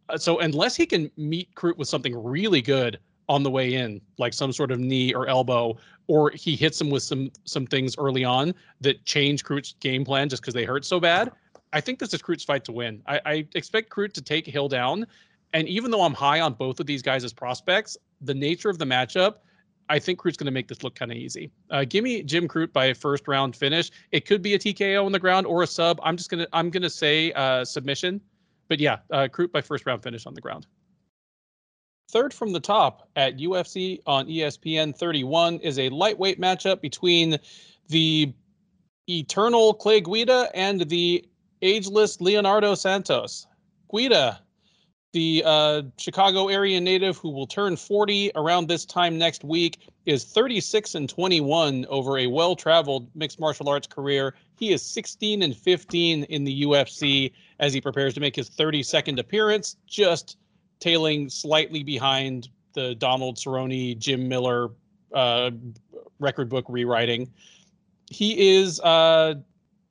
Uh, 0.09 0.19
so 0.19 0.39
unless 0.41 0.77
he 0.77 0.87
can 0.87 1.11
meet 1.17 1.55
Crute 1.55 1.77
with 1.77 1.89
something 1.89 2.15
really 2.23 2.61
good 2.61 2.99
on 3.29 3.43
the 3.43 3.51
way 3.51 3.75
in, 3.75 4.01
like 4.19 4.35
some 4.35 4.53
sort 4.53 4.71
of 4.71 4.79
knee 4.79 5.15
or 5.15 5.27
elbow, 5.29 5.77
or 6.09 6.31
he 6.31 6.55
hits 6.57 6.81
him 6.81 6.91
with 6.91 7.03
some 7.03 7.31
some 7.45 7.67
things 7.67 7.97
early 7.97 8.25
on 8.25 8.55
that 8.81 9.03
change 9.07 9.45
Crute's 9.45 9.75
game 9.81 10.05
plan 10.05 10.29
just 10.29 10.43
because 10.43 10.55
they 10.55 10.65
hurt 10.65 10.85
so 10.85 11.01
bad, 11.01 11.33
I 11.73 11.81
think 11.81 11.99
this 11.99 12.13
is 12.13 12.21
Crute's 12.21 12.45
fight 12.45 12.65
to 12.67 12.73
win. 12.73 13.03
I, 13.07 13.21
I 13.25 13.47
expect 13.55 13.89
Crute 13.91 14.13
to 14.13 14.23
take 14.23 14.47
Hill 14.47 14.69
down. 14.69 15.07
And 15.55 15.69
even 15.69 15.91
though 15.91 16.03
I'm 16.03 16.15
high 16.15 16.41
on 16.41 16.53
both 16.53 16.81
of 16.81 16.87
these 16.87 17.01
guys 17.01 17.25
as 17.25 17.33
prospects, 17.33 17.97
the 18.21 18.35
nature 18.35 18.69
of 18.69 18.79
the 18.79 18.85
matchup– 18.85 19.37
I 19.89 19.99
think 19.99 20.19
Crute's 20.19 20.37
going 20.37 20.47
to 20.47 20.53
make 20.53 20.69
this 20.69 20.83
look 20.83 20.95
kind 20.95 21.11
of 21.11 21.19
easy. 21.19 21.51
Uh, 21.71 21.85
give 21.85 22.05
me 22.05 22.23
Jim 22.23 22.49
Crute 22.49 22.73
by 22.73 22.87
a 22.87 22.95
first 22.95 23.29
round 23.29 23.55
finish. 23.55 23.91
It 24.13 24.27
could 24.27 24.43
be 24.43 24.55
a 24.55 24.59
TKO 24.59 25.05
on 25.05 25.13
the 25.13 25.19
ground 25.19 25.47
or 25.47 25.63
a 25.63 25.67
sub. 25.67 26.01
I'm 26.03 26.17
just 26.17 26.31
gonna 26.31 26.47
I'm 26.53 26.71
gonna 26.71 26.91
say 26.91 27.33
uh, 27.33 27.65
submission 27.65 28.21
but 28.69 28.81
yeah, 28.81 28.99
uh, 29.11 29.29
by 29.53 29.61
first 29.61 29.87
round 29.87 30.03
finish 30.03 30.27
on 30.27 30.35
the 30.35 30.41
ground. 30.41 30.67
Third 32.11 32.33
from 32.33 32.53
the 32.53 32.61
top 32.61 33.09
at 33.17 33.39
UFC 33.39 34.01
on 34.07 34.27
ESPN 34.27 34.97
31 34.97 35.61
is 35.61 35.79
a 35.79 35.89
lightweight 35.89 36.41
matchup 36.41 36.81
between 36.81 37.39
the 37.89 38.33
eternal 39.09 39.75
Clay 39.75 40.01
Guida 40.01 40.49
and 40.55 40.89
the 40.89 41.25
ageless 41.63 42.21
Leonardo 42.21 42.75
Santos. 42.75 43.47
Guida, 43.93 44.41
the 45.15 45.45
uh, 45.47 45.83
Chicago 45.97 46.49
area 46.49 46.81
native 46.81 47.17
who 47.17 47.31
will 47.31 47.47
turn 47.47 47.77
40 47.77 48.33
around 48.35 48.67
this 48.69 48.85
time 48.85 49.17
next 49.17 49.45
week, 49.45 49.89
is 50.07 50.25
36 50.25 50.97
and 50.97 51.09
21 51.09 51.87
over 51.89 52.19
a 52.19 52.27
well 52.27 52.57
traveled 52.57 53.09
mixed 53.15 53.39
martial 53.39 53.69
arts 53.69 53.87
career. 53.87 54.35
He 54.57 54.73
is 54.73 54.83
16 54.83 55.43
and 55.43 55.57
15 55.57 56.25
in 56.25 56.45
the 56.45 56.65
UFC 56.65 57.33
as 57.61 57.73
he 57.73 57.81
prepares 57.81 58.13
to 58.15 58.21
make 58.21 58.35
his 58.35 58.51
32nd 58.51 59.21
appearance, 59.21 59.77
just 59.87 60.37
tailing 60.81 61.31
slightly 61.31 61.85
behind 61.85 62.49
the 62.75 62.97
Donald 62.97 63.37
Cerrone, 63.37 63.97
Jim 63.97 64.29
Miller 64.29 64.71
uh, 65.15 65.53
record 66.19 66.49
book 66.49 66.67
rewriting. 66.69 67.33
He 68.11 68.57
is 68.57 68.81
uh, 68.81 69.35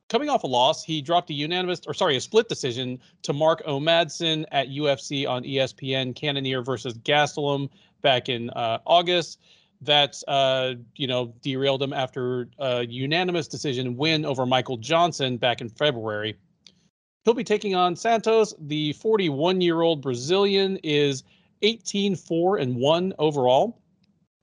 coming 0.08 0.28
off 0.28 0.44
a 0.44 0.46
loss. 0.46 0.84
He 0.84 1.00
dropped 1.00 1.30
a 1.30 1.34
unanimous, 1.34 1.80
or 1.86 1.94
sorry, 1.94 2.16
a 2.16 2.20
split 2.20 2.48
decision 2.48 2.98
to 3.22 3.32
Mark 3.32 3.62
O. 3.66 3.80
Madsen 3.80 4.44
at 4.52 4.68
UFC 4.68 5.28
on 5.28 5.42
ESPN, 5.44 6.14
Cannonier 6.14 6.62
versus 6.62 6.94
Gastelum 6.94 7.68
back 8.02 8.28
in 8.28 8.50
uh, 8.50 8.78
August. 8.86 9.40
That 9.80 10.16
uh, 10.28 10.74
you 10.96 11.06
know 11.06 11.34
derailed 11.42 11.82
him 11.82 11.92
after 11.92 12.48
a 12.58 12.86
unanimous 12.86 13.48
decision 13.48 13.96
win 13.96 14.24
over 14.24 14.46
Michael 14.46 14.78
Johnson 14.78 15.36
back 15.36 15.60
in 15.60 15.68
February. 15.68 16.36
He'll 17.24 17.34
be 17.34 17.44
taking 17.44 17.74
on 17.74 17.96
Santos. 17.96 18.54
The 18.58 18.92
41 18.94 19.60
year 19.60 19.82
old 19.82 20.00
Brazilian 20.00 20.78
is 20.82 21.22
18 21.62 22.16
4 22.16 22.58
and 22.58 22.76
1 22.76 23.14
overall. 23.18 23.80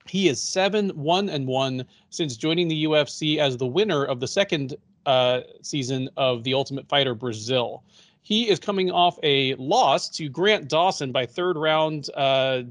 He 0.07 0.27
is 0.27 0.41
7 0.41 0.89
1 0.89 1.29
and 1.29 1.47
1 1.47 1.85
since 2.09 2.35
joining 2.35 2.67
the 2.67 2.85
UFC 2.85 3.37
as 3.37 3.57
the 3.57 3.67
winner 3.67 4.03
of 4.03 4.19
the 4.19 4.27
second 4.27 4.75
uh, 5.05 5.41
season 5.61 6.09
of 6.17 6.43
The 6.43 6.53
Ultimate 6.53 6.87
Fighter 6.87 7.15
Brazil. 7.15 7.83
He 8.21 8.49
is 8.49 8.59
coming 8.59 8.91
off 8.91 9.17
a 9.23 9.55
loss 9.55 10.09
to 10.09 10.29
Grant 10.29 10.69
Dawson 10.69 11.11
by 11.11 11.25
third 11.25 11.57
round 11.57 12.09
uh, 12.15 12.63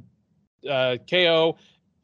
uh, 0.69 0.97
KO, 1.09 1.57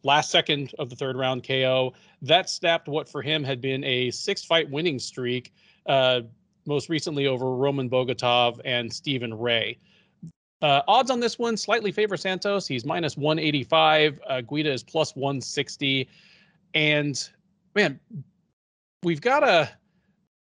last 0.03 0.31
second 0.31 0.73
of 0.79 0.91
the 0.91 0.97
third 0.97 1.17
round 1.17 1.47
KO. 1.47 1.95
That 2.23 2.51
snapped 2.51 2.89
what 2.89 3.09
for 3.09 3.23
him 3.23 3.45
had 3.45 3.61
been 3.61 3.85
a 3.85 4.11
six 4.11 4.45
fight 4.45 4.69
winning 4.71 4.99
streak. 4.99 5.53
Uh, 5.87 6.23
most 6.67 6.89
recently 6.89 7.27
over 7.27 7.55
Roman 7.55 7.89
Bogatov 7.89 8.61
and 8.65 8.93
Stephen 8.93 9.33
Ray. 9.33 9.79
Uh, 10.63 10.83
odds 10.89 11.11
on 11.11 11.21
this 11.21 11.39
one 11.39 11.57
slightly 11.57 11.93
favor 11.93 12.17
Santos. 12.17 12.67
He's 12.67 12.85
minus 12.85 13.17
185. 13.17 14.21
Uh, 14.27 14.41
Guida 14.41 14.73
is 14.73 14.83
plus 14.83 15.15
160. 15.15 16.09
And 16.75 17.29
man, 17.75 18.01
we've 19.03 19.21
got 19.21 19.45
a 19.45 19.71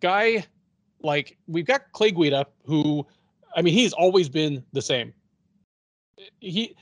guy 0.02 0.46
like 1.02 1.38
we've 1.48 1.66
got 1.66 1.92
Clay 1.92 2.12
Guida, 2.12 2.46
who, 2.66 3.06
I 3.56 3.62
mean, 3.62 3.74
he's 3.74 3.94
always 3.94 4.30
been 4.30 4.64
the 4.74 4.82
same. 4.82 5.14
He, 6.40 6.76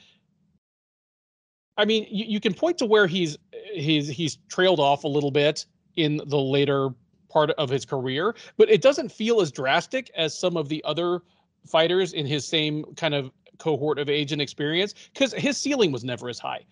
I 1.77 1.85
mean, 1.85 2.07
you, 2.09 2.25
you 2.25 2.39
can 2.39 2.53
point 2.53 2.77
to 2.77 2.85
where 2.85 3.07
he's 3.07 3.37
he's 3.73 4.07
he's 4.07 4.37
trailed 4.49 4.79
off 4.79 5.03
a 5.03 5.07
little 5.07 5.31
bit 5.31 5.65
in 5.95 6.21
the 6.25 6.37
later 6.37 6.89
part 7.29 7.51
of 7.51 7.69
his 7.69 7.85
career, 7.85 8.35
but 8.57 8.69
it 8.69 8.81
doesn't 8.81 9.11
feel 9.11 9.41
as 9.41 9.51
drastic 9.51 10.09
as 10.15 10.37
some 10.37 10.55
of 10.55 10.69
the 10.69 10.83
other 10.85 11.21
fighters 11.65 12.13
in 12.13 12.25
his 12.25 12.47
same 12.47 12.85
kind 12.95 13.13
of 13.13 13.31
cohort 13.57 13.99
of 13.99 14.09
age 14.09 14.31
and 14.31 14.41
experience 14.41 14.93
because 15.13 15.33
his 15.33 15.57
ceiling 15.57 15.91
was 15.91 16.03
never 16.03 16.29
as 16.29 16.39
high. 16.39 16.65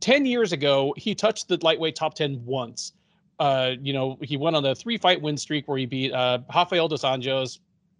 10 0.00 0.24
years 0.24 0.52
ago, 0.52 0.94
he 0.96 1.14
touched 1.14 1.48
the 1.48 1.58
lightweight 1.62 1.96
top 1.96 2.14
10 2.14 2.44
once. 2.44 2.92
Uh, 3.40 3.74
you 3.80 3.92
know, 3.92 4.18
he 4.22 4.36
went 4.36 4.54
on 4.54 4.64
a 4.66 4.74
three 4.74 4.98
fight 4.98 5.20
win 5.20 5.36
streak 5.36 5.66
where 5.66 5.78
he 5.78 5.86
beat 5.86 6.12
uh, 6.12 6.38
Rafael 6.54 6.86
dos 6.86 7.02
Anjos, 7.02 7.58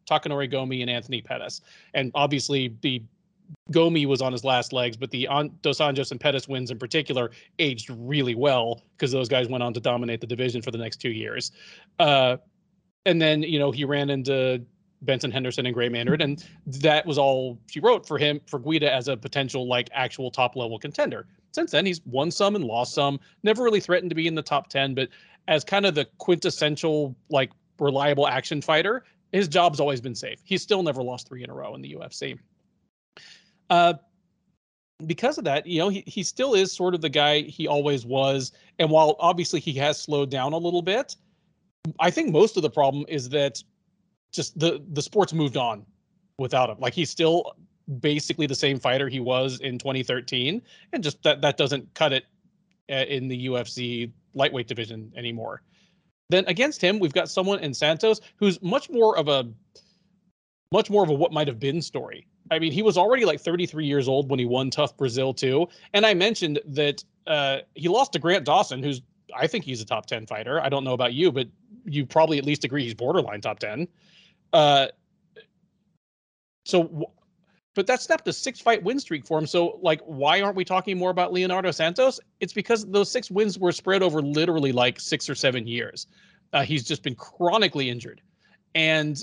Takanori 0.09 0.53
Gomi, 0.53 0.83
and 0.83 0.91
Anthony 0.91 1.23
Pettis. 1.23 1.63
And 1.95 2.13
obviously, 2.15 2.77
the 2.83 3.03
Gomi 3.73 4.07
was 4.07 4.21
on 4.21 4.33
his 4.33 4.45
last 4.45 4.73
legs, 4.73 4.97
but 4.97 5.11
the 5.11 5.27
Dos 5.63 5.79
Anjos 5.79 6.11
and 6.11 6.21
Pettis 6.21 6.47
wins 6.47 6.71
in 6.71 6.79
particular 6.79 7.31
aged 7.59 7.91
really 7.91 8.35
well 8.35 8.83
because 8.97 9.13
those 9.13 9.29
guys 9.29 9.49
went 9.49 9.63
on 9.63 9.73
to 9.75 9.81
dominate 9.81 10.21
the 10.21 10.27
division 10.27 10.63
for 10.63 10.71
the 10.71 10.79
next 10.79 10.99
two 10.99 11.11
years. 11.11 11.53
Uh, 11.99 12.37
and 13.07 13.21
then 13.21 13.43
you 13.43 13.59
know 13.59 13.71
he 13.71 13.85
ran 13.85 14.11
into 14.11 14.63
Benson 15.03 15.31
Henderson 15.31 15.67
and 15.67 15.75
Gray 15.75 15.89
Maynard, 15.89 16.21
and 16.21 16.45
that 16.67 17.07
was 17.07 17.19
all 17.19 17.59
she 17.67 17.81
wrote 17.81 18.07
for 18.07 18.19
him 18.19 18.41
for 18.47 18.59
Guida 18.59 18.93
as 18.93 19.09
a 19.09 19.17
potential 19.17 19.67
like 19.67 19.89
actual 19.93 20.31
top 20.31 20.57
level 20.57 20.79
contender. 20.79 21.27
Since 21.53 21.73
then, 21.73 21.85
he's 21.87 22.01
won 22.07 22.31
some 22.31 22.55
and 22.55 22.65
lost 22.65 22.95
some. 22.95 23.19
Never 23.43 23.65
really 23.65 23.81
threatened 23.81 24.11
to 24.11 24.15
be 24.15 24.27
in 24.27 24.35
the 24.35 24.43
top 24.43 24.69
ten, 24.69 24.95
but 24.95 25.09
as 25.49 25.65
kind 25.65 25.87
of 25.87 25.95
the 25.95 26.07
quintessential 26.19 27.17
like 27.29 27.51
reliable 27.79 28.27
action 28.27 28.61
fighter, 28.61 29.05
his 29.33 29.49
job's 29.49 29.81
always 29.81 30.01
been 30.01 30.15
safe. 30.15 30.41
He's 30.45 30.63
still 30.63 30.83
never 30.83 31.03
lost 31.03 31.29
three 31.29 31.43
in 31.43 31.51
a 31.51 31.55
row 31.55 31.75
in 31.75 31.83
the 31.83 31.95
UFC. 31.95 32.39
Uh, 33.69 33.95
because 35.07 35.39
of 35.39 35.45
that, 35.45 35.67
you 35.67 35.79
know, 35.79 35.89
he, 35.89 36.05
he 36.07 36.23
still 36.23 36.55
is 36.55 36.73
sort 36.73 36.95
of 36.95 37.01
the 37.01 37.09
guy 37.09 37.41
he 37.43 37.67
always 37.67 38.05
was. 38.05 38.53
And 38.79 38.91
while 38.91 39.17
obviously 39.19 39.61
he 39.61 39.73
has 39.75 40.01
slowed 40.01 40.31
down 40.31 40.53
a 40.53 40.59
little 40.59 40.83
bit, 40.83 41.17
I 41.99 42.11
think 42.11 42.31
most 42.31 42.57
of 42.57 42.63
the 42.63 42.71
problem 42.71 43.05
is 43.09 43.29
that 43.31 43.63
just 44.33 44.59
the 44.59 44.83
the 44.93 45.03
sport's 45.03 45.33
moved 45.33 45.57
on 45.57 45.85
without 46.39 46.71
him. 46.71 46.77
Like 46.79 46.95
he's 46.95 47.11
still 47.11 47.57
basically 48.01 48.47
the 48.47 48.55
same 48.55 48.79
fighter 48.79 49.09
he 49.09 49.21
was 49.21 49.61
in 49.61 49.79
2013, 49.79 50.63
and 50.93 51.03
just 51.03 51.23
that 51.23 51.41
that 51.41 51.57
doesn't 51.57 51.93
cut 51.95 52.13
it 52.13 52.25
uh, 52.91 53.07
in 53.09 53.29
the 53.29 53.47
UFC 53.47 54.13
lightweight 54.35 54.67
division 54.67 55.13
anymore. 55.17 55.63
Then 56.29 56.45
against 56.47 56.81
him, 56.81 56.99
we've 56.99 57.13
got 57.13 57.29
someone 57.29 57.59
in 57.61 57.75
Santos 57.75 58.21
who's 58.37 58.61
much 58.63 58.89
more 58.89 59.19
of 59.19 59.29
a 59.29 59.49
much 60.73 60.89
more 60.89 61.03
of 61.03 61.11
a 61.11 61.15
what 61.15 61.33
might 61.33 61.49
have 61.49 61.59
been 61.59 61.83
story. 61.83 62.27
I 62.51 62.59
mean, 62.59 62.73
he 62.73 62.83
was 62.83 62.97
already 62.97 63.25
like 63.25 63.41
33 63.41 63.87
years 63.87 64.09
old 64.09 64.31
when 64.31 64.39
he 64.39 64.47
won 64.47 64.71
TUF 64.71 64.97
Brazil 64.97 65.35
too. 65.35 65.69
And 65.93 66.07
I 66.07 66.15
mentioned 66.15 66.61
that 66.67 67.05
uh, 67.27 67.59
he 67.75 67.89
lost 67.89 68.13
to 68.13 68.19
Grant 68.19 68.45
Dawson, 68.45 68.83
who's 68.83 69.03
I 69.37 69.47
think 69.47 69.65
he's 69.65 69.81
a 69.81 69.85
top 69.85 70.07
10 70.07 70.27
fighter. 70.27 70.61
I 70.61 70.69
don't 70.69 70.85
know 70.85 70.93
about 70.93 71.13
you, 71.15 71.31
but 71.33 71.49
you 71.85 72.07
probably 72.07 72.39
at 72.39 72.45
least 72.45 72.65
agree 72.65 72.85
he's 72.85 72.95
borderline 72.95 73.41
top 73.41 73.59
10. 73.59 73.87
Uh, 74.53 74.89
so, 76.65 77.13
but 77.75 77.87
that's 77.87 78.09
not 78.09 78.25
the 78.25 78.33
six 78.33 78.61
fight 78.61 78.83
win 78.83 78.99
streak 78.99 79.27
for 79.27 79.39
him. 79.39 79.47
So, 79.47 79.79
like, 79.83 80.01
why 80.03 80.41
aren't 80.41 80.57
we 80.57 80.65
talking 80.65 80.99
more 80.99 81.11
about 81.11 81.33
Leonardo 81.33 81.71
Santos? 81.71 82.19
It's 82.41 82.53
because 82.53 82.85
those 82.87 83.11
six 83.11 83.31
wins 83.31 83.59
were 83.59 83.73
spread 83.73 84.03
over 84.03 84.21
literally 84.21 84.73
like 84.73 84.99
six 84.99 85.29
or 85.29 85.35
seven 85.35 85.67
years. 85.67 86.07
Uh, 86.53 86.63
he's 86.63 86.85
just 86.85 87.03
been 87.03 87.15
chronically 87.15 87.89
injured. 87.89 88.21
And 88.75 89.23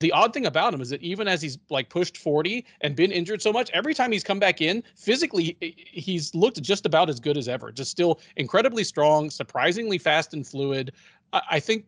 the 0.00 0.12
odd 0.12 0.32
thing 0.32 0.46
about 0.46 0.72
him 0.72 0.80
is 0.80 0.90
that 0.90 1.02
even 1.02 1.26
as 1.26 1.42
he's 1.42 1.58
like 1.70 1.88
pushed 1.88 2.18
40 2.18 2.64
and 2.82 2.94
been 2.94 3.10
injured 3.10 3.42
so 3.42 3.52
much, 3.52 3.70
every 3.70 3.94
time 3.94 4.12
he's 4.12 4.22
come 4.22 4.38
back 4.38 4.60
in 4.60 4.82
physically, 4.96 5.56
he's 5.60 6.34
looked 6.34 6.62
just 6.62 6.86
about 6.86 7.08
as 7.08 7.18
good 7.18 7.36
as 7.36 7.48
ever. 7.48 7.72
Just 7.72 7.90
still 7.90 8.20
incredibly 8.36 8.84
strong, 8.84 9.30
surprisingly 9.30 9.98
fast 9.98 10.34
and 10.34 10.46
fluid. 10.46 10.92
I 11.32 11.58
think 11.60 11.84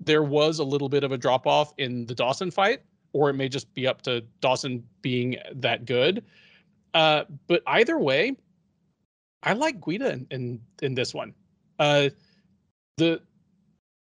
there 0.00 0.22
was 0.22 0.58
a 0.58 0.64
little 0.64 0.88
bit 0.88 1.04
of 1.04 1.12
a 1.12 1.18
drop 1.18 1.46
off 1.46 1.72
in 1.78 2.04
the 2.06 2.14
Dawson 2.14 2.50
fight, 2.50 2.82
or 3.14 3.30
it 3.30 3.34
may 3.34 3.48
just 3.48 3.72
be 3.72 3.86
up 3.86 4.02
to 4.02 4.20
Dawson 4.40 4.84
being 5.00 5.36
that 5.54 5.86
good. 5.86 6.22
Uh, 6.92 7.24
but 7.46 7.62
either 7.66 7.98
way, 7.98 8.36
I 9.42 9.54
like 9.54 9.80
Guida 9.80 10.12
in 10.12 10.26
in, 10.30 10.60
in 10.82 10.94
this 10.94 11.14
one. 11.14 11.32
Uh, 11.78 12.10
the 12.98 13.22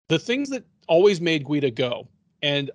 the 0.09 0.19
things 0.19 0.49
that 0.51 0.65
always 0.89 1.21
made 1.21 1.47
Guida 1.47 1.71
go, 1.71 2.09
and 2.43 2.71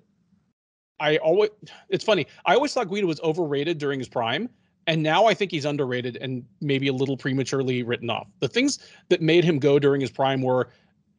I 0.99 1.17
always 1.17 1.49
it's 1.89 2.03
funny. 2.03 2.27
I 2.45 2.53
always 2.53 2.73
thought 2.73 2.89
Guida 2.89 3.07
was 3.07 3.19
overrated 3.21 3.77
during 3.77 3.99
his 3.99 4.07
prime, 4.07 4.49
and 4.87 5.01
now 5.01 5.25
I 5.25 5.33
think 5.33 5.51
he's 5.51 5.65
underrated 5.65 6.17
and 6.17 6.45
maybe 6.61 6.87
a 6.87 6.93
little 6.93 7.17
prematurely 7.17 7.83
written 7.83 8.09
off. 8.09 8.27
The 8.39 8.47
things 8.47 8.79
that 9.09 9.21
made 9.21 9.43
him 9.43 9.59
go 9.59 9.79
during 9.79 10.01
his 10.01 10.11
prime 10.11 10.41
were 10.41 10.69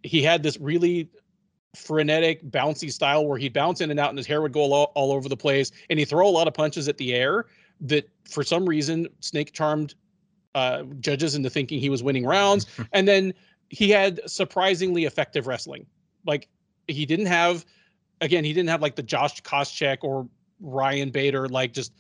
he 0.02 0.22
had 0.22 0.42
this 0.42 0.58
really 0.58 1.10
frenetic, 1.76 2.44
bouncy 2.50 2.90
style 2.90 3.26
where 3.26 3.38
he'd 3.38 3.52
bounce 3.52 3.80
in 3.80 3.90
and 3.90 4.00
out 4.00 4.10
and 4.10 4.18
his 4.18 4.26
hair 4.26 4.42
would 4.42 4.52
go 4.52 4.72
all, 4.72 4.92
all 4.94 5.12
over 5.12 5.28
the 5.28 5.36
place, 5.36 5.70
and 5.90 5.98
he'd 5.98 6.06
throw 6.06 6.28
a 6.28 6.30
lot 6.30 6.48
of 6.48 6.54
punches 6.54 6.88
at 6.88 6.96
the 6.96 7.14
air 7.14 7.46
that 7.80 8.08
for 8.28 8.42
some 8.42 8.66
reason 8.66 9.06
snake 9.20 9.52
charmed 9.52 9.94
uh, 10.54 10.84
judges 11.00 11.34
into 11.34 11.50
thinking 11.50 11.78
he 11.78 11.90
was 11.90 12.02
winning 12.02 12.24
rounds. 12.24 12.66
and 12.92 13.06
then 13.06 13.34
he 13.68 13.90
had 13.90 14.20
surprisingly 14.26 15.04
effective 15.04 15.46
wrestling. 15.46 15.86
Like 16.24 16.48
he 16.88 17.04
didn't 17.04 17.26
have 17.26 17.64
again, 18.20 18.44
he 18.44 18.52
didn't 18.52 18.70
have 18.70 18.82
like 18.82 18.96
the 18.96 19.02
Josh 19.02 19.42
Koscheck 19.42 19.98
or 20.02 20.28
Ryan 20.60 21.10
Bader, 21.10 21.48
like 21.48 21.72
just 21.72 21.92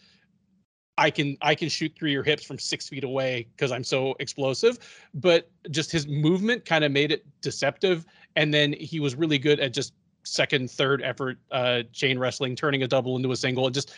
I 0.98 1.10
can 1.10 1.36
I 1.42 1.54
can 1.54 1.68
shoot 1.68 1.92
through 1.96 2.10
your 2.10 2.22
hips 2.22 2.44
from 2.44 2.58
six 2.58 2.88
feet 2.88 3.04
away 3.04 3.48
because 3.54 3.70
I'm 3.70 3.84
so 3.84 4.16
explosive. 4.18 4.78
But 5.14 5.50
just 5.70 5.92
his 5.92 6.06
movement 6.08 6.64
kind 6.64 6.84
of 6.84 6.92
made 6.92 7.12
it 7.12 7.26
deceptive. 7.42 8.06
And 8.36 8.52
then 8.52 8.74
he 8.74 9.00
was 9.00 9.14
really 9.14 9.38
good 9.38 9.58
at 9.60 9.72
just 9.72 9.94
second, 10.24 10.70
third 10.70 11.02
effort 11.02 11.38
uh, 11.50 11.82
chain 11.92 12.18
wrestling, 12.18 12.54
turning 12.54 12.82
a 12.82 12.88
double 12.88 13.16
into 13.16 13.32
a 13.32 13.36
single, 13.36 13.66
and 13.66 13.74
just 13.74 13.94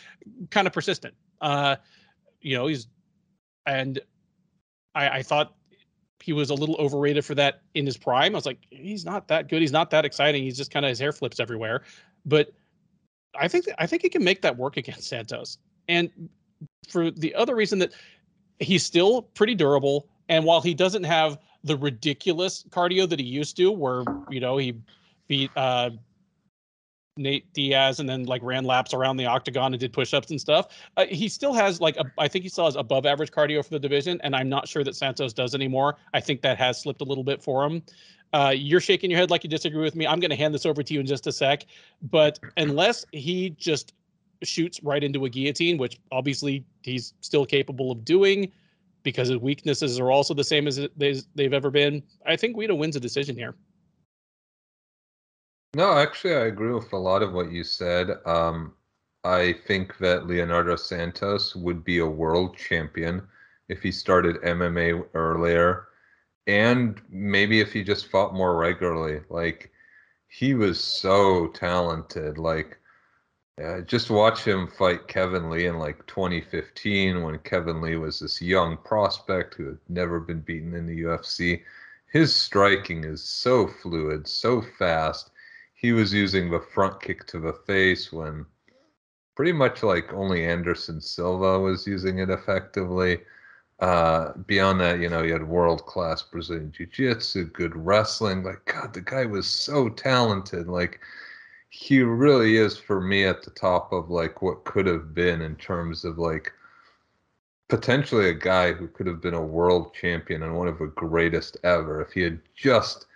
kind 0.51 0.66
of 0.66 0.73
persistent. 0.73 1.15
Uh, 1.40 1.77
you 2.40 2.56
know, 2.56 2.66
he's 2.66 2.86
and 3.66 4.01
I, 4.94 5.09
I 5.09 5.23
thought 5.23 5.55
he 6.23 6.32
was 6.32 6.51
a 6.51 6.55
little 6.55 6.77
overrated 6.77 7.24
for 7.24 7.35
that 7.36 7.62
in 7.74 7.86
his 7.86 7.97
prime. 7.97 8.35
I 8.35 8.39
was 8.39 8.47
like, 8.47 8.59
he's 8.70 9.05
not 9.05 9.28
that 9.28 9.48
good. 9.48 9.60
He's 9.60 9.73
not 9.73 9.90
that 9.90 10.05
exciting. 10.05 10.43
He's 10.43 10.56
just 10.56 10.70
kind 10.70 10.85
of 10.85 10.90
his 10.90 10.98
hair 10.98 11.12
flips 11.12 11.40
everywhere. 11.40 11.82
But 12.27 12.52
I 13.39 13.48
think 13.48 13.66
I 13.78 13.86
think 13.86 14.02
he 14.02 14.09
can 14.09 14.24
make 14.24 14.43
that 14.43 14.56
work 14.56 14.77
against 14.77 15.09
Santos. 15.09 15.59
And 15.89 16.10
for 16.89 17.10
the 17.10 17.35
other 17.35 17.55
reason 17.55 17.78
that 17.78 17.93
he's 18.59 18.85
still 18.85 19.23
pretty 19.23 19.55
durable, 19.55 20.09
and 20.28 20.44
while 20.44 20.60
he 20.60 20.74
doesn't 20.74 21.05
have 21.05 21.39
the 21.65 21.77
ridiculous 21.77 22.65
cardio 22.71 23.09
that 23.09 23.19
he 23.19 23.27
used 23.27 23.57
to, 23.57 23.71
where 23.71 24.05
you 24.31 24.41
know 24.41 24.57
he 24.57 24.75
beat 25.27 25.51
uh, 25.57 25.91
Nate 27.17 27.53
Diaz 27.53 28.01
and 28.01 28.09
then 28.09 28.25
like 28.25 28.43
ran 28.43 28.65
laps 28.65 28.95
around 28.95 29.17
the 29.17 29.27
octagon 29.27 29.75
and 29.75 29.81
did 29.81 29.93
push-ups 29.93 30.31
and 30.31 30.41
stuff. 30.41 30.69
Uh, 30.97 31.05
he 31.07 31.29
still 31.29 31.53
has 31.53 31.81
like 31.81 31.97
a, 31.97 32.05
I 32.17 32.29
think 32.29 32.45
he 32.45 32.49
still 32.49 32.65
has 32.65 32.77
above 32.77 33.05
average 33.07 33.31
cardio 33.31 33.63
for 33.63 33.71
the 33.71 33.79
division, 33.79 34.21
and 34.23 34.35
I'm 34.35 34.49
not 34.49 34.69
sure 34.69 34.85
that 34.85 34.97
Santos 34.97 35.33
does 35.33 35.55
anymore. 35.55 35.97
I 36.15 36.21
think 36.21 36.41
that 36.43 36.57
has 36.59 36.81
slipped 36.81 37.01
a 37.01 37.05
little 37.05 37.25
bit 37.25 37.43
for 37.43 37.65
him. 37.65 37.83
Uh, 38.33 38.53
you're 38.55 38.81
shaking 38.81 39.11
your 39.11 39.19
head 39.19 39.31
like 39.31 39.43
you 39.43 39.51
disagree 39.51 39.83
with 39.83 39.97
me. 39.97 40.07
I'm 40.07 40.21
going 40.21 40.31
to 40.31 40.37
hand 40.37 40.55
this 40.55 40.67
over 40.67 40.83
to 40.83 40.95
you 40.95 41.01
in 41.01 41.07
just 41.07 41.27
a 41.27 41.33
sec, 41.33 41.65
but 42.03 42.39
unless 42.57 43.05
he 43.13 43.51
just 43.51 43.95
shoots 44.43 44.83
right 44.83 45.03
into 45.03 45.25
a 45.25 45.29
guillotine, 45.29 45.79
which 45.79 45.99
obviously 46.13 46.65
he's 46.83 47.15
still 47.21 47.47
capable 47.47 47.91
of 47.91 48.05
doing 48.05 48.53
because 49.09 49.29
his 49.29 49.39
weaknesses 49.39 49.99
are 49.99 50.11
also 50.11 50.35
the 50.35 50.45
same 50.45 50.67
as 50.67 50.87
they've 50.99 51.55
ever 51.55 51.71
been. 51.71 52.03
I 52.27 52.37
think 52.37 52.59
Guida 52.59 52.75
wins 52.75 52.95
a 52.95 53.01
decision 53.01 53.37
here. 53.37 53.55
No, 55.75 55.97
actually, 55.97 56.35
I 56.35 56.45
agree 56.47 56.73
with 56.75 56.93
a 56.93 56.99
lot 56.99 57.23
of 57.23 57.33
what 57.33 57.51
you 57.51 57.65
said. 57.65 58.11
Um, 58.27 58.75
I 59.25 59.55
think 59.67 59.97
that 59.97 60.27
Leonardo 60.27 60.77
Santos 60.77 61.57
would 61.57 61.85
be 61.85 62.01
a 62.01 62.07
world 62.07 62.59
champion 62.59 63.27
if 63.71 63.83
he 63.83 63.91
started 63.91 64.43
MMA 64.43 65.03
earlier, 65.15 65.89
and 66.47 67.01
maybe 67.09 67.61
if 67.61 67.73
he 67.73 67.83
just 67.83 68.11
fought 68.11 68.35
more 68.35 68.59
regularly. 68.59 69.23
Like 69.31 69.71
he 70.29 70.53
was 70.53 70.79
so 70.79 71.47
talented. 71.49 72.37
Like 72.37 72.79
uh, 73.63 73.81
just 73.81 74.11
watch 74.11 74.45
him 74.45 74.69
fight 74.69 75.09
Kevin 75.09 75.51
Lee 75.51 75.67
in 75.67 75.79
like 75.79 76.07
2015 76.07 77.23
when 77.23 77.39
Kevin 77.41 77.81
Lee 77.81 77.97
was 77.97 78.21
this 78.21 78.41
young 78.41 78.77
prospect 78.77 79.55
who 79.55 79.67
had 79.67 79.79
never 79.89 80.21
been 80.21 80.41
beaten 80.41 80.75
in 80.75 80.87
the 80.87 81.03
UFC. 81.03 81.63
His 82.07 82.35
striking 82.35 83.05
is 83.05 83.23
so 83.23 83.67
fluid, 83.67 84.29
so 84.29 84.63
fast 84.79 85.31
he 85.75 85.93
was 85.93 86.13
using 86.13 86.51
the 86.51 86.61
front 86.61 87.01
kick 87.01 87.27
to 87.29 87.39
the 87.39 87.53
face 87.53 88.13
when 88.13 88.47
pretty 89.37 89.53
much 89.53 89.83
like 89.83 90.13
only 90.13 90.45
Anderson 90.45 91.01
Silva 91.01 91.59
was 91.59 91.87
using 91.87 92.19
it 92.19 92.31
effectively. 92.31 93.21
Uh, 93.79 94.33
beyond 94.47 94.81
that, 94.81 94.99
you 94.99 95.09
know, 95.09 95.23
he 95.23 95.31
had 95.31 95.47
world 95.47 95.87
class 95.87 96.21
Brazilian 96.23 96.73
Jiu 96.73 96.87
Jitsu, 96.87 97.45
good 97.45 97.77
wrestling. 97.77 98.43
Like, 98.43 98.65
God, 98.65 98.93
the 98.93 99.01
guy 99.01 99.25
was 99.25 99.47
so 99.47 99.89
talented. 99.89 100.67
Like, 100.67 101.01
he 101.70 102.01
really 102.03 102.57
is 102.57 102.78
for 102.78 103.01
me 103.01 103.24
at 103.24 103.43
the 103.43 103.51
top 103.51 103.93
of 103.93 104.11
like 104.11 104.40
what 104.43 104.65
could 104.65 104.86
have 104.86 105.15
been 105.15 105.43
in 105.43 105.55
terms 105.57 106.05
of 106.05 106.19
like 106.19 106.53
potentially 107.69 108.31
a 108.31 108.35
guy 108.35 108.73
who 108.73 108.89
could 108.89 109.07
have 109.07 109.20
been 109.20 109.35
a 109.35 109.43
world 109.43 109.93
champion 109.95 110.43
and 110.43 110.57
one 110.57 110.69
of 110.69 110.78
the 110.78 110.86
greatest 110.86 111.59
ever. 111.65 112.01
If 112.01 112.12
he 112.12 112.23
had 112.23 112.40
just 112.57 113.07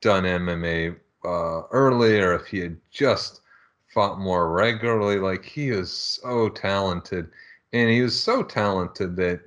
done 0.00 0.24
MMA 0.24 0.96
uh, 1.24 1.62
earlier, 1.70 2.34
if 2.34 2.46
he 2.46 2.60
had 2.60 2.76
just 2.90 3.42
fought 3.92 4.18
more 4.18 4.50
regularly, 4.50 5.18
like 5.18 5.44
he 5.44 5.68
is 5.68 5.92
so 5.92 6.48
talented, 6.48 7.28
and 7.74 7.90
he 7.90 8.00
was 8.00 8.18
so 8.18 8.42
talented 8.42 9.16
that 9.16 9.40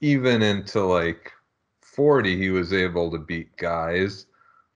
even 0.00 0.42
into 0.42 0.80
like 0.84 1.32
40, 1.80 2.38
he 2.38 2.50
was 2.50 2.72
able 2.72 3.10
to 3.10 3.18
beat 3.18 3.56
guys 3.56 4.26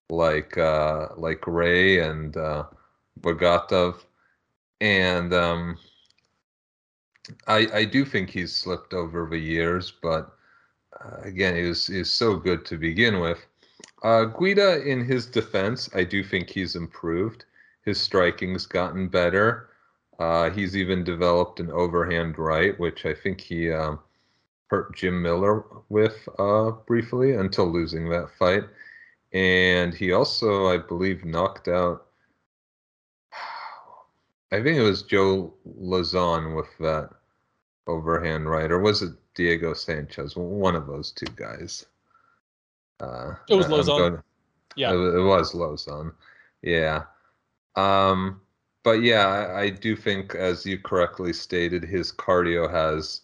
like 0.09 0.57
uh, 0.57 1.07
like 1.15 1.45
Ray 1.47 1.99
and 1.99 2.35
uh, 2.35 2.63
Bogatov, 3.21 4.03
and 4.81 5.33
um, 5.33 5.77
I 7.47 7.67
I 7.73 7.85
do 7.85 8.05
think 8.05 8.29
he's 8.29 8.55
slipped 8.55 8.93
over 8.93 9.27
the 9.29 9.37
years, 9.37 9.93
but 10.01 10.33
uh, 10.99 11.21
again, 11.21 11.55
he 11.55 11.63
was 11.63 11.89
was 11.89 12.11
so 12.11 12.35
good 12.35 12.65
to 12.65 12.77
begin 12.77 13.19
with. 13.19 13.45
Uh, 14.03 14.25
Guida, 14.25 14.81
in 14.85 15.03
his 15.03 15.25
defense, 15.25 15.89
I 15.93 16.03
do 16.03 16.23
think 16.23 16.49
he's 16.49 16.75
improved. 16.75 17.45
His 17.83 17.99
striking's 17.99 18.65
gotten 18.65 19.07
better. 19.07 19.69
Uh, 20.19 20.49
he's 20.49 20.75
even 20.75 21.03
developed 21.03 21.59
an 21.59 21.71
overhand 21.71 22.37
right, 22.37 22.77
which 22.79 23.05
I 23.05 23.13
think 23.13 23.39
he 23.39 23.71
um, 23.71 23.99
hurt 24.67 24.95
Jim 24.95 25.21
Miller 25.21 25.63
with 25.89 26.27
uh, 26.37 26.71
briefly 26.71 27.33
until 27.33 27.71
losing 27.71 28.09
that 28.09 28.29
fight. 28.37 28.63
And 29.31 29.93
he 29.93 30.11
also, 30.11 30.67
I 30.67 30.77
believe, 30.77 31.23
knocked 31.25 31.67
out. 31.67 32.07
I 34.51 34.61
think 34.61 34.77
it 34.77 34.83
was 34.83 35.03
Joe 35.03 35.53
Lauzon 35.79 36.55
with 36.55 36.69
that 36.79 37.09
overhand 37.87 38.49
right, 38.49 38.71
or 38.71 38.79
was 38.79 39.01
it 39.01 39.13
Diego 39.35 39.73
Sanchez? 39.73 40.35
One 40.35 40.75
of 40.75 40.87
those 40.87 41.11
two 41.11 41.31
guys. 41.35 41.85
Uh, 42.99 43.33
it 43.47 43.55
was. 43.55 43.67
Going, 43.67 44.21
yeah, 44.75 44.91
it, 44.91 44.95
it 44.95 45.23
was 45.23 45.53
Lauzon. 45.53 46.13
Yeah. 46.61 47.03
Um, 47.75 48.41
but 48.83 49.03
yeah, 49.03 49.27
I, 49.27 49.61
I, 49.61 49.69
do 49.69 49.95
think, 49.95 50.35
as 50.35 50.65
you 50.65 50.79
correctly 50.79 51.31
stated, 51.31 51.83
his 51.83 52.11
cardio 52.11 52.69
has 52.69 53.21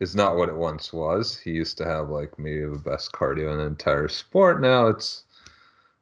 is 0.00 0.16
not 0.16 0.36
what 0.36 0.48
it 0.48 0.56
once 0.56 0.92
was. 0.92 1.38
He 1.38 1.52
used 1.52 1.78
to 1.78 1.84
have 1.84 2.10
like 2.10 2.38
maybe 2.38 2.64
the 2.66 2.78
best 2.78 3.12
cardio 3.12 3.52
in 3.52 3.58
the 3.58 3.64
entire 3.64 4.08
sport. 4.08 4.60
Now 4.60 4.88
it's 4.88 5.24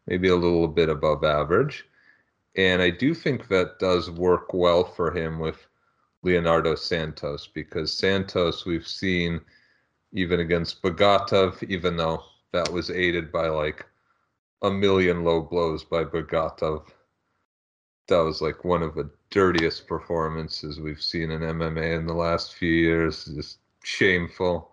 maybe 0.06 0.28
a 0.28 0.34
little 0.34 0.68
bit 0.68 0.88
above 0.88 1.24
average. 1.24 1.86
And 2.56 2.82
I 2.82 2.90
do 2.90 3.14
think 3.14 3.48
that 3.48 3.78
does 3.78 4.10
work 4.10 4.52
well 4.52 4.84
for 4.84 5.10
him 5.10 5.38
with 5.38 5.66
Leonardo 6.22 6.74
Santos 6.74 7.46
because 7.46 7.92
Santos 7.92 8.64
we've 8.64 8.86
seen 8.86 9.40
even 10.12 10.40
against 10.40 10.82
Bogatov, 10.82 11.62
even 11.62 11.96
though 11.96 12.22
that 12.52 12.70
was 12.70 12.90
aided 12.90 13.32
by 13.32 13.48
like 13.48 13.86
a 14.62 14.70
million 14.70 15.24
low 15.24 15.40
blows 15.40 15.84
by 15.84 16.04
Bogatov. 16.04 16.86
That 18.08 18.20
was 18.20 18.42
like 18.42 18.64
one 18.64 18.82
of 18.82 18.94
the 18.94 19.10
dirtiest 19.30 19.86
performances 19.86 20.78
we've 20.78 21.02
seen 21.02 21.30
in 21.30 21.40
MMA 21.40 21.98
in 21.98 22.06
the 22.06 22.14
last 22.14 22.54
few 22.54 22.72
years. 22.72 23.24
Just 23.24 23.58
shameful. 23.82 24.72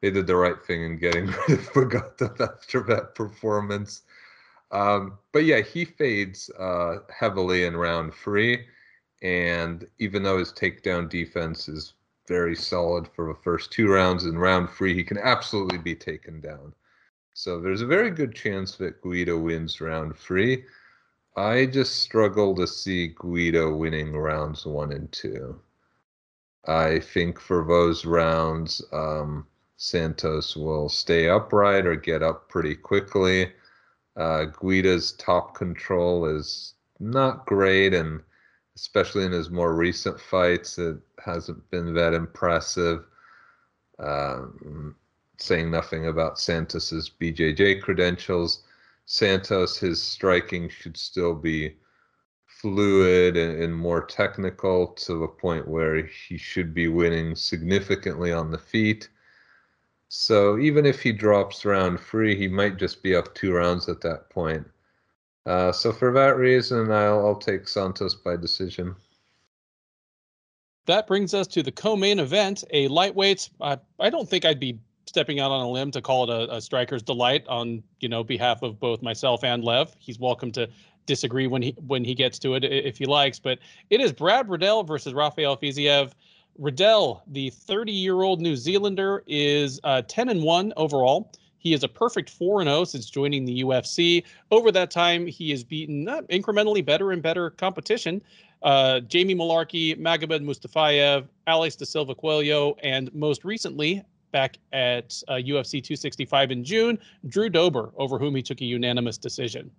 They 0.00 0.10
did 0.10 0.26
the 0.26 0.36
right 0.36 0.62
thing 0.64 0.84
in 0.84 0.98
getting 0.98 1.26
rid 1.48 1.58
of 1.58 1.72
Bogatov 1.72 2.40
after 2.40 2.80
that 2.84 3.14
performance. 3.14 4.02
Um, 4.70 5.18
but 5.32 5.44
yeah, 5.44 5.60
he 5.60 5.84
fades 5.84 6.50
uh, 6.58 6.98
heavily 7.16 7.64
in 7.64 7.76
round 7.76 8.14
three. 8.14 8.66
And 9.22 9.86
even 9.98 10.22
though 10.22 10.38
his 10.38 10.52
takedown 10.52 11.08
defense 11.08 11.68
is 11.68 11.94
very 12.28 12.56
solid 12.56 13.08
for 13.08 13.28
the 13.28 13.40
first 13.42 13.72
two 13.72 13.88
rounds, 13.88 14.24
in 14.24 14.38
round 14.38 14.70
three, 14.70 14.94
he 14.94 15.04
can 15.04 15.18
absolutely 15.18 15.78
be 15.78 15.94
taken 15.94 16.40
down. 16.40 16.74
So 17.32 17.60
there's 17.60 17.82
a 17.82 17.86
very 17.86 18.10
good 18.10 18.34
chance 18.34 18.76
that 18.76 19.02
Guida 19.02 19.36
wins 19.36 19.80
round 19.80 20.16
three. 20.16 20.64
I 21.36 21.66
just 21.66 21.96
struggle 21.96 22.54
to 22.56 22.66
see 22.66 23.14
Guida 23.20 23.70
winning 23.70 24.16
rounds 24.16 24.64
one 24.64 24.92
and 24.92 25.10
two. 25.12 25.60
I 26.66 26.98
think 26.98 27.38
for 27.38 27.64
those 27.64 28.04
rounds, 28.04 28.82
um, 28.92 29.46
Santos 29.76 30.56
will 30.56 30.88
stay 30.88 31.28
upright 31.28 31.86
or 31.86 31.94
get 31.94 32.22
up 32.22 32.48
pretty 32.48 32.74
quickly. 32.74 33.52
Uh, 34.16 34.46
Guida's 34.46 35.12
top 35.12 35.54
control 35.54 36.26
is 36.26 36.74
not 37.00 37.46
great, 37.46 37.92
and 37.92 38.22
especially 38.74 39.24
in 39.24 39.32
his 39.32 39.50
more 39.50 39.74
recent 39.74 40.20
fights, 40.20 40.78
it 40.78 40.96
hasn't 41.24 41.70
been 41.70 41.94
that 41.94 42.14
impressive. 42.14 43.04
Um, 43.98 44.94
saying 45.38 45.70
nothing 45.70 46.06
about 46.06 46.38
Santos's 46.38 47.10
BJJ 47.20 47.82
credentials. 47.82 48.64
Santos, 49.04 49.78
his 49.78 50.02
striking 50.02 50.68
should 50.68 50.96
still 50.96 51.34
be 51.34 51.76
fluid 52.46 53.36
and, 53.36 53.62
and, 53.62 53.74
more 53.74 54.04
technical 54.04 54.88
to 54.88 55.20
the 55.20 55.28
point 55.28 55.68
where 55.68 56.06
he 56.06 56.36
should 56.38 56.72
be 56.72 56.88
winning 56.88 57.34
significantly 57.36 58.32
on 58.32 58.50
the 58.50 58.58
feet. 58.58 59.08
So 60.08 60.58
even 60.58 60.86
if 60.86 61.00
he 61.00 61.12
drops 61.12 61.64
round 61.64 62.00
three, 62.00 62.36
he 62.36 62.48
might 62.48 62.76
just 62.76 63.02
be 63.02 63.14
up 63.14 63.34
two 63.34 63.52
rounds 63.52 63.88
at 63.88 64.00
that 64.02 64.30
point. 64.30 64.66
Uh, 65.46 65.72
so 65.72 65.92
for 65.92 66.12
that 66.12 66.36
reason, 66.36 66.90
I'll, 66.90 67.26
I'll 67.26 67.36
take 67.36 67.68
Santos 67.68 68.14
by 68.14 68.36
decision. 68.36 68.94
That 70.86 71.06
brings 71.06 71.34
us 71.34 71.46
to 71.48 71.62
the 71.62 71.72
co-main 71.72 72.20
event, 72.20 72.62
a 72.72 72.88
lightweight. 72.88 73.50
I 73.60 74.10
don't 74.10 74.28
think 74.28 74.44
I'd 74.44 74.60
be 74.60 74.78
stepping 75.06 75.40
out 75.40 75.50
on 75.50 75.64
a 75.64 75.68
limb 75.68 75.90
to 75.92 76.02
call 76.02 76.24
it 76.24 76.30
a, 76.30 76.56
a 76.56 76.60
striker's 76.60 77.02
delight 77.02 77.44
on 77.48 77.82
you 78.00 78.08
know 78.08 78.22
behalf 78.22 78.62
of 78.62 78.78
both 78.78 79.02
myself 79.02 79.42
and 79.44 79.64
Lev. 79.64 79.94
He's 79.98 80.18
welcome 80.18 80.52
to 80.52 80.68
disagree 81.06 81.46
when 81.46 81.62
he 81.62 81.74
when 81.86 82.04
he 82.04 82.14
gets 82.14 82.38
to 82.40 82.54
it 82.54 82.64
if 82.64 82.98
he 82.98 83.06
likes. 83.06 83.38
But 83.38 83.58
it 83.90 84.00
is 84.00 84.12
Brad 84.12 84.48
Riddell 84.48 84.84
versus 84.84 85.14
Rafael 85.14 85.56
Fiziev. 85.56 86.12
Riddell, 86.58 87.22
the 87.26 87.50
30 87.50 87.92
year 87.92 88.22
old 88.22 88.40
New 88.40 88.56
Zealander, 88.56 89.22
is 89.26 89.80
uh, 89.84 90.02
10 90.02 90.28
and 90.28 90.42
1 90.42 90.72
overall. 90.76 91.32
He 91.58 91.72
is 91.72 91.82
a 91.82 91.88
perfect 91.88 92.30
4 92.30 92.62
0 92.62 92.84
since 92.84 93.10
joining 93.10 93.44
the 93.44 93.62
UFC. 93.62 94.22
Over 94.50 94.70
that 94.72 94.90
time, 94.90 95.26
he 95.26 95.50
has 95.50 95.64
beaten 95.64 96.08
uh, 96.08 96.22
incrementally 96.30 96.84
better 96.84 97.12
and 97.12 97.22
better 97.22 97.50
competition. 97.50 98.22
Uh, 98.62 99.00
Jamie 99.00 99.34
Mullarkey, 99.34 99.98
Magomed 99.98 100.44
Mustafayev, 100.44 101.26
Alex 101.46 101.76
da 101.76 101.84
Silva 101.84 102.14
Coelho, 102.14 102.76
and 102.82 103.12
most 103.14 103.44
recently, 103.44 104.02
back 104.32 104.58
at 104.72 105.22
uh, 105.28 105.34
UFC 105.34 105.82
265 105.82 106.50
in 106.50 106.64
June, 106.64 106.98
Drew 107.26 107.48
Dober, 107.48 107.90
over 107.96 108.18
whom 108.18 108.34
he 108.34 108.42
took 108.42 108.60
a 108.60 108.64
unanimous 108.64 109.18
decision. 109.18 109.70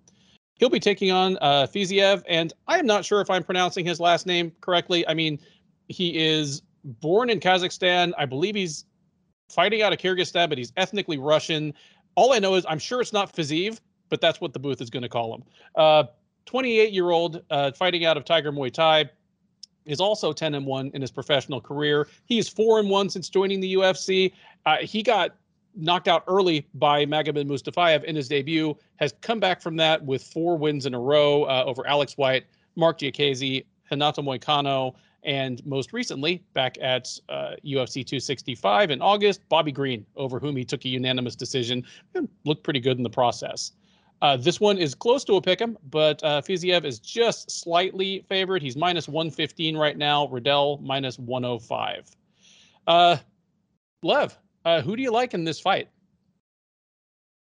He'll 0.55 0.69
be 0.69 0.79
taking 0.79 1.11
on 1.11 1.37
uh, 1.37 1.67
Fiziev, 1.67 2.23
and 2.27 2.51
I 2.67 2.79
am 2.79 2.85
not 2.85 3.05
sure 3.05 3.21
if 3.21 3.29
I'm 3.29 3.43
pronouncing 3.43 3.85
his 3.85 3.99
last 3.99 4.25
name 4.25 4.51
correctly. 4.59 5.07
I 5.07 5.13
mean, 5.13 5.39
he 5.87 6.17
is 6.17 6.63
born 6.87 7.29
in 7.29 7.39
Kazakhstan. 7.39 8.13
I 8.17 8.25
believe 8.25 8.55
he's 8.55 8.85
fighting 9.49 9.81
out 9.81 9.93
of 9.93 9.99
Kyrgyzstan, 9.99 10.49
but 10.49 10.57
he's 10.57 10.73
ethnically 10.77 11.17
Russian. 11.17 11.73
All 12.15 12.33
I 12.33 12.39
know 12.39 12.55
is 12.55 12.65
I'm 12.67 12.79
sure 12.79 13.01
it's 13.01 13.13
not 13.13 13.35
Fiziev, 13.35 13.79
but 14.09 14.21
that's 14.21 14.41
what 14.41 14.53
the 14.53 14.59
booth 14.59 14.81
is 14.81 14.89
going 14.89 15.03
to 15.03 15.09
call 15.09 15.35
him. 15.35 15.43
Uh, 15.75 16.03
28 16.45 16.93
year 16.93 17.11
old 17.11 17.41
uh, 17.49 17.71
fighting 17.73 18.05
out 18.05 18.17
of 18.17 18.25
Tiger 18.25 18.51
Muay 18.51 18.71
Thai 18.71 19.09
is 19.85 19.99
also 19.99 20.33
10 20.33 20.55
and 20.55 20.65
1 20.65 20.91
in 20.93 21.01
his 21.01 21.11
professional 21.11 21.61
career. 21.61 22.07
He's 22.25 22.49
4 22.49 22.79
and 22.79 22.89
1 22.89 23.09
since 23.09 23.29
joining 23.29 23.59
the 23.59 23.75
UFC. 23.75 24.33
Uh, 24.65 24.77
he 24.77 25.03
got 25.03 25.35
knocked 25.75 26.07
out 26.07 26.23
early 26.27 26.67
by 26.73 27.05
Magomed 27.05 27.47
Mustafayev 27.47 28.03
in 28.03 28.15
his 28.15 28.27
debut, 28.27 28.75
has 28.97 29.13
come 29.21 29.39
back 29.39 29.61
from 29.61 29.75
that 29.77 30.03
with 30.03 30.23
four 30.23 30.57
wins 30.57 30.85
in 30.85 30.93
a 30.93 30.99
row 30.99 31.43
uh, 31.43 31.63
over 31.65 31.85
Alex 31.87 32.17
White, 32.17 32.45
Mark 32.75 32.99
Diakiese, 32.99 33.65
Renato 33.91 34.21
Moicano, 34.21 34.95
and 35.23 35.65
most 35.65 35.93
recently 35.93 36.43
back 36.53 36.77
at 36.81 37.07
uh, 37.29 37.55
UFC 37.65 38.05
265 38.05 38.91
in 38.91 39.01
August, 39.01 39.47
Bobby 39.49 39.71
Green, 39.71 40.05
over 40.15 40.39
whom 40.39 40.55
he 40.55 40.63
took 40.63 40.85
a 40.85 40.89
unanimous 40.89 41.35
decision 41.35 41.85
looked 42.45 42.63
pretty 42.63 42.79
good 42.79 42.97
in 42.97 43.03
the 43.03 43.09
process. 43.09 43.73
Uh, 44.21 44.35
this 44.35 44.59
one 44.59 44.77
is 44.77 44.95
close 44.95 45.23
to 45.23 45.35
a 45.35 45.41
pick 45.41 45.61
'em, 45.61 45.77
but 45.91 46.23
uh, 46.23 46.41
Fiziev 46.41 46.85
is 46.85 46.99
just 46.99 47.51
slightly 47.51 48.25
favored. 48.27 48.61
He's 48.63 48.75
minus 48.75 49.07
115 49.07 49.77
right 49.77 49.97
now. 49.97 50.27
Riddell 50.27 50.79
minus 50.81 51.19
105. 51.19 52.09
Uh, 52.87 53.17
Lev, 54.01 54.37
uh, 54.65 54.81
who 54.81 54.95
do 54.95 55.03
you 55.03 55.11
like 55.11 55.33
in 55.33 55.43
this 55.43 55.59
fight? 55.59 55.89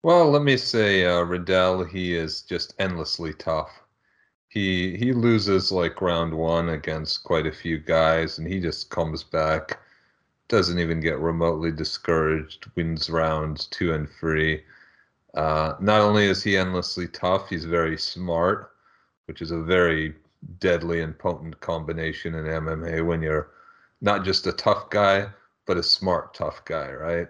Well, 0.03 0.29
let 0.31 0.43
me 0.43 0.57
say 0.57 1.05
uh, 1.05 1.21
Riddell. 1.21 1.83
He 1.83 2.15
is 2.15 2.41
just 2.41 2.73
endlessly 2.79 3.33
tough. 3.33 3.69
He 4.49 4.97
he 4.97 5.13
loses 5.13 5.71
like 5.71 6.01
round 6.01 6.33
one 6.33 6.69
against 6.69 7.23
quite 7.23 7.45
a 7.47 7.51
few 7.51 7.77
guys, 7.77 8.39
and 8.39 8.47
he 8.47 8.59
just 8.59 8.89
comes 8.89 9.23
back. 9.23 9.79
Doesn't 10.47 10.79
even 10.79 10.99
get 10.99 11.19
remotely 11.19 11.71
discouraged. 11.71 12.65
Wins 12.75 13.09
rounds 13.09 13.67
two 13.67 13.93
and 13.93 14.09
three. 14.19 14.63
Uh, 15.35 15.75
not 15.79 16.01
only 16.01 16.25
is 16.25 16.43
he 16.43 16.57
endlessly 16.57 17.07
tough, 17.07 17.49
he's 17.49 17.65
very 17.65 17.97
smart, 17.97 18.71
which 19.27 19.41
is 19.41 19.51
a 19.51 19.61
very 19.61 20.15
deadly 20.59 21.01
and 21.01 21.17
potent 21.17 21.59
combination 21.59 22.35
in 22.35 22.45
MMA 22.45 23.05
when 23.05 23.21
you're 23.21 23.51
not 24.01 24.23
just 24.25 24.47
a 24.47 24.53
tough 24.53 24.89
guy, 24.89 25.29
but 25.65 25.77
a 25.77 25.83
smart, 25.83 26.33
tough 26.33 26.63
guy, 26.65 26.91
right? 26.91 27.27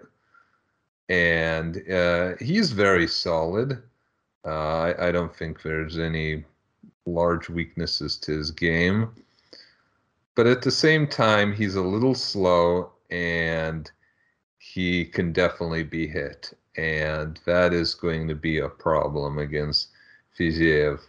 And 1.08 1.82
uh, 1.90 2.36
he's 2.40 2.72
very 2.72 3.06
solid. 3.06 3.82
Uh, 4.46 4.94
I, 4.98 5.08
I, 5.08 5.12
don't 5.12 5.34
think 5.34 5.60
there's 5.60 5.98
any 5.98 6.44
large 7.12 7.48
weaknesses 7.48 8.16
to 8.18 8.32
his 8.32 8.50
game. 8.50 9.10
But 10.34 10.46
at 10.46 10.62
the 10.62 10.70
same 10.70 11.06
time, 11.06 11.52
he's 11.52 11.74
a 11.74 11.82
little 11.82 12.14
slow 12.14 12.92
and 13.10 13.90
he 14.58 15.04
can 15.04 15.32
definitely 15.32 15.82
be 15.82 16.06
hit. 16.06 16.52
And 16.76 17.40
that 17.46 17.72
is 17.72 17.94
going 17.94 18.28
to 18.28 18.34
be 18.34 18.58
a 18.58 18.68
problem 18.68 19.38
against 19.38 19.88
Fiziev, 20.38 21.00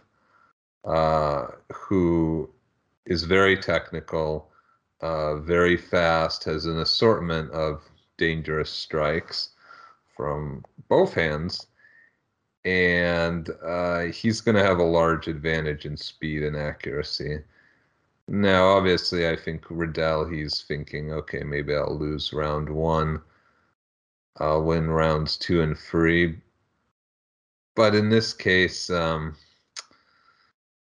uh, 0.84 1.46
who 1.72 2.50
is 3.06 3.22
very 3.24 3.56
technical 3.56 4.52
uh, 5.02 5.36
very 5.36 5.76
fast, 5.76 6.44
has 6.44 6.66
an 6.66 6.78
assortment 6.78 7.50
of 7.50 7.82
dangerous 8.18 8.70
strikes 8.70 9.50
from 10.16 10.64
both 10.88 11.12
hands, 11.12 11.66
and 12.64 13.50
uh, 13.64 14.00
he's 14.02 14.40
going 14.40 14.54
to 14.54 14.62
have 14.62 14.78
a 14.78 14.84
large 14.84 15.26
advantage 15.28 15.84
in 15.84 15.96
speed 15.96 16.42
and 16.42 16.56
accuracy. 16.56 17.38
Now, 18.28 18.66
obviously, 18.68 19.28
I 19.28 19.36
think 19.36 19.64
Riddell, 19.68 20.24
he's 20.26 20.62
thinking, 20.62 21.12
okay, 21.12 21.42
maybe 21.42 21.74
I'll 21.74 21.98
lose 21.98 22.32
round 22.32 22.68
one. 22.68 23.20
I'll 24.38 24.62
win 24.62 24.88
rounds 24.88 25.36
two 25.36 25.60
and 25.62 25.76
three. 25.76 26.38
But 27.74 27.94
in 27.94 28.08
this 28.08 28.32
case, 28.32 28.90
um, 28.90 29.36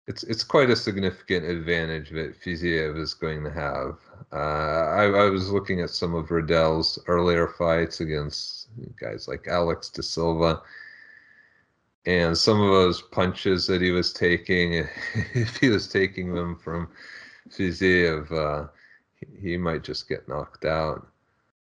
it's 0.07 0.23
it's 0.23 0.43
quite 0.43 0.69
a 0.69 0.75
significant 0.75 1.45
advantage 1.45 2.11
that 2.11 2.39
Fiziev 2.39 2.97
is 2.97 3.13
going 3.13 3.43
to 3.43 3.51
have. 3.51 3.97
Uh, 4.31 4.35
I, 4.35 5.03
I, 5.05 5.29
was 5.29 5.49
looking 5.49 5.81
at 5.81 5.89
some 5.89 6.13
of 6.13 6.31
Riddell's 6.31 6.99
earlier 7.07 7.47
fights 7.47 8.01
against 8.01 8.67
guys 8.99 9.27
like 9.27 9.47
Alex 9.47 9.89
De 9.89 10.03
Silva, 10.03 10.61
and 12.05 12.37
some 12.37 12.61
of 12.61 12.69
those 12.69 13.01
punches 13.01 13.65
that 13.67 13.81
he 13.81 13.91
was 13.91 14.13
taking, 14.13 14.73
if 15.33 15.57
he 15.57 15.69
was 15.69 15.87
taking 15.87 16.33
them 16.33 16.55
from 16.55 16.89
Fiziev, 17.49 18.31
uh, 18.31 18.67
he, 19.39 19.57
might 19.57 19.83
just 19.83 20.07
get 20.07 20.27
knocked 20.27 20.65
out. 20.65 21.07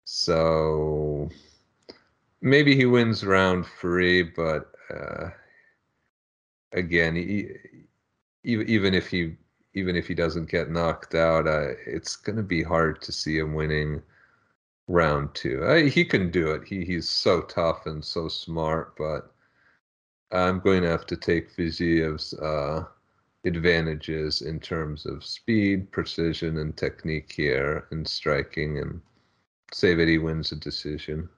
So 0.04 1.28
maybe 2.40 2.76
he 2.76 2.86
wins 2.86 3.24
round 3.24 3.66
three, 3.80 4.22
but 4.22 4.72
uh, 4.94 5.30
again, 6.72 7.16
he 7.16 7.48
even 8.44 8.68
even 8.68 8.94
if 8.94 9.08
he 9.08 9.36
even 9.74 9.96
if 9.96 10.06
he 10.08 10.14
doesn't 10.14 10.50
get 10.50 10.70
knocked 10.70 11.14
out, 11.14 11.46
uh, 11.46 11.74
it's 11.86 12.16
going 12.16 12.36
to 12.36 12.42
be 12.42 12.62
hard 12.62 13.00
to 13.02 13.12
see 13.12 13.38
him 13.38 13.54
winning 13.54 14.02
round 14.88 15.32
two. 15.34 15.62
Uh, 15.64 15.76
he 15.76 16.04
can 16.04 16.30
do 16.30 16.50
it. 16.52 16.66
He 16.66 16.84
he's 16.84 17.08
so 17.08 17.42
tough 17.42 17.86
and 17.86 18.04
so 18.04 18.28
smart, 18.28 18.96
but 18.96 19.32
I'm 20.32 20.60
going 20.60 20.82
to 20.82 20.88
have 20.88 21.06
to 21.06 21.16
take 21.16 21.54
Fiziev's 21.54 22.34
uh, 22.34 22.84
advantages 23.44 24.42
in 24.42 24.60
terms 24.60 25.06
of 25.06 25.24
speed, 25.24 25.90
precision, 25.90 26.58
and 26.58 26.76
technique 26.76 27.32
here, 27.32 27.86
and 27.90 28.06
striking, 28.06 28.78
and 28.78 29.00
say 29.72 29.94
that 29.94 30.08
he 30.08 30.18
wins 30.18 30.52
a 30.52 30.56
decision. 30.56 31.28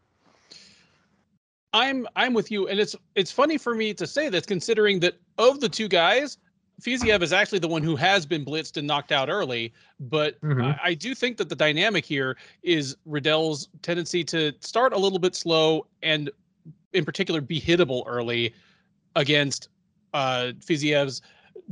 I'm 1.72 2.06
I'm 2.16 2.34
with 2.34 2.50
you, 2.50 2.68
and 2.68 2.78
it's 2.78 2.94
it's 3.14 3.32
funny 3.32 3.56
for 3.56 3.74
me 3.74 3.94
to 3.94 4.06
say 4.06 4.28
this, 4.28 4.44
considering 4.44 5.00
that 5.00 5.14
of 5.38 5.60
the 5.60 5.70
two 5.70 5.88
guys, 5.88 6.36
Fiziev 6.82 7.22
is 7.22 7.32
actually 7.32 7.60
the 7.60 7.68
one 7.68 7.82
who 7.82 7.96
has 7.96 8.26
been 8.26 8.44
blitzed 8.44 8.76
and 8.76 8.86
knocked 8.86 9.10
out 9.10 9.30
early, 9.30 9.72
but 9.98 10.38
mm-hmm. 10.42 10.62
I, 10.62 10.80
I, 10.82 10.94
do 10.94 11.14
think 11.14 11.36
that 11.38 11.48
the 11.48 11.56
dynamic 11.56 12.04
here 12.04 12.36
is 12.62 12.96
Riddell's 13.06 13.68
tendency 13.80 14.24
to 14.24 14.52
start 14.60 14.92
a 14.92 14.98
little 14.98 15.18
bit 15.18 15.34
slow 15.34 15.86
and, 16.02 16.30
in 16.92 17.04
particular, 17.04 17.40
be 17.40 17.60
hittable 17.60 18.04
early 18.06 18.52
against 19.16 19.68
uh, 20.14 20.52
Fiziev's 20.60 21.22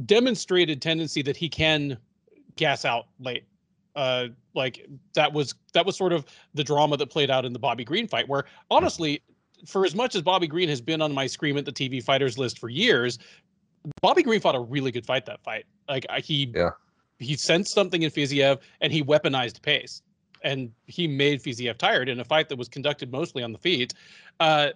demonstrated 0.06 0.80
tendency 0.80 1.22
that 1.22 1.36
he 1.36 1.48
can 1.48 1.98
gas 2.56 2.84
out 2.84 3.06
late. 3.18 3.44
Uh, 3.96 4.28
like 4.54 4.86
that 5.14 5.32
was 5.32 5.54
that 5.72 5.84
was 5.84 5.96
sort 5.96 6.12
of 6.12 6.24
the 6.54 6.62
drama 6.62 6.96
that 6.96 7.10
played 7.10 7.30
out 7.30 7.44
in 7.44 7.52
the 7.52 7.58
Bobby 7.58 7.84
Green 7.84 8.06
fight, 8.06 8.28
where 8.28 8.44
honestly, 8.70 9.22
for 9.66 9.84
as 9.84 9.94
much 9.94 10.14
as 10.14 10.22
Bobby 10.22 10.46
Green 10.46 10.68
has 10.68 10.80
been 10.80 11.02
on 11.02 11.12
my 11.12 11.26
Scream 11.26 11.56
at 11.56 11.64
the 11.64 11.72
TV 11.72 12.02
fighters 12.02 12.38
list 12.38 12.58
for 12.58 12.68
years, 12.68 13.18
Bobby 14.00 14.22
Green 14.22 14.40
fought 14.40 14.54
a 14.54 14.60
really 14.60 14.90
good 14.90 15.06
fight 15.06 15.26
that 15.26 15.42
fight. 15.42 15.66
Like 15.88 16.06
he 16.22 16.52
yeah. 16.54 16.70
he 17.18 17.36
sensed 17.36 17.74
something 17.74 18.02
in 18.02 18.10
Fiziev 18.10 18.60
and 18.80 18.92
he 18.92 19.02
weaponized 19.02 19.60
pace. 19.62 20.02
And 20.42 20.72
he 20.86 21.06
made 21.06 21.42
Fiziev 21.42 21.76
tired 21.76 22.08
in 22.08 22.18
a 22.18 22.24
fight 22.24 22.48
that 22.48 22.56
was 22.56 22.68
conducted 22.68 23.12
mostly 23.12 23.42
on 23.42 23.52
the 23.52 23.58
feet. 23.58 23.92
Uh, 24.38 24.70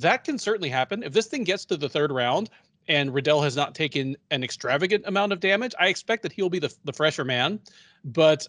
that 0.00 0.24
can 0.24 0.38
certainly 0.38 0.68
happen. 0.68 1.02
If 1.02 1.12
this 1.12 1.26
thing 1.26 1.44
gets 1.44 1.64
to 1.66 1.76
the 1.76 1.88
third 1.88 2.12
round 2.12 2.50
and 2.88 3.12
Riddell 3.12 3.42
has 3.42 3.56
not 3.56 3.74
taken 3.74 4.16
an 4.30 4.42
extravagant 4.42 5.04
amount 5.06 5.32
of 5.32 5.40
damage, 5.40 5.74
I 5.78 5.88
expect 5.88 6.22
that 6.22 6.32
he'll 6.32 6.50
be 6.50 6.58
the, 6.58 6.74
the 6.84 6.92
fresher 6.92 7.24
man. 7.24 7.60
But 8.04 8.46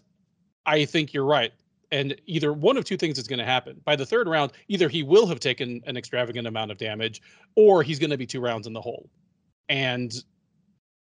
I 0.65 0.85
think 0.85 1.13
you're 1.13 1.25
right. 1.25 1.51
And 1.91 2.15
either 2.27 2.53
one 2.53 2.77
of 2.77 2.85
two 2.85 2.97
things 2.97 3.17
is 3.17 3.27
going 3.27 3.39
to 3.39 3.45
happen. 3.45 3.81
By 3.83 3.95
the 3.95 4.05
third 4.05 4.27
round, 4.27 4.51
either 4.67 4.89
he 4.89 5.01
will 5.01 5.25
have 5.25 5.39
taken 5.39 5.81
an 5.87 5.97
extravagant 5.97 6.47
amount 6.47 6.71
of 6.71 6.77
damage 6.77 7.21
or 7.55 7.81
he's 7.81 7.97
going 7.97 8.11
to 8.11 8.17
be 8.17 8.27
two 8.27 8.41
rounds 8.41 8.67
in 8.67 8.73
the 8.73 8.81
hole 8.81 9.09
and 9.69 10.23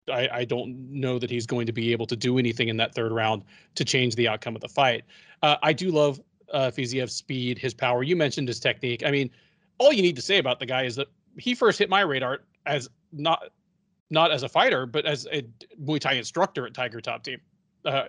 I, 0.10 0.30
I, 0.32 0.46
don't 0.46 0.76
know 0.90 1.20
that 1.20 1.30
he's 1.30 1.46
going 1.46 1.66
to 1.66 1.72
be 1.72 1.92
able 1.92 2.06
to 2.08 2.16
do 2.16 2.38
anything 2.38 2.70
in 2.70 2.78
that 2.78 2.96
third 2.96 3.12
round 3.12 3.44
to 3.76 3.86
change 3.86 4.16
the 4.16 4.28
outcome 4.28 4.56
of 4.56 4.62
the 4.62 4.68
fight. 4.68 5.04
Uh, 5.42 5.58
I 5.62 5.74
do 5.74 5.92
love 5.92 6.20
uh, 6.52 6.72
Fiziev's 6.72 7.16
speed, 7.16 7.58
his 7.58 7.74
power. 7.74 8.04
You 8.04 8.16
mentioned 8.16 8.48
his 8.48 8.60
technique. 8.60 9.04
I 9.06 9.12
mean, 9.12 9.30
all 9.78 9.94
you 9.94 10.02
need 10.02 10.16
to 10.16 10.22
say 10.22 10.38
about 10.38 10.60
the 10.60 10.66
guy 10.66 10.84
is 10.84 10.96
that 10.96 11.08
he 11.38 11.56
first 11.56 11.80
hit 11.80 11.90
my 11.90 12.02
radar 12.02 12.42
as 12.66 12.90
not 13.12 13.50
not 14.10 14.32
as 14.32 14.44
a 14.44 14.50
fighter, 14.50 14.86
but 14.86 15.06
as 15.06 15.28
a 15.32 15.44
Muay 15.82 16.00
Thai 16.00 16.14
instructor 16.14 16.68
at 16.68 16.74
Tiger 16.74 17.02
Top 17.02 17.24
Team, 17.24 17.40
uh, 17.86 18.06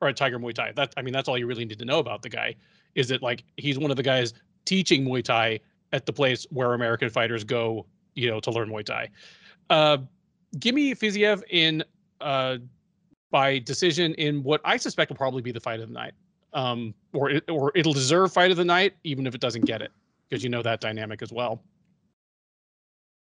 or 0.00 0.08
at 0.08 0.16
Tiger 0.16 0.38
Muay 0.38 0.52
Thai. 0.52 0.72
That 0.72 0.92
I 0.96 1.02
mean, 1.02 1.12
that's 1.12 1.28
all 1.28 1.38
you 1.38 1.46
really 1.46 1.64
need 1.64 1.78
to 1.78 1.84
know 1.84 1.98
about 1.98 2.22
the 2.22 2.28
guy. 2.28 2.54
Is 2.94 3.08
that 3.08 3.22
like 3.22 3.44
he's 3.56 3.78
one 3.78 3.90
of 3.90 3.96
the 3.96 4.02
guys 4.02 4.34
teaching 4.64 5.04
Muay 5.04 5.22
Thai 5.22 5.60
at 5.92 6.06
the 6.06 6.12
place 6.12 6.46
where 6.50 6.74
American 6.74 7.08
fighters 7.08 7.44
go, 7.44 7.86
you 8.14 8.30
know, 8.30 8.40
to 8.40 8.50
learn 8.50 8.68
Muay 8.68 8.84
Thai. 8.84 9.08
Uh, 9.70 9.98
give 10.58 10.74
me 10.74 10.94
Fiziev 10.94 11.42
in 11.50 11.82
uh, 12.20 12.58
by 13.30 13.58
decision 13.60 14.14
in 14.14 14.42
what 14.42 14.60
I 14.64 14.76
suspect 14.76 15.10
will 15.10 15.16
probably 15.16 15.42
be 15.42 15.52
the 15.52 15.60
fight 15.60 15.80
of 15.80 15.88
the 15.88 15.94
night, 15.94 16.12
um, 16.52 16.94
or 17.12 17.40
or 17.48 17.72
it'll 17.74 17.92
deserve 17.92 18.32
fight 18.32 18.50
of 18.50 18.56
the 18.56 18.64
night 18.64 18.94
even 19.04 19.26
if 19.26 19.34
it 19.34 19.40
doesn't 19.40 19.64
get 19.64 19.82
it, 19.82 19.92
because 20.28 20.42
you 20.42 20.50
know 20.50 20.62
that 20.62 20.80
dynamic 20.80 21.22
as 21.22 21.32
well. 21.32 21.62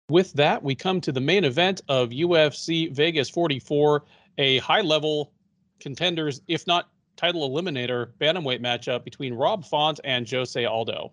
With 0.09 0.33
that, 0.33 0.61
we 0.61 0.75
come 0.75 1.01
to 1.01 1.11
the 1.11 1.21
main 1.21 1.43
event 1.43 1.81
of 1.87 2.09
UFC 2.09 2.93
Vegas 2.93 3.29
44, 3.29 4.03
a 4.37 4.59
high 4.59 4.81
level 4.81 5.31
contenders, 5.79 6.41
if 6.47 6.67
not 6.67 6.89
title 7.15 7.49
eliminator, 7.49 8.11
bantamweight 8.19 8.61
matchup 8.61 9.03
between 9.03 9.33
Rob 9.33 9.65
Font 9.65 9.99
and 10.03 10.29
Jose 10.29 10.63
Aldo. 10.63 11.11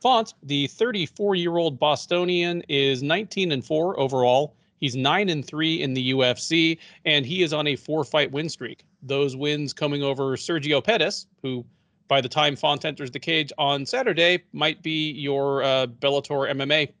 Font, 0.00 0.34
the 0.42 0.66
34 0.68 1.34
year 1.34 1.56
old 1.56 1.78
Bostonian, 1.78 2.62
is 2.68 3.02
19 3.02 3.52
and 3.52 3.64
4 3.64 3.98
overall. 3.98 4.54
He's 4.78 4.96
9 4.96 5.28
and 5.28 5.46
3 5.46 5.80
in 5.80 5.94
the 5.94 6.10
UFC, 6.10 6.78
and 7.04 7.24
he 7.24 7.42
is 7.42 7.52
on 7.52 7.68
a 7.68 7.76
four 7.76 8.02
fight 8.02 8.32
win 8.32 8.48
streak. 8.48 8.84
Those 9.00 9.36
wins 9.36 9.72
coming 9.72 10.02
over 10.02 10.36
Sergio 10.36 10.82
Pettis, 10.82 11.26
who 11.40 11.64
by 12.08 12.20
the 12.20 12.28
time 12.28 12.56
Font 12.56 12.84
enters 12.84 13.10
the 13.10 13.18
cage 13.18 13.52
on 13.58 13.86
Saturday 13.86 14.42
might 14.52 14.82
be 14.82 15.12
your 15.12 15.62
uh, 15.62 15.86
Bellator 15.86 16.50
MMA 16.50 16.92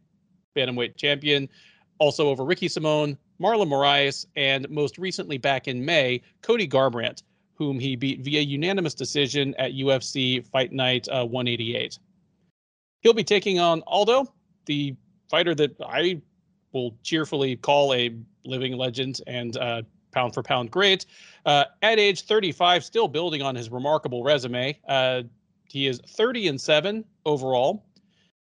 bantamweight 0.56 0.96
champion. 0.96 1.48
Also 1.98 2.28
over 2.28 2.44
Ricky 2.44 2.68
Simon, 2.68 3.16
Marlon 3.40 3.68
Moraes, 3.68 4.26
and 4.36 4.68
most 4.70 4.98
recently 4.98 5.38
back 5.38 5.68
in 5.68 5.84
May, 5.84 6.22
Cody 6.42 6.66
Garbrandt, 6.66 7.22
whom 7.54 7.78
he 7.78 7.96
beat 7.96 8.20
via 8.20 8.40
unanimous 8.40 8.94
decision 8.94 9.54
at 9.58 9.72
UFC 9.72 10.46
Fight 10.48 10.72
Night 10.72 11.08
uh, 11.08 11.24
188. 11.24 11.98
He'll 13.00 13.12
be 13.12 13.24
taking 13.24 13.58
on 13.58 13.82
Aldo, 13.86 14.32
the 14.66 14.96
fighter 15.30 15.54
that 15.54 15.76
I 15.84 16.20
will 16.72 16.96
cheerfully 17.02 17.56
call 17.56 17.94
a 17.94 18.16
living 18.44 18.76
legend 18.76 19.20
and 19.26 19.56
uh, 19.56 19.82
pound 20.12 20.34
for 20.34 20.42
pound 20.42 20.70
great. 20.70 21.06
Uh, 21.44 21.64
at 21.82 21.98
age 21.98 22.22
35, 22.22 22.84
still 22.84 23.08
building 23.08 23.42
on 23.42 23.54
his 23.54 23.70
remarkable 23.70 24.22
resume. 24.22 24.78
Uh, 24.88 25.22
he 25.68 25.86
is 25.86 26.00
30 26.06 26.48
and 26.48 26.60
7 26.60 27.04
overall. 27.24 27.84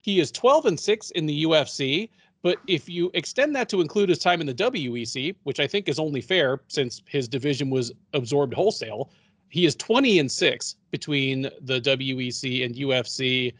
He 0.02 0.20
is 0.20 0.30
12 0.32 0.66
and 0.66 0.80
6 0.80 1.10
in 1.10 1.26
the 1.26 1.44
UFC. 1.44 2.10
But 2.43 2.59
if 2.68 2.89
you 2.89 3.10
extend 3.14 3.55
that 3.56 3.68
to 3.70 3.80
include 3.80 4.09
his 4.09 4.20
time 4.20 4.40
in 4.40 4.47
the 4.47 4.55
WEC, 4.55 5.35
which 5.43 5.59
I 5.59 5.66
think 5.66 5.89
is 5.89 5.98
only 5.98 6.20
fair 6.20 6.60
since 6.68 7.02
his 7.06 7.26
division 7.28 7.68
was 7.68 7.93
absorbed 8.14 8.55
wholesale, 8.55 9.10
he 9.48 9.66
is 9.66 9.74
20 9.76 10.20
and 10.20 10.30
6 10.30 10.76
between 10.90 11.43
the 11.60 11.80
WEC 11.80 12.64
and 12.64 12.74
UFC. 12.74 13.55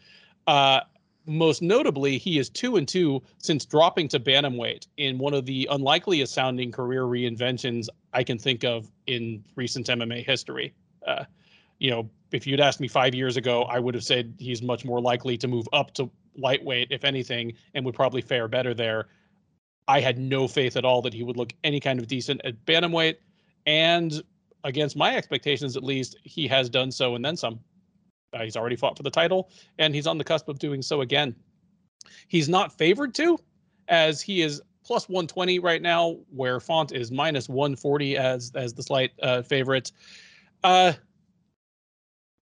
Uh, 0.47 0.81
most 1.29 1.61
notably, 1.61 2.17
he 2.19 2.39
is 2.39 2.49
two 2.49 2.77
and 2.77 2.89
two 2.89 3.23
since 3.39 3.65
dropping 3.65 4.09
to 4.09 4.19
bantamweight 4.19 4.87
in 4.97 5.19
one 5.19 5.35
of 5.35 5.45
the 5.45 5.69
unlikeliest 5.71 6.33
sounding 6.33 6.73
career 6.73 7.03
reinventions 7.03 7.89
I 8.13 8.25
can 8.25 8.39
think 8.39 8.65
of 8.65 8.91
in 9.07 9.45
recent 9.55 9.87
MMA 9.87 10.25
history. 10.25 10.75
Uh, 11.07 11.25
you 11.79 11.91
know, 11.91 12.09
if 12.33 12.47
you'd 12.47 12.61
asked 12.61 12.81
me 12.81 12.89
five 12.89 13.15
years 13.15 13.37
ago, 13.37 13.63
I 13.65 13.79
would 13.79 13.95
have 13.95 14.05
said 14.05 14.35
he's 14.39 14.63
much 14.63 14.85
more 14.85 15.01
likely 15.01 15.37
to 15.39 15.49
move 15.49 15.69
up 15.73 15.93
to 15.95 16.11
lightweight, 16.37 16.89
if 16.91 17.05
anything, 17.05 17.53
and 17.75 17.85
would 17.85 17.95
probably 17.95 18.23
fare 18.23 18.49
better 18.49 18.75
there. 18.75 19.09
I 19.87 20.01
had 20.01 20.19
no 20.19 20.49
faith 20.49 20.77
at 20.77 20.85
all 20.85 21.03
that 21.03 21.15
he 21.15 21.23
would 21.23 21.37
look 21.37 21.53
any 21.63 21.81
kind 21.81 21.99
of 21.99 22.07
decent 22.07 22.41
at 22.45 22.65
bantamweight, 22.65 23.17
and 23.67 24.23
against 24.65 24.97
my 24.97 25.17
expectations, 25.17 25.77
at 25.77 25.85
least, 25.85 26.17
he 26.25 26.49
has 26.49 26.69
done 26.69 26.91
so 26.91 27.15
and 27.15 27.25
then 27.25 27.37
some. 27.37 27.61
Uh, 28.33 28.43
he's 28.43 28.57
already 28.57 28.77
fought 28.77 28.97
for 28.97 29.03
the 29.03 29.11
title, 29.11 29.51
and 29.79 29.95
he's 29.95 30.07
on 30.07 30.19
the 30.19 30.25
cusp 30.25 30.49
of 30.49 30.59
doing 30.59 30.83
so 30.83 31.01
again. 31.01 31.35
He's 32.29 32.49
not 32.49 32.77
favored 32.77 33.15
to, 33.17 33.39
as 33.89 34.21
he 34.21 34.43
is 34.43 34.61
plus 34.85 35.09
120 35.09 35.59
right 35.59 35.83
now, 35.83 36.17
where 36.31 36.61
Font 36.61 36.93
is 36.93 37.11
minus 37.11 37.49
140 37.49 38.17
as 38.17 38.53
as 38.55 38.73
the 38.75 38.83
slight 38.83 39.13
uh, 39.23 39.43
favorite. 39.43 39.93
Uh, 40.65 40.93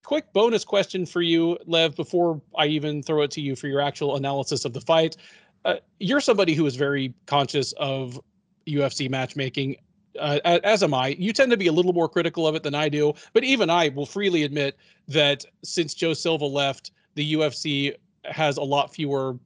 quick 0.03 0.31
bonus 0.33 0.63
question 0.63 1.05
for 1.05 1.21
you, 1.21 1.57
Lev, 1.65 1.95
before 1.95 2.41
I 2.57 2.67
even 2.67 3.03
throw 3.03 3.23
it 3.23 3.31
to 3.31 3.41
you 3.41 3.55
for 3.55 3.67
your 3.67 3.81
actual 3.81 4.15
analysis 4.15 4.63
of 4.65 4.73
the 4.73 4.81
fight. 4.81 5.17
Uh, 5.65 5.75
you're 5.99 6.21
somebody 6.21 6.53
who 6.53 6.65
is 6.65 6.77
very 6.77 7.13
conscious 7.25 7.73
of 7.73 8.19
UFC 8.65 9.09
matchmaking 9.09 9.75
uh, 10.19 10.39
as 10.63 10.83
am 10.83 10.93
I. 10.93 11.09
You 11.19 11.33
tend 11.33 11.51
to 11.51 11.57
be 11.57 11.67
a 11.67 11.71
little 11.71 11.93
more 11.93 12.09
critical 12.09 12.47
of 12.47 12.55
it 12.55 12.63
than 12.63 12.75
I 12.75 12.89
do, 12.89 13.13
but 13.33 13.43
even 13.43 13.69
I 13.69 13.89
will 13.89 14.05
freely 14.05 14.43
admit 14.43 14.77
that 15.07 15.45
since 15.63 15.93
Joe 15.93 16.13
Silva 16.13 16.45
left, 16.45 16.91
the 17.15 17.33
UFC 17.33 17.95
has 18.25 18.57
a 18.57 18.63
lot 18.63 18.93
fewer 18.93 19.37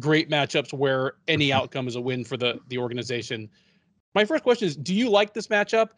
great 0.00 0.30
matchups 0.30 0.72
where 0.72 1.14
any 1.26 1.52
outcome 1.58 1.88
is 1.88 1.96
a 1.96 2.00
win 2.00 2.24
for 2.24 2.36
the 2.36 2.60
the 2.68 2.78
organization. 2.78 3.48
My 4.14 4.24
first 4.24 4.42
question 4.42 4.66
is, 4.66 4.76
do 4.76 4.94
you 4.94 5.10
like 5.10 5.34
this 5.34 5.48
matchup? 5.48 5.90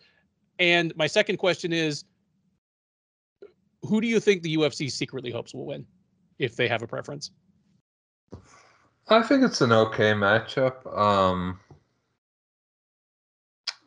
And 0.59 0.95
my 0.97 1.07
second 1.07 1.39
question 1.39 1.73
is, 1.73 2.05
who 3.83 4.01
do 4.01 4.07
you 4.07 4.21
think 4.21 4.43
the 4.43 4.57
UFC 4.57 4.91
secretly 4.91 5.31
hopes 5.31 5.55
will 5.55 5.65
win, 5.65 5.87
if 6.39 6.55
they 6.55 6.69
have 6.69 6.83
a 6.83 6.87
preference? 6.87 7.31
I 9.09 9.23
think 9.23 9.43
it's 9.43 9.61
an 9.61 9.73
okay 9.73 10.13
matchup. 10.13 10.87
Um, 10.97 11.59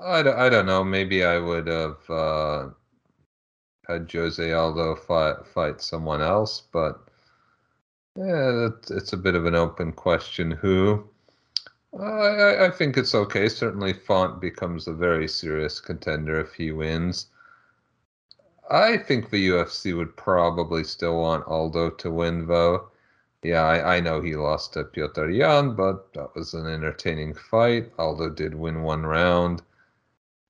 I 0.04 0.20
I 0.20 0.50
don't 0.50 0.66
know. 0.66 0.84
Maybe 0.84 1.24
I 1.24 1.40
would 1.40 1.68
have 1.68 2.10
uh, 2.10 2.70
had 3.88 4.12
Jose 4.12 4.52
Aldo 4.52 4.96
fight 4.96 5.46
fight 5.54 5.82
someone 5.82 6.22
else, 6.22 6.62
but 6.74 7.08
yeah, 8.18 8.68
it's, 8.68 8.92
it's 8.92 9.14
a 9.14 9.18
bit 9.18 9.36
of 9.36 9.46
an 9.46 9.56
open 9.56 9.94
question. 9.94 10.52
Who? 10.52 11.08
I, 11.98 12.66
I 12.66 12.72
think 12.72 12.98
it's 12.98 13.16
okay. 13.16 13.48
Certainly, 13.48 13.94
Font 13.94 14.42
becomes 14.42 14.88
a 14.88 14.94
very 14.94 15.28
serious 15.28 15.80
contender 15.80 16.40
if 16.40 16.54
he 16.54 16.72
wins. 16.72 17.28
I 18.70 18.98
think 18.98 19.30
the 19.30 19.50
UFC 19.50 19.96
would 19.96 20.18
probably 20.18 20.84
still 20.84 21.20
want 21.20 21.48
Aldo 21.48 21.92
to 21.92 22.12
win, 22.12 22.48
though. 22.48 22.90
Yeah, 23.42 23.64
I, 23.64 23.98
I 23.98 24.00
know 24.00 24.22
he 24.22 24.36
lost 24.36 24.74
to 24.74 24.84
Piotr 24.86 25.30
Yan, 25.30 25.76
but 25.76 26.12
that 26.14 26.36
was 26.36 26.54
an 26.54 26.68
entertaining 26.68 27.34
fight. 27.36 27.92
Aldo 28.00 28.30
did 28.30 28.56
win 28.56 28.84
one 28.84 29.06
round 29.06 29.62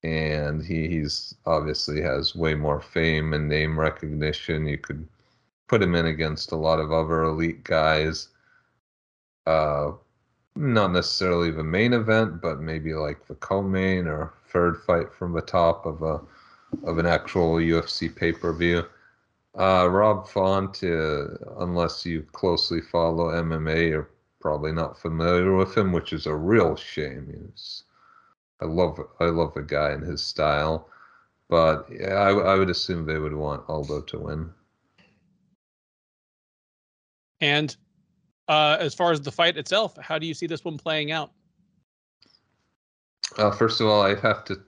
and 0.04 0.64
he, 0.64 0.88
he's 0.88 1.36
obviously 1.46 2.02
has 2.02 2.36
way 2.36 2.56
more 2.56 2.82
fame 2.82 3.34
and 3.34 3.48
name 3.48 3.80
recognition. 3.80 4.68
You 4.68 4.78
could 4.78 5.08
put 5.68 5.82
him 5.82 5.96
in 5.96 6.08
against 6.08 6.52
a 6.52 6.58
lot 6.58 6.80
of 6.80 6.92
other 6.92 7.24
elite 7.24 7.64
guys. 7.64 8.30
Uh, 9.46 9.94
not 10.56 10.92
necessarily 10.92 11.52
the 11.52 11.64
main 11.64 11.94
event, 11.94 12.42
but 12.42 12.60
maybe 12.60 12.94
like 12.94 13.26
the 13.28 13.36
co-main 13.36 14.08
or 14.08 14.34
third 14.50 14.78
fight 14.86 15.12
from 15.14 15.34
the 15.34 15.42
top 15.42 15.86
of 15.86 16.02
a 16.04 16.22
of 16.84 16.98
an 16.98 17.06
actual 17.06 17.56
UFC 17.56 18.14
pay-per-view. 18.14 18.84
Uh, 19.58 19.88
Rob 19.90 20.28
Font, 20.28 20.84
uh, 20.84 21.28
unless 21.60 22.04
you 22.04 22.24
closely 22.32 22.82
follow 22.82 23.30
MMA, 23.30 23.90
you're 23.90 24.10
probably 24.40 24.72
not 24.72 25.00
familiar 25.00 25.56
with 25.56 25.78
him, 25.78 25.92
which 25.92 26.14
is 26.14 26.26
a 26.26 26.34
real 26.34 26.76
shame. 26.76 27.28
He's 27.28 27.84
I 28.64 28.66
love 28.66 28.98
I 29.20 29.26
love 29.26 29.54
the 29.54 29.62
guy 29.62 29.90
and 29.90 30.02
his 30.02 30.24
style, 30.24 30.88
but 31.50 31.86
yeah, 31.92 32.14
I, 32.14 32.32
I 32.32 32.56
would 32.56 32.70
assume 32.70 33.06
they 33.06 33.20
would 33.20 33.36
want 33.36 33.68
Aldo 33.68 34.02
to 34.02 34.20
win. 34.20 34.50
And 37.42 37.76
uh, 38.48 38.78
as 38.80 38.94
far 38.94 39.12
as 39.12 39.20
the 39.20 39.34
fight 39.34 39.58
itself, 39.58 39.98
how 39.98 40.18
do 40.18 40.26
you 40.26 40.34
see 40.34 40.48
this 40.48 40.64
one 40.64 40.78
playing 40.78 41.12
out? 41.12 41.32
Uh, 43.38 43.52
first 43.52 43.82
of 43.82 43.88
all, 43.88 44.02
I 44.02 44.16
have 44.16 44.46
to. 44.46 44.62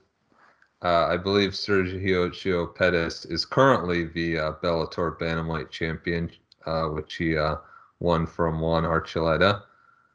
Uh, 0.82 1.06
I 1.06 1.16
believe 1.16 1.52
Sergio 1.52 2.30
Chio 2.30 2.66
Pettis 2.66 3.24
is 3.24 3.46
currently 3.46 4.04
the 4.04 4.38
uh, 4.38 4.52
Bellator 4.62 5.18
bantamweight 5.18 5.70
champion, 5.70 6.30
uh, 6.66 6.88
which 6.88 7.14
he 7.14 7.34
uh, 7.34 7.56
won 8.00 8.26
from 8.26 8.60
Juan 8.60 8.82
Archuleta. 8.82 9.62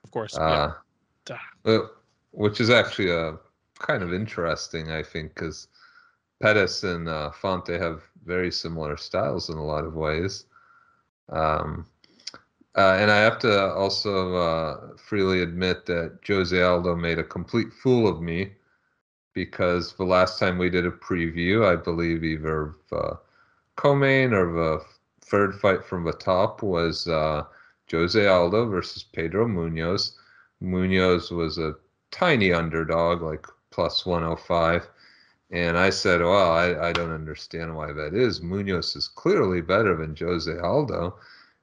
Of 0.04 0.12
course. 0.12 0.38
yeah. 0.38 0.74
which 2.32 2.62
is 2.62 2.70
actually 2.70 3.10
a 3.10 3.40
kind 3.82 4.04
of 4.04 4.14
interesting, 4.14 4.92
I 4.92 5.04
think, 5.04 5.36
because 5.36 5.68
Pettis 6.42 6.84
and 6.84 7.10
uh, 7.10 7.32
Font 7.32 7.68
have 7.68 8.04
very 8.26 8.52
similar 8.52 8.98
styles 8.98 9.50
in 9.50 9.58
a 9.58 9.66
lot 9.66 9.86
of 9.86 9.96
ways. 9.96 10.46
Um, 11.30 11.86
uh, 12.78 12.98
and 13.00 13.12
I 13.12 13.18
have 13.18 13.40
to 13.40 13.74
also 13.74 14.36
uh, 14.36 14.98
freely 14.98 15.42
admit 15.42 15.86
that 15.88 16.20
Jose 16.26 16.62
Aldo 16.62 16.96
made 16.96 17.20
a 17.20 17.24
complete 17.24 17.74
fool 17.74 18.08
of 18.08 18.22
me 18.22 18.54
because 19.34 19.94
the 19.94 20.06
last 20.06 20.40
time 20.40 20.58
we 20.58 20.70
did 20.70 20.86
a 20.86 20.92
preview, 20.92 21.66
I 21.66 21.76
believe 21.76 22.24
either 22.24 22.76
the 22.90 23.20
co-main 23.76 24.34
or 24.34 24.54
the 24.54 24.86
third 25.22 25.56
fight 25.56 25.84
from 25.84 26.04
the 26.04 26.14
top 26.14 26.62
was 26.62 27.08
uh, 27.08 27.44
Jose 27.90 28.26
Aldo 28.28 28.68
versus 28.68 29.04
Pedro 29.04 29.48
Munhoz. 29.48 30.14
Munhoz 30.62 31.32
was 31.32 31.58
a 31.58 31.76
tiny 32.12 32.54
underdog, 32.54 33.22
like 33.22 33.46
plus 33.72 34.06
105. 34.06 34.88
And 35.52 35.78
I 35.78 35.90
said, 35.90 36.22
well, 36.22 36.52
I, 36.52 36.90
I 36.90 36.94
don't 36.94 37.12
understand 37.12 37.76
why 37.76 37.92
that 37.92 38.14
is. 38.14 38.40
Munhoz 38.40 38.96
is 38.96 39.08
clearly 39.08 39.62
better 39.62 39.98
than 39.98 40.16
Jose 40.16 40.58
Aldo. 40.60 41.18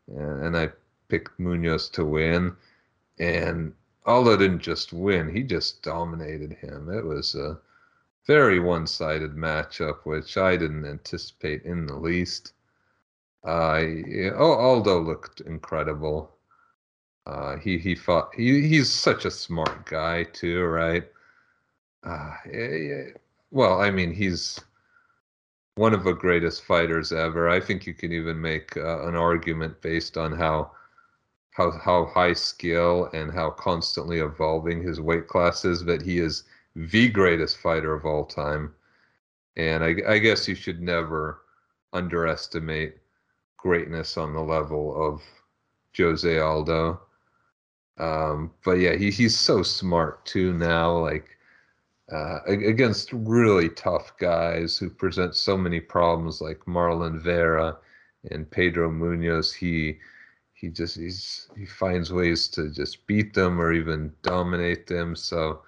And, 0.08 0.44
and 0.44 0.56
I 0.56 0.70
picked 1.08 1.38
Munhoz 1.38 1.90
to 1.92 2.04
win. 2.04 2.54
And 3.18 3.72
Aldo 4.04 4.36
didn't 4.36 4.60
just 4.60 4.92
win, 4.92 5.28
he 5.28 5.42
just 5.42 5.82
dominated 5.82 6.52
him. 6.52 6.88
It 6.90 7.04
was 7.04 7.34
a 7.34 7.58
very 8.26 8.58
one 8.58 8.86
sided 8.86 9.34
matchup, 9.34 10.04
which 10.04 10.36
I 10.36 10.56
didn't 10.56 10.86
anticipate 10.86 11.62
in 11.64 11.86
the 11.86 11.96
least. 11.96 12.52
Uh, 13.44 13.82
Aldo 14.34 15.00
looked 15.00 15.40
incredible. 15.42 16.36
Uh, 17.26 17.56
he 17.58 17.78
he 17.78 17.94
fought. 17.94 18.34
He 18.34 18.66
he's 18.66 18.90
such 18.90 19.24
a 19.26 19.30
smart 19.30 19.84
guy 19.84 20.24
too, 20.24 20.64
right? 20.64 21.06
Uh, 22.08 22.32
well, 23.50 23.80
I 23.80 23.90
mean, 23.90 24.12
he's 24.12 24.58
one 25.76 25.94
of 25.94 26.04
the 26.04 26.12
greatest 26.12 26.64
fighters 26.64 27.12
ever. 27.12 27.48
I 27.48 27.60
think 27.60 27.86
you 27.86 27.94
can 27.94 28.12
even 28.12 28.40
make 28.40 28.76
uh, 28.76 29.06
an 29.06 29.14
argument 29.14 29.80
based 29.82 30.16
on 30.16 30.32
how 30.32 30.72
how 31.52 31.70
how 31.72 32.06
high 32.06 32.32
skill 32.34 33.10
and 33.12 33.32
how 33.32 33.50
constantly 33.50 34.20
evolving 34.20 34.82
his 34.82 35.00
weight 35.00 35.28
class 35.28 35.64
is 35.64 35.84
that 35.84 36.02
he 36.02 36.18
is 36.18 36.44
the 36.76 37.08
greatest 37.08 37.58
fighter 37.58 37.94
of 37.94 38.06
all 38.06 38.24
time. 38.24 38.74
And 39.56 39.84
I, 39.84 39.96
I 40.08 40.18
guess 40.18 40.48
you 40.48 40.54
should 40.54 40.80
never 40.82 41.42
underestimate 41.92 42.98
greatness 43.58 44.16
on 44.16 44.32
the 44.34 44.40
level 44.42 44.94
of 45.06 45.22
Jose 45.96 46.38
Aldo. 46.38 47.00
Um, 47.98 48.52
but 48.64 48.74
yeah, 48.74 48.94
he, 48.96 49.10
he's 49.10 49.38
so 49.38 49.62
smart 49.62 50.24
too 50.26 50.52
now. 50.54 50.98
Like 50.98 51.37
uh, 52.12 52.38
against 52.46 53.12
really 53.12 53.68
tough 53.68 54.16
guys 54.18 54.78
who 54.78 54.88
present 54.88 55.34
so 55.34 55.56
many 55.56 55.80
problems, 55.80 56.40
like 56.40 56.58
Marlon 56.66 57.20
Vera 57.20 57.76
and 58.30 58.50
Pedro 58.50 58.90
Munhoz. 58.90 59.54
He 59.54 59.98
he 60.54 60.68
just 60.68 60.96
he's 60.96 61.48
he 61.56 61.66
finds 61.66 62.12
ways 62.12 62.48
to 62.48 62.70
just 62.70 63.06
beat 63.06 63.34
them 63.34 63.60
or 63.60 63.72
even 63.72 64.12
dominate 64.22 64.86
them. 64.86 65.14
So 65.14 65.62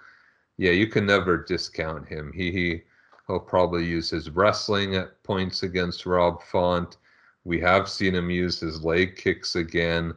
yeah, 0.57 0.71
you 0.71 0.87
can 0.87 1.05
never 1.05 1.37
discount 1.37 2.07
him. 2.07 2.31
He 2.33 2.51
he 2.51 2.81
he'll 3.27 3.39
probably 3.39 3.85
use 3.85 4.09
his 4.09 4.29
wrestling 4.31 4.95
at 4.95 5.21
points 5.23 5.63
against 5.63 6.05
Rob 6.05 6.41
Font. 6.43 6.97
We 7.43 7.59
have 7.61 7.87
seen 7.89 8.15
him 8.15 8.29
use 8.29 8.59
his 8.59 8.83
leg 8.83 9.15
kicks 9.15 9.55
again. 9.55 10.13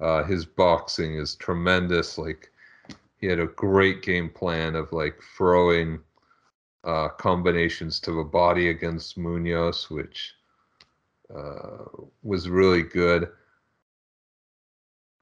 Uh, 0.00 0.22
his 0.24 0.44
boxing 0.44 1.16
is 1.16 1.34
tremendous. 1.36 2.18
Like 2.18 2.52
he 3.18 3.26
had 3.26 3.40
a 3.40 3.46
great 3.46 4.02
game 4.02 4.30
plan 4.30 4.74
of 4.76 4.92
like 4.92 5.20
throwing 5.36 6.00
uh, 6.84 7.08
combinations 7.08 8.00
to 8.00 8.12
the 8.12 8.24
body 8.24 8.70
against 8.70 9.18
Munhoz, 9.18 9.90
which 9.90 10.34
uh, 11.34 11.84
was 12.22 12.48
really 12.48 12.82
good. 12.82 13.28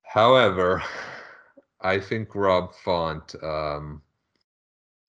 However, 0.02 0.82
I 1.80 1.98
think 1.98 2.34
Rob 2.34 2.74
Font, 2.74 3.34
um, 3.42 4.02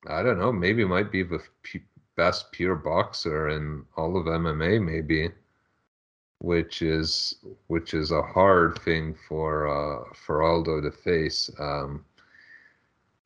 I 0.08 0.22
don't 0.24 0.40
know, 0.40 0.52
maybe 0.52 0.86
might 0.86 1.12
be 1.12 1.24
the 1.24 1.42
p- 1.64 1.84
best 2.16 2.52
pure 2.52 2.76
boxer 2.76 3.50
in 3.50 3.86
all 3.96 4.18
of 4.18 4.26
MMA, 4.26 4.80
maybe 4.84 5.32
which 6.40 6.82
is 6.82 7.36
which 7.68 7.94
is 7.94 8.12
a 8.12 8.22
hard 8.22 8.80
thing 8.84 9.16
for 9.28 9.68
uh, 9.68 10.04
for 10.14 10.44
Aldo 10.44 10.82
to 10.82 10.92
face. 10.92 11.50
Um, 11.60 12.06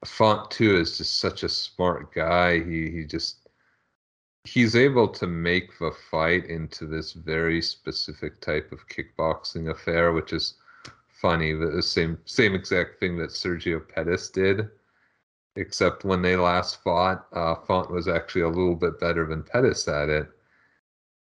Font 0.06 0.50
too 0.50 0.78
is 0.78 0.98
just 0.98 1.20
such 1.20 1.44
a 1.44 1.50
smart 1.50 2.14
guy. 2.14 2.60
He 2.64 2.90
he 2.90 3.06
just 3.06 3.50
he's 4.44 4.76
able 4.76 5.08
to 5.08 5.28
make 5.28 5.78
the 5.80 5.92
fight 6.10 6.46
into 6.46 6.88
this 6.88 7.14
very 7.14 7.62
specific 7.62 8.42
type 8.42 8.72
of 8.72 8.88
kickboxing 8.88 9.70
affair, 9.70 10.12
which 10.12 10.34
is 10.34 10.56
funny. 11.22 11.54
The 11.54 11.82
same 11.82 12.18
same 12.26 12.56
exact 12.56 13.00
thing 13.00 13.18
that 13.18 13.30
Sergio 13.30 13.80
Pettis 13.88 14.30
did, 14.30 14.70
except 15.56 16.04
when 16.04 16.22
they 16.22 16.36
last 16.36 16.82
fought, 16.84 17.28
uh, 17.34 17.56
Font 17.56 17.92
was 17.92 18.08
actually 18.08 18.42
a 18.42 18.50
little 18.50 18.76
bit 18.76 19.00
better 19.00 19.26
than 19.28 19.44
Pettis 19.44 19.88
at 19.88 20.10
it. 20.10 20.28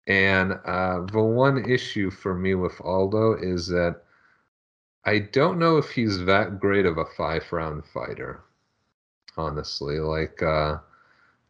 And 0.06 0.58
uh, 0.64 1.02
the 1.12 1.20
one 1.20 1.68
issue 1.70 2.10
for 2.10 2.34
me 2.34 2.54
with 2.54 2.80
Aldo 2.80 3.34
is 3.34 3.66
that 3.68 4.02
I 5.04 5.18
don't 5.18 5.58
know 5.58 5.76
if 5.78 5.90
he's 5.90 6.24
that 6.24 6.60
great 6.60 6.86
of 6.86 6.98
a 6.98 7.04
five 7.04 7.50
round 7.52 7.84
fighter, 7.86 8.42
honestly. 9.36 9.98
Like, 9.98 10.42
uh, 10.42 10.78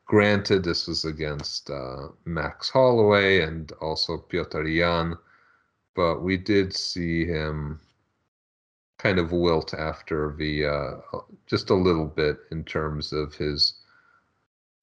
granted, 0.06 0.64
this 0.64 0.86
was 0.86 1.04
against 1.04 1.70
uh, 1.70 2.08
Max 2.24 2.70
Holloway 2.70 3.42
and 3.42 3.70
also 3.80 4.18
Piotr 4.18 4.62
Yan, 4.62 5.16
but 5.94 6.22
we 6.22 6.36
did 6.36 6.74
see 6.74 7.24
him 7.24 7.80
kind 8.98 9.18
of 9.18 9.32
wilt 9.32 9.72
after 9.72 10.34
the 10.36 10.66
uh, 10.66 11.18
just 11.46 11.70
a 11.70 11.74
little 11.74 12.06
bit 12.06 12.38
in 12.50 12.62
terms 12.64 13.12
of 13.12 13.34
his 13.34 13.74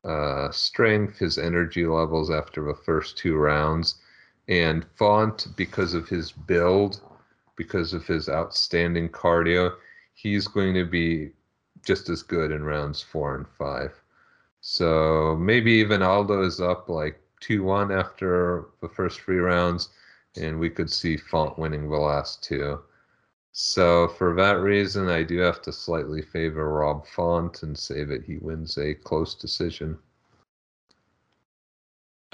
uh, 0.03 0.49
strength, 0.51 1.19
his 1.19 1.37
energy 1.37 1.85
levels 1.85 2.31
after 2.31 2.63
the 2.65 2.73
first 2.73 3.17
two 3.17 3.35
rounds, 3.35 3.95
and 4.47 4.85
Font, 4.95 5.47
because 5.55 5.93
of 5.93 6.07
his 6.07 6.31
build, 6.31 7.01
because 7.57 7.93
of 7.93 8.07
his 8.07 8.29
outstanding 8.29 9.09
cardio, 9.09 9.73
he's 10.13 10.47
going 10.47 10.73
to 10.73 10.85
be 10.85 11.31
just 11.83 12.09
as 12.09 12.23
good 12.23 12.51
in 12.51 12.63
rounds 12.63 13.01
four 13.01 13.35
and 13.35 13.47
five. 13.47 13.93
So 14.61 15.37
maybe 15.39 15.71
even 15.73 16.01
Aldo 16.01 16.43
is 16.43 16.59
up 16.59 16.89
like 16.89 17.21
2 17.41 17.63
1 17.63 17.91
after 17.91 18.65
the 18.81 18.89
first 18.89 19.21
three 19.21 19.37
rounds, 19.37 19.89
and 20.35 20.59
we 20.59 20.69
could 20.69 20.91
see 20.91 21.17
Font 21.17 21.57
winning 21.57 21.89
the 21.89 21.97
last 21.97 22.43
two. 22.43 22.79
So 23.51 24.07
for 24.07 24.35
that 24.35 24.59
reason, 24.59 25.09
I 25.09 25.23
do 25.23 25.37
have 25.39 25.61
to 25.63 25.71
slightly 25.71 26.21
favor 26.21 26.69
Rob 26.69 27.07
Font 27.07 27.63
and 27.63 27.77
say 27.77 28.03
that 28.03 28.23
he 28.23 28.37
wins 28.37 28.77
a 28.77 28.93
close 28.93 29.33
decision. 29.33 29.97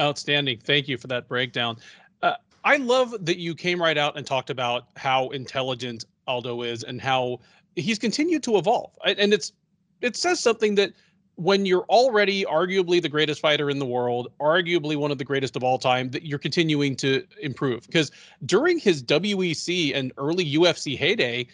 Outstanding. 0.01 0.59
Thank 0.59 0.87
you 0.87 0.97
for 0.97 1.07
that 1.07 1.27
breakdown. 1.27 1.77
Uh, 2.21 2.35
I 2.63 2.77
love 2.77 3.25
that 3.25 3.37
you 3.37 3.55
came 3.55 3.81
right 3.81 3.97
out 3.97 4.17
and 4.17 4.25
talked 4.25 4.49
about 4.49 4.87
how 4.97 5.29
intelligent 5.29 6.05
Aldo 6.27 6.63
is 6.63 6.83
and 6.83 6.99
how 6.99 7.39
he's 7.75 7.99
continued 7.99 8.43
to 8.43 8.57
evolve. 8.57 8.91
And 9.05 9.33
it's 9.33 9.53
it 10.01 10.15
says 10.15 10.39
something 10.39 10.75
that 10.75 10.93
when 11.35 11.65
you're 11.65 11.85
already 11.85 12.43
arguably 12.45 13.01
the 13.01 13.09
greatest 13.09 13.41
fighter 13.41 13.69
in 13.69 13.79
the 13.79 13.85
world, 13.85 14.31
arguably 14.39 14.95
one 14.95 15.11
of 15.11 15.17
the 15.17 15.23
greatest 15.23 15.55
of 15.55 15.63
all 15.63 15.79
time, 15.79 16.11
that 16.11 16.23
you're 16.25 16.39
continuing 16.39 16.95
to 16.97 17.25
improve. 17.41 17.87
Because 17.87 18.11
during 18.45 18.77
his 18.77 19.01
WEC 19.03 19.95
and 19.95 20.11
early 20.17 20.45
UFC 20.45 20.95
heyday, 20.97 21.47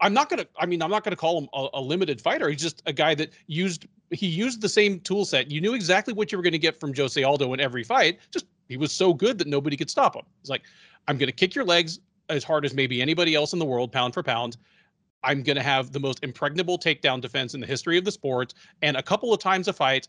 I'm 0.00 0.14
not 0.14 0.30
gonna. 0.30 0.46
I 0.58 0.66
mean, 0.66 0.82
I'm 0.82 0.90
not 0.90 1.04
gonna 1.04 1.16
call 1.16 1.42
him 1.42 1.48
a, 1.52 1.68
a, 1.74 1.80
limited 1.80 2.20
fighter. 2.20 2.48
He's 2.48 2.62
just 2.62 2.82
a 2.86 2.92
guy 2.92 3.14
that 3.16 3.30
used. 3.48 3.86
He 4.10 4.26
used 4.26 4.62
the 4.62 4.68
same 4.68 5.00
tool 5.00 5.24
set. 5.24 5.50
You 5.50 5.60
knew 5.60 5.74
exactly 5.74 6.14
what 6.14 6.32
you 6.32 6.38
were 6.38 6.44
to 6.44 6.58
get 6.58 6.80
from 6.80 6.94
Jose 6.94 7.22
Aldo 7.22 7.52
in 7.52 7.60
every 7.60 7.84
fight. 7.84 8.18
Just 8.30 8.46
he 8.68 8.76
was 8.76 8.92
so 8.92 9.12
good 9.12 9.36
that 9.38 9.46
nobody 9.46 9.76
could 9.76 9.90
stop 9.90 10.16
him. 10.16 10.24
It's 10.40 10.48
like, 10.48 10.62
I'm 11.06 11.18
to 11.18 11.32
kick 11.32 11.54
your 11.54 11.64
legs 11.64 11.98
as 12.28 12.44
hard 12.44 12.64
as 12.64 12.72
maybe 12.72 13.02
anybody 13.02 13.34
else 13.34 13.52
in 13.52 13.58
the 13.58 13.64
world, 13.64 13.92
pound 13.92 14.14
for 14.14 14.22
pound. 14.22 14.56
I'm 15.22 15.42
going 15.42 15.56
to 15.56 15.62
have 15.62 15.92
the 15.92 16.00
most 16.00 16.22
impregnable 16.22 16.78
takedown 16.78 17.20
defense 17.20 17.54
in 17.54 17.60
the 17.60 17.66
history 17.66 17.98
of 17.98 18.04
the 18.04 18.12
sport. 18.12 18.54
And 18.82 18.96
a 18.96 19.02
couple 19.02 19.32
of 19.32 19.40
times 19.40 19.68
a 19.68 19.72
fight, 19.72 20.08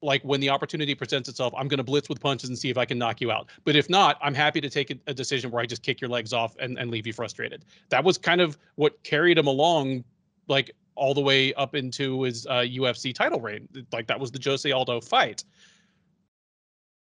like 0.00 0.22
when 0.22 0.40
the 0.40 0.48
opportunity 0.48 0.94
presents 0.94 1.28
itself, 1.28 1.52
I'm 1.56 1.68
going 1.68 1.78
to 1.78 1.84
blitz 1.84 2.08
with 2.08 2.20
punches 2.20 2.48
and 2.48 2.58
see 2.58 2.70
if 2.70 2.78
I 2.78 2.84
can 2.84 2.98
knock 2.98 3.20
you 3.20 3.30
out. 3.30 3.48
But 3.64 3.76
if 3.76 3.90
not, 3.90 4.16
I'm 4.22 4.34
happy 4.34 4.60
to 4.60 4.70
take 4.70 4.90
a, 5.06 5.14
decision 5.14 5.50
where 5.50 5.62
I 5.62 5.66
just 5.66 5.82
kick 5.82 6.00
your 6.00 6.08
legs 6.08 6.32
off 6.32 6.56
and, 6.60 6.78
and 6.78 6.90
leave 6.90 7.06
you 7.06 7.12
frustrated. 7.12 7.64
That 7.88 8.04
was 8.04 8.16
kind 8.16 8.40
of 8.40 8.56
what 8.76 9.02
carried 9.02 9.38
him 9.38 9.48
along, 9.48 10.04
like 10.46 10.70
all 10.94 11.14
the 11.14 11.20
way 11.20 11.52
up 11.54 11.74
into 11.74 12.22
his 12.22 12.46
uh, 12.46 12.60
UFC 12.60 13.14
title 13.14 13.40
reign. 13.40 13.68
Like 13.92 14.06
that 14.06 14.18
was 14.18 14.30
the 14.30 14.40
Jose 14.42 14.70
Aldo 14.70 15.00
fight. 15.00 15.44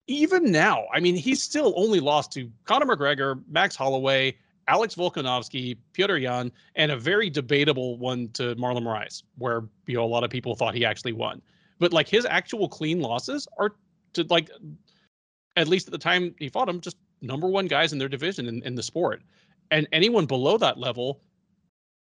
Even 0.07 0.52
now, 0.52 0.86
I 0.94 0.99
mean, 0.99 1.15
he's 1.15 1.41
still 1.41 1.74
only 1.78 1.99
lost 1.99 2.32
to 2.34 2.52
Conor 2.65 2.86
McGregor, 2.86 3.41
Max 3.48 3.76
Holloway, 3.76 4.36
Alex 4.68 4.95
Volkanovski, 4.95 5.77
Piotr 5.94 6.18
Yan, 6.18 6.52
and 6.76 6.91
a 6.91 6.98
very 6.98 7.30
debatable 7.30 7.98
one 7.98 8.30
to 8.30 8.56
Marlon 8.56 8.84
Moraes, 8.84 9.23
where 9.38 9.64
you 9.88 9.95
know 9.95 10.03
a 10.03 10.06
lot 10.06 10.23
of 10.23 10.30
people 10.30 10.56
thought 10.56 10.73
he 10.73 10.85
actually 10.85 11.14
won. 11.14 11.41
But 11.80 11.94
like 11.94 12.07
his 12.07 12.26
actual 12.26 12.69
clean 12.69 12.99
losses 13.02 13.48
are 13.57 13.76
to 14.14 14.26
like 14.30 14.49
at 15.56 15.68
least 15.68 15.88
at 15.88 15.91
the 15.91 15.98
time 15.98 16.34
he 16.40 16.49
fought 16.49 16.69
him, 16.69 16.81
just 16.81 16.98
number 17.22 17.48
one 17.48 17.68
guys 17.68 17.94
in 17.94 17.99
their 17.99 18.10
division 18.10 18.48
in, 18.48 18.64
in 18.64 18.76
the 18.76 18.84
sport. 18.84 19.22
And 19.72 19.88
anyone 19.91 20.26
below 20.26 20.57
that 20.57 20.77
level, 20.77 21.22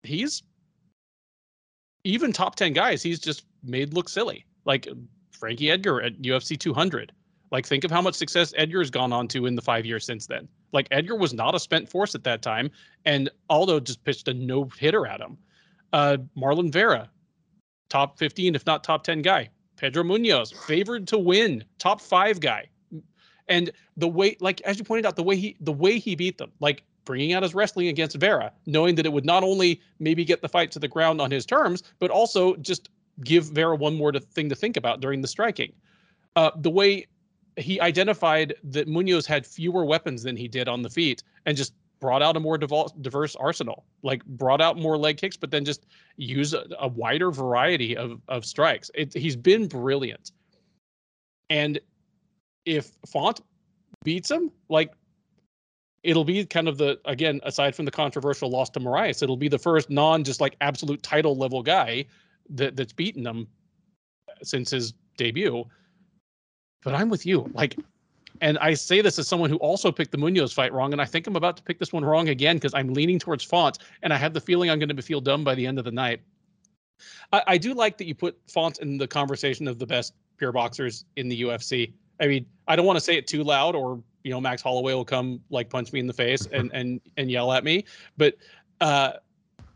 he's 0.02 0.43
even 2.05 2.32
top 2.32 2.56
10 2.56 2.72
guys, 2.72 3.02
he's 3.02 3.18
just 3.18 3.44
made 3.62 3.94
look 3.94 4.09
silly. 4.09 4.44
Like 4.64 4.89
Frankie 5.31 5.70
Edgar 5.70 6.02
at 6.02 6.20
UFC 6.20 6.59
200. 6.59 7.12
Like, 7.51 7.66
think 7.66 7.85
of 7.85 7.90
how 7.90 8.01
much 8.01 8.14
success 8.14 8.55
Edgar's 8.56 8.90
gone 8.90 9.12
on 9.12 9.27
to 9.28 9.47
in 9.47 9.56
the 9.56 9.62
five 9.62 9.85
years 9.85 10.05
since 10.05 10.27
then. 10.27 10.47
Like, 10.72 10.88
Edgar 10.90 11.16
was 11.16 11.32
not 11.32 11.55
a 11.55 11.60
spent 11.60 11.88
force 11.88 12.14
at 12.14 12.24
that 12.24 12.42
time, 12.42 12.70
and 13.05 13.30
Aldo 13.48 13.80
just 13.80 14.05
pitched 14.05 14.28
a 14.28 14.34
no 14.34 14.68
hitter 14.78 15.06
at 15.06 15.20
him. 15.20 15.36
Uh, 15.92 16.18
Marlon 16.36 16.72
Vera, 16.72 17.10
top 17.88 18.18
15, 18.18 18.55
if 18.55 18.64
not 18.66 18.84
top 18.84 19.02
10 19.02 19.22
guy. 19.22 19.51
Pedro 19.76 20.02
Munhoz, 20.02 20.55
favored 20.66 21.09
to 21.09 21.18
win, 21.18 21.64
top 21.78 22.01
five 22.02 22.38
guy. 22.38 22.68
And 23.48 23.70
the 23.97 24.06
way, 24.06 24.36
like 24.40 24.60
as 24.60 24.78
you 24.78 24.84
pointed 24.84 25.06
out, 25.06 25.16
the 25.16 25.22
way 25.22 25.36
he 25.36 25.56
the 25.60 25.72
way 25.72 25.98
he 25.98 26.14
beat 26.14 26.36
them, 26.36 26.52
like 26.60 26.84
bringing 27.06 27.32
out 27.32 27.42
his 27.42 27.55
wrestling 27.55 27.88
against 27.88 28.16
Vera, 28.16 28.52
knowing 28.66 28.94
that 28.94 29.06
it 29.06 29.12
would 29.12 29.24
not 29.24 29.42
only 29.42 29.80
maybe 29.98 30.24
get 30.24 30.42
the 30.42 30.48
fight 30.48 30.70
to 30.72 30.78
the 30.78 30.86
ground 30.86 31.20
on 31.20 31.30
his 31.30 31.47
terms, 31.47 31.82
but 31.98 32.10
also 32.10 32.55
just 32.56 32.90
give 33.24 33.47
Vera 33.47 33.74
one 33.74 33.97
more 33.97 34.12
to, 34.12 34.20
thing 34.20 34.48
to 34.48 34.55
think 34.55 34.76
about 34.76 35.01
during 35.01 35.22
the 35.22 35.28
striking. 35.28 35.72
Uh, 36.36 36.51
the 36.56 36.70
way 36.70 37.06
he 37.61 37.81
identified 37.81 38.55
that 38.65 38.89
Munhoz 38.89 39.27
had 39.27 39.47
fewer 39.47 39.85
weapons 39.85 40.23
than 40.23 40.37
he 40.37 40.49
did 40.49 40.69
on 40.69 40.82
the 40.82 40.91
feet, 40.91 41.23
and 41.47 41.57
just 41.57 41.74
brought 42.01 42.23
out 42.23 42.37
a 42.37 42.41
more 42.41 42.57
diverse 42.57 43.37
arsenal, 43.37 43.85
like 44.03 44.24
brought 44.24 44.61
out 44.61 44.78
more 44.78 44.97
leg 44.97 45.19
kicks, 45.19 45.37
but 45.37 45.51
then 45.51 45.65
just 45.65 45.87
use 46.16 46.55
a, 46.55 46.65
a 46.78 46.89
wider 46.89 47.31
variety 47.31 47.97
of 47.97 48.20
of 48.28 48.45
strikes. 48.45 48.91
It, 48.95 49.12
he's 49.12 49.37
been 49.37 49.69
brilliant, 49.69 50.32
and 51.49 51.78
if 52.65 52.93
Font 53.07 53.41
beats 54.05 54.31
him, 54.31 54.51
like 54.69 54.93
it'll 56.03 56.24
be 56.24 56.45
kind 56.47 56.69
of 56.69 56.78
the 56.78 56.99
again 57.05 57.41
aside 57.45 57.74
from 57.74 57.85
the 57.85 57.91
controversial 57.91 58.51
loss 58.51 58.70
to 58.70 58.81
Moraes, 58.81 59.23
it'll 59.23 59.37
be 59.37 59.49
the 59.49 59.59
first 59.59 59.91
non 59.91 60.24
just 60.24 60.41
like 60.41 60.57
absolute 60.61 61.03
title 61.03 61.37
level 61.37 61.62
guy 61.62 62.05
that 62.51 62.77
that's 62.77 62.93
beaten 62.93 63.27
him 63.27 63.47
since 64.43 64.70
his 64.70 64.95
debut. 65.16 65.65
But 66.82 66.94
I'm 66.94 67.11
with 67.11 67.27
you, 67.27 67.51
like 67.55 67.77
and 68.40 68.59
I 68.59 68.74
say 68.74 69.01
this 69.01 69.19
as 69.19 69.28
someone 69.28 69.51
who 69.51 69.57
also 69.57 69.93
picked 69.93 70.12
the 70.12 70.19
Munhoz 70.19 70.55
fight 70.55 70.73
wrong, 70.73 70.93
and 70.93 71.01
I 71.01 71.05
think 71.05 71.27
I'm 71.27 71.36
about 71.36 71.57
to 71.59 71.62
pick 71.62 71.78
this 71.78 71.93
one 71.93 72.05
wrong 72.05 72.28
again 72.28 72.57
because 72.57 72.73
I'm 72.74 72.94
leaning 72.94 73.19
towards 73.19 73.44
Font, 73.44 73.78
and 74.02 74.12
I 74.12 74.16
have 74.16 74.32
the 74.32 74.40
feeling 74.40 74.70
I'm 74.70 74.78
going 74.78 74.94
to 74.94 75.02
feel 75.02 75.20
dumb 75.20 75.44
by 75.44 75.55
the 75.55 75.66
end 75.66 75.78
of 75.78 75.85
the 75.85 75.90
night. 75.90 76.20
I, 77.32 77.43
I 77.47 77.59
do 77.59 77.74
like 77.74 77.98
that 77.98 78.07
you 78.07 78.15
put 78.15 78.39
Font 78.48 78.78
in 78.78 78.98
the 78.98 79.07
conversation 79.07 79.69
of 79.69 79.78
the 79.78 79.86
best 79.86 80.15
pure 80.39 80.52
boxers 80.52 81.05
in 81.16 81.28
the 81.28 81.43
UFC. 81.43 81.93
I 82.20 82.27
mean, 82.27 82.47
I 82.69 82.77
don't 82.77 82.86
want 82.86 82.97
to 82.97 83.05
say 83.05 83.16
it 83.16 83.27
too 83.27 83.44
loud, 83.44 83.74
or 83.74 84.02
you 84.24 84.31
know, 84.31 84.40
Max 84.40 84.62
Holloway 84.62 84.94
will 84.94 85.05
come 85.05 85.40
like 85.51 85.69
punch 85.70 85.93
me 85.93 86.01
in 86.01 86.07
the 86.07 86.12
face 86.12 86.47
and 86.47 86.70
and 86.73 87.01
and 87.16 87.31
yell 87.31 87.52
at 87.52 87.65
me, 87.65 87.85
but 88.16 88.36
uh, 88.81 89.12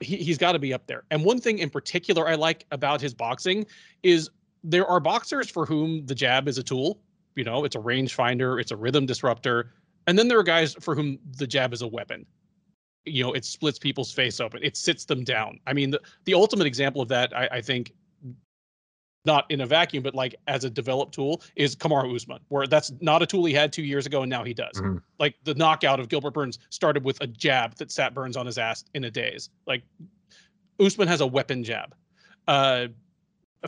he, 0.00 0.16
he's 0.16 0.38
got 0.38 0.52
to 0.52 0.58
be 0.58 0.72
up 0.72 0.86
there. 0.86 1.04
And 1.10 1.24
one 1.24 1.40
thing 1.40 1.58
in 1.58 1.70
particular 1.70 2.26
I 2.28 2.34
like 2.34 2.66
about 2.70 3.00
his 3.00 3.14
boxing 3.14 3.66
is 4.02 4.30
there 4.64 4.86
are 4.86 4.98
boxers 4.98 5.48
for 5.48 5.66
whom 5.66 6.04
the 6.06 6.14
jab 6.14 6.48
is 6.48 6.58
a 6.58 6.62
tool 6.62 6.98
you 7.34 7.44
know, 7.44 7.64
it's 7.64 7.76
a 7.76 7.80
rangefinder, 7.80 8.60
it's 8.60 8.70
a 8.70 8.76
rhythm 8.76 9.06
disruptor. 9.06 9.72
And 10.06 10.18
then 10.18 10.28
there 10.28 10.38
are 10.38 10.44
guys 10.44 10.74
for 10.74 10.94
whom 10.94 11.18
the 11.38 11.46
jab 11.46 11.72
is 11.72 11.82
a 11.82 11.86
weapon. 11.86 12.26
You 13.06 13.24
know, 13.24 13.32
it 13.32 13.44
splits 13.44 13.78
people's 13.78 14.12
face 14.12 14.40
open, 14.40 14.60
it 14.62 14.76
sits 14.76 15.04
them 15.04 15.24
down. 15.24 15.60
I 15.66 15.72
mean, 15.72 15.90
the, 15.90 16.00
the 16.24 16.34
ultimate 16.34 16.66
example 16.66 17.02
of 17.02 17.08
that, 17.08 17.36
I, 17.36 17.48
I 17.52 17.60
think, 17.60 17.92
not 19.26 19.50
in 19.50 19.62
a 19.62 19.66
vacuum, 19.66 20.02
but 20.02 20.14
like 20.14 20.34
as 20.48 20.64
a 20.64 20.70
developed 20.70 21.14
tool, 21.14 21.42
is 21.56 21.74
Kamaru 21.74 22.14
Usman, 22.14 22.40
where 22.48 22.66
that's 22.66 22.92
not 23.00 23.22
a 23.22 23.26
tool 23.26 23.46
he 23.46 23.54
had 23.54 23.72
two 23.72 23.82
years 23.82 24.04
ago 24.04 24.22
and 24.22 24.28
now 24.28 24.44
he 24.44 24.52
does. 24.52 24.76
Mm-hmm. 24.76 24.98
Like 25.18 25.34
the 25.44 25.54
knockout 25.54 25.98
of 25.98 26.10
Gilbert 26.10 26.32
Burns 26.32 26.58
started 26.68 27.04
with 27.04 27.18
a 27.22 27.26
jab 27.26 27.74
that 27.76 27.90
sat 27.90 28.12
Burns 28.12 28.36
on 28.36 28.44
his 28.44 28.58
ass 28.58 28.84
in 28.94 29.04
a 29.04 29.10
daze. 29.10 29.48
Like 29.66 29.82
Usman 30.78 31.08
has 31.08 31.22
a 31.22 31.26
weapon 31.26 31.64
jab. 31.64 31.94
Uh, 32.46 32.88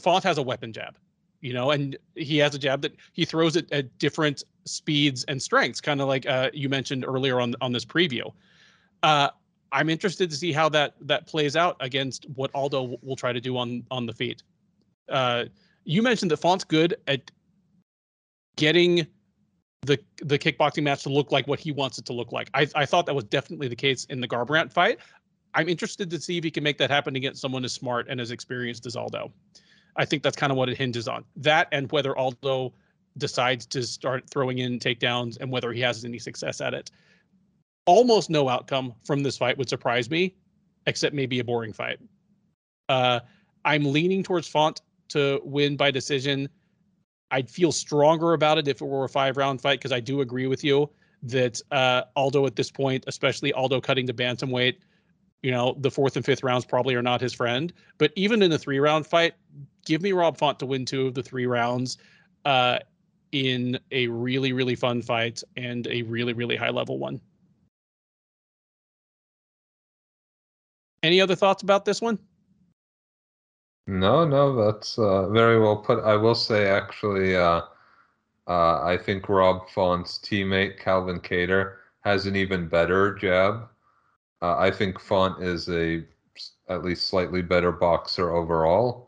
Font 0.00 0.24
has 0.24 0.38
a 0.38 0.42
weapon 0.42 0.72
jab 0.72 0.96
you 1.40 1.52
know, 1.52 1.70
and 1.70 1.96
he 2.14 2.38
has 2.38 2.54
a 2.54 2.58
jab 2.58 2.82
that 2.82 2.96
he 3.12 3.24
throws 3.24 3.56
it 3.56 3.70
at 3.72 3.96
different 3.98 4.42
speeds 4.64 5.24
and 5.24 5.40
strengths, 5.40 5.80
kind 5.80 6.00
of 6.00 6.08
like 6.08 6.26
uh, 6.26 6.50
you 6.52 6.68
mentioned 6.68 7.04
earlier 7.06 7.40
on 7.40 7.54
on 7.60 7.72
this 7.72 7.84
preview. 7.84 8.32
Uh, 9.02 9.28
I'm 9.72 9.88
interested 9.88 10.30
to 10.30 10.36
see 10.36 10.52
how 10.52 10.68
that 10.70 10.94
that 11.02 11.26
plays 11.26 11.56
out 11.56 11.76
against 11.80 12.26
what 12.34 12.50
Aldo 12.54 12.98
will 13.02 13.16
try 13.16 13.32
to 13.32 13.40
do 13.40 13.56
on 13.56 13.84
on 13.90 14.06
the 14.06 14.12
feet. 14.12 14.42
Uh, 15.08 15.44
you 15.84 16.02
mentioned 16.02 16.30
that 16.30 16.38
Font's 16.38 16.64
good 16.64 16.96
at 17.06 17.30
getting 18.56 19.06
the 19.82 19.98
the 20.22 20.38
kickboxing 20.38 20.82
match 20.82 21.02
to 21.04 21.10
look 21.10 21.30
like 21.30 21.46
what 21.46 21.60
he 21.60 21.70
wants 21.70 21.98
it 21.98 22.06
to 22.06 22.12
look 22.12 22.32
like. 22.32 22.50
I 22.54 22.66
I 22.74 22.86
thought 22.86 23.06
that 23.06 23.14
was 23.14 23.24
definitely 23.24 23.68
the 23.68 23.76
case 23.76 24.04
in 24.06 24.20
the 24.20 24.28
Garbrandt 24.28 24.72
fight. 24.72 24.98
I'm 25.54 25.68
interested 25.68 26.10
to 26.10 26.20
see 26.20 26.36
if 26.38 26.44
he 26.44 26.50
can 26.50 26.62
make 26.62 26.76
that 26.78 26.90
happen 26.90 27.16
against 27.16 27.40
someone 27.40 27.64
as 27.64 27.72
smart 27.72 28.08
and 28.08 28.20
as 28.20 28.30
experienced 28.30 28.84
as 28.84 28.94
Aldo. 28.94 29.32
I 29.96 30.04
think 30.04 30.22
that's 30.22 30.36
kind 30.36 30.52
of 30.52 30.58
what 30.58 30.68
it 30.68 30.76
hinges 30.76 31.08
on. 31.08 31.24
That 31.36 31.68
and 31.72 31.90
whether 31.90 32.16
Aldo 32.16 32.72
decides 33.18 33.66
to 33.66 33.82
start 33.82 34.28
throwing 34.28 34.58
in 34.58 34.78
takedowns 34.78 35.38
and 35.40 35.50
whether 35.50 35.72
he 35.72 35.80
has 35.80 36.04
any 36.04 36.18
success 36.18 36.60
at 36.60 36.74
it. 36.74 36.90
Almost 37.86 38.30
no 38.30 38.48
outcome 38.48 38.94
from 39.04 39.22
this 39.22 39.38
fight 39.38 39.56
would 39.58 39.68
surprise 39.68 40.10
me, 40.10 40.34
except 40.86 41.14
maybe 41.14 41.38
a 41.38 41.44
boring 41.44 41.72
fight. 41.72 41.98
Uh, 42.88 43.20
I'm 43.64 43.84
leaning 43.84 44.22
towards 44.22 44.48
Font 44.48 44.82
to 45.08 45.40
win 45.44 45.76
by 45.76 45.90
decision. 45.90 46.48
I'd 47.30 47.48
feel 47.48 47.72
stronger 47.72 48.32
about 48.32 48.58
it 48.58 48.68
if 48.68 48.80
it 48.80 48.84
were 48.84 49.04
a 49.04 49.08
five 49.08 49.36
round 49.36 49.60
fight 49.60 49.78
because 49.78 49.92
I 49.92 50.00
do 50.00 50.20
agree 50.20 50.46
with 50.46 50.62
you 50.62 50.90
that 51.22 51.60
uh, 51.70 52.02
Aldo 52.14 52.46
at 52.46 52.56
this 52.56 52.70
point, 52.70 53.04
especially 53.06 53.52
Aldo 53.52 53.80
cutting 53.80 54.06
to 54.06 54.14
bantamweight, 54.14 54.76
you 55.42 55.50
know, 55.50 55.76
the 55.78 55.90
fourth 55.90 56.16
and 56.16 56.24
fifth 56.24 56.42
rounds 56.42 56.64
probably 56.64 56.94
are 56.94 57.02
not 57.02 57.20
his 57.20 57.32
friend. 57.32 57.72
But 57.98 58.12
even 58.16 58.42
in 58.42 58.52
a 58.52 58.58
three 58.58 58.78
round 58.78 59.06
fight, 59.06 59.34
give 59.86 60.02
me 60.02 60.12
Rob 60.12 60.36
Font 60.36 60.58
to 60.58 60.66
win 60.66 60.84
two 60.84 61.06
of 61.06 61.14
the 61.14 61.22
three 61.22 61.46
rounds 61.46 61.96
uh, 62.44 62.78
in 63.32 63.78
a 63.92 64.06
really, 64.08 64.52
really 64.52 64.74
fun 64.74 65.00
fight 65.00 65.42
and 65.56 65.86
a 65.86 66.02
really, 66.02 66.34
really 66.34 66.56
high 66.56 66.70
level 66.70 66.98
one. 66.98 67.20
Any 71.02 71.20
other 71.20 71.36
thoughts 71.36 71.62
about 71.62 71.84
this 71.84 72.02
one? 72.02 72.18
No, 73.86 74.26
no, 74.26 74.54
that's 74.56 74.98
uh, 74.98 75.28
very 75.28 75.60
well 75.60 75.76
put. 75.76 76.02
I 76.02 76.16
will 76.16 76.34
say, 76.34 76.66
actually, 76.66 77.36
uh, 77.36 77.62
uh, 78.48 78.82
I 78.82 78.98
think 79.00 79.28
Rob 79.28 79.68
Font's 79.70 80.18
teammate 80.18 80.78
Calvin 80.78 81.20
Kattar 81.20 81.76
has 82.00 82.26
an 82.26 82.34
even 82.34 82.68
better 82.68 83.14
jab. 83.14 83.68
Uh, 84.42 84.56
I 84.58 84.70
think 84.70 85.00
Font 85.00 85.42
is 85.42 85.68
a 85.68 86.04
at 86.68 86.84
least 86.84 87.06
slightly 87.06 87.42
better 87.42 87.70
boxer 87.70 88.34
overall, 88.34 89.05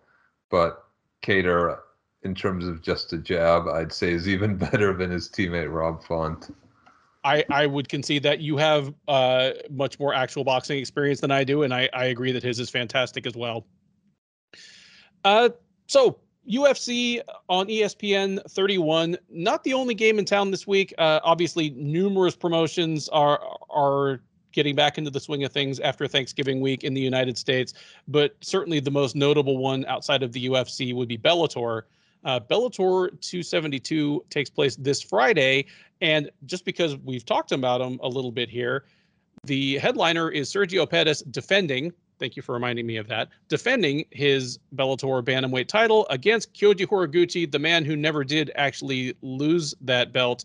but 0.51 0.85
Kattar, 1.23 1.79
in 2.23 2.35
terms 2.35 2.67
of 2.67 2.83
just 2.83 3.13
a 3.13 3.19
jab, 3.19 3.69
I'd 3.69 3.93
say 3.93 4.13
is 4.13 4.29
even 4.29 4.57
better 4.71 4.93
than 4.93 5.11
his 5.11 5.29
teammate 5.29 5.73
Rob 5.73 6.05
Font. 6.05 6.55
I, 7.25 7.45
I 7.51 7.67
would 7.67 7.89
concede 7.89 8.23
that 8.23 8.41
you 8.41 8.57
have 8.57 8.95
uh, 9.09 9.51
much 9.71 9.99
more 9.99 10.15
actual 10.15 10.45
boxing 10.45 10.79
experience 10.79 11.21
than 11.21 11.31
I 11.31 11.45
do, 11.45 11.63
and 11.63 11.75
I, 11.75 11.89
I 11.93 12.07
agree 12.07 12.33
that 12.33 12.43
his 12.43 12.61
is 12.61 12.71
fantastic 12.71 13.27
as 13.27 13.35
well. 13.35 13.67
Uh, 15.25 15.51
so 15.89 16.21
UFC 16.49 17.21
on 17.49 17.67
ESPN 17.67 18.41
31, 18.51 19.19
not 19.29 19.65
the 19.65 19.75
only 19.75 19.95
game 19.95 20.19
in 20.19 20.25
town 20.25 20.51
this 20.51 20.67
week. 20.67 20.95
Uh, 20.97 21.21
obviously, 21.23 21.71
numerous 21.71 22.35
promotions 22.35 23.09
are 23.11 23.41
are 23.69 24.21
getting 24.53 24.75
back 24.75 24.99
into 24.99 25.11
the 25.11 25.21
swing 25.21 25.45
of 25.45 25.53
things 25.53 25.81
after 25.81 26.07
Thanksgiving 26.07 26.61
week 26.61 26.85
in 26.85 26.95
the 26.95 27.01
United 27.01 27.39
States. 27.39 27.75
But 28.07 28.37
certainly 28.41 28.81
the 28.81 28.91
most 28.91 29.17
notable 29.17 29.59
one 29.59 29.85
outside 29.87 30.23
of 30.23 30.33
the 30.33 30.47
UFC 30.47 30.95
would 30.95 31.09
be 31.09 31.19
Bellator. 31.19 31.83
Uh, 32.25 32.41
Bellator 32.41 33.09
272 33.21 34.25
takes 34.31 34.51
place 34.51 34.77
this 34.77 35.03
Friday. 35.03 35.67
And 36.01 36.31
just 36.47 36.65
because 36.65 36.97
we've 36.97 37.25
talked 37.25 37.53
about 37.53 37.79
them 37.79 37.99
a 38.03 38.09
little 38.09 38.33
bit 38.33 38.49
here, 38.49 38.85
the 39.45 39.79
headliner 39.79 40.31
is 40.31 40.53
Sergio 40.53 40.89
Pettis 40.89 41.23
defending. 41.23 41.93
Thank 42.19 42.35
you 42.35 42.43
for 42.43 42.53
reminding 42.53 42.87
me 42.87 42.97
of 42.97 43.07
that. 43.09 43.29
Defending 43.49 44.05
his 44.11 44.59
Bellator 44.75 45.23
bantamweight 45.23 45.69
title 45.69 46.07
against 46.11 46.53
Kyoji 46.53 46.87
Horiguchi, 46.87 47.51
the 47.51 47.59
man 47.59 47.85
who 47.85 47.95
never 47.95 48.25
did 48.25 48.51
actually 48.57 49.15
lose 49.23 49.75
that 49.81 50.13
belt 50.13 50.45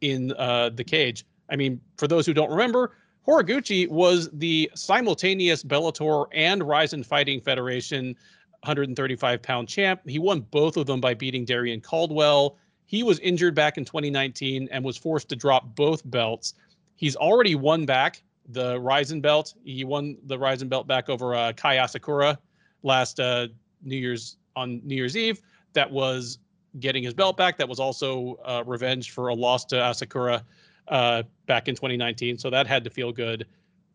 in 0.00 0.32
uh, 0.32 0.70
the 0.70 0.82
cage. 0.82 1.24
I 1.50 1.56
mean, 1.56 1.80
for 1.96 2.08
those 2.08 2.26
who 2.26 2.34
don't 2.34 2.50
remember, 2.50 2.96
Horiguchi 3.26 3.88
was 3.88 4.28
the 4.32 4.70
simultaneous 4.74 5.62
Bellator 5.62 6.26
and 6.32 6.66
Rizin 6.66 7.02
Fighting 7.02 7.40
Federation 7.40 8.16
135 8.64 9.42
pound 9.42 9.68
champ. 9.68 10.00
He 10.06 10.18
won 10.18 10.40
both 10.40 10.76
of 10.76 10.86
them 10.86 11.00
by 11.00 11.14
beating 11.14 11.44
Darrion 11.46 11.82
Caldwell. 11.82 12.56
He 12.86 13.02
was 13.02 13.18
injured 13.20 13.54
back 13.54 13.78
in 13.78 13.84
2019 13.84 14.68
and 14.70 14.84
was 14.84 14.96
forced 14.96 15.28
to 15.30 15.36
drop 15.36 15.74
both 15.74 16.08
belts. 16.10 16.54
He's 16.96 17.16
already 17.16 17.54
won 17.54 17.86
back 17.86 18.22
the 18.48 18.78
Rizin 18.80 19.20
belt. 19.20 19.54
He 19.64 19.84
won 19.84 20.16
the 20.26 20.38
Rizin 20.38 20.68
belt 20.68 20.86
back 20.86 21.08
over 21.08 21.34
uh, 21.34 21.52
Kai 21.54 21.76
Asakura 21.76 22.36
last 22.82 23.20
uh, 23.20 23.48
New 23.82 23.96
Year's 23.96 24.36
on 24.54 24.80
New 24.84 24.94
Year's 24.94 25.16
Eve. 25.16 25.40
That 25.72 25.90
was 25.90 26.38
getting 26.78 27.02
his 27.02 27.14
belt 27.14 27.36
back. 27.36 27.56
That 27.56 27.68
was 27.68 27.80
also 27.80 28.38
uh, 28.44 28.62
revenge 28.66 29.12
for 29.12 29.28
a 29.28 29.34
loss 29.34 29.64
to 29.66 29.76
Asakura 29.76 30.42
uh, 30.88 31.22
back 31.46 31.68
in 31.68 31.74
2019. 31.74 32.38
So 32.38 32.50
that 32.50 32.66
had 32.66 32.84
to 32.84 32.90
feel 32.90 33.12
good. 33.12 33.46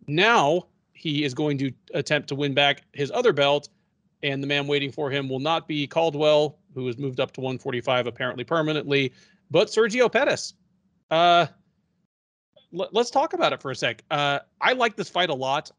Now 0.08 0.68
he 0.94 1.24
is 1.24 1.34
going 1.34 1.58
to 1.60 1.72
attempt 1.94 2.28
to 2.30 2.36
win 2.36 2.54
back 2.54 2.84
his 2.94 3.12
other 3.12 3.34
belt, 3.34 3.70
and 4.24 4.44
the 4.44 4.48
man 4.48 4.68
waiting 4.68 4.92
for 4.92 5.10
him 5.10 5.30
will 5.30 5.40
not 5.40 5.68
be 5.68 5.88
Caldwell, 5.88 6.58
who 6.74 6.86
has 6.88 6.98
moved 6.98 7.20
up 7.20 7.32
to 7.34 7.42
145 7.42 8.08
apparently 8.08 8.44
permanently, 8.44 9.14
but 9.50 9.68
Sergio 9.70 10.12
Pettis. 10.12 10.54
Uh, 11.10 11.48
l- 12.78 12.90
let's 12.92 13.10
talk 13.10 13.34
about 13.34 13.54
it 13.54 13.62
for 13.62 13.72
a 13.72 13.76
sec. 13.76 14.04
Uh, 14.12 14.40
I 14.62 14.74
like 14.74 14.96
this 14.96 15.10
fight 15.10 15.30
a 15.30 15.34
lot. 15.34 15.72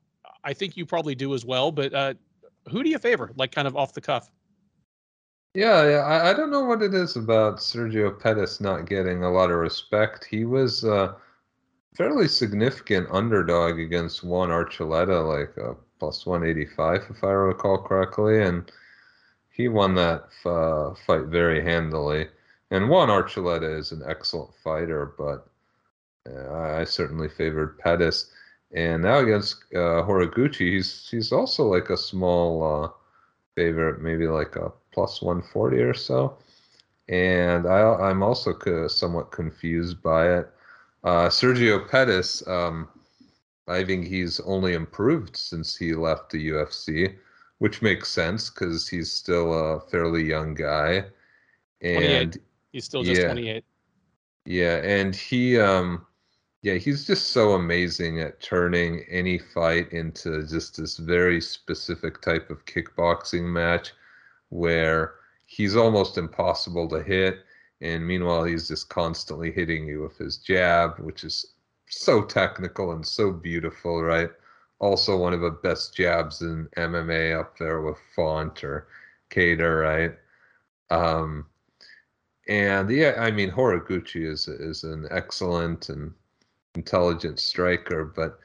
I 0.43 0.55
think 0.55 0.77
you 0.77 0.87
probably 0.87 1.15
do 1.15 1.35
as 1.35 1.45
well, 1.45 1.71
but 1.71 1.93
uh, 1.93 2.15
who 2.71 2.83
do 2.83 2.89
you 2.89 2.99
favor? 2.99 3.31
Like 3.37 3.53
kind 3.53 3.69
of 3.69 3.77
off 3.77 3.93
the 3.93 4.01
cuff. 4.01 4.31
Yeah, 5.55 5.89
yeah. 5.89 5.99
I, 5.99 6.31
I 6.31 6.33
don't 6.35 6.51
know 6.51 6.65
what 6.65 6.83
it 6.83 6.95
is 6.95 7.17
about 7.17 7.59
Sergio 7.59 8.19
Pettis 8.19 8.61
not 8.61 8.87
getting 8.89 9.23
a 9.25 9.31
lot 9.31 9.51
of 9.51 9.59
respect. 9.59 10.25
He 10.25 10.45
was 10.45 10.85
a 10.85 11.17
fairly 11.97 12.29
significant 12.29 13.09
underdog 13.11 13.79
against 13.81 14.25
Juan 14.25 14.51
Archuleta, 14.51 15.27
like 15.27 15.57
a 15.59 15.77
plus 16.01 16.27
185, 16.27 17.07
if 17.11 17.25
I 17.25 17.31
recall 17.33 17.79
correctly, 17.83 18.43
and 18.43 18.71
he 19.51 19.69
won 19.69 19.95
that 19.97 20.29
uh, 20.47 20.95
fight 21.07 21.27
very 21.27 21.63
handily. 21.63 22.29
And 22.71 22.89
Juan 22.91 23.09
Archuleta 23.11 23.79
is 23.79 23.93
an 23.93 24.03
excellent 24.07 24.55
fighter, 24.65 25.15
but 25.19 25.49
uh, 26.31 26.53
I 26.53 26.85
certainly 26.85 27.29
favored 27.29 27.79
Pettis. 27.79 28.31
And 28.73 29.03
now 29.03 29.19
against 29.19 29.57
uh, 29.75 30.05
Horiguchi, 30.07 30.73
he's 30.75 31.09
he's 31.11 31.33
also 31.33 31.65
like 31.67 31.91
a 31.91 31.97
small 31.97 32.85
uh, 32.85 32.91
favorite, 33.57 34.01
maybe 34.03 34.27
like 34.29 34.57
a 34.57 34.73
plus 34.93 35.23
140 35.23 35.79
or 35.79 35.95
so. 35.95 36.39
And 37.09 37.67
I, 37.67 38.11
am 38.11 38.23
also 38.23 38.57
somewhat 38.89 39.33
confused 39.33 40.03
by 40.03 40.39
it. 40.39 40.49
Uh, 41.03 41.29
Sergio 41.29 41.89
Pettis, 41.89 42.47
um, 42.47 42.89
I 43.67 43.85
think 43.85 44.07
he's 44.07 44.39
only 44.41 44.75
improved 44.75 45.37
since 45.37 45.77
he 45.77 45.95
left 45.95 46.31
the 46.31 46.51
UFC, 46.51 47.17
which 47.59 47.83
makes 47.83 48.09
sense 48.09 48.51
because 48.51 48.89
he's 48.89 49.11
still 49.11 49.53
a 49.53 49.81
fairly 49.81 50.23
young 50.23 50.55
guy. 50.55 51.05
And 51.83 52.39
he's 52.73 52.85
still 52.85 53.03
just 53.03 53.21
yeah, 53.21 53.29
28. 53.29 53.65
Yeah, 54.45 54.77
and 54.77 55.15
he 55.15 55.59
um 55.59 56.07
yeah, 56.63 56.75
he's 56.75 57.07
just 57.07 57.31
so 57.31 57.53
amazing 57.53 58.21
at 58.21 58.41
turning 58.41 59.05
any 59.09 59.39
fight 59.39 59.93
into 59.93 60.47
just 60.47 60.77
this 60.77 60.99
very 60.99 61.41
specific 61.41 62.21
type 62.21 62.51
of 62.51 62.65
kickboxing 62.67 63.45
match 63.45 63.93
where 64.51 65.15
he's 65.47 65.75
almost 65.75 66.19
impossible 66.19 66.89
to 66.89 67.03
hit. 67.03 67.39
And 67.81 68.07
meanwhile, 68.07 68.45
he's 68.45 68.69
just 68.69 68.89
constantly 68.89 69.51
hitting 69.51 69.87
you 69.87 70.03
with 70.03 70.19
his 70.19 70.37
jab, 70.37 70.99
which 70.99 71.25
is 71.25 71.55
so 71.89 72.23
technical 72.23 72.93
and 72.93 73.07
so 73.07 73.33
beautiful, 73.33 74.03
right? 74.03 74.31
Also, 74.79 75.17
one 75.17 75.33
of 75.33 75.41
the 75.41 75.51
best 75.51 75.95
jabs 75.95 76.43
in 76.43 76.69
MMA 76.77 77.39
up 77.39 77.59
there 77.59 77.81
with 77.81 77.99
Font 78.15 78.63
or 78.63 78.87
Kattar, 79.31 79.83
right? 79.83 80.19
Um, 80.91 81.47
and 82.49 82.91
yeah, 82.91 83.15
I 83.19 83.31
mean, 83.31 83.51
Horiguchi 83.51 84.27
is 84.27 84.49
is 84.49 84.85
an 84.85 85.07
excellent 85.11 85.89
and 85.89 86.13
intelligent 86.75 87.39
striker, 87.39 88.05
but 88.05 88.41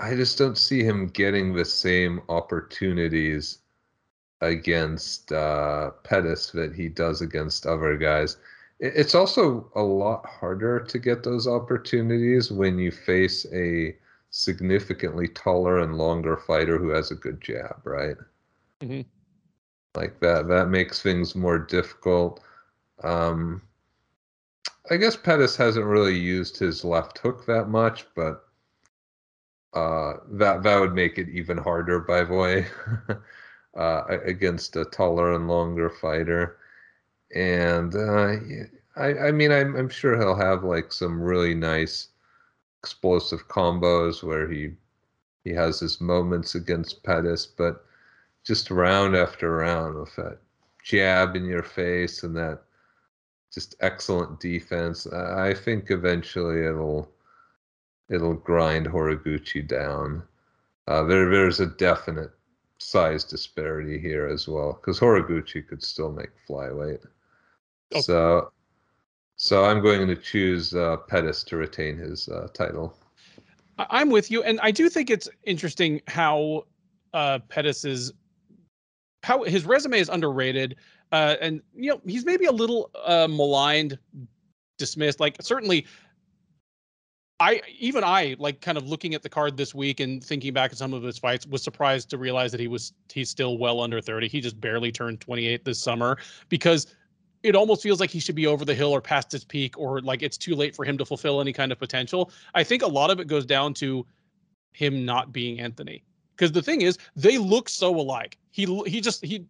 I 0.00 0.14
just 0.14 0.38
don't 0.38 0.58
see 0.58 0.82
him 0.82 1.08
getting 1.08 1.52
the 1.54 1.64
same 1.64 2.22
opportunities 2.28 3.59
against 4.40 5.32
uh, 5.32 5.90
Pettis 6.04 6.50
that 6.52 6.74
he 6.74 6.88
does 6.88 7.20
against 7.20 7.66
other 7.66 7.96
guys. 7.96 8.36
It's 8.78 9.14
also 9.14 9.70
a 9.74 9.82
lot 9.82 10.24
harder 10.24 10.80
to 10.80 10.98
get 10.98 11.22
those 11.22 11.46
opportunities 11.46 12.50
when 12.50 12.78
you 12.78 12.90
face 12.90 13.46
a 13.52 13.94
significantly 14.30 15.28
taller 15.28 15.80
and 15.80 15.98
longer 15.98 16.36
fighter 16.36 16.78
who 16.78 16.88
has 16.88 17.10
a 17.10 17.16
good 17.16 17.40
jab, 17.40 17.76
right? 17.84 18.16
Mm-hmm. 18.80 19.02
Like 19.94 20.20
that, 20.20 20.48
that 20.48 20.68
makes 20.68 21.02
things 21.02 21.34
more 21.34 21.58
difficult. 21.58 22.40
Um, 23.02 23.60
I 24.90 24.96
guess 24.96 25.16
Pettis 25.16 25.56
hasn't 25.56 25.84
really 25.84 26.16
used 26.16 26.58
his 26.58 26.84
left 26.84 27.18
hook 27.18 27.44
that 27.46 27.68
much, 27.68 28.06
but 28.14 28.44
uh, 29.74 30.14
that 30.30 30.62
that 30.62 30.80
would 30.80 30.94
make 30.94 31.18
it 31.18 31.28
even 31.28 31.58
harder. 31.58 32.00
By 32.00 32.24
the 32.24 32.34
way, 32.34 32.66
uh, 33.76 34.04
against 34.24 34.76
a 34.76 34.84
taller 34.84 35.32
and 35.34 35.48
longer 35.48 35.90
fighter, 35.90 36.58
and 37.34 37.94
uh, 37.94 38.36
I 38.96 39.28
I 39.28 39.32
mean 39.32 39.52
I'm 39.52 39.76
I'm 39.76 39.88
sure 39.88 40.16
he'll 40.16 40.34
have 40.34 40.64
like 40.64 40.92
some 40.92 41.20
really 41.20 41.54
nice 41.54 42.08
explosive 42.82 43.46
combos 43.48 44.22
where 44.22 44.48
he 44.50 44.72
he 45.44 45.50
has 45.50 45.80
his 45.80 46.00
moments 46.00 46.54
against 46.54 47.02
Pettis, 47.02 47.46
but 47.46 47.84
just 48.44 48.70
round 48.70 49.14
after 49.16 49.56
round 49.56 49.96
with 49.96 50.14
that 50.16 50.38
jab 50.82 51.36
in 51.36 51.44
your 51.44 51.62
face 51.62 52.22
and 52.22 52.36
that 52.36 52.62
just 53.52 53.74
excellent 53.80 54.40
defense. 54.40 55.06
I 55.06 55.54
think 55.54 55.90
eventually 55.90 56.64
it'll 56.64 57.10
it'll 58.08 58.34
grind 58.34 58.86
Horiguchi 58.86 59.66
down. 59.66 60.22
Uh, 60.86 61.04
there 61.04 61.30
there's 61.30 61.60
a 61.60 61.66
definite 61.66 62.32
size 62.80 63.24
disparity 63.24 63.98
here 63.98 64.26
as 64.26 64.48
well 64.48 64.72
because 64.72 64.98
Horiguchi 64.98 65.66
could 65.66 65.82
still 65.82 66.10
make 66.10 66.30
flyweight. 66.48 67.04
Okay. 67.92 68.00
So 68.00 68.52
so 69.36 69.64
I'm 69.64 69.80
going 69.80 70.06
to 70.06 70.16
choose 70.16 70.74
uh, 70.74 70.98
Pettis 71.08 71.42
to 71.44 71.56
retain 71.56 71.96
his 71.96 72.28
uh, 72.28 72.48
title. 72.52 72.94
I'm 73.78 74.10
with 74.10 74.30
you, 74.30 74.42
and 74.42 74.60
I 74.60 74.70
do 74.70 74.90
think 74.90 75.08
it's 75.08 75.28
interesting 75.44 76.02
how 76.06 76.66
uh, 77.14 77.38
Pettis 77.48 77.84
is 77.84 78.12
how 79.22 79.42
his 79.44 79.64
resume 79.64 79.98
is 79.98 80.08
underrated. 80.08 80.76
Uh, 81.12 81.36
and 81.40 81.62
you 81.74 81.90
know 81.90 82.00
he's 82.06 82.24
maybe 82.24 82.44
a 82.44 82.52
little 82.52 82.90
uh, 83.04 83.26
maligned, 83.28 83.98
dismissed. 84.76 85.20
Like 85.20 85.36
certainly, 85.40 85.86
I 87.40 87.62
even 87.78 88.04
I 88.04 88.36
like 88.38 88.60
kind 88.60 88.76
of 88.76 88.86
looking 88.86 89.14
at 89.14 89.22
the 89.22 89.28
card 89.30 89.56
this 89.56 89.74
week 89.74 90.00
and 90.00 90.22
thinking 90.22 90.52
back 90.52 90.72
at 90.72 90.78
some 90.78 90.92
of 90.92 91.02
his 91.02 91.18
fights 91.18 91.46
was 91.46 91.62
surprised 91.62 92.10
to 92.10 92.18
realize 92.18 92.52
that 92.52 92.60
he 92.60 92.68
was 92.68 92.92
he's 93.10 93.30
still 93.30 93.56
well 93.56 93.80
under 93.80 94.00
30. 94.00 94.28
He 94.28 94.40
just 94.42 94.60
barely 94.60 94.92
turned 94.92 95.20
28 95.20 95.64
this 95.64 95.80
summer 95.80 96.18
because 96.50 96.94
it 97.42 97.56
almost 97.56 97.82
feels 97.82 97.98
like 97.98 98.10
he 98.10 98.20
should 98.20 98.34
be 98.34 98.46
over 98.46 98.66
the 98.66 98.74
hill 98.74 98.90
or 98.90 99.00
past 99.00 99.32
his 99.32 99.44
peak 99.44 99.78
or 99.78 100.02
like 100.02 100.22
it's 100.22 100.36
too 100.36 100.54
late 100.54 100.76
for 100.76 100.84
him 100.84 100.98
to 100.98 101.06
fulfill 101.06 101.40
any 101.40 101.54
kind 101.54 101.72
of 101.72 101.78
potential. 101.78 102.30
I 102.54 102.62
think 102.62 102.82
a 102.82 102.86
lot 102.86 103.10
of 103.10 103.18
it 103.18 103.26
goes 103.26 103.46
down 103.46 103.72
to 103.74 104.06
him 104.72 105.06
not 105.06 105.32
being 105.32 105.60
Anthony. 105.60 106.04
Because 106.36 106.52
the 106.52 106.62
thing 106.62 106.82
is, 106.82 106.98
they 107.16 107.38
look 107.38 107.70
so 107.70 107.98
alike. 107.98 108.36
He 108.50 108.66
he 108.86 109.00
just 109.00 109.24
he 109.24 109.46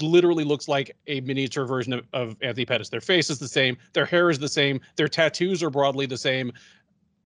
literally 0.00 0.44
looks 0.44 0.68
like 0.68 0.96
a 1.06 1.20
miniature 1.20 1.64
version 1.64 1.92
of, 1.92 2.04
of 2.12 2.36
Anthony 2.42 2.66
Pettis. 2.66 2.88
Their 2.88 3.00
face 3.00 3.30
is 3.30 3.38
the 3.38 3.48
same, 3.48 3.76
their 3.92 4.04
hair 4.04 4.30
is 4.30 4.38
the 4.38 4.48
same, 4.48 4.80
their 4.96 5.08
tattoos 5.08 5.62
are 5.62 5.70
broadly 5.70 6.06
the 6.06 6.16
same, 6.16 6.52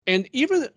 and 0.07 0.29
even 0.33 0.69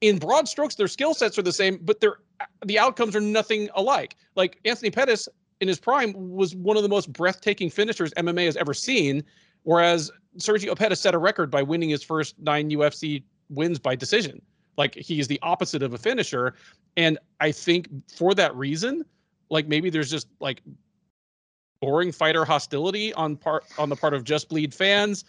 in 0.00 0.18
broad 0.18 0.48
strokes, 0.48 0.74
their 0.74 0.88
skill 0.88 1.14
sets 1.14 1.38
are 1.38 1.42
the 1.42 1.52
same, 1.52 1.78
but 1.82 2.00
their 2.00 2.16
the 2.64 2.78
outcomes 2.78 3.14
are 3.14 3.20
nothing 3.20 3.68
alike. 3.74 4.16
Like 4.34 4.58
Anthony 4.64 4.90
Pettis 4.90 5.28
in 5.60 5.68
his 5.68 5.78
prime 5.78 6.14
was 6.16 6.54
one 6.54 6.76
of 6.76 6.82
the 6.82 6.88
most 6.88 7.12
breathtaking 7.12 7.68
finishers 7.68 8.12
MMA 8.14 8.46
has 8.46 8.56
ever 8.56 8.72
seen, 8.72 9.22
whereas 9.64 10.10
Sergio 10.38 10.76
Pettis 10.76 11.00
set 11.00 11.14
a 11.14 11.18
record 11.18 11.50
by 11.50 11.62
winning 11.62 11.90
his 11.90 12.02
first 12.02 12.38
nine 12.38 12.70
UFC 12.70 13.22
wins 13.50 13.78
by 13.78 13.94
decision. 13.94 14.40
Like 14.78 14.94
he 14.94 15.20
is 15.20 15.28
the 15.28 15.38
opposite 15.42 15.82
of 15.82 15.92
a 15.92 15.98
finisher, 15.98 16.54
and 16.96 17.18
I 17.40 17.52
think 17.52 17.88
for 18.10 18.34
that 18.34 18.54
reason, 18.56 19.04
like 19.50 19.68
maybe 19.68 19.90
there's 19.90 20.10
just 20.10 20.28
like 20.40 20.62
boring 21.80 22.12
fighter 22.12 22.44
hostility 22.44 23.12
on 23.14 23.36
part 23.36 23.64
on 23.78 23.88
the 23.90 23.96
part 23.96 24.14
of 24.14 24.24
Just 24.24 24.48
Bleed 24.48 24.72
fans 24.72 25.24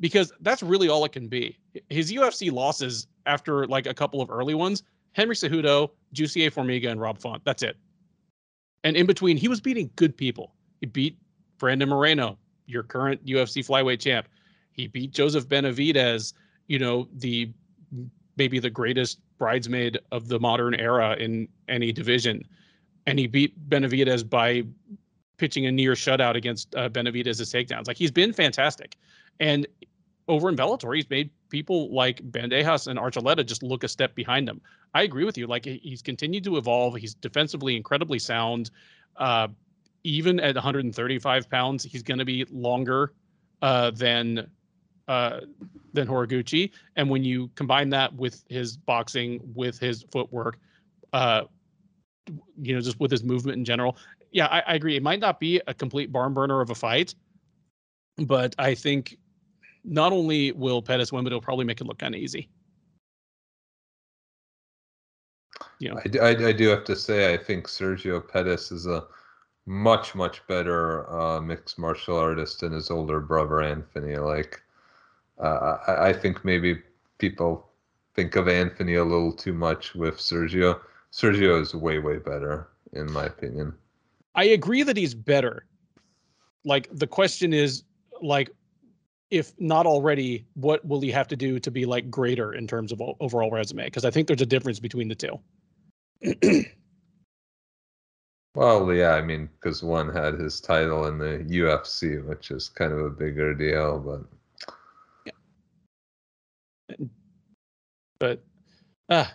because 0.00 0.32
that's 0.40 0.62
really 0.62 0.88
all 0.88 1.04
it 1.04 1.12
can 1.12 1.28
be. 1.28 1.56
His 1.88 2.12
UFC 2.12 2.52
losses 2.52 3.06
after 3.26 3.66
like 3.66 3.86
a 3.86 3.94
couple 3.94 4.20
of 4.20 4.30
early 4.30 4.54
ones, 4.54 4.82
Henry 5.12 5.34
Cejudo, 5.34 5.90
Jussier 6.14 6.50
Formiga, 6.52 6.90
and 6.90 7.00
Rob 7.00 7.18
Font. 7.18 7.44
That's 7.44 7.62
it. 7.62 7.76
And 8.84 8.96
in 8.96 9.06
between, 9.06 9.36
he 9.36 9.48
was 9.48 9.60
beating 9.60 9.90
good 9.96 10.16
people. 10.16 10.54
He 10.80 10.86
beat 10.86 11.18
Brandon 11.58 11.88
Moreno, 11.88 12.38
your 12.66 12.82
current 12.82 13.24
UFC 13.26 13.66
flyweight 13.66 14.00
champ. 14.00 14.28
He 14.72 14.86
beat 14.86 15.12
Joseph 15.12 15.48
Benavidez, 15.48 16.34
you 16.68 16.78
know, 16.78 17.08
the 17.12 17.52
maybe 18.36 18.60
the 18.60 18.70
greatest 18.70 19.18
bridesmaid 19.38 19.98
of 20.12 20.28
the 20.28 20.38
modern 20.38 20.74
era 20.74 21.16
in 21.18 21.48
any 21.68 21.90
division. 21.90 22.44
And 23.06 23.18
he 23.18 23.26
beat 23.26 23.68
Benavidez 23.68 24.28
by 24.28 24.62
pitching 25.38 25.66
a 25.66 25.72
near 25.72 25.94
shutout 25.94 26.34
against 26.36 26.74
uh, 26.76 26.88
Benavidez's 26.88 27.52
takedowns. 27.52 27.88
Like 27.88 27.96
he's 27.96 28.10
been 28.10 28.32
fantastic, 28.32 28.96
and 29.40 29.66
over 30.28 30.48
in 30.48 30.56
Bellator, 30.56 30.94
he's 30.94 31.08
made 31.08 31.30
people 31.48 31.92
like 31.92 32.22
Bandejas 32.30 32.86
and 32.86 32.98
Archuleta 32.98 33.44
just 33.44 33.62
look 33.62 33.82
a 33.82 33.88
step 33.88 34.14
behind 34.14 34.48
him. 34.48 34.60
I 34.94 35.02
agree 35.02 35.24
with 35.24 35.38
you. 35.38 35.46
Like 35.46 35.64
he's 35.64 36.02
continued 36.02 36.44
to 36.44 36.58
evolve. 36.58 36.96
He's 36.96 37.14
defensively 37.14 37.76
incredibly 37.76 38.18
sound. 38.18 38.70
Uh, 39.16 39.48
even 40.04 40.38
at 40.40 40.54
135 40.54 41.50
pounds, 41.50 41.82
he's 41.82 42.02
going 42.02 42.18
to 42.18 42.24
be 42.24 42.44
longer 42.50 43.14
uh, 43.62 43.90
than 43.90 44.48
uh, 45.08 45.40
than 45.94 46.06
Horiguchi. 46.06 46.70
And 46.96 47.08
when 47.08 47.24
you 47.24 47.48
combine 47.54 47.88
that 47.90 48.14
with 48.14 48.44
his 48.48 48.76
boxing, 48.76 49.40
with 49.54 49.78
his 49.78 50.04
footwork, 50.12 50.58
uh, 51.14 51.44
you 52.60 52.74
know, 52.74 52.80
just 52.80 53.00
with 53.00 53.10
his 53.10 53.24
movement 53.24 53.56
in 53.56 53.64
general, 53.64 53.96
yeah, 54.30 54.46
I, 54.46 54.60
I 54.60 54.74
agree. 54.74 54.96
It 54.96 55.02
might 55.02 55.20
not 55.20 55.40
be 55.40 55.62
a 55.66 55.72
complete 55.72 56.12
barn 56.12 56.34
burner 56.34 56.60
of 56.60 56.68
a 56.68 56.74
fight, 56.74 57.14
but 58.18 58.54
I 58.58 58.74
think 58.74 59.16
not 59.88 60.12
only 60.12 60.52
will 60.52 60.82
Pettis 60.82 61.12
win, 61.12 61.24
but 61.24 61.32
it'll 61.32 61.40
probably 61.40 61.64
make 61.64 61.80
it 61.80 61.86
look 61.86 61.98
kind 61.98 62.14
of 62.14 62.20
easy. 62.20 62.48
You 65.80 65.90
know, 65.90 66.00
I, 66.20 66.26
I, 66.26 66.48
I, 66.48 66.52
do 66.52 66.68
have 66.68 66.84
to 66.84 66.96
say, 66.96 67.32
I 67.32 67.36
think 67.36 67.66
Sergio 67.66 68.26
Pettis 68.26 68.70
is 68.72 68.86
a 68.86 69.04
much 69.66 70.14
much 70.14 70.44
better 70.46 71.10
uh, 71.12 71.40
mixed 71.40 71.78
martial 71.78 72.16
artist 72.16 72.60
than 72.60 72.72
his 72.72 72.90
older 72.90 73.20
brother 73.20 73.62
Anthony. 73.62 74.16
Like, 74.16 74.60
uh, 75.38 75.78
I, 75.86 76.08
I 76.08 76.12
think 76.12 76.44
maybe 76.44 76.82
people 77.18 77.68
think 78.14 78.34
of 78.36 78.48
Anthony 78.48 78.94
a 78.94 79.04
little 79.04 79.32
too 79.32 79.52
much 79.52 79.94
with 79.94 80.16
Sergio. 80.16 80.80
Sergio 81.12 81.60
is 81.60 81.74
way 81.74 81.98
way 81.98 82.18
better 82.18 82.68
in 82.92 83.10
my 83.12 83.26
opinion. 83.26 83.74
I 84.34 84.44
agree 84.44 84.82
that 84.82 84.96
he's 84.96 85.14
better. 85.14 85.66
Like 86.64 86.88
the 86.92 87.06
question 87.06 87.52
is 87.52 87.84
like 88.20 88.50
if 89.30 89.52
not 89.58 89.86
already, 89.86 90.46
what 90.54 90.84
will 90.86 91.00
he 91.00 91.10
have 91.10 91.28
to 91.28 91.36
do 91.36 91.58
to 91.60 91.70
be 91.70 91.84
like 91.84 92.10
greater 92.10 92.54
in 92.54 92.66
terms 92.66 92.92
of 92.92 93.02
overall 93.20 93.50
resume? 93.50 93.84
Because 93.84 94.04
I 94.04 94.10
think 94.10 94.26
there's 94.26 94.40
a 94.40 94.46
difference 94.46 94.80
between 94.80 95.08
the 95.08 95.14
two. 95.14 95.38
well, 98.54 98.92
yeah, 98.92 99.14
I 99.14 99.22
mean, 99.22 99.48
because 99.60 99.82
one 99.82 100.08
had 100.12 100.34
his 100.34 100.60
title 100.60 101.06
in 101.06 101.18
the 101.18 101.44
UFC, 101.48 102.24
which 102.26 102.50
is 102.50 102.68
kind 102.68 102.92
of 102.92 103.00
a 103.00 103.10
bigger 103.10 103.54
deal, 103.54 103.98
but 103.98 104.22
yeah. 106.98 107.06
But 108.18 108.42
uh, 109.10 109.26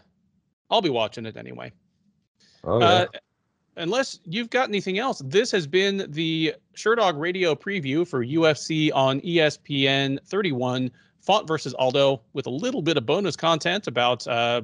I'll 0.70 0.82
be 0.82 0.90
watching 0.90 1.26
it 1.26 1.38
anyway. 1.38 1.72
Oh, 2.64 2.80
yeah. 2.80 2.86
Uh, 2.88 3.06
unless 3.76 4.20
you've 4.26 4.50
got 4.50 4.70
anything 4.70 5.00
else, 5.00 5.22
this 5.26 5.52
has 5.52 5.68
been 5.68 6.06
the 6.10 6.56
Sherdog 6.76 7.20
Radio 7.20 7.56
preview 7.56 8.08
for 8.08 8.26
UFC 8.26 8.91
on 8.94 9.22
ESPN 9.22 10.20
31. 10.26 10.91
Font 11.22 11.48
versus 11.48 11.74
Aldo 11.76 12.22
with 12.34 12.48
a 12.48 12.50
little 12.50 12.82
bit 12.82 12.98
of 12.98 13.06
bonus 13.06 13.38
content 13.38 13.88
about 13.88 14.28
uh, 14.28 14.62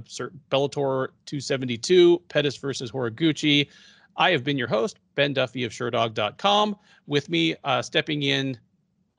Bellator 0.52 1.08
272, 1.26 2.22
Pettis 2.28 2.58
versus 2.58 2.92
Horiguchi. 2.92 3.70
I 4.18 4.32
have 4.32 4.44
been 4.44 4.58
your 4.58 4.68
host, 4.68 5.00
Ben 5.16 5.34
Duffy 5.34 5.64
of 5.64 5.72
Sherdog.com. 5.72 6.76
With 7.08 7.30
me, 7.30 7.56
uh, 7.64 7.82
stepping 7.82 8.24
in 8.24 8.60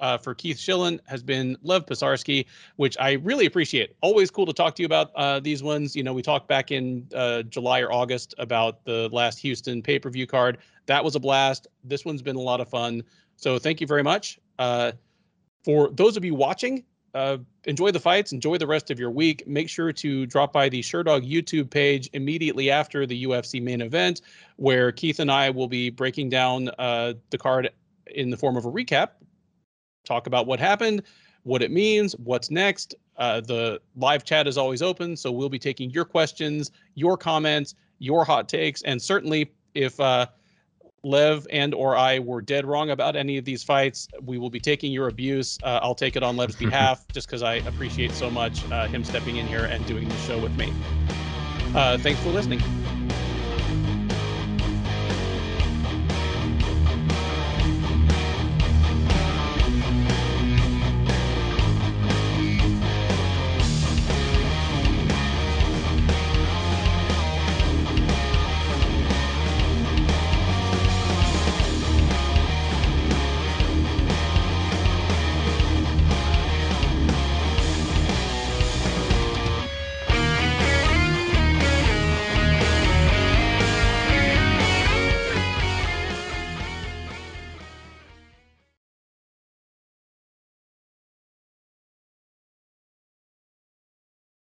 uh, 0.01 0.19
for 0.19 0.35
Keith 0.35 0.57
Shillan 0.57 0.99
has 1.07 1.23
been 1.23 1.57
Lev 1.63 1.87
Pisarsky, 1.87 2.47
which 2.77 2.97
I 2.99 3.13
really 3.13 3.47
appreciate. 3.47 3.95
Always 4.01 4.31
cool 4.31 4.47
to 4.47 4.53
talk 4.53 4.75
to 4.77 4.83
you 4.83 4.87
about 4.87 5.11
uh, 5.15 5.41
these 5.41 5.63
ones. 5.63 5.95
You 5.95 6.03
know, 6.03 6.13
we 6.13 6.23
talked 6.23 6.49
back 6.49 6.71
in 6.71 7.07
uh, 7.15 7.43
July 7.43 7.81
or 7.81 7.93
August 7.93 8.35
about 8.39 8.85
the 8.85 9.09
last 9.13 9.39
Houston 9.39 9.83
pay 9.83 9.99
per 9.99 10.11
view 10.11 10.27
card. 10.27 10.59
That 10.87 11.05
was 11.05 11.15
a 11.15 11.21
blast. 11.21 11.67
This 11.85 12.05
one's 12.05 12.23
been 12.23 12.37
a 12.37 12.41
lot 12.41 12.61
of 12.61 12.69
fun. 12.69 13.03
So 13.37 13.59
thank 13.59 13.81
you 13.81 13.87
very 13.87 14.03
much. 14.03 14.39
Uh, 14.59 14.93
for 15.65 15.91
those 15.91 16.17
of 16.17 16.25
you 16.25 16.35
watching, 16.35 16.85
uh, 17.15 17.39
enjoy 17.65 17.91
the 17.91 18.01
fights, 18.01 18.33
enjoy 18.33 18.57
the 18.57 18.67
rest 18.67 18.91
of 18.91 18.99
your 18.99 19.11
week. 19.11 19.47
Make 19.47 19.69
sure 19.69 19.93
to 19.93 20.27
drop 20.27 20.53
by 20.53 20.69
the 20.69 20.81
Sherdog 20.81 21.29
YouTube 21.29 21.71
page 21.71 22.09
immediately 22.13 22.71
after 22.71 23.07
the 23.07 23.25
UFC 23.25 23.63
main 23.63 23.81
event, 23.81 24.23
where 24.57 24.93
Keith 24.93 25.21
and 25.21 25.31
I 25.31 25.51
will 25.51 25.69
be 25.69 25.91
breaking 25.91 26.29
down 26.29 26.71
uh, 26.79 27.15
the 27.31 27.39
card 27.39 27.71
in 28.07 28.31
the 28.31 28.37
form 28.37 28.57
of 28.57 28.65
a 28.65 28.71
recap 28.71 29.11
talk 30.05 30.27
about 30.27 30.47
what 30.47 30.61
happened, 30.61 31.03
what 31.43 31.63
it 31.63 31.71
means, 31.71 32.15
what's 32.17 32.51
next. 32.51 32.95
Uh, 33.17 33.41
the 33.41 33.81
live 33.97 34.25
chat 34.25 34.47
is 34.47 34.57
always 34.57 34.83
open, 34.83 35.17
so 35.17 35.31
we'll 35.31 35.49
be 35.49 35.59
taking 35.59 35.91
your 35.91 36.05
questions, 36.05 36.71
your 36.95 37.17
comments, 37.17 37.75
your 37.99 38.25
hot 38.25 38.49
takes, 38.49 38.83
and 38.83 39.01
certainly 39.01 39.53
if 39.75 40.01
uh, 40.01 40.27
Lev 41.03 41.47
and 41.51 41.75
or 41.75 41.97
I 41.97 42.19
were 42.19 42.41
dead 42.41 42.65
wrong 42.67 42.91
about 42.91 43.17
any 43.17 43.39
of 43.39 43.45
these 43.45 43.63
fights, 43.63 44.09
we 44.23 44.39
will 44.39 44.51
be 44.51 44.61
taking 44.61 44.93
your 44.93 45.09
abuse. 45.09 45.59
Uh, 45.63 45.81
I'll 45.83 45.95
take 45.95 46.17
it 46.17 46.23
on 46.23 46.37
Lev's 46.37 46.57
behalf, 46.59 47.07
just 47.13 47.27
because 47.27 47.43
I 47.43 47.55
appreciate 47.55 48.13
so 48.13 48.31
much 48.31 48.65
uh, 48.71 48.87
him 48.87 49.05
stepping 49.05 49.37
in 49.37 49.47
here 49.47 49.65
and 49.65 49.85
doing 49.87 50.09
the 50.09 50.17
show 50.17 50.39
with 50.39 50.57
me. 50.57 50.73
Uh, 51.75 51.99
thanks 51.99 52.21
for 52.21 52.31
listening. 52.31 52.61